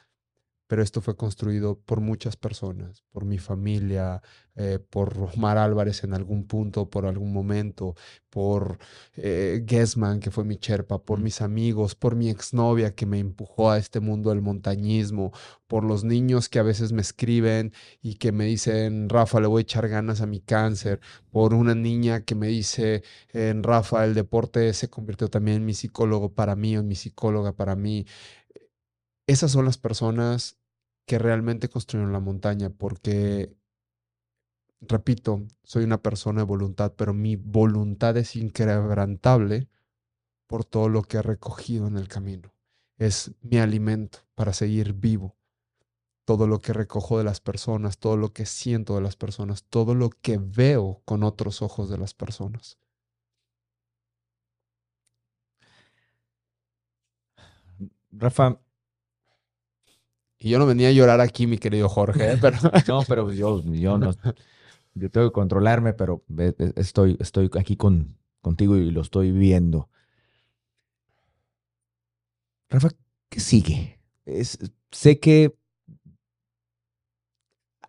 pero 0.68 0.84
esto 0.84 1.02
fue 1.02 1.16
construido 1.16 1.80
por 1.80 2.02
muchas 2.02 2.36
personas, 2.36 3.04
por 3.12 3.26
mi 3.26 3.38
familia, 3.38 4.22
eh, 4.56 4.80
por 4.80 5.16
Omar 5.36 5.58
Álvarez 5.58 6.04
en 6.04 6.14
algún 6.14 6.46
punto, 6.46 6.90
por 6.90 7.06
algún 7.06 7.32
momento, 7.32 7.96
por 8.30 8.80
eh, 9.16 9.62
Guessman, 9.66 10.20
que 10.20 10.32
fue 10.32 10.44
mi 10.44 10.58
cherpa, 10.58 11.00
por 11.00 11.20
mis 11.20 11.42
amigos, 11.42 11.96
por 11.96 12.16
mi 12.16 12.30
exnovia 12.30 12.96
que 12.96 13.06
me 13.06 13.20
empujó 13.20 13.72
a 13.72 13.78
este 13.78 14.00
mundo 14.00 14.32
del 14.32 14.42
montañismo, 14.42 15.32
por 15.68 15.84
los 15.84 16.04
niños 16.04 16.50
que 16.50 16.60
a 16.60 16.64
veces 16.64 16.92
me 16.92 17.02
escriben 17.02 17.72
y 18.02 18.16
que 18.16 18.32
me 18.32 18.46
dicen, 18.46 19.10
Rafa, 19.10 19.40
le 19.40 19.48
voy 19.48 19.62
a 19.62 19.64
echar 19.64 19.88
ganas 19.88 20.22
a 20.22 20.26
mi 20.26 20.42
cáncer, 20.42 21.00
por 21.32 21.54
una 21.54 21.76
niña 21.76 22.22
que 22.22 22.36
me 22.36 22.48
dice, 22.48 23.04
en 23.32 23.64
Rafa, 23.64 24.04
el 24.06 24.16
deporte 24.16 24.74
se 24.74 24.90
convirtió 24.90 25.30
también 25.30 25.58
en 25.58 25.66
mi 25.66 25.74
psicólogo 25.74 26.34
para 26.34 26.56
mí, 26.56 26.76
en 26.76 26.88
mi 26.88 26.96
psicóloga 26.96 27.54
para 27.54 27.76
mí 27.76 28.06
esas 29.28 29.52
son 29.52 29.66
las 29.66 29.78
personas 29.78 30.58
que 31.06 31.20
realmente 31.20 31.70
construyeron 31.70 32.14
la 32.14 32.20
montaña, 32.20 32.70
porque, 32.70 33.56
repito, 34.82 35.46
soy 35.64 35.84
una 35.84 36.02
persona 36.02 36.42
de 36.42 36.46
voluntad, 36.48 36.94
pero 36.98 37.14
mi 37.14 37.36
voluntad 37.36 38.18
es 38.18 38.36
inquebrantable 38.36 39.70
por 40.48 40.66
todo 40.66 40.90
lo 40.90 41.04
que 41.04 41.18
he 41.18 41.22
recogido 41.22 41.88
en 41.88 41.98
el 41.98 42.08
camino. 42.08 42.54
Es 42.98 43.32
mi 43.42 43.60
alimento 43.60 44.20
para 44.36 44.54
seguir 44.54 44.94
vivo. 44.94 45.38
Todo 46.26 46.48
lo 46.48 46.60
que 46.60 46.74
recojo 46.74 47.18
de 47.18 47.24
las 47.26 47.42
personas, 47.42 48.00
todo 48.00 48.18
lo 48.18 48.34
que 48.34 48.46
siento 48.46 48.96
de 48.96 49.02
las 49.02 49.16
personas, 49.16 49.64
todo 49.66 49.96
lo 49.96 50.10
que 50.10 50.40
veo 50.40 51.02
con 51.06 51.24
otros 51.24 51.62
ojos 51.62 51.90
de 51.90 51.98
las 51.98 52.14
personas. 52.14 52.80
Rafa, 58.12 58.60
y 60.40 60.50
yo 60.50 60.60
no 60.60 60.66
venía 60.66 60.90
a 60.90 60.92
llorar 60.92 61.22
aquí, 61.22 61.48
mi 61.48 61.58
querido 61.58 61.90
Jorge, 61.90 62.34
¿eh? 62.34 62.38
pero... 62.40 62.58
no, 62.88 63.04
pero 63.08 63.32
yo, 63.32 63.64
yo 63.64 63.98
no... 63.98 64.14
Yo 64.94 65.12
tengo 65.12 65.28
que 65.28 65.34
controlarme, 65.34 65.94
pero 65.94 66.24
estoy, 66.76 67.18
estoy 67.20 67.52
aquí 67.60 67.76
con, 67.76 68.18
contigo 68.42 68.76
y 68.76 68.90
lo 68.90 69.02
estoy 69.02 69.32
viendo. 69.32 69.90
Rafa, 72.70 72.90
¿qué 73.30 73.40
sigue? 73.40 74.00
sé 74.92 75.20
que 75.20 75.56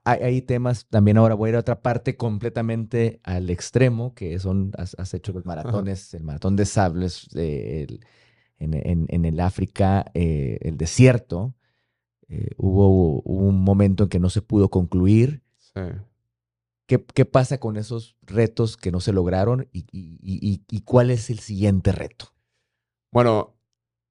hay, 0.04 0.40
temas, 0.40 0.86
también 0.86 1.18
ahora 1.18 1.34
voy 1.34 1.48
a 1.48 1.50
ir 1.50 1.56
a 1.56 1.60
otra 1.60 1.82
parte 1.82 2.16
completamente 2.16 3.20
al 3.24 3.50
extremo, 3.50 4.14
que 4.14 4.38
son, 4.38 4.72
has, 4.78 5.12
hecho 5.12 5.32
los 5.32 5.44
maratones, 5.44 6.14
el 6.14 6.24
maratón 6.24 6.56
de 6.56 6.64
sables 6.64 7.28
en, 7.34 9.24
el 9.24 9.40
África, 9.40 10.06
eh, 10.14 10.58
el 10.62 10.78
desierto, 10.78 11.54
eh, 12.28 12.50
hubo, 12.56 13.20
un 13.22 13.62
momento 13.62 14.04
en 14.04 14.08
que 14.08 14.20
no 14.20 14.30
se 14.30 14.42
pudo 14.42 14.68
concluir. 14.68 15.42
¿Qué, 16.86 17.24
pasa 17.24 17.58
con 17.58 17.76
esos 17.76 18.16
retos 18.22 18.76
que 18.76 18.90
no 18.90 19.00
se 19.00 19.12
lograron 19.12 19.68
y, 19.72 20.80
cuál 20.84 21.10
es 21.10 21.30
el 21.30 21.38
siguiente 21.38 21.92
reto? 21.92 22.32
Bueno, 23.12 23.56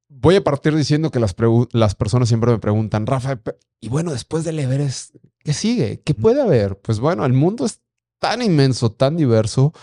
voy 0.10 0.36
a 0.36 0.44
partir 0.44 0.76
diciendo 0.76 1.12
que 1.12 1.20
las, 1.20 1.36
las 1.72 1.96
personas 1.96 2.28
siempre 2.28 2.52
me 2.52 2.60
preguntan, 2.60 3.06
Rafa, 3.06 3.42
y 3.80 3.90
bueno, 3.90 4.12
después 4.12 4.44
del 4.44 4.60
Everest, 4.60 5.16
¿qué 5.40 5.54
sigue? 5.54 6.02
¿Qué 6.02 6.14
puede 6.14 6.42
haber? 6.42 6.80
Pues 6.80 7.00
bueno, 7.00 7.26
el 7.26 7.34
mundo 7.34 7.66
es 7.66 7.82
tan 8.20 8.42
inmenso, 8.42 8.92
tan 8.92 9.18
diverso, 9.18 9.74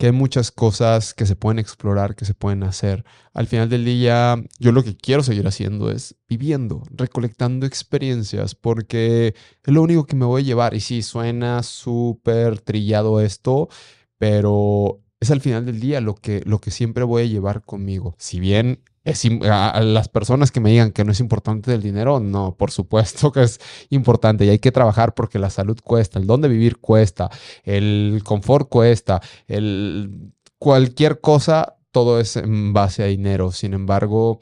que 0.00 0.06
hay 0.06 0.12
muchas 0.12 0.50
cosas 0.50 1.12
que 1.12 1.26
se 1.26 1.36
pueden 1.36 1.58
explorar, 1.58 2.16
que 2.16 2.24
se 2.24 2.32
pueden 2.32 2.62
hacer. 2.62 3.04
Al 3.34 3.46
final 3.46 3.68
del 3.68 3.84
día, 3.84 4.42
yo 4.58 4.72
lo 4.72 4.82
que 4.82 4.96
quiero 4.96 5.22
seguir 5.22 5.46
haciendo 5.46 5.90
es 5.90 6.16
viviendo, 6.26 6.82
recolectando 6.90 7.66
experiencias, 7.66 8.54
porque 8.54 9.34
es 9.62 9.74
lo 9.74 9.82
único 9.82 10.06
que 10.06 10.16
me 10.16 10.24
voy 10.24 10.40
a 10.40 10.44
llevar. 10.46 10.72
Y 10.72 10.80
sí, 10.80 11.02
suena 11.02 11.62
súper 11.62 12.62
trillado 12.62 13.20
esto, 13.20 13.68
pero 14.16 15.02
es 15.20 15.30
al 15.30 15.42
final 15.42 15.66
del 15.66 15.80
día 15.80 16.00
lo 16.00 16.14
que, 16.14 16.40
lo 16.46 16.62
que 16.62 16.70
siempre 16.70 17.04
voy 17.04 17.24
a 17.24 17.26
llevar 17.26 17.62
conmigo. 17.62 18.14
Si 18.16 18.40
bien 18.40 18.82
es, 19.04 19.26
a 19.44 19.80
las 19.80 20.08
personas 20.08 20.50
que 20.50 20.60
me 20.60 20.70
digan 20.70 20.92
que 20.92 21.04
no 21.04 21.12
es 21.12 21.20
importante 21.20 21.74
el 21.74 21.82
dinero, 21.82 22.20
no, 22.20 22.56
por 22.56 22.70
supuesto 22.70 23.32
que 23.32 23.42
es 23.42 23.60
importante 23.88 24.44
y 24.44 24.50
hay 24.50 24.58
que 24.58 24.72
trabajar 24.72 25.14
porque 25.14 25.38
la 25.38 25.50
salud 25.50 25.78
cuesta, 25.82 26.18
el 26.18 26.26
dónde 26.26 26.48
vivir 26.48 26.78
cuesta, 26.78 27.30
el 27.64 28.22
confort 28.24 28.68
cuesta, 28.68 29.20
el 29.46 30.32
cualquier 30.58 31.20
cosa, 31.20 31.76
todo 31.90 32.20
es 32.20 32.36
en 32.36 32.72
base 32.72 33.02
a 33.02 33.06
dinero. 33.06 33.50
Sin 33.50 33.74
embargo, 33.74 34.40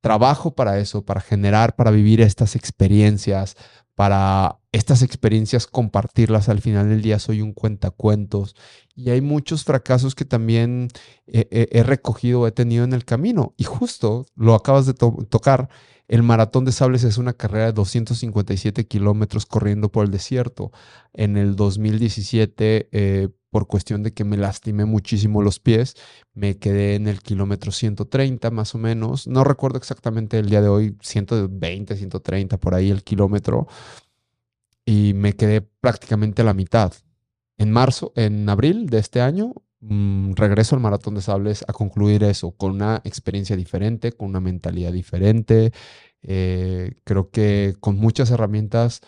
trabajo 0.00 0.54
para 0.54 0.78
eso, 0.78 1.04
para 1.04 1.20
generar, 1.20 1.76
para 1.76 1.90
vivir 1.90 2.20
estas 2.20 2.56
experiencias, 2.56 3.56
para 4.00 4.58
estas 4.72 5.02
experiencias 5.02 5.66
compartirlas 5.66 6.48
al 6.48 6.62
final 6.62 6.88
del 6.88 7.02
día. 7.02 7.18
Soy 7.18 7.42
un 7.42 7.52
cuentacuentos 7.52 8.56
y 8.94 9.10
hay 9.10 9.20
muchos 9.20 9.62
fracasos 9.64 10.14
que 10.14 10.24
también 10.24 10.88
he, 11.26 11.82
recogido, 11.82 12.46
he 12.46 12.50
tenido 12.50 12.84
en 12.84 12.94
el 12.94 13.04
camino. 13.04 13.52
Y 13.58 13.64
justo 13.64 14.24
lo 14.36 14.54
acabas 14.54 14.86
de 14.86 14.94
tocar. 14.94 15.68
El 16.08 16.22
maratón 16.22 16.64
de 16.64 16.72
sables 16.72 17.04
es 17.04 17.18
una 17.18 17.34
carrera 17.34 17.66
de 17.66 17.72
257 17.72 18.86
kilómetros 18.86 19.44
corriendo 19.44 19.92
por 19.92 20.06
el 20.06 20.10
desierto. 20.10 20.72
En 21.12 21.36
el 21.36 21.54
2017, 21.54 22.88
eh, 22.92 23.28
por 23.50 23.66
cuestión 23.66 24.02
de 24.02 24.12
que 24.14 24.24
me 24.24 24.36
lastimé 24.36 24.84
muchísimo 24.84 25.42
los 25.42 25.58
pies, 25.60 25.96
me 26.34 26.58
quedé 26.58 26.94
en 26.94 27.08
el 27.08 27.20
kilómetro 27.20 27.72
130 27.72 28.50
más 28.50 28.74
o 28.74 28.78
menos. 28.78 29.26
No 29.26 29.44
recuerdo 29.44 29.78
exactamente 29.78 30.38
el 30.38 30.48
día 30.48 30.62
de 30.62 30.68
hoy, 30.68 30.96
120, 31.02 31.96
130 31.96 32.58
por 32.58 32.74
ahí 32.74 32.90
el 32.90 33.02
kilómetro. 33.02 33.66
Y 34.84 35.12
me 35.14 35.34
quedé 35.34 35.60
prácticamente 35.62 36.42
a 36.42 36.44
la 36.44 36.54
mitad. 36.54 36.92
En 37.58 37.70
marzo, 37.72 38.12
en 38.16 38.48
abril 38.48 38.86
de 38.86 38.98
este 38.98 39.20
año, 39.20 39.54
mm, 39.80 40.32
regreso 40.34 40.74
al 40.76 40.82
Maratón 40.82 41.14
de 41.14 41.22
Sables 41.22 41.64
a 41.68 41.72
concluir 41.72 42.24
eso, 42.24 42.52
con 42.52 42.72
una 42.72 43.02
experiencia 43.04 43.56
diferente, 43.56 44.12
con 44.12 44.30
una 44.30 44.40
mentalidad 44.40 44.92
diferente. 44.92 45.72
Eh, 46.22 46.92
creo 47.04 47.30
que 47.30 47.74
con 47.80 47.96
muchas 47.98 48.30
herramientas 48.30 49.00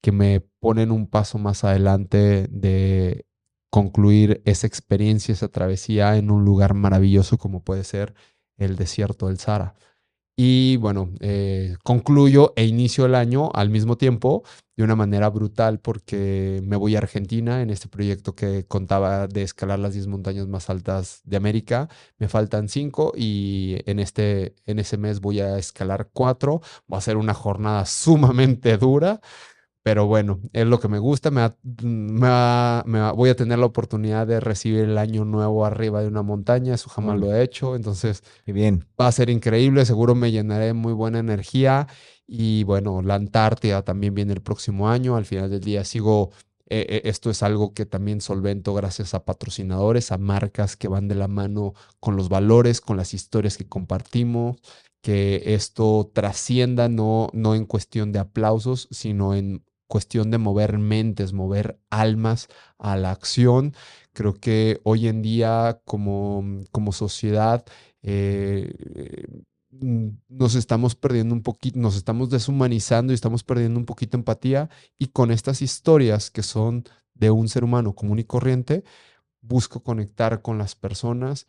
que 0.00 0.12
me 0.12 0.40
ponen 0.40 0.92
un 0.92 1.08
paso 1.08 1.38
más 1.38 1.64
adelante 1.64 2.46
de 2.50 3.26
concluir 3.70 4.42
esa 4.44 4.66
experiencia, 4.66 5.32
esa 5.32 5.48
travesía 5.48 6.16
en 6.16 6.30
un 6.30 6.44
lugar 6.44 6.74
maravilloso 6.74 7.38
como 7.38 7.62
puede 7.62 7.84
ser 7.84 8.14
el 8.56 8.76
desierto 8.76 9.28
del 9.28 9.38
Sahara. 9.38 9.74
Y 10.38 10.76
bueno, 10.76 11.10
eh, 11.20 11.76
concluyo 11.82 12.52
e 12.56 12.66
inicio 12.66 13.06
el 13.06 13.14
año 13.14 13.50
al 13.54 13.70
mismo 13.70 13.96
tiempo 13.96 14.42
de 14.76 14.84
una 14.84 14.94
manera 14.94 15.30
brutal 15.30 15.80
porque 15.80 16.60
me 16.62 16.76
voy 16.76 16.94
a 16.94 16.98
Argentina 16.98 17.62
en 17.62 17.70
este 17.70 17.88
proyecto 17.88 18.34
que 18.34 18.66
contaba 18.66 19.28
de 19.28 19.40
escalar 19.42 19.78
las 19.78 19.94
10 19.94 20.08
montañas 20.08 20.46
más 20.46 20.68
altas 20.68 21.22
de 21.24 21.38
América. 21.38 21.88
Me 22.18 22.28
faltan 22.28 22.68
5 22.68 23.14
y 23.16 23.78
en, 23.86 23.98
este, 23.98 24.54
en 24.66 24.78
ese 24.78 24.98
mes 24.98 25.20
voy 25.20 25.40
a 25.40 25.56
escalar 25.56 26.10
4. 26.12 26.60
Va 26.92 26.98
a 26.98 27.00
ser 27.00 27.16
una 27.16 27.32
jornada 27.32 27.86
sumamente 27.86 28.76
dura. 28.76 29.20
Pero 29.86 30.06
bueno, 30.06 30.40
es 30.52 30.66
lo 30.66 30.80
que 30.80 30.88
me 30.88 30.98
gusta. 30.98 31.30
Me, 31.30 31.48
me, 31.62 33.12
voy 33.12 33.30
a 33.30 33.36
tener 33.36 33.60
la 33.60 33.66
oportunidad 33.66 34.26
de 34.26 34.40
recibir 34.40 34.80
el 34.80 34.98
año 34.98 35.24
nuevo 35.24 35.64
arriba 35.64 36.02
de 36.02 36.08
una 36.08 36.22
montaña. 36.22 36.74
Eso 36.74 36.90
jamás 36.90 37.20
lo 37.20 37.32
he 37.32 37.44
hecho. 37.44 37.76
Entonces, 37.76 38.24
bien. 38.46 38.84
va 39.00 39.06
a 39.06 39.12
ser 39.12 39.30
increíble. 39.30 39.86
Seguro 39.86 40.16
me 40.16 40.32
llenaré 40.32 40.72
muy 40.72 40.92
buena 40.92 41.20
energía. 41.20 41.86
Y 42.26 42.64
bueno, 42.64 43.00
la 43.00 43.14
Antártida 43.14 43.82
también 43.82 44.12
viene 44.12 44.32
el 44.32 44.42
próximo 44.42 44.88
año. 44.88 45.14
Al 45.14 45.24
final 45.24 45.50
del 45.50 45.60
día 45.60 45.84
sigo. 45.84 46.32
Eh, 46.68 46.84
eh, 46.88 47.02
esto 47.04 47.30
es 47.30 47.44
algo 47.44 47.72
que 47.72 47.86
también 47.86 48.20
solvento 48.20 48.74
gracias 48.74 49.14
a 49.14 49.24
patrocinadores, 49.24 50.10
a 50.10 50.18
marcas 50.18 50.76
que 50.76 50.88
van 50.88 51.06
de 51.06 51.14
la 51.14 51.28
mano 51.28 51.74
con 52.00 52.16
los 52.16 52.28
valores, 52.28 52.80
con 52.80 52.96
las 52.96 53.14
historias 53.14 53.56
que 53.56 53.68
compartimos 53.68 54.56
que 55.06 55.54
esto 55.54 56.10
trascienda 56.12 56.88
no, 56.88 57.28
no 57.32 57.54
en 57.54 57.64
cuestión 57.64 58.10
de 58.10 58.18
aplausos, 58.18 58.88
sino 58.90 59.36
en 59.36 59.62
cuestión 59.86 60.30
de 60.30 60.38
mover 60.38 60.78
mentes, 60.78 61.32
mover 61.32 61.78
almas 61.90 62.48
a 62.78 62.96
la 62.96 63.10
acción. 63.10 63.74
Creo 64.12 64.34
que 64.34 64.80
hoy 64.84 65.08
en 65.08 65.22
día 65.22 65.80
como, 65.84 66.44
como 66.72 66.92
sociedad 66.92 67.64
eh, 68.02 69.26
mm, 69.70 70.08
nos 70.28 70.54
estamos 70.54 70.94
perdiendo 70.94 71.34
un 71.34 71.42
poquito, 71.42 71.78
nos 71.78 71.96
estamos 71.96 72.30
deshumanizando 72.30 73.12
y 73.12 73.14
estamos 73.14 73.44
perdiendo 73.44 73.78
un 73.78 73.86
poquito 73.86 74.16
empatía 74.16 74.70
y 74.98 75.08
con 75.08 75.30
estas 75.30 75.62
historias 75.62 76.30
que 76.30 76.42
son 76.42 76.84
de 77.14 77.30
un 77.30 77.48
ser 77.48 77.64
humano 77.64 77.94
común 77.94 78.18
y 78.18 78.24
corriente, 78.24 78.84
busco 79.40 79.82
conectar 79.82 80.42
con 80.42 80.58
las 80.58 80.74
personas, 80.74 81.46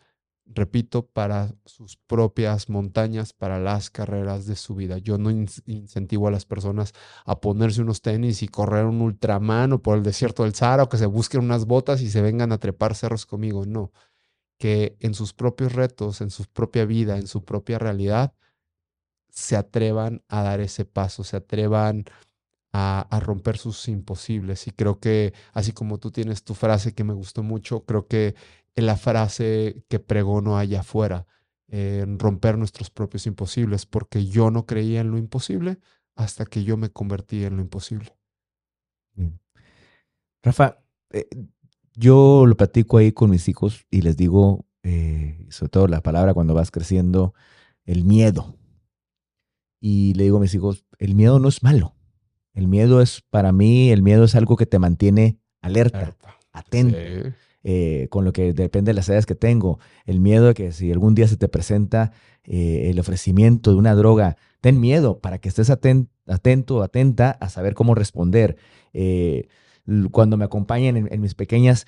repito, 0.54 1.08
para 1.08 1.54
sus 1.66 1.98
propias 1.98 2.70
montañas, 2.70 3.34
para 3.34 3.60
las 3.60 3.90
carreras 3.90 4.46
de 4.46 4.56
su 4.56 4.76
vida. 4.76 4.98
Yo 4.98 5.18
no 5.18 5.30
incentivo 5.32 6.28
a 6.28 6.32
las 6.32 6.46
personas 6.46 6.94
a 7.26 7.40
ponerse 7.40 7.82
unos 7.82 8.02
tenis 8.02 8.42
y 8.44 8.48
correr 8.48 8.86
un 8.86 9.02
ultramano 9.02 9.82
por 9.82 9.98
el 9.98 10.04
desierto 10.04 10.44
del 10.44 10.56
Sahara 10.56 10.84
o 10.84 10.90
que 10.90 10.98
se 10.98 11.06
busquen 11.06 11.42
unas 11.44 11.66
botas 11.66 12.02
y 12.02 12.10
se 12.10 12.22
vengan 12.22 12.52
a 12.52 12.60
trepar 12.60 12.96
cerros 12.96 13.26
conmigo. 13.26 13.66
No, 13.66 13.92
que 14.58 14.98
en 15.00 15.14
sus 15.14 15.34
propios 15.34 15.74
retos, 15.74 16.22
en 16.22 16.30
su 16.32 16.46
propia 16.46 16.86
vida, 16.86 17.18
en 17.18 17.28
su 17.28 17.44
propia 17.46 17.80
realidad, 17.80 18.34
se 19.30 19.56
atrevan 19.56 20.24
a 20.28 20.42
dar 20.44 20.62
ese 20.62 20.86
paso, 20.86 21.24
se 21.24 21.38
atrevan 21.38 22.06
a, 22.74 23.02
a, 23.10 23.20
romper 23.20 23.58
sus 23.58 23.88
imposibles. 23.88 24.68
Y 24.68 24.72
creo 24.72 25.00
que, 25.00 25.34
así 25.54 25.74
como 25.74 26.00
tú 26.00 26.12
tienes 26.12 26.44
tu 26.44 26.54
frase 26.56 26.94
que 26.94 27.04
me 27.04 27.14
gustó 27.14 27.44
mucho, 27.44 27.86
creo 27.86 28.08
que 28.08 28.36
la 28.86 28.98
frase 28.98 29.84
que 29.88 30.00
pregono 30.00 30.58
allá 30.58 30.82
afuera, 30.82 31.26
en 31.68 32.18
romper 32.20 32.58
nuestros 32.58 32.90
propios 32.90 33.28
imposibles, 33.28 33.86
porque 33.86 34.26
yo 34.26 34.52
no 34.52 34.66
creía 34.66 35.02
en 35.02 35.12
lo 35.12 35.18
imposible 35.18 35.80
hasta 36.16 36.46
que 36.46 36.64
yo 36.64 36.78
me 36.78 36.90
convertí 36.90 37.44
en 37.44 37.58
lo 37.58 37.62
imposible. 37.62 38.16
Rafa, 40.44 40.80
eh, 41.12 41.28
yo 41.94 42.46
lo 42.46 42.56
platico 42.56 42.98
ahí 42.98 43.12
con 43.12 43.30
mis 43.30 43.48
hijos 43.50 43.86
y 43.90 44.02
les 44.02 44.16
digo, 44.18 44.66
eh, 44.84 45.46
sobre 45.50 45.70
todo 45.70 45.88
la 45.88 46.02
palabra 46.02 46.34
cuando 46.34 46.54
vas 46.54 46.72
creciendo, 46.72 47.34
el 47.84 48.06
miedo. 48.06 48.58
Y 49.80 50.14
le 50.14 50.24
digo 50.24 50.38
a 50.38 50.42
mis 50.42 50.54
hijos, 50.54 50.86
el 51.00 51.16
miedo 51.16 51.40
no 51.40 51.50
es 51.50 51.64
malo. 51.64 51.96
El 52.54 52.68
miedo 52.68 53.02
es, 53.02 53.22
para 53.30 53.52
mí, 53.52 53.92
el 53.92 54.02
miedo 54.02 54.24
es 54.24 54.36
algo 54.36 54.56
que 54.56 54.66
te 54.66 54.80
mantiene 54.80 55.40
alerta, 55.62 56.16
atento. 56.52 56.98
Eh, 57.70 58.08
con 58.10 58.24
lo 58.24 58.32
que 58.32 58.54
depende 58.54 58.92
de 58.92 58.94
las 58.94 59.10
edades 59.10 59.26
que 59.26 59.36
tengo. 59.36 59.78
El 60.06 60.22
miedo 60.22 60.48
de 60.48 60.54
que 60.54 60.72
si 60.72 60.90
algún 60.90 61.16
día 61.16 61.28
se 61.28 61.36
te 61.36 61.50
presenta 61.50 62.14
eh, 62.46 62.90
el 62.90 62.98
ofrecimiento 62.98 63.72
de 63.72 63.76
una 63.76 63.94
droga, 63.94 64.38
ten 64.62 64.80
miedo 64.80 65.20
para 65.20 65.40
que 65.40 65.50
estés 65.50 65.70
atento 65.70 66.78
o 66.78 66.82
atenta 66.82 67.32
a 67.32 67.50
saber 67.50 67.74
cómo 67.74 67.94
responder. 67.94 68.56
Eh, 68.94 69.50
cuando 70.12 70.38
me 70.38 70.46
acompañen 70.46 71.10
en, 71.12 71.22
mis 71.22 71.36
pequeñas 71.36 71.88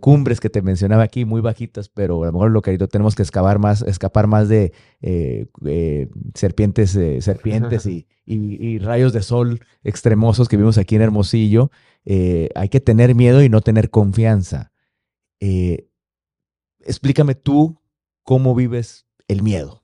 cumbres 0.00 0.40
que 0.40 0.50
te 0.50 0.60
mencionaba 0.60 1.04
aquí, 1.04 1.24
muy 1.24 1.40
bajitas, 1.40 1.88
pero 1.88 2.24
a 2.24 2.26
lo 2.26 2.32
mejor 2.32 2.50
lo 2.50 2.62
que 2.62 2.76
tenemos 2.76 3.14
que 3.14 3.22
escapar 3.22 3.60
más, 3.60 3.82
escapar 3.82 4.26
más 4.26 4.48
de 4.48 4.72
serpientes, 6.34 6.98
serpientes 7.20 7.86
y, 7.86 8.06
y, 8.26 8.78
rayos 8.78 9.12
de 9.12 9.22
sol 9.22 9.60
extremosos 9.84 10.48
que 10.48 10.56
vimos 10.56 10.78
aquí 10.78 10.96
en 10.96 11.02
Hermosillo. 11.02 11.70
hay 12.04 12.68
que 12.70 12.80
tener 12.80 13.14
miedo 13.14 13.42
y 13.42 13.48
no 13.48 13.60
tener 13.60 13.90
confianza. 13.90 14.72
Eh, 15.40 15.88
explícame 16.80 17.34
tú 17.34 17.80
cómo 18.22 18.54
vives 18.54 19.06
el 19.28 19.42
miedo. 19.42 19.82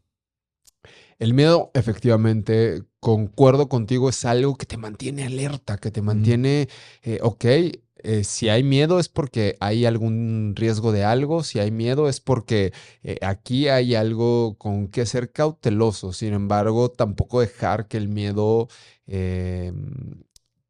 El 1.19 1.35
miedo, 1.35 1.71
efectivamente, 1.75 2.83
concuerdo 2.99 3.69
contigo, 3.69 4.09
es 4.09 4.25
algo 4.25 4.57
que 4.57 4.67
te 4.67 4.77
mantiene 4.77 5.25
alerta, 5.25 5.77
que 5.79 5.91
te 5.93 6.03
mantiene, 6.03 6.69
eh, 7.03 7.21
ok, 7.23 7.45
eh, 7.45 8.25
si 8.25 8.49
hay 8.49 8.65
miedo 8.65 8.99
es 8.99 9.09
porque 9.09 9.57
hay 9.61 9.85
algún 9.87 10.55
riesgo 10.57 10.91
de 10.91 11.05
algo, 11.05 11.45
si 11.45 11.61
hay 11.61 11.71
miedo 11.71 12.09
es 12.09 12.19
porque 12.21 12.73
aquí 13.21 13.69
hay 13.69 13.95
algo 13.95 14.59
con 14.59 14.89
que 14.89 15.07
ser 15.07 15.31
cauteloso, 15.31 16.13
sin 16.13 16.33
embargo, 16.33 16.91
tampoco 16.91 17.41
dejar 17.41 17.87
que 17.87 17.99
el 17.99 18.09
miedo 18.09 18.69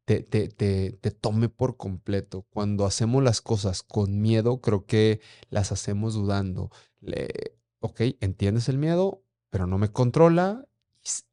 te, 0.05 0.21
te, 0.23 0.47
te, 0.47 1.11
tome 1.11 1.49
por 1.49 1.77
completo. 1.77 2.45
Cuando 2.49 2.85
hacemos 2.85 3.23
las 3.23 3.41
cosas 3.41 3.83
con 3.83 4.21
miedo, 4.21 4.61
creo 4.61 4.85
que 4.85 5.21
las 5.49 5.71
hacemos 5.71 6.13
dudando. 6.13 6.71
Le, 6.99 7.57
ok, 7.79 8.01
entiendes 8.21 8.69
el 8.69 8.77
miedo, 8.77 9.23
pero 9.49 9.67
no 9.67 9.77
me 9.77 9.91
controla, 9.91 10.67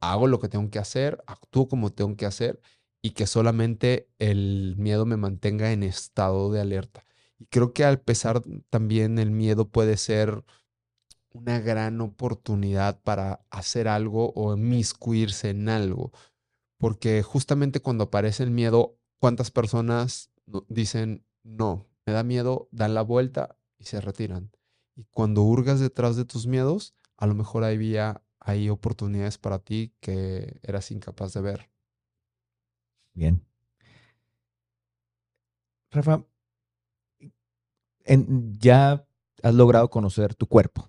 hago 0.01 0.27
lo 0.27 0.41
que 0.41 0.49
tengo 0.49 0.71
que 0.71 0.79
hacer, 0.79 1.23
actúo 1.27 1.69
como 1.69 1.91
tengo 1.91 2.17
que 2.17 2.27
hacer 2.27 2.61
y 3.03 3.11
que 3.11 3.27
solamente 3.27 4.09
el 4.19 4.75
miedo 4.77 5.07
me 5.07 5.17
mantenga 5.17 5.73
en 5.73 5.83
estado 5.83 6.51
de 6.53 6.61
alerta. 6.61 7.05
Y 7.39 7.47
creo 7.47 7.73
que 7.73 7.85
al 7.85 8.01
pesar 8.01 8.43
también 8.69 9.19
el 9.19 9.31
miedo 9.31 9.69
puede 9.69 9.97
ser 9.97 10.45
una 11.33 11.61
gran 11.61 12.01
oportunidad 12.01 13.01
para 13.03 13.41
hacer 13.51 13.89
algo 13.89 14.31
o 14.33 14.57
miscuirse 14.57 15.51
en 15.51 15.69
algo. 15.69 16.13
Porque 16.81 17.23
justamente 17.23 17.81
cuando 17.81 18.05
aparece 18.05 18.43
el 18.43 18.51
miedo, 18.51 18.97
¿cuántas 19.19 19.51
personas 19.51 20.31
dicen, 20.69 21.27
no, 21.43 21.87
me 22.07 22.15
da 22.15 22.25
miedo, 22.25 22.69
dan 22.73 22.95
la 22.95 23.03
vuelta 23.03 23.59
y 23.79 23.85
se 23.85 24.01
retiran? 24.01 24.51
Y 24.97 25.05
cuando 25.11 25.43
hurgas 25.43 25.79
detrás 25.79 26.17
de 26.17 26.25
tus 26.25 26.47
miedos, 26.47 26.95
a 27.19 27.27
lo 27.27 27.35
mejor 27.35 27.65
había 27.65 28.23
hay 28.41 28.71
oportunidades 28.71 29.37
para 29.37 29.59
ti 29.59 29.93
que 30.01 30.59
eras 30.63 30.91
incapaz 30.91 31.35
de 31.35 31.43
ver. 31.43 31.71
Bien. 33.13 33.45
Rafa, 35.91 36.25
ya 38.59 39.07
has 39.43 39.55
logrado 39.55 39.91
conocer 39.91 40.35
tu 40.35 40.47
cuerpo 40.47 40.89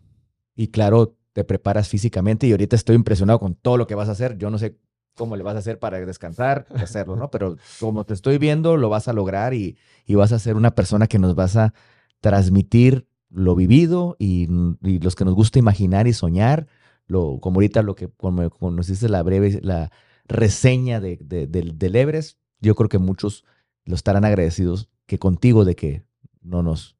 y 0.55 0.69
claro, 0.69 1.17
te 1.33 1.43
preparas 1.43 1.89
físicamente 1.89 2.47
y 2.47 2.51
ahorita 2.51 2.77
estoy 2.77 2.95
impresionado 2.95 3.39
con 3.39 3.55
todo 3.55 3.75
lo 3.75 3.87
que 3.87 3.95
vas 3.95 4.07
a 4.07 4.13
hacer. 4.13 4.37
Yo 4.37 4.49
no 4.49 4.57
sé 4.57 4.79
cómo 5.15 5.35
le 5.35 5.43
vas 5.43 5.55
a 5.55 5.59
hacer 5.59 5.79
para 5.79 5.99
descansar, 6.05 6.65
hacerlo, 6.75 7.15
¿no? 7.15 7.29
Pero 7.29 7.57
como 7.79 8.05
te 8.05 8.13
estoy 8.13 8.37
viendo, 8.37 8.77
lo 8.77 8.89
vas 8.89 9.07
a 9.07 9.13
lograr 9.13 9.53
y, 9.53 9.77
vas 10.07 10.31
a 10.33 10.39
ser 10.39 10.55
una 10.55 10.71
persona 10.71 11.07
que 11.07 11.19
nos 11.19 11.35
vas 11.35 11.55
a 11.55 11.73
transmitir 12.19 13.07
lo 13.29 13.55
vivido 13.55 14.17
y, 14.19 14.47
los 14.81 15.15
que 15.15 15.25
nos 15.25 15.35
gusta 15.35 15.59
imaginar 15.59 16.07
y 16.07 16.13
soñar, 16.13 16.67
lo, 17.07 17.39
como 17.39 17.57
ahorita 17.57 17.81
lo 17.81 17.95
que, 17.95 18.09
como, 18.09 18.49
nos 18.71 18.89
hiciste 18.89 19.09
la 19.09 19.23
breve, 19.23 19.59
la 19.63 19.91
reseña 20.25 20.99
de, 20.99 21.17
del 21.17 21.95
Everest, 21.95 22.37
yo 22.59 22.75
creo 22.75 22.89
que 22.89 22.99
muchos 22.99 23.45
lo 23.85 23.95
estarán 23.95 24.25
agradecidos 24.25 24.89
que 25.05 25.17
contigo 25.17 25.65
de 25.65 25.75
que 25.75 26.03
no 26.41 26.63
nos 26.63 26.95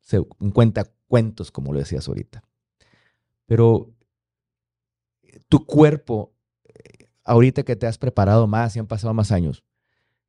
se 0.00 0.20
cuenta 0.52 0.90
cuentos, 1.06 1.50
como 1.50 1.72
lo 1.72 1.78
decías 1.78 2.08
ahorita. 2.08 2.42
Pero 3.46 3.92
tu 5.48 5.64
cuerpo 5.66 6.32
ahorita 7.30 7.62
que 7.62 7.76
te 7.76 7.86
has 7.86 7.96
preparado 7.96 8.46
más 8.46 8.74
y 8.74 8.80
han 8.80 8.86
pasado 8.86 9.14
más 9.14 9.30
años, 9.30 9.62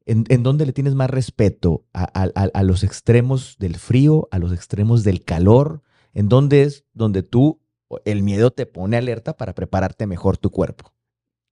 ¿en, 0.05 0.43
dónde 0.43 0.65
le 0.65 0.73
tienes 0.73 0.95
más 0.95 1.09
respeto? 1.09 1.83
A, 1.93 2.63
los 2.63 2.83
extremos 2.83 3.57
del 3.59 3.75
frío, 3.75 4.27
a 4.31 4.39
los 4.39 4.53
extremos 4.53 5.03
del 5.03 5.23
calor? 5.23 5.81
¿En 6.13 6.29
dónde 6.29 6.63
es 6.63 6.85
donde 6.93 7.23
tú, 7.23 7.59
el 8.05 8.21
miedo 8.21 8.51
te 8.51 8.65
pone 8.65 8.97
alerta 8.97 9.35
para 9.35 9.53
prepararte 9.53 10.05
mejor 10.05 10.37
tu 10.37 10.51
cuerpo? 10.51 10.93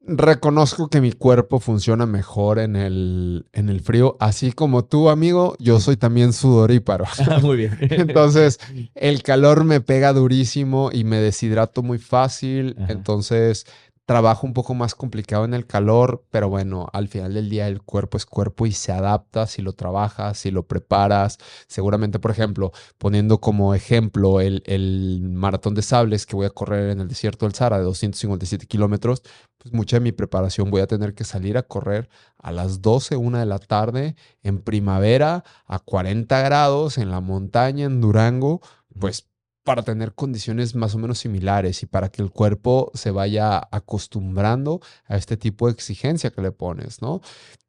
Reconozco 0.02 0.90
que 0.90 1.02
mi 1.02 1.12
cuerpo 1.12 1.60
funciona 1.60 2.06
mejor 2.06 2.58
en 2.60 2.76
el, 2.76 3.46
en 3.52 3.70
el 3.70 3.82
frío, 3.82 4.16
así 4.20 4.54
como 4.54 4.86
tú, 4.86 5.10
amigo, 5.10 5.56
yo 5.60 5.80
soy 5.80 5.98
también 5.98 6.34
sudoríparo. 6.34 7.06
Ah, 7.30 7.40
muy 7.42 7.58
bien. 7.58 7.78
Entonces, 7.82 8.60
el 8.96 9.22
calor 9.24 9.66
me 9.66 9.82
pega 9.82 10.14
durísimo 10.14 10.90
y 10.92 11.04
me 11.04 11.18
deshidrato 11.18 11.84
muy 11.84 12.00
fácil. 12.00 12.76
Entonces, 12.88 13.68
trabajo 14.10 14.48
un 14.48 14.56
poco 14.56 14.74
más 14.74 14.96
complicado 14.96 15.46
en 15.46 15.54
el 15.54 15.68
calor, 15.68 16.26
pero 16.32 16.50
bueno, 16.50 16.88
al 16.94 17.10
final 17.10 17.36
del 17.36 17.48
día 17.48 17.68
el 17.68 17.84
cuerpo 17.84 18.18
es 18.18 18.26
cuerpo 18.26 18.66
y 18.66 18.72
se 18.72 18.92
adapta 18.92 19.46
si 19.46 19.62
lo 19.62 19.74
trabajas, 19.74 20.40
si 20.40 20.50
lo 20.50 20.66
preparas. 20.66 21.38
Seguramente, 21.68 22.18
por 22.18 22.32
ejemplo, 22.32 22.72
poniendo 22.98 23.40
como 23.40 23.76
ejemplo 23.76 24.42
el, 24.42 24.64
el 24.66 25.22
maratón 25.22 25.76
de 25.76 25.84
sables 25.84 26.26
que 26.26 26.36
voy 26.36 26.48
a 26.48 26.50
correr 26.50 26.90
en 26.90 27.02
el 27.02 27.08
desierto 27.08 27.46
del 27.46 27.54
Sahara 27.54 27.78
de 27.78 27.84
257 27.84 28.66
kilómetros, 28.66 29.22
pues 29.60 29.76
mucha 29.76 29.98
de 29.98 30.02
mi 30.02 30.12
preparación 30.12 30.72
voy 30.72 30.82
a 30.82 30.88
tener 30.88 31.14
que 31.14 31.24
salir 31.24 31.56
a 31.60 31.62
correr 31.62 32.10
a 32.40 32.52
las 32.52 32.82
12, 32.82 33.16
una 33.16 33.42
de 33.42 33.46
la 33.46 33.60
tarde 33.60 34.16
en 34.42 34.64
primavera 34.64 35.44
a 35.68 35.78
40 35.78 36.42
grados 36.42 36.98
en 36.98 37.12
la 37.12 37.22
montaña 37.22 37.86
en 37.86 38.02
Durango, 38.02 38.62
pues 39.00 39.29
para 39.64 39.84
tener 39.84 40.14
condiciones 40.14 40.76
más 40.76 40.96
o 40.96 40.98
menos 40.98 41.20
similares 41.20 41.84
y 41.84 41.86
para 41.86 42.10
que 42.10 42.22
el 42.22 42.32
cuerpo 42.32 42.92
se 42.94 43.12
vaya 43.12 43.62
acostumbrando 43.72 44.82
a 45.06 45.18
este 45.18 45.38
tipo 45.38 45.68
de 45.68 45.74
exigencia 45.74 46.32
que 46.32 46.42
le 46.42 46.52
pones, 46.52 47.02
¿no? 47.02 47.22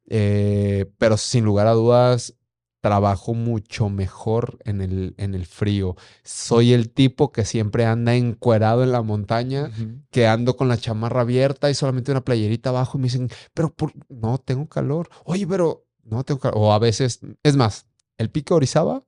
Eh, 0.07 0.91
pero 0.97 1.17
sin 1.17 1.45
lugar 1.45 1.67
a 1.67 1.73
dudas, 1.73 2.35
trabajo 2.81 3.33
mucho 3.33 3.89
mejor 3.89 4.57
en 4.65 4.81
el, 4.81 5.13
en 5.17 5.35
el 5.35 5.45
frío. 5.45 5.95
Soy 6.23 6.73
el 6.73 6.89
tipo 6.89 7.31
que 7.31 7.45
siempre 7.45 7.85
anda 7.85 8.15
encuerado 8.15 8.83
en 8.83 8.91
la 8.91 9.03
montaña, 9.03 9.71
que 10.09 10.27
ando 10.27 10.57
con 10.57 10.67
la 10.67 10.77
chamarra 10.77 11.21
abierta 11.21 11.69
y 11.69 11.75
solamente 11.75 12.11
una 12.11 12.25
playerita 12.25 12.69
abajo 12.69 12.97
y 12.97 13.01
me 13.01 13.05
dicen, 13.05 13.29
pero 13.53 13.73
no, 14.09 14.39
tengo 14.39 14.67
calor. 14.67 15.09
Oye, 15.23 15.45
pero 15.45 15.85
no 16.03 16.23
tengo 16.23 16.39
calor. 16.39 16.57
O 16.57 16.73
a 16.73 16.79
veces, 16.79 17.19
es 17.43 17.55
más, 17.55 17.85
el 18.17 18.31
pico 18.31 18.55
Orizaba 18.55 19.03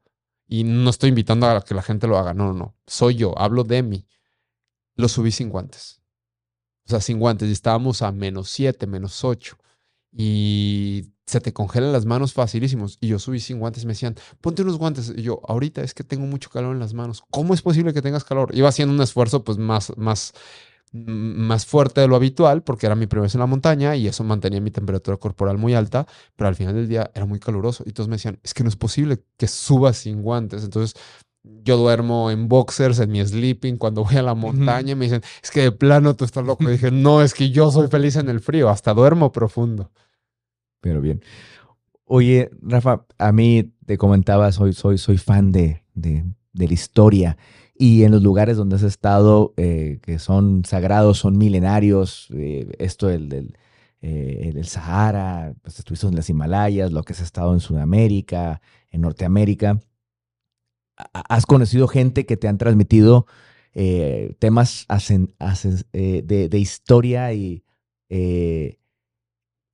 y 0.53 0.63
no 0.65 0.91
estoy 0.91 1.09
invitando 1.09 1.47
a 1.47 1.61
que 1.61 1.73
la 1.73 1.81
gente 1.81 2.05
lo 2.05 2.15
haga, 2.15 2.35
no, 2.35 2.45
no, 2.45 2.53
no. 2.53 2.75
Soy 2.85 3.15
yo, 3.15 3.33
hablo 3.39 3.63
de 3.63 3.81
mí. 3.81 4.05
Lo 4.95 5.07
subí 5.07 5.31
sin 5.31 5.49
guantes. 5.49 5.99
O 6.85 6.91
sea, 6.91 6.99
sin 6.99 7.17
guantes. 7.17 7.49
Y 7.49 7.53
estábamos 7.53 8.03
a 8.03 8.11
menos 8.11 8.51
7, 8.51 8.85
menos 8.85 9.23
8. 9.23 9.57
Y 10.11 11.05
se 11.25 11.41
te 11.41 11.53
congelan 11.53 11.91
las 11.91 12.05
manos 12.05 12.33
facilísimos. 12.33 12.99
Y 13.01 13.07
yo 13.07 13.17
subí 13.17 13.39
sin 13.39 13.57
guantes. 13.57 13.85
Me 13.85 13.93
decían, 13.93 14.13
ponte 14.41 14.61
unos 14.61 14.77
guantes. 14.77 15.11
Y 15.17 15.23
yo, 15.23 15.41
ahorita 15.47 15.81
es 15.81 15.95
que 15.95 16.03
tengo 16.03 16.27
mucho 16.27 16.51
calor 16.51 16.75
en 16.75 16.79
las 16.79 16.93
manos. 16.93 17.23
¿Cómo 17.31 17.55
es 17.55 17.63
posible 17.63 17.91
que 17.91 18.03
tengas 18.03 18.23
calor? 18.23 18.55
Iba 18.55 18.69
haciendo 18.69 18.93
un 18.93 19.01
esfuerzo, 19.01 19.43
pues, 19.43 19.57
más, 19.57 19.91
más, 19.97 20.33
más 20.93 21.65
fuerte 21.65 22.01
de 22.01 22.07
lo 22.07 22.15
habitual 22.15 22.61
porque 22.61 22.85
era 22.85 22.95
mi 22.95 23.07
primera 23.07 23.23
vez 23.23 23.33
en 23.33 23.39
la 23.39 23.47
montaña 23.47 23.95
y 23.95 24.07
eso 24.07 24.23
mantenía 24.23 24.61
mi 24.61 24.69
temperatura 24.69 25.17
corporal 25.17 25.57
muy 25.57 25.73
alta, 25.73 26.05
pero 26.35 26.47
al 26.47 26.55
final 26.55 26.75
del 26.75 26.87
día 26.87 27.09
era 27.15 27.25
muy 27.25 27.39
caluroso 27.39 27.83
y 27.85 27.93
todos 27.93 28.07
me 28.07 28.15
decían, 28.15 28.39
es 28.43 28.53
que 28.53 28.63
no 28.63 28.69
es 28.69 28.75
posible 28.75 29.23
que 29.37 29.47
subas 29.47 29.97
sin 29.97 30.21
guantes. 30.21 30.63
Entonces 30.63 30.93
yo 31.43 31.77
duermo 31.77 32.29
en 32.29 32.47
boxers, 32.47 32.99
en 32.99 33.11
mi 33.11 33.25
sleeping, 33.25 33.77
cuando 33.77 34.03
voy 34.03 34.17
a 34.17 34.21
la 34.21 34.35
montaña 34.35 34.95
me 34.95 35.05
dicen, 35.05 35.23
es 35.41 35.49
que 35.49 35.61
de 35.61 35.71
plano 35.71 36.15
tú 36.15 36.25
estás 36.25 36.45
loco. 36.45 36.63
Y 36.65 36.73
dije, 36.73 36.91
no, 36.91 37.21
es 37.21 37.33
que 37.33 37.49
yo 37.49 37.71
soy 37.71 37.87
feliz 37.87 38.15
en 38.15 38.29
el 38.29 38.39
frío, 38.39 38.69
hasta 38.69 38.93
duermo 38.93 39.31
profundo. 39.31 39.91
Pero 40.79 41.01
bien. 41.01 41.23
Oye, 42.05 42.51
Rafa, 42.61 43.05
a 43.17 43.31
mí 43.31 43.73
te 43.85 43.97
comentaba, 43.97 44.51
soy, 44.51 44.73
soy, 44.73 44.99
soy 44.99 45.17
fan 45.17 45.51
de, 45.51 45.83
de, 45.95 46.23
de 46.53 46.67
la 46.67 46.73
historia 46.73 47.37
y 47.83 48.05
en 48.05 48.13
los 48.13 48.23
lugares 48.23 48.55
donde 48.55 48.77
has 48.77 48.83
estado, 48.83 49.53
eh, 49.57 49.99
que 50.01 50.17
son 50.17 50.63
sagrados, 50.63 51.17
son 51.17 51.37
milenarios, 51.37 52.29
eh, 52.33 52.71
esto 52.79 53.07
del, 53.07 53.27
del 53.27 53.57
eh, 54.01 54.63
Sahara, 54.63 55.53
pues 55.61 55.79
estuviste 55.79 56.07
en 56.07 56.15
las 56.15 56.29
Himalayas, 56.29 56.93
lo 56.93 57.03
que 57.03 57.11
has 57.11 57.19
estado 57.19 57.53
en 57.53 57.59
Sudamérica, 57.59 58.61
en 58.89 59.01
Norteamérica, 59.01 59.81
has 60.95 61.45
conocido 61.45 61.89
gente 61.89 62.25
que 62.25 62.37
te 62.37 62.47
han 62.47 62.57
transmitido 62.57 63.25
temas 64.39 64.87
de, 65.91 66.49
historia 66.53 67.33
y, 67.33 67.65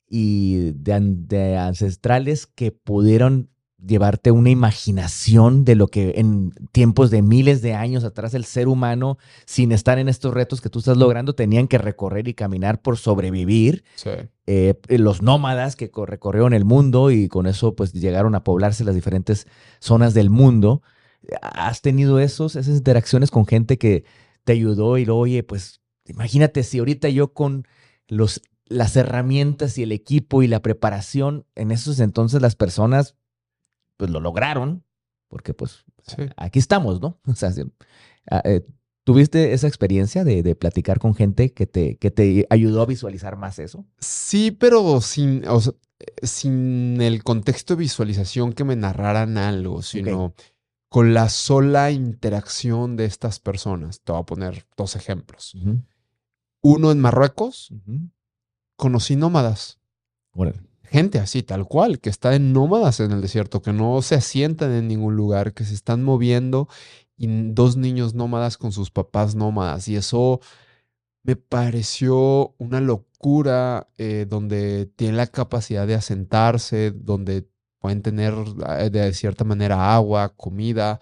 y 0.07 0.72
de 0.72 1.57
ancestrales 1.60 2.48
que 2.48 2.72
pudieron 2.72 3.52
llevarte 3.86 4.32
una 4.32 4.50
imaginación 4.50 5.64
de 5.64 5.76
lo 5.76 5.88
que 5.88 6.14
en 6.18 6.52
tiempos 6.72 7.12
de 7.12 7.22
miles 7.22 7.62
de 7.62 7.74
años 7.74 8.04
atrás 8.04 8.34
el 8.34 8.46
ser 8.46 8.68
humano, 8.68 9.18
sin 9.46 9.72
estar 9.72 10.00
en 10.00 10.10
estos 10.10 10.34
retos 10.34 10.62
que 10.62 10.70
tú 10.70 10.80
estás 10.80 10.98
logrando, 10.98 11.34
tenían 11.34 11.68
que 11.68 11.78
recorrer 11.78 12.28
y 12.28 12.34
caminar 12.34 12.82
por 12.82 12.98
sobrevivir. 12.98 13.84
Eh, 14.48 14.76
los 14.90 15.22
nómadas 15.22 15.76
que 15.76 15.92
recorrieron 16.06 16.54
el 16.54 16.66
mundo 16.66 17.12
y 17.12 17.28
con 17.28 17.48
eso 17.48 17.76
pues 17.76 17.94
llegaron 17.94 18.36
a 18.36 18.44
poblarse 18.44 18.84
las 18.84 18.96
diferentes 18.96 19.48
zonas 19.80 20.14
del 20.14 20.30
mundo. 20.30 20.82
¿Has 21.42 21.82
tenido 21.82 22.20
esos, 22.20 22.56
esas 22.56 22.78
interacciones 22.78 23.32
con 23.32 23.46
gente 23.46 23.78
que 23.78 24.04
te 24.44 24.54
ayudó 24.54 24.98
y 24.98 25.06
lo 25.06 25.18
oye, 25.18 25.44
pues 25.44 25.82
imagínate 26.06 26.64
si 26.64 26.80
ahorita 26.80 27.10
yo 27.10 27.34
con 27.34 27.68
los 28.08 28.42
las 28.70 28.96
herramientas 28.96 29.80
y 29.80 29.84
el 29.84 29.92
equipo 29.92 30.44
y 30.44 30.48
la 30.48 30.62
preparación, 30.62 31.46
en 31.56 31.72
esos 31.72 32.00
entonces 32.00 32.40
las 32.40 32.56
personas 32.56 33.16
pues 34.00 34.10
lo 34.12 34.22
lograron, 34.22 34.86
porque 35.28 35.54
pues 35.54 35.84
aquí 36.38 36.58
estamos, 36.58 37.02
¿no? 37.02 37.20
O 37.28 37.36
sea, 37.36 37.52
ah, 38.32 38.42
eh, 38.46 38.66
¿tuviste 39.04 39.52
esa 39.52 39.68
experiencia 39.68 40.24
de, 40.24 40.56
platicar 40.56 41.00
con 41.00 41.14
gente 41.14 41.54
que 41.54 41.68
te, 41.68 41.98
que 41.98 42.10
te 42.10 42.48
ayudó 42.50 42.82
a 42.82 42.86
visualizar 42.86 43.36
más 43.36 43.60
eso? 43.60 43.86
Sí, 44.00 44.52
pero 44.52 45.02
sin, 45.02 45.44
sin 46.24 47.02
el 47.02 47.24
contexto 47.26 47.76
de 47.76 47.82
visualización 47.82 48.54
que 48.54 48.64
me 48.64 48.78
narraran 48.78 49.38
algo, 49.38 49.82
sino 49.82 50.34
con 50.88 51.14
la 51.14 51.28
sola 51.28 51.92
interacción 51.92 52.96
de 52.96 53.04
estas 53.04 53.42
personas. 53.42 54.00
Te 54.02 54.14
voy 54.14 54.22
a 54.22 54.26
poner 54.26 54.66
dos 54.78 54.96
ejemplos. 54.96 55.58
Uno 56.62 56.92
en 56.92 57.00
Marruecos, 57.00 57.74
conocí 58.78 59.18
nómadas. 59.18 59.82
Bueno 60.32 60.69
gente 60.90 61.20
así, 61.20 61.44
tal 61.44 61.66
cual, 61.68 61.99
que 61.99 62.10
está 62.10 62.36
en 62.36 62.53
nómadas 62.53 62.99
en 62.99 63.11
el 63.11 63.22
desierto, 63.22 63.61
que 63.61 63.74
no 63.74 64.02
se 64.02 64.16
asientan 64.16 64.72
en 64.72 64.88
ningún 64.88 65.16
lugar, 65.16 65.53
que 65.53 65.64
se 65.66 65.74
están 65.74 66.03
moviendo, 66.03 66.68
y 67.18 67.28
dos 67.53 67.78
niños 67.78 68.16
nómadas 68.16 68.57
con 68.57 68.72
sus 68.72 68.91
papás 68.91 69.36
nómadas. 69.36 69.88
Y 69.88 69.95
eso 69.95 70.40
me 71.24 71.36
pareció 71.36 72.56
una 72.57 72.82
locura, 72.82 73.90
eh, 73.98 74.26
donde 74.28 74.88
tienen 74.95 75.18
la 75.18 75.28
capacidad 75.28 75.86
de 75.86 75.95
asentarse, 75.95 76.91
donde 76.91 77.48
pueden 77.80 78.02
tener 78.02 78.34
eh, 78.80 78.90
de 78.90 79.14
cierta 79.14 79.44
manera 79.44 79.94
agua, 79.95 80.34
comida, 80.36 80.99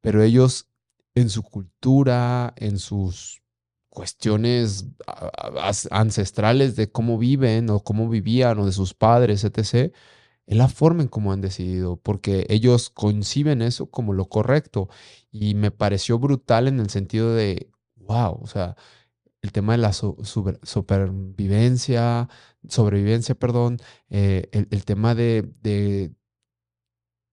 pero 0.00 0.22
ellos 0.22 0.68
en 1.14 1.30
su 1.30 1.42
cultura, 1.42 2.54
en 2.56 2.78
sus 2.78 3.41
cuestiones 3.92 4.86
ancestrales 5.90 6.76
de 6.76 6.90
cómo 6.90 7.18
viven 7.18 7.68
o 7.70 7.80
cómo 7.80 8.08
vivían 8.08 8.58
o 8.58 8.66
de 8.66 8.72
sus 8.72 8.94
padres, 8.94 9.44
etc., 9.44 9.92
es 10.46 10.56
la 10.56 10.68
forma 10.68 11.02
en 11.02 11.08
cómo 11.08 11.32
han 11.32 11.40
decidido, 11.40 11.96
porque 11.98 12.46
ellos 12.48 12.90
conciben 12.90 13.62
eso 13.62 13.90
como 13.90 14.12
lo 14.12 14.28
correcto. 14.28 14.88
Y 15.30 15.54
me 15.54 15.70
pareció 15.70 16.18
brutal 16.18 16.68
en 16.68 16.80
el 16.80 16.90
sentido 16.90 17.34
de, 17.34 17.70
wow, 17.96 18.38
o 18.42 18.46
sea, 18.46 18.76
el 19.42 19.52
tema 19.52 19.72
de 19.72 19.78
la 19.78 19.92
supervivencia, 19.92 22.28
sobrevivencia, 22.68 23.34
perdón, 23.34 23.78
eh, 24.10 24.48
el, 24.52 24.84
tema 24.84 25.14
de, 25.14 25.50
de, 25.62 26.12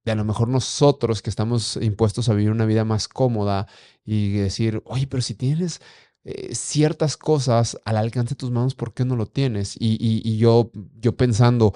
de 0.06 0.12
a 0.12 0.16
lo 0.16 0.24
mejor 0.26 0.48
nosotros 0.50 1.22
que 1.22 1.30
estamos 1.30 1.78
impuestos 1.78 2.30
a 2.30 2.34
vivir 2.34 2.52
una 2.52 2.66
vida 2.66 2.86
más 2.86 3.08
cómoda 3.08 3.68
y 4.04 4.34
decir, 4.34 4.82
oye, 4.86 5.08
pero 5.08 5.22
si 5.22 5.36
tienes 5.36 5.82
eh, 6.26 6.54
ciertas 6.54 7.18
cosas 7.18 7.80
al 7.86 7.98
alcance 7.98 8.32
de 8.32 8.38
tus 8.38 8.52
manos, 8.52 8.76
¿por 8.76 8.94
qué 8.94 9.06
no 9.06 9.16
lo 9.16 9.26
tienes? 9.26 9.76
Y, 9.80 10.38
yo, 10.38 10.72
yo 11.00 11.16
pensando, 11.16 11.74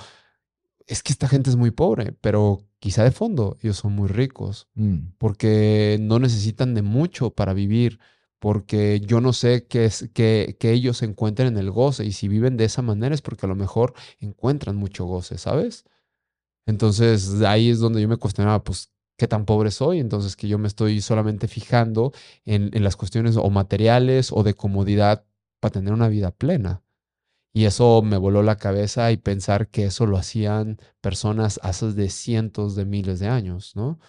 es 0.87 1.01
que 1.03 1.13
esta 1.13 1.27
gente 1.27 1.49
es 1.49 1.55
muy 1.55 1.71
pobre, 1.71 2.13
pero 2.21 2.61
quizá 2.79 3.03
de 3.03 3.11
fondo 3.11 3.57
ellos 3.61 3.77
son 3.77 3.93
muy 3.93 4.07
ricos, 4.09 4.67
mm. 4.75 5.13
porque 5.17 5.97
no 6.01 6.19
necesitan 6.19 6.73
de 6.73 6.81
mucho 6.81 7.31
para 7.31 7.53
vivir, 7.53 7.99
porque 8.39 9.01
yo 9.05 9.21
no 9.21 9.31
sé 9.33 9.65
qué 9.67 9.85
es 9.85 10.09
que, 10.13 10.57
que 10.59 10.71
ellos 10.71 11.01
encuentren 11.01 11.47
en 11.49 11.57
el 11.57 11.71
goce, 11.71 12.05
y 12.05 12.11
si 12.11 12.27
viven 12.27 12.57
de 12.57 12.65
esa 12.65 12.81
manera 12.81 13.15
es 13.15 13.21
porque 13.21 13.45
a 13.45 13.49
lo 13.49 13.55
mejor 13.55 13.93
encuentran 14.19 14.75
mucho 14.75 15.05
goce, 15.05 15.37
¿sabes? 15.37 15.85
Entonces 16.65 17.41
ahí 17.41 17.69
es 17.69 17.79
donde 17.79 18.01
yo 18.01 18.07
me 18.07 18.17
cuestionaba, 18.17 18.63
pues, 18.63 18.92
qué 19.17 19.27
tan 19.27 19.45
pobre 19.45 19.71
soy, 19.71 19.99
entonces 19.99 20.35
que 20.35 20.47
yo 20.47 20.57
me 20.57 20.67
estoy 20.67 21.01
solamente 21.01 21.47
fijando 21.47 22.11
en, 22.45 22.71
las 22.83 22.95
cuestiones 22.95 23.37
o 23.37 23.49
materiales 23.49 24.31
o 24.31 24.43
de 24.43 24.53
comodidad 24.53 25.25
para 25.59 25.73
tener 25.73 25.93
una 25.93 26.07
vida 26.07 26.31
plena. 26.31 26.83
Y 27.53 27.65
eso 27.65 28.01
me 28.01 28.17
voló 28.17 28.41
la 28.41 28.57
cabeza 28.57 29.11
y 29.11 29.17
pensar 29.17 29.69
que 29.69 29.85
eso 29.85 30.07
lo 30.07 30.17
hacían 30.17 30.79
personas 31.01 31.59
hace 31.63 31.93
de 31.93 32.09
cientos 32.09 32.75
de 32.75 32.85
miles 32.85 33.19
de 33.19 33.27
años, 33.27 33.75
¿no? 33.75 33.99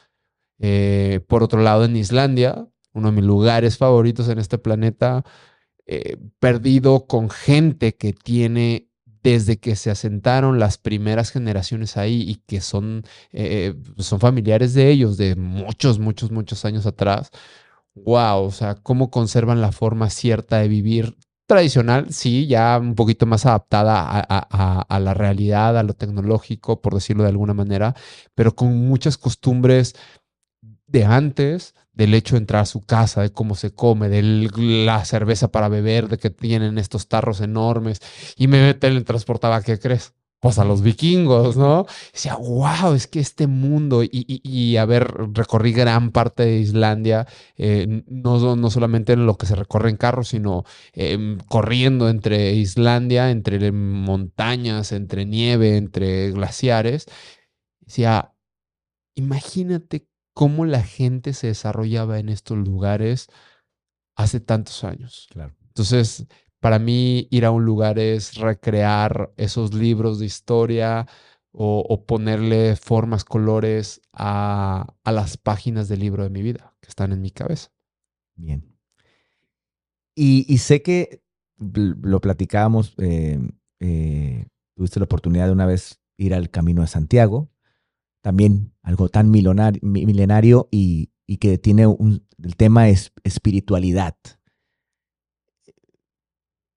Eh, 0.58 1.20
por 1.28 1.42
otro 1.42 1.60
lado, 1.60 1.84
en 1.84 1.96
Islandia, 1.96 2.66
uno 2.94 3.10
de 3.10 3.16
mis 3.16 3.24
lugares 3.24 3.76
favoritos 3.76 4.28
en 4.28 4.38
este 4.38 4.56
planeta, 4.56 5.24
eh, 5.86 6.16
perdido 6.38 7.06
con 7.06 7.28
gente 7.28 7.96
que 7.96 8.14
tiene 8.14 8.88
desde 9.24 9.56
que 9.58 9.74
se 9.74 9.90
asentaron 9.90 10.58
las 10.58 10.76
primeras 10.78 11.30
generaciones 11.30 11.96
ahí 11.96 12.22
y 12.28 12.34
que 12.46 12.60
son, 12.60 13.04
eh, 13.32 13.74
son 13.98 14.20
familiares 14.20 14.74
de 14.74 14.90
ellos 14.90 15.16
de 15.16 15.34
muchos, 15.34 15.98
muchos, 15.98 16.30
muchos 16.30 16.64
años 16.66 16.84
atrás. 16.86 17.30
Wow, 17.94 18.44
o 18.44 18.50
sea, 18.50 18.74
cómo 18.76 19.10
conservan 19.10 19.62
la 19.62 19.72
forma 19.72 20.10
cierta 20.10 20.58
de 20.58 20.68
vivir 20.68 21.16
tradicional, 21.46 22.12
sí, 22.12 22.46
ya 22.46 22.78
un 22.78 22.94
poquito 22.94 23.26
más 23.26 23.46
adaptada 23.46 24.04
a, 24.08 25.00
la 25.00 25.14
realidad, 25.14 25.78
a 25.78 25.82
lo 25.82 25.94
tecnológico, 25.94 26.80
por 26.82 26.94
decirlo 26.94 27.22
de 27.22 27.30
alguna 27.30 27.54
manera, 27.54 27.94
pero 28.34 28.54
con 28.54 28.76
muchas 28.88 29.18
costumbres 29.18 29.94
de 30.86 31.04
antes, 31.04 31.74
del 31.94 32.14
hecho 32.14 32.34
de 32.36 32.40
entrar 32.40 32.62
a 32.62 32.66
su 32.66 32.80
casa, 32.82 33.22
de 33.22 33.32
cómo 33.32 33.54
se 33.54 33.72
come, 33.72 34.08
de 34.08 34.22
la 34.84 35.04
cerveza 35.04 35.48
para 35.48 35.68
beber, 35.68 36.08
de 36.08 36.18
que 36.18 36.30
tienen 36.30 36.78
estos 36.78 37.08
tarros 37.08 37.40
enormes, 37.40 38.00
y 38.36 38.48
me 38.48 38.74
teletransportaba, 38.74 39.62
¿qué 39.62 39.78
crees? 39.78 40.14
pues 40.44 40.58
a 40.58 40.64
los 40.66 40.82
vikingos, 40.82 41.56
¿no? 41.56 41.86
decía, 42.12 42.36
wow, 42.36 42.92
es 42.94 43.06
que 43.06 43.18
este 43.18 43.46
mundo, 43.46 44.02
y, 44.02 44.10
y, 44.12 44.76
a 44.76 44.84
ver, 44.84 45.10
recorrí 45.32 45.72
gran 45.72 46.10
parte 46.10 46.42
de 46.44 46.58
Islandia, 46.58 47.26
eh, 47.56 48.02
no, 48.08 48.54
no 48.54 48.68
solamente 48.70 49.14
en 49.14 49.24
lo 49.24 49.38
que 49.38 49.46
se 49.46 49.54
recorre 49.54 49.88
en 49.88 49.96
carro, 49.96 50.22
sino 50.22 50.64
em, 50.92 51.38
corriendo 51.48 52.10
entre 52.10 52.52
Islandia, 52.52 53.30
entre 53.30 53.72
montañas, 53.72 54.92
entre 54.92 55.24
nieve, 55.24 55.78
entre 55.78 56.30
glaciares. 56.32 57.06
Decía, 57.80 58.34
imagínate 59.14 60.08
cómo 60.34 60.66
la 60.66 60.82
gente 60.82 61.32
se 61.32 61.46
desarrollaba 61.46 62.18
en 62.18 62.28
estos 62.28 62.58
lugares 62.58 63.28
hace 64.16 64.40
tantos 64.40 64.84
años. 64.84 65.28
Claro. 65.30 65.54
Entonces, 65.68 66.26
para 66.60 66.78
mí 66.78 67.28
ir 67.30 67.44
a 67.44 67.50
un 67.50 67.64
lugar 67.64 67.98
es 67.98 68.36
recrear 68.36 69.32
esos 69.36 69.74
libros 69.74 70.18
de 70.18 70.26
historia 70.26 71.06
o, 71.56 72.04
ponerle 72.04 72.74
formas, 72.74 73.24
colores 73.24 74.00
a, 74.12 74.94
las 75.04 75.36
páginas 75.36 75.88
del 75.88 76.00
libro 76.00 76.24
de 76.24 76.30
mi 76.30 76.42
vida 76.42 76.74
que 76.80 76.88
están 76.88 77.12
en 77.12 77.20
mi 77.20 77.30
cabeza. 77.30 77.70
Bien. 78.34 78.76
Y, 80.16 80.58
sé 80.58 80.82
que 80.82 81.22
lo 81.58 82.20
platicábamos, 82.20 82.94
eh, 82.98 83.38
eh, 83.80 84.46
tuviste 84.74 84.98
la 84.98 85.04
oportunidad 85.04 85.46
de 85.46 85.52
una 85.52 85.66
vez 85.66 86.00
ir 86.16 86.34
al 86.34 86.50
Camino 86.50 86.82
de 86.82 86.88
Santiago, 86.88 87.50
también 88.24 88.72
algo 88.82 89.10
tan 89.10 89.30
milenario 89.30 90.66
y, 90.70 91.10
que 91.40 91.58
tiene 91.58 91.86
un, 91.86 92.26
el 92.42 92.56
tema 92.56 92.88
es 92.88 93.12
espiritualidad. 93.22 94.16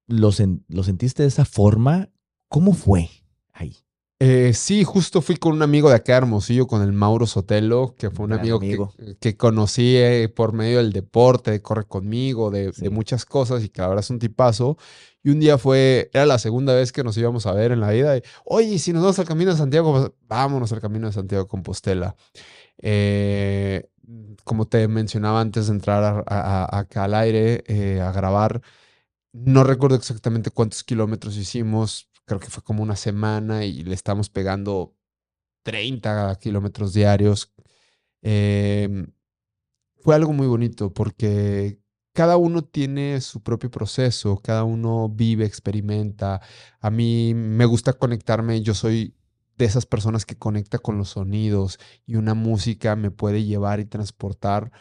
¿Lo, 0.07 0.33
sentiste 0.33 1.23
de 1.23 1.29
esa 1.29 1.45
forma? 1.45 2.09
¿Cómo 2.49 2.73
fue 2.73 3.09
ahí? 3.53 3.77
Eh, 4.19 4.51
sí, 4.53 4.83
justo 4.83 5.21
fui 5.21 5.37
con 5.37 5.53
un 5.53 5.61
amigo 5.61 5.87
de 5.87 5.95
acá 5.95 6.17
Hermosillo, 6.17 6.67
con 6.67 6.81
el 6.81 6.91
Mauro 6.91 7.25
Sotelo, 7.25 7.95
que 7.97 8.09
fue 8.09 8.25
un 8.25 8.33
amigo, 8.33 8.59
Que, 9.21 9.37
conocí 9.37 9.95
eh, 9.95 10.27
por 10.27 10.51
medio 10.51 10.79
del 10.79 10.91
deporte, 10.91 11.51
de 11.51 11.61
corre 11.61 11.85
conmigo, 11.85 12.51
de, 12.51 12.73
muchas 12.91 13.23
cosas 13.23 13.63
y 13.63 13.69
que 13.69 13.81
ahora 13.81 14.01
es 14.01 14.09
un 14.09 14.19
tipazo. 14.19 14.77
Y 15.27 15.29
un 15.29 15.41
día 15.41 15.57
fue, 15.57 16.09
era 16.13 16.25
la 16.25 16.39
segunda 16.39 16.73
vez 16.73 16.93
que 16.93 17.03
nos 17.03 17.17
íbamos 17.17 17.45
a 17.47 17.51
ver 17.51 17.73
en 17.73 17.81
la 17.81 17.91
vida. 17.91 18.17
Oye, 18.45 18.79
si 18.79 18.93
nos 18.93 19.01
vamos 19.01 19.19
al 19.19 19.25
Camino 19.25 19.51
de 19.51 19.57
Santiago, 19.57 19.91
pues, 19.91 20.11
vámonos 20.21 20.71
al 20.71 20.79
Camino 20.79 21.07
de 21.07 21.11
Santiago 21.11 21.49
Compostela. 21.49 22.15
Eh, 22.77 23.89
como 24.45 24.69
te 24.69 24.87
mencionaba 24.87 25.41
antes 25.41 25.67
de 25.67 25.73
entrar 25.73 26.23
acá 26.27 27.03
al 27.03 27.13
aire 27.13 27.99
a 28.01 28.13
grabar, 28.13 28.61
no 29.33 29.65
recuerdo 29.65 29.97
exactamente 29.97 30.49
cuántos 30.49 30.85
kilómetros 30.85 31.35
hicimos, 31.35 32.09
creo 32.23 32.39
que 32.39 32.47
fue 32.47 32.63
como 32.63 32.81
una 32.81 32.95
semana 32.95 33.65
y 33.65 33.83
le 33.83 33.95
estamos 33.95 34.29
pegando 34.29 34.95
30 35.63 36.37
kilómetros 36.39 36.93
diarios. 36.93 37.53
Em, 38.21 39.11
fue 39.97 40.15
algo 40.15 40.31
muy 40.31 40.47
bonito 40.47 40.93
porque 40.93 41.81
cada 42.17 42.37
uno 42.37 42.63
tiene 42.63 43.21
su 43.21 43.43
propio 43.43 43.69
proceso, 43.69 44.37
cada 44.37 44.63
uno 44.63 45.07
vive, 45.07 45.45
experimenta. 45.45 46.41
A 46.81 46.89
mí 46.89 47.35
me 47.35 47.65
gusta 47.65 47.93
conectarme, 47.93 48.63
yo 48.63 48.73
soy 48.73 49.13
de 49.55 49.65
esas 49.65 49.85
personas 49.85 50.25
que 50.25 50.35
conecta 50.35 50.79
con 50.79 50.97
los 50.97 51.09
sonidos 51.09 51.77
y 52.07 52.15
una 52.15 52.33
música 52.33 52.95
me 52.95 53.11
puede 53.11 53.43
llevar 53.43 53.79
y 53.79 53.85
transportar 53.85 54.71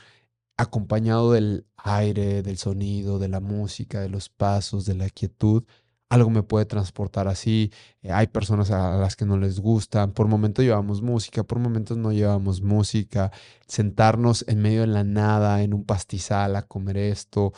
acompañado 0.56 1.32
del 1.32 1.66
aire, 1.76 2.42
del 2.42 2.56
sonido, 2.56 3.18
de 3.18 3.28
la 3.28 3.40
música, 3.40 4.00
de 4.00 4.08
los 4.08 4.30
pasos, 4.30 4.86
de 4.86 4.94
la 4.94 5.10
quietud, 5.10 5.64
algo 6.08 6.30
me 6.30 6.42
puede 6.42 6.66
transportar 6.66 7.28
así. 7.28 7.72
Eh, 8.02 8.12
hay 8.12 8.28
personas 8.28 8.70
a 8.70 8.96
las 8.96 9.16
que 9.16 9.24
no 9.24 9.36
les 9.36 9.60
gustan. 9.60 10.12
Por 10.12 10.28
momentos 10.28 10.64
llevamos 10.64 11.02
música, 11.02 11.44
por 11.44 11.58
momentos 11.58 11.96
no 11.98 12.12
llevamos 12.12 12.62
música. 12.62 13.32
Sentarnos 13.66 14.44
en 14.48 14.62
medio 14.62 14.82
de 14.82 14.88
la 14.88 15.04
nada, 15.04 15.62
en 15.62 15.74
un 15.74 15.84
pastizal 15.84 16.56
a 16.56 16.62
comer 16.62 16.96
esto. 16.96 17.52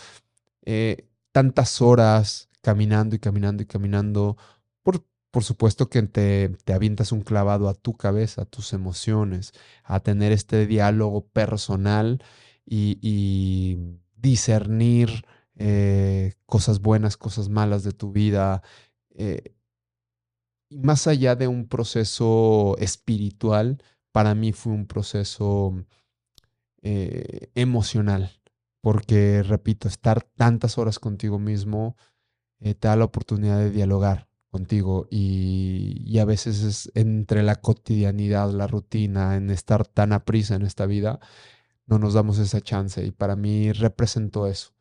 Eh, 0.65 1.07
tantas 1.33 1.81
horas 1.83 2.49
caminando 2.63 3.17
y 3.17 3.19
caminando 3.19 3.63
y 3.63 3.67
caminando. 3.67 4.37
Por, 4.83 5.05
por 5.31 5.45
supuesto 5.45 5.89
que 5.91 6.03
te, 6.03 6.51
te 6.65 6.73
avientas 6.73 7.13
un 7.13 7.23
clavado 7.23 7.69
a 7.69 7.75
tu 7.75 7.97
cabeza, 7.97 8.43
a 8.43 8.45
tus 8.47 8.73
emociones, 8.73 9.53
a 9.85 10.01
tener 10.01 10.33
este 10.33 10.67
diálogo 10.67 11.27
personal 11.29 12.23
y, 12.69 13.79
discernir 14.17 15.25
eh, 15.59 16.35
cosas 16.47 16.81
buenas, 16.81 17.17
cosas 17.17 17.49
malas 17.49 17.83
de 17.83 17.93
tu 17.93 18.13
vida. 18.13 18.63
Eh, 19.11 19.55
y 20.71 20.79
más 20.79 21.07
allá 21.07 21.35
de 21.35 21.49
un 21.49 21.67
proceso 21.69 22.77
espiritual, 22.79 23.83
para 24.13 24.35
mí 24.35 24.53
fue 24.53 24.73
un 24.73 24.87
proceso 24.87 25.75
eh, 26.83 27.51
emocional, 27.55 28.31
porque, 28.81 29.43
repito, 29.43 29.89
estar 29.89 30.23
tantas 30.23 30.79
horas 30.79 30.99
contigo 30.99 31.39
mismo 31.39 31.97
te 32.61 32.75
da 32.89 32.97
la 32.97 33.05
oportunidad 33.05 33.59
de 33.59 33.71
dialogar 33.71 34.29
contigo 34.51 35.07
y, 35.11 36.03
y, 36.07 36.19
a 36.19 36.25
veces 36.25 36.63
es 36.65 36.91
entre 36.95 37.43
la 37.43 37.57
cotidianidad, 37.57 38.51
la 38.51 38.67
rutina, 38.67 39.37
en 39.37 39.51
estar 39.51 39.87
tan 39.87 40.13
a 40.13 40.25
prisa 40.25 40.57
en 40.57 40.63
esta 40.63 40.87
vida, 40.87 41.21
no 41.87 41.99
nos 41.99 42.15
damos 42.15 42.39
esa 42.39 42.61
chance 42.61 43.05
y 43.05 43.11
para 43.13 43.37
mí 43.37 43.73
representó 43.73 44.47
eso. 44.47 44.78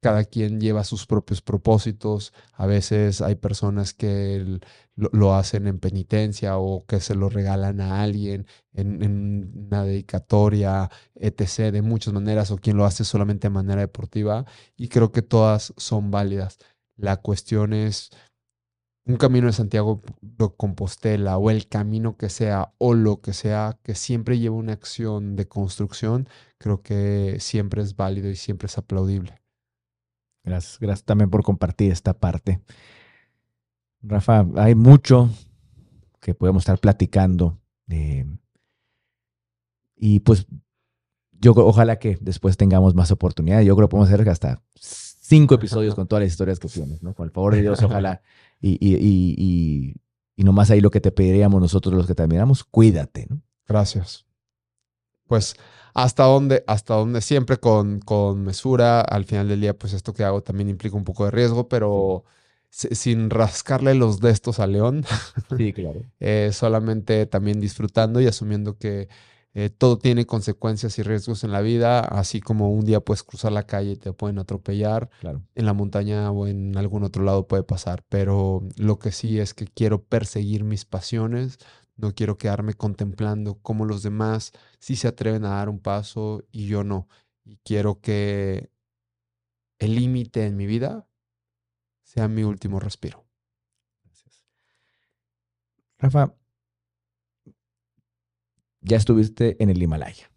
Cada 0.00 0.24
quien 0.24 0.60
lleva 0.60 0.84
sus 0.84 1.06
propios 1.06 1.42
propósitos, 1.42 2.32
a 2.54 2.66
veces 2.66 3.20
hay 3.20 3.34
personas 3.34 3.94
que 3.94 4.60
lo, 4.94 5.34
hacen 5.34 5.66
en 5.66 5.80
penitencia 5.80 6.58
o 6.58 6.86
que 6.86 7.00
se 7.00 7.14
lo 7.14 7.28
regalan 7.28 7.80
a 7.80 8.02
alguien 8.02 8.46
en, 8.72 9.02
en, 9.02 9.66
una 9.66 9.84
dedicatoria, 9.84 10.90
etc., 11.16 11.72
de 11.72 11.82
muchas 11.82 12.14
maneras, 12.14 12.50
o 12.50 12.58
quien 12.58 12.76
lo 12.76 12.84
hace 12.84 13.04
solamente 13.04 13.48
de 13.48 13.54
manera 13.54 13.80
deportiva, 13.80 14.44
y 14.76 14.88
creo 14.88 15.12
que 15.12 15.22
todas 15.22 15.74
son 15.76 16.10
válidas. 16.10 16.58
La 16.96 17.16
cuestión 17.18 17.72
es 17.72 18.10
un 19.08 19.16
camino 19.16 19.46
de 19.46 19.54
Santiago 19.54 20.02
de 20.20 20.50
Compostela 20.56 21.38
o 21.38 21.50
el 21.50 21.66
camino 21.66 22.16
que 22.16 22.28
sea 22.28 22.74
o 22.78 22.92
lo 22.92 23.20
que 23.22 23.32
sea 23.32 23.78
que 23.82 23.94
siempre 23.94 24.38
lleva 24.38 24.56
una 24.56 24.74
acción 24.74 25.34
de 25.34 25.48
construcción, 25.48 26.28
creo 26.58 26.82
que 26.82 27.36
siempre 27.40 27.82
es 27.82 27.96
válido 27.96 28.28
y 28.28 28.36
siempre 28.36 28.66
es 28.66 28.76
aplaudible. 28.78 29.40
Gracias, 30.44 30.78
gracias 30.78 31.04
también 31.04 31.30
por 31.30 31.42
compartir 31.42 31.92
esta 31.92 32.14
parte. 32.14 32.60
Rafa, 34.02 34.46
hay 34.56 34.74
mucho 34.74 35.30
que 36.20 36.34
podemos 36.34 36.62
estar 36.62 36.78
platicando. 36.78 37.58
Eh, 37.88 38.26
y 39.96 40.20
pues 40.20 40.46
yo 41.32 41.52
ojalá 41.52 41.98
que 41.98 42.18
después 42.20 42.56
tengamos 42.56 42.94
más 42.94 43.10
oportunidades. 43.10 43.66
Yo 43.66 43.76
creo 43.76 43.88
que 43.88 43.92
podemos 43.92 44.12
hacer 44.12 44.28
hasta 44.28 44.62
cinco 44.74 45.54
episodios 45.54 45.94
con 45.94 46.06
todas 46.06 46.22
las 46.22 46.32
historias 46.32 46.58
que 46.58 46.68
tienes, 46.68 47.02
¿no? 47.02 47.14
Con 47.14 47.26
el 47.26 47.30
favor 47.30 47.54
de 47.54 47.62
Dios, 47.62 47.82
ojalá 47.82 48.22
y, 48.60 48.78
y, 48.80 48.96
y, 48.96 49.94
y, 50.36 50.44
nomás 50.44 50.70
ahí 50.70 50.80
lo 50.80 50.90
que 50.90 51.00
te 51.00 51.12
pediríamos 51.12 51.60
nosotros 51.60 51.94
los 51.94 52.06
que 52.06 52.14
te 52.14 52.22
admiramos, 52.22 52.64
cuídate, 52.64 53.26
¿no? 53.28 53.42
Gracias. 53.66 54.24
Pues 55.26 55.56
hasta 55.98 56.22
donde, 56.22 56.62
hasta 56.68 56.94
donde 56.94 57.20
siempre 57.20 57.56
con, 57.56 57.98
con 57.98 58.44
mesura, 58.44 59.00
al 59.00 59.24
final 59.24 59.48
del 59.48 59.60
día, 59.60 59.76
pues 59.76 59.92
esto 59.92 60.14
que 60.14 60.22
hago 60.22 60.42
también 60.44 60.68
implica 60.68 60.96
un 60.96 61.02
poco 61.02 61.24
de 61.24 61.32
riesgo, 61.32 61.68
pero 61.68 62.24
sin 62.70 63.30
rascarle 63.30 63.96
los 63.96 64.20
destos 64.20 64.60
al 64.60 64.74
león. 64.74 65.04
Sí, 65.56 65.72
claro. 65.72 66.02
eh, 66.20 66.50
solamente 66.52 67.26
también 67.26 67.58
disfrutando 67.58 68.20
y 68.20 68.28
asumiendo 68.28 68.78
que 68.78 69.08
eh, 69.54 69.70
todo 69.70 69.98
tiene 69.98 70.24
consecuencias 70.24 71.00
y 71.00 71.02
riesgos 71.02 71.42
en 71.42 71.50
la 71.50 71.62
vida, 71.62 71.98
así 71.98 72.40
como 72.40 72.70
un 72.70 72.84
día 72.84 73.00
puedes 73.00 73.24
cruzar 73.24 73.50
la 73.50 73.64
calle 73.64 73.92
y 73.92 73.96
te 73.96 74.12
pueden 74.12 74.38
atropellar, 74.38 75.10
en 75.22 75.66
la 75.66 75.72
montaña 75.72 76.30
o 76.30 76.46
en 76.46 76.76
algún 76.76 77.02
otro 77.02 77.24
lado 77.24 77.48
puede 77.48 77.64
pasar, 77.64 78.04
pero 78.08 78.62
lo 78.76 79.00
que 79.00 79.10
sí 79.10 79.40
es 79.40 79.52
que 79.52 79.66
quiero 79.66 80.00
perseguir 80.00 80.62
mis 80.62 80.84
pasiones, 80.84 81.58
no 81.98 82.14
quiero 82.14 82.38
quedarme 82.38 82.74
contemplando 82.74 83.58
cómo 83.60 83.84
los 83.84 84.02
demás 84.02 84.52
sí 84.78 84.96
se 84.96 85.08
atreven 85.08 85.44
a 85.44 85.50
dar 85.50 85.68
un 85.68 85.80
paso 85.80 86.44
y 86.50 86.66
yo 86.66 86.84
no, 86.84 87.08
y 87.44 87.58
quiero 87.58 88.00
que 88.00 88.70
el 89.78 89.96
límite 89.96 90.46
en 90.46 90.56
mi 90.56 90.66
vida 90.66 91.08
sea 92.02 92.28
mi 92.28 92.42
último 92.44 92.80
respiro. 92.80 93.26
Gracias. 94.04 94.44
Rafa, 95.98 96.34
ya 98.80 98.96
estuviste 98.96 99.62
en 99.62 99.70
el 99.70 99.82
Himalaya 99.82 100.30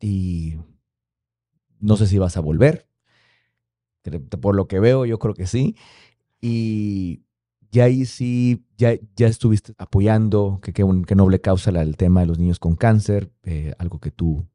y 0.00 0.56
no 1.80 1.96
sé 1.96 2.06
si 2.06 2.18
vas 2.18 2.36
a 2.36 2.40
volver. 2.40 2.88
por 4.40 4.56
lo 4.56 4.68
que 4.68 4.80
veo, 4.80 5.04
yo 5.04 5.18
creo 5.18 5.34
que 5.34 5.46
sí. 5.46 5.76
Y 6.40 7.24
ya 7.70 7.84
ahí 7.84 8.06
sí, 8.06 8.64
ya, 8.76 8.92
ya 9.16 9.26
estuviste 9.26 9.74
apoyando, 9.78 10.60
que 10.62 10.72
qué 10.72 11.14
noble 11.14 11.40
causa 11.40 11.70
el 11.70 11.96
tema 11.96 12.20
de 12.20 12.26
los 12.26 12.38
niños 12.38 12.58
con 12.58 12.76
cáncer, 12.76 13.30
eh, 13.42 13.74
algo 13.78 13.98
que 13.98 14.10
tú 14.10 14.46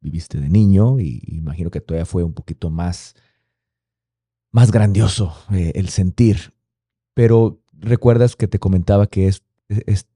viviste 0.00 0.38
de 0.38 0.48
niño 0.48 1.00
y, 1.00 1.22
imagino 1.26 1.70
que 1.70 1.80
todavía 1.80 2.06
fue 2.06 2.22
un 2.24 2.34
poquito 2.34 2.70
más, 2.70 3.14
más 4.50 4.70
grandioso 4.70 5.34
eh, 5.52 5.72
el 5.74 5.88
sentir. 5.88 6.54
Pero 7.14 7.60
recuerdas 7.72 8.36
que 8.36 8.48
te 8.48 8.58
comentaba 8.58 9.06
que 9.06 9.28
es, 9.28 9.42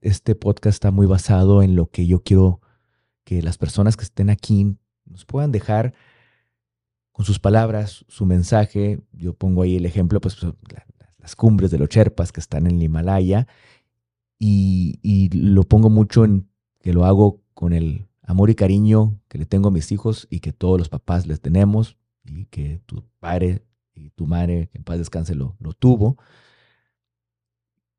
este 0.01 0.35
podcast 0.35 0.75
está 0.75 0.91
muy 0.91 1.05
basado 1.05 1.61
en 1.61 1.75
lo 1.75 1.87
que 1.87 2.07
yo 2.07 2.23
quiero 2.23 2.61
que 3.23 3.41
las 3.41 3.57
personas 3.57 3.97
que 3.97 4.03
estén 4.03 4.29
aquí 4.29 4.75
nos 5.05 5.25
puedan 5.25 5.51
dejar 5.51 5.93
con 7.11 7.25
sus 7.25 7.39
palabras, 7.39 8.05
su 8.07 8.25
mensaje. 8.25 8.99
Yo 9.11 9.33
pongo 9.33 9.61
ahí 9.61 9.75
el 9.75 9.85
ejemplo, 9.85 10.19
pues 10.19 10.37
las 11.23 11.35
cumbres 11.35 11.71
de 11.71 11.79
los 11.79 11.89
Sherpas 11.89 12.31
que 12.31 12.41
están 12.41 12.67
en 12.67 12.75
el 12.75 12.83
Himalaya 12.83 13.47
y, 14.37 14.99
y 15.01 15.29
lo 15.29 15.63
pongo 15.63 15.89
mucho 15.89 16.25
en 16.25 16.47
que 16.79 16.93
lo 16.93 17.05
hago 17.05 17.41
con 17.55 17.73
el 17.73 18.07
amor 18.21 18.51
y 18.51 18.55
cariño 18.55 19.19
que 19.29 19.39
le 19.39 19.45
tengo 19.45 19.69
a 19.69 19.71
mis 19.71 19.91
hijos 19.91 20.27
y 20.29 20.41
que 20.41 20.53
todos 20.53 20.77
los 20.77 20.89
papás 20.89 21.25
les 21.25 21.41
tenemos 21.41 21.97
y 22.25 22.45
que 22.45 22.81
tu 22.85 23.03
padre 23.19 23.63
y 23.95 24.09
tu 24.11 24.27
madre, 24.27 24.69
en 24.73 24.83
paz 24.83 24.97
descanse, 24.97 25.35
lo, 25.35 25.55
lo 25.59 25.73
tuvo. 25.73 26.17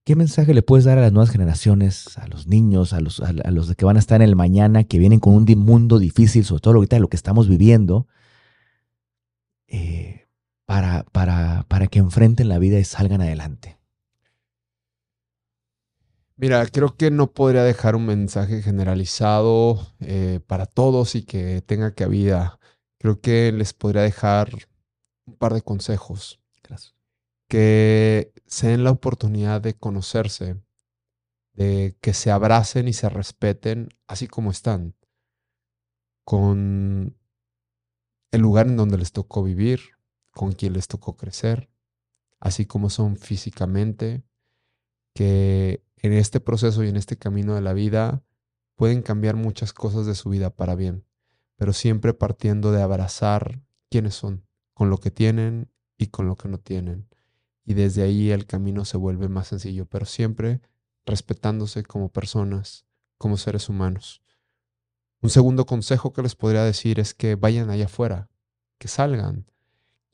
¿Qué 0.05 0.17
mensaje 0.17 0.53
le 0.53 0.63
puedes 0.63 0.85
dar 0.85 0.99
a 0.99 1.01
las 1.01 1.13
nuevas 1.13 1.31
generaciones, 1.31 2.19
a 2.19 2.27
los 2.27 2.47
niños, 2.47 2.93
a 2.93 3.01
los, 3.01 3.21
a, 3.21 3.33
los 3.33 3.75
que 3.75 3.85
van 3.87 3.97
a 3.97 4.01
estar 4.01 4.21
en 4.21 4.29
el 4.29 4.37
mañana, 4.37 4.85
que 4.85 4.99
vienen 4.99 5.19
con 5.19 5.35
un 5.35 5.47
mundo 5.59 5.99
difícil, 5.99 6.45
sobre 6.45 6.61
todo 6.61 6.75
ahorita 6.75 6.99
lo 6.99 7.09
que 7.09 7.17
estamos 7.17 7.49
viviendo, 7.49 8.07
eh, 9.67 10.24
para, 10.67 11.05
para, 11.13 11.65
para 11.69 11.87
que 11.87 11.99
enfrenten 11.99 12.49
la 12.49 12.59
vida 12.59 12.79
y 12.79 12.85
salgan 12.85 13.21
adelante? 13.21 13.79
Mira, 16.37 16.67
creo 16.67 16.97
que 16.97 17.11
no 17.11 17.33
podría 17.33 17.63
dejar 17.63 17.95
un 17.95 18.07
mensaje 18.07 18.61
generalizado 18.61 19.87
eh, 20.01 20.41
para 20.47 20.67
todos 20.67 21.15
y 21.15 21.25
que 21.25 21.63
tenga 21.63 21.95
cabida. 21.95 22.59
Creo 22.99 23.21
que 23.21 23.53
les 23.53 23.73
podría 23.73 24.03
dejar 24.03 24.51
un 25.27 25.37
par 25.37 25.55
de 25.55 25.63
consejos. 25.63 26.41
Gracias 26.63 26.95
que 27.49 28.33
se 28.47 28.69
den 28.69 28.85
la 28.85 28.91
oportunidad 28.91 29.61
de 29.61 29.75
conocerse, 29.75 30.61
de 31.53 31.97
que 32.01 32.13
se 32.13 32.31
abracen 32.31 32.89
y 32.89 32.93
se 32.93 33.09
respeten 33.09 33.91
así 34.07 34.27
como 34.27 34.51
están, 34.51 34.97
con 36.25 37.17
el 38.33 38.41
lugar 38.41 38.67
en 38.67 38.77
donde 38.77 38.99
les 38.99 39.13
tocó 39.13 39.43
vivir, 39.43 39.94
con 40.35 40.53
quien 40.53 40.75
les 40.75 40.89
tocó 40.89 41.17
crecer, 41.17 41.71
así 42.41 42.67
como 42.67 42.91
son 42.91 43.17
físicamente, 43.17 44.23
que 45.15 45.83
en 45.97 46.13
este 46.13 46.41
proceso 46.41 46.85
y 46.85 46.89
en 46.89 46.97
este 46.97 47.17
camino 47.17 47.55
de 47.55 47.63
la 47.63 47.73
vida 47.73 48.23
pueden 48.75 49.01
cambiar 49.01 49.37
muchas 49.37 49.73
cosas 49.73 50.05
de 50.05 50.15
su 50.15 50.29
vida 50.29 50.51
para 50.51 50.75
bien, 50.75 51.07
pero 51.57 51.73
siempre 51.73 52.13
partiendo 52.13 52.73
de 52.73 52.83
abrazar 52.83 53.63
quiénes 53.91 54.15
son, 54.15 54.47
con 54.75 54.91
lo 54.91 54.99
que 54.99 55.11
tienen 55.11 55.71
y 55.97 56.09
con 56.09 56.27
lo 56.27 56.37
que 56.37 56.49
no 56.49 56.59
tienen 56.59 57.09
y 57.65 57.75
desde 57.75 58.03
ahí 58.03 58.31
el 58.31 58.47
camino 58.47 58.85
se 58.85 58.97
vuelve 58.97 59.29
más 59.29 59.49
sencillo, 59.49 59.87
pero 59.87 60.05
siempre 60.07 60.61
respetándose 61.07 61.83
como 61.83 62.11
personas, 62.11 62.85
como 63.19 63.37
seres 63.37 63.69
humanos. 63.69 64.23
Un 65.21 65.31
segundo 65.31 65.65
consejo 65.65 66.13
que 66.13 66.23
les 66.23 66.35
podría 66.35 66.65
decir 66.65 67.01
es 67.01 67.15
que 67.15 67.35
vayan 67.35 67.71
allá 67.71 67.87
afuera, 67.87 68.29
que 68.79 68.89
salgan, 68.89 69.51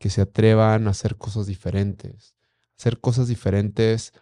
que 0.01 0.11
se 0.11 0.23
atrevan 0.23 0.89
a 0.89 0.91
hacer 0.91 1.17
cosas 1.17 1.47
diferentes, 1.47 2.35
hacer 2.79 3.01
cosas 3.01 3.29
diferentes 3.29 4.15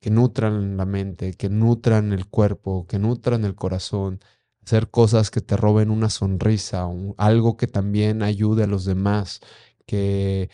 que 0.00 0.10
nutran 0.10 0.76
la 0.76 0.86
mente, 0.86 1.34
que 1.34 1.50
nutran 1.50 2.12
el 2.12 2.26
cuerpo, 2.28 2.86
que 2.86 3.00
nutran 3.00 3.44
el 3.44 3.56
corazón, 3.56 4.20
hacer 4.64 4.88
cosas 4.88 5.32
que 5.32 5.40
te 5.40 5.56
roben 5.56 5.90
una 5.90 6.08
sonrisa, 6.08 6.88
algo 7.18 7.56
que 7.56 7.66
también 7.66 8.22
ayude 8.22 8.62
a 8.64 8.68
los 8.68 8.84
demás, 8.84 9.40
que, 9.86 10.50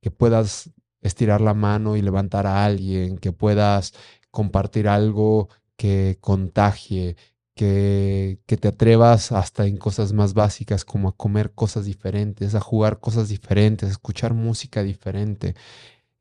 que 0.00 0.10
puedas 0.10 0.70
estirar 1.00 1.40
la 1.40 1.54
mano 1.54 1.96
y 1.96 2.02
levantar 2.02 2.46
a 2.48 2.64
alguien, 2.64 3.18
que 3.18 3.32
puedas 3.32 3.94
compartir 4.32 4.88
algo 4.88 5.48
que 5.76 6.18
contagie, 6.20 7.16
que, 7.60 8.56
te 8.58 8.68
atrevas 8.68 9.32
hasta 9.32 9.66
en 9.66 9.76
cosas 9.76 10.14
más 10.14 10.32
básicas 10.32 10.86
como 10.86 11.10
a 11.10 11.16
comer 11.16 11.52
cosas 11.52 11.84
diferentes, 11.84 12.54
a 12.54 12.60
jugar 12.60 13.00
cosas 13.00 13.28
diferentes, 13.28 13.88
a 13.88 13.92
escuchar 13.92 14.32
música 14.32 14.82
diferente. 14.82 15.54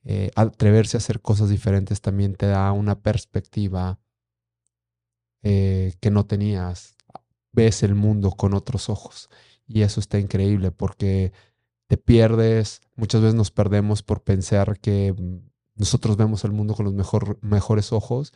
Eh, 0.03 0.31
atreverse 0.35 0.97
a 0.97 0.99
hacer 0.99 1.21
cosas 1.21 1.49
diferentes 1.49 2.01
también 2.01 2.35
te 2.35 2.47
da 2.47 2.71
una 2.73 2.99
perspectiva 2.99 3.99
eh, 5.41 5.93
que 6.01 6.11
no 6.11 6.25
tenías. 6.25 6.97
Ves 7.53 7.83
el 7.83 7.95
mundo 7.95 8.31
con 8.31 8.53
otros 8.53 8.89
ojos 8.89 9.29
y 9.65 9.83
eso 9.83 10.01
está 10.01 10.19
increíble 10.19 10.71
porque 10.71 11.31
te 11.87 11.95
pierdes, 11.95 12.81
muchas 12.97 13.21
veces 13.21 13.35
nos 13.35 13.51
perdemos 13.51 14.03
por 14.03 14.23
pensar 14.23 14.77
que 14.79 15.13
mm, 15.13 15.37
nosotros 15.75 16.17
vemos 16.17 16.43
el 16.43 16.51
mundo 16.51 16.73
con 16.75 16.83
los 16.83 16.93
mejor, 16.93 17.39
mejores 17.41 17.93
ojos 17.93 18.33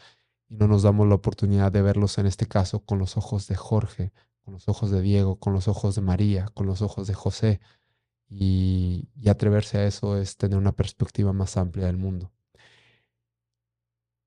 y 0.48 0.56
no 0.58 0.68
nos 0.68 0.84
damos 0.84 1.08
la 1.08 1.16
oportunidad 1.16 1.72
de 1.72 1.82
verlos 1.82 2.18
en 2.18 2.26
este 2.26 2.46
caso 2.48 2.80
con 2.80 3.00
los 3.00 3.18
ojos 3.18 3.48
de 3.48 3.56
Jorge, 3.56 4.14
con 4.44 4.54
los 4.54 4.68
ojos 4.68 4.92
de 4.92 5.02
Diego, 5.02 5.38
con 5.38 5.54
los 5.54 5.68
ojos 5.68 5.96
de 5.96 6.02
María, 6.02 6.50
con 6.54 6.68
los 6.68 6.82
ojos 6.82 7.08
de 7.08 7.14
José. 7.14 7.62
Y, 8.30 9.10
atreverse 9.28 9.78
a 9.78 9.86
eso 9.86 10.18
es 10.18 10.38
tener 10.38 10.58
una 10.58 10.74
perspectiva 10.74 11.34
más 11.34 11.56
amplia 11.58 11.86
del 11.86 11.98
mundo. 11.98 12.32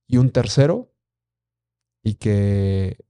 Y 0.06 0.18
un 0.18 0.30
tercero, 0.30 0.92
y 2.02 2.14
que 2.14 3.04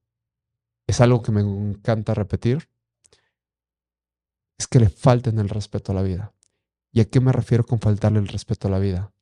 es 0.87 1.01
algo 1.01 1.23
que 1.23 1.33
me 1.33 1.43
encanta 1.43 2.15
repetir, 2.15 2.69
es 4.59 4.67
que 4.67 4.81
le 4.81 4.89
falten 4.89 5.39
el 5.39 5.49
respeto 5.49 5.93
a 5.93 5.95
la 5.95 6.03
vida. 6.03 6.33
¿Y 6.93 7.01
a 7.01 7.05
qué 7.05 7.21
me 7.21 7.33
refiero 7.33 7.65
con 7.65 7.79
faltarle 7.79 8.19
el 8.19 8.29
respeto 8.29 8.69
a 8.69 8.71
la 8.71 8.79
vida? 8.79 9.13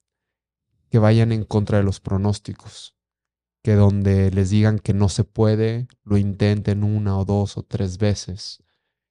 Que 0.91 0.99
vayan 0.99 1.33
en 1.33 1.45
contra 1.45 1.79
de 1.79 1.85
los 1.85 1.99
pronósticos, 1.99 2.97
que 3.65 3.77
donde 3.77 4.31
les 4.31 4.51
digan 4.51 4.79
que 4.79 4.93
no 4.93 5.09
se 5.09 5.25
puede, 5.25 5.89
lo 6.05 6.19
intenten 6.19 6.85
una 6.85 7.17
o 7.19 7.25
dos 7.25 7.57
o 7.57 7.63
tres 7.63 7.97
veces. 7.97 8.63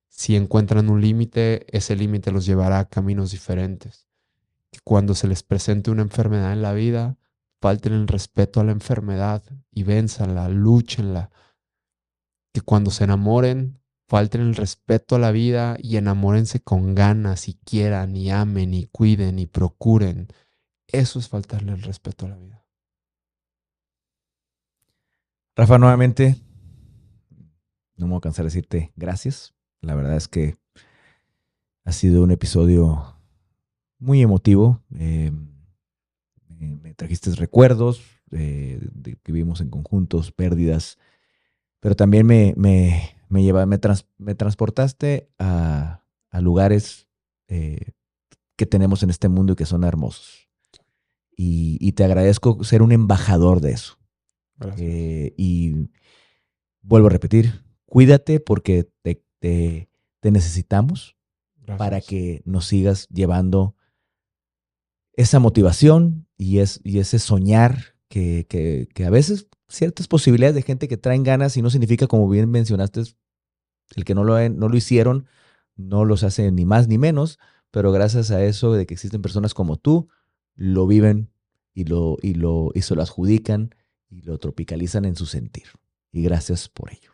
Si 0.09 0.35
encuentran 0.35 0.91
un 0.91 1.01
límite, 1.01 1.65
ese 1.75 1.95
límite 1.95 2.31
los 2.31 2.45
llevará 2.45 2.77
a 2.77 2.87
caminos 2.87 3.31
diferentes. 3.31 4.07
Que 4.69 4.79
cuando 4.83 5.15
se 5.15 5.27
les 5.27 5.41
presente 5.41 5.89
una 5.89 6.03
enfermedad 6.03 6.53
en 6.53 6.61
la 6.61 6.73
vida, 6.73 7.17
falten 7.61 7.93
el 7.93 8.07
respeto 8.07 8.59
a 8.59 8.63
la 8.63 8.73
enfermedad 8.73 9.41
y 9.71 9.81
vénzanla, 9.81 10.47
lúchenla. 10.49 11.31
Que 12.53 12.61
cuando 12.61 12.91
se 12.91 13.05
enamoren, 13.05 13.81
falten 14.07 14.41
el 14.41 14.53
respeto 14.53 15.15
a 15.15 15.19
la 15.19 15.31
vida 15.31 15.77
y 15.79 15.97
enamórense 15.97 16.59
con 16.59 16.93
ganas 16.93 17.47
y 17.47 17.55
quieran 17.55 18.15
y 18.15 18.29
amen 18.29 18.75
y 18.75 18.85
cuiden 18.85 19.39
y 19.39 19.47
procuren. 19.47 20.27
Eso 20.85 21.17
es 21.17 21.27
faltarle 21.27 21.71
el 21.71 21.81
respeto 21.81 22.27
a 22.27 22.29
la 22.29 22.37
vida. 22.37 22.62
Rafa, 25.55 25.77
nuevamente, 25.77 26.35
no 27.95 28.07
me 28.07 28.11
voy 28.11 28.17
a 28.17 28.21
cansar 28.21 28.43
de 28.43 28.47
decirte 28.47 28.91
gracias. 28.95 29.53
La 29.81 29.93
verdad 29.93 30.15
es 30.15 30.27
que 30.27 30.57
ha 31.85 31.91
sido 31.91 32.23
un 32.23 32.31
episodio 32.31 33.17
muy 33.99 34.21
emotivo. 34.21 34.81
Eh, 34.97 35.31
me, 36.57 36.93
trajiste 36.95 37.29
recuerdos 37.31 38.01
eh, 38.31 38.79
de 38.93 39.15
que 39.17 39.31
vivimos 39.31 39.61
en 39.61 39.69
conjuntos, 39.69 40.31
pérdidas, 40.31 40.97
pero 41.79 41.95
también 41.95 42.25
me, 42.25 42.53
me, 42.57 43.15
me, 43.29 43.43
lleva, 43.43 43.65
me, 43.65 43.79
me 44.17 44.35
transportaste 44.35 45.29
a, 45.37 46.01
lugares 46.41 47.07
eh, 47.47 47.91
que 48.55 48.65
tenemos 48.65 49.03
en 49.03 49.11
este 49.11 49.29
mundo 49.29 49.53
y 49.53 49.55
que 49.55 49.67
son 49.67 49.83
hermosos. 49.83 50.49
Y, 51.35 51.91
te 51.91 52.03
agradezco 52.03 52.63
ser 52.63 52.81
un 52.81 52.91
embajador 52.91 53.61
de 53.61 53.71
eso. 53.71 53.99
Eh, 54.77 55.33
y 55.37 55.89
vuelvo 56.81 57.07
a 57.07 57.11
repetir, 57.11 57.63
cuídate 57.85 58.39
porque 58.39 58.89
te, 59.01 59.23
te, 59.39 59.89
necesitamos 60.21 61.17
para 61.77 62.01
que 62.01 62.41
nos 62.45 62.65
sigas 62.65 63.07
llevando 63.09 63.75
esa 65.13 65.39
motivación 65.39 66.27
y, 66.37 66.59
es, 66.59 66.79
y 66.83 66.99
ese 66.99 67.19
soñar 67.19 67.95
que, 68.07 68.45
que, 68.47 68.87
que, 68.93 69.05
a 69.05 69.09
veces 69.09 69.47
ciertas 69.67 70.07
posibilidades 70.07 70.55
de 70.55 70.61
gente 70.61 70.87
que 70.87 70.97
traen 70.97 71.23
ganas 71.23 71.57
y 71.57 71.61
no 71.61 71.69
significa, 71.69 72.07
como 72.07 72.29
bien 72.29 72.49
mencionaste, 72.49 73.01
el 73.95 74.05
que 74.05 74.15
no 74.15 74.23
lo, 74.23 74.49
no 74.49 74.69
lo 74.69 74.77
hicieron 74.77 75.27
no 75.75 76.05
los 76.05 76.23
hace 76.23 76.51
ni 76.51 76.65
más 76.65 76.87
ni 76.87 76.97
menos, 76.97 77.39
pero 77.71 77.91
gracias 77.91 78.31
a 78.31 78.43
eso 78.43 78.73
de 78.73 78.85
que 78.85 78.93
existen 78.93 79.21
personas 79.21 79.53
como 79.53 79.77
tú, 79.77 80.09
lo 80.55 80.85
viven 80.85 81.31
y, 81.73 81.85
lo, 81.85 82.17
y, 82.21 82.35
lo, 82.35 82.71
y 82.73 82.81
se 82.81 82.95
lo 82.95 83.01
adjudican 83.01 83.73
y 84.13 84.21
lo 84.21 84.37
tropicalizan 84.37 85.05
en 85.05 85.15
su 85.15 85.25
sentir. 85.25 85.65
Y 86.11 86.21
gracias 86.21 86.69
por 86.69 86.91
ello. 86.91 87.11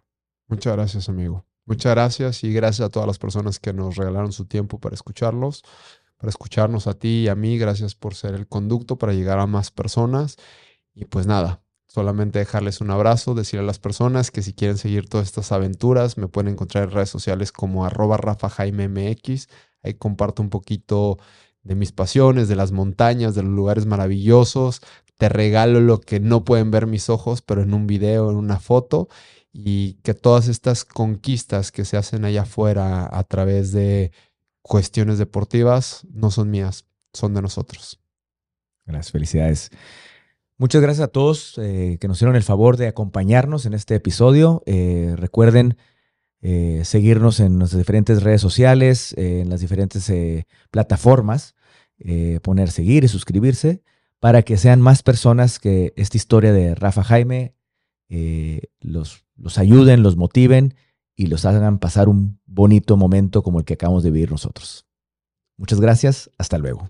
Muchas 0.47 0.73
gracias, 0.73 1.09
amigo. 1.09 1.45
Muchas 1.65 1.93
gracias 1.93 2.43
y 2.43 2.51
gracias 2.51 2.87
a 2.87 2.89
todas 2.89 3.07
las 3.07 3.19
personas 3.19 3.59
que 3.59 3.73
nos 3.73 3.95
regalaron 3.95 4.31
su 4.31 4.45
tiempo 4.45 4.79
para 4.79 4.95
escucharlos. 4.95 5.63
para 6.17 6.31
escucharnos 6.31 6.85
a 6.87 6.95
ti 6.95 7.21
y 7.23 7.27
a 7.29 7.35
mí. 7.35 7.57
Gracias 7.57 7.95
por 7.95 8.13
ser 8.13 8.33
el 8.33 8.45
conducto 8.45 8.97
para 8.97 9.13
llegar 9.13 9.39
a 9.39 9.47
más 9.47 9.71
personas. 9.71 10.35
Y 10.93 11.05
pues 11.05 11.27
nada, 11.27 11.61
solamente 11.87 12.39
dejarles 12.39 12.81
un 12.81 12.91
abrazo, 12.91 13.35
decir 13.35 13.59
a 13.61 13.63
las 13.63 13.79
personas 13.79 14.29
que 14.29 14.41
si 14.41 14.53
quieren 14.53 14.77
seguir 14.77 15.07
todas 15.07 15.27
estas 15.27 15.53
aventuras, 15.53 16.17
me 16.17 16.27
pueden 16.27 16.51
encontrar 16.51 16.83
en 16.83 16.91
redes 16.91 17.09
sociales 17.09 17.53
como 17.53 17.85
arroba 17.85 18.17
Rafa 18.17 18.49
Jaime 18.49 18.89
MX. 18.89 19.47
Ahí 19.81 19.93
comparto 19.93 20.41
un 20.41 20.49
poquito 20.49 21.19
de 21.63 21.75
mis 21.75 21.93
pasiones, 21.93 22.49
de 22.49 22.57
las 22.57 22.73
montañas, 22.73 23.33
de 23.33 23.43
los 23.43 23.53
lugares 23.53 23.85
maravillosos. 23.85 24.81
Te 25.19 25.27
regalo 25.27 25.81
lo 25.81 25.99
que 25.99 26.21
no 26.21 26.45
pueden 26.45 26.71
ver 26.71 26.87
mis 26.87 27.09
ojos, 27.09 27.41
pero 27.41 27.61
en 27.61 27.73
un 27.73 27.87
video, 27.87 28.31
en 28.31 28.37
una 28.37 28.57
foto. 28.57 29.09
Y 29.51 29.95
que 29.95 30.13
todas 30.13 30.47
estas 30.47 30.85
conquistas 30.85 31.73
que 31.73 31.83
se 31.83 31.97
hacen 31.97 32.23
allá 32.23 32.43
afuera 32.43 33.09
a 33.11 33.23
través 33.25 33.73
de 33.73 34.13
cuestiones 34.61 35.17
deportivas 35.17 36.07
no 36.09 36.31
son 36.31 36.49
mías, 36.49 36.85
son 37.13 37.33
de 37.33 37.41
nosotros. 37.41 37.99
Gracias, 38.85 39.11
felicidades. 39.11 39.71
Muchas 40.57 40.81
gracias 40.81 41.03
a 41.03 41.11
todos 41.11 41.57
eh, 41.57 41.97
que 41.99 42.07
nos 42.07 42.17
hicieron 42.17 42.37
el 42.37 42.43
favor 42.43 42.77
de 42.77 42.87
acompañarnos 42.87 43.65
en 43.65 43.73
este 43.73 43.95
episodio. 43.95 44.63
Eh, 44.67 45.15
recuerden 45.17 45.75
eh, 46.39 46.83
seguirnos 46.85 47.41
en 47.41 47.57
nuestras 47.57 47.79
diferentes 47.79 48.23
redes 48.23 48.39
sociales, 48.39 49.13
en 49.17 49.49
las 49.49 49.59
diferentes 49.59 50.09
plataformas, 50.71 51.55
poner 52.41 52.71
seguir 52.71 53.03
y 53.03 53.09
suscribirse 53.09 53.83
para 54.19 54.43
que 54.43 54.57
sean 54.57 54.81
más 54.81 55.03
personas 55.03 55.59
que 55.59 55.93
esta 55.95 56.17
historia 56.17 56.53
de 56.53 56.75
Rafa 56.75 57.03
Jaime 57.03 57.55
los, 58.79 59.25
los 59.35 59.57
ayuden, 59.57 60.03
los 60.03 60.17
motiven 60.17 60.73
y 61.15 61.27
los 61.27 61.45
hagan 61.45 61.79
pasar 61.79 62.09
un 62.09 62.39
bonito 62.45 62.97
momento 62.97 63.43
como 63.43 63.59
el 63.59 63.65
que 63.65 63.73
acabamos 63.73 64.03
de 64.03 64.11
vivir 64.11 64.31
nosotros. 64.31 64.85
Muchas 65.57 65.81
gracias, 65.81 66.31
hasta 66.37 66.57
luego. 66.57 66.89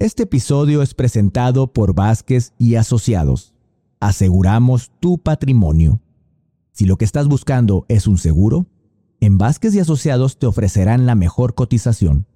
Este 0.00 0.24
episodio 0.24 0.82
es 0.82 0.94
presentado 0.94 1.72
por 1.72 1.94
Vázquez 1.94 2.52
y 2.58 2.74
Asociados. 2.74 3.54
Aseguramos 4.00 4.90
tu 4.98 5.18
patrimonio. 5.18 6.00
Si 6.72 6.86
lo 6.86 6.96
que 6.96 7.04
estás 7.04 7.28
buscando 7.28 7.84
es 7.88 8.06
un 8.06 8.18
seguro, 8.18 8.66
en 9.20 9.38
Vázquez 9.38 9.74
y 9.74 9.78
Asociados 9.78 10.38
te 10.38 10.46
ofrecerán 10.46 11.06
la 11.06 11.14
mejor 11.14 11.54
cotización. 11.54 12.26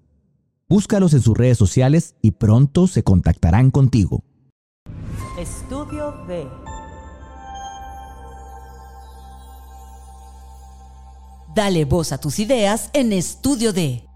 Búscalos 0.69 1.13
en 1.13 1.21
sus 1.21 1.37
redes 1.37 1.59
sociales 1.59 2.15
y 2.23 2.33
pronto 2.33 2.87
se 2.87 3.03
contactarán 3.03 3.71
contigo. 3.71 4.25
Estudio 5.39 6.15
B. 6.27 6.47
Dale 11.55 11.85
voz 11.85 12.13
a 12.13 12.19
tus 12.19 12.39
ideas 12.39 12.91
en 12.95 13.13
Estudio 13.13 13.73
D. 13.73 14.07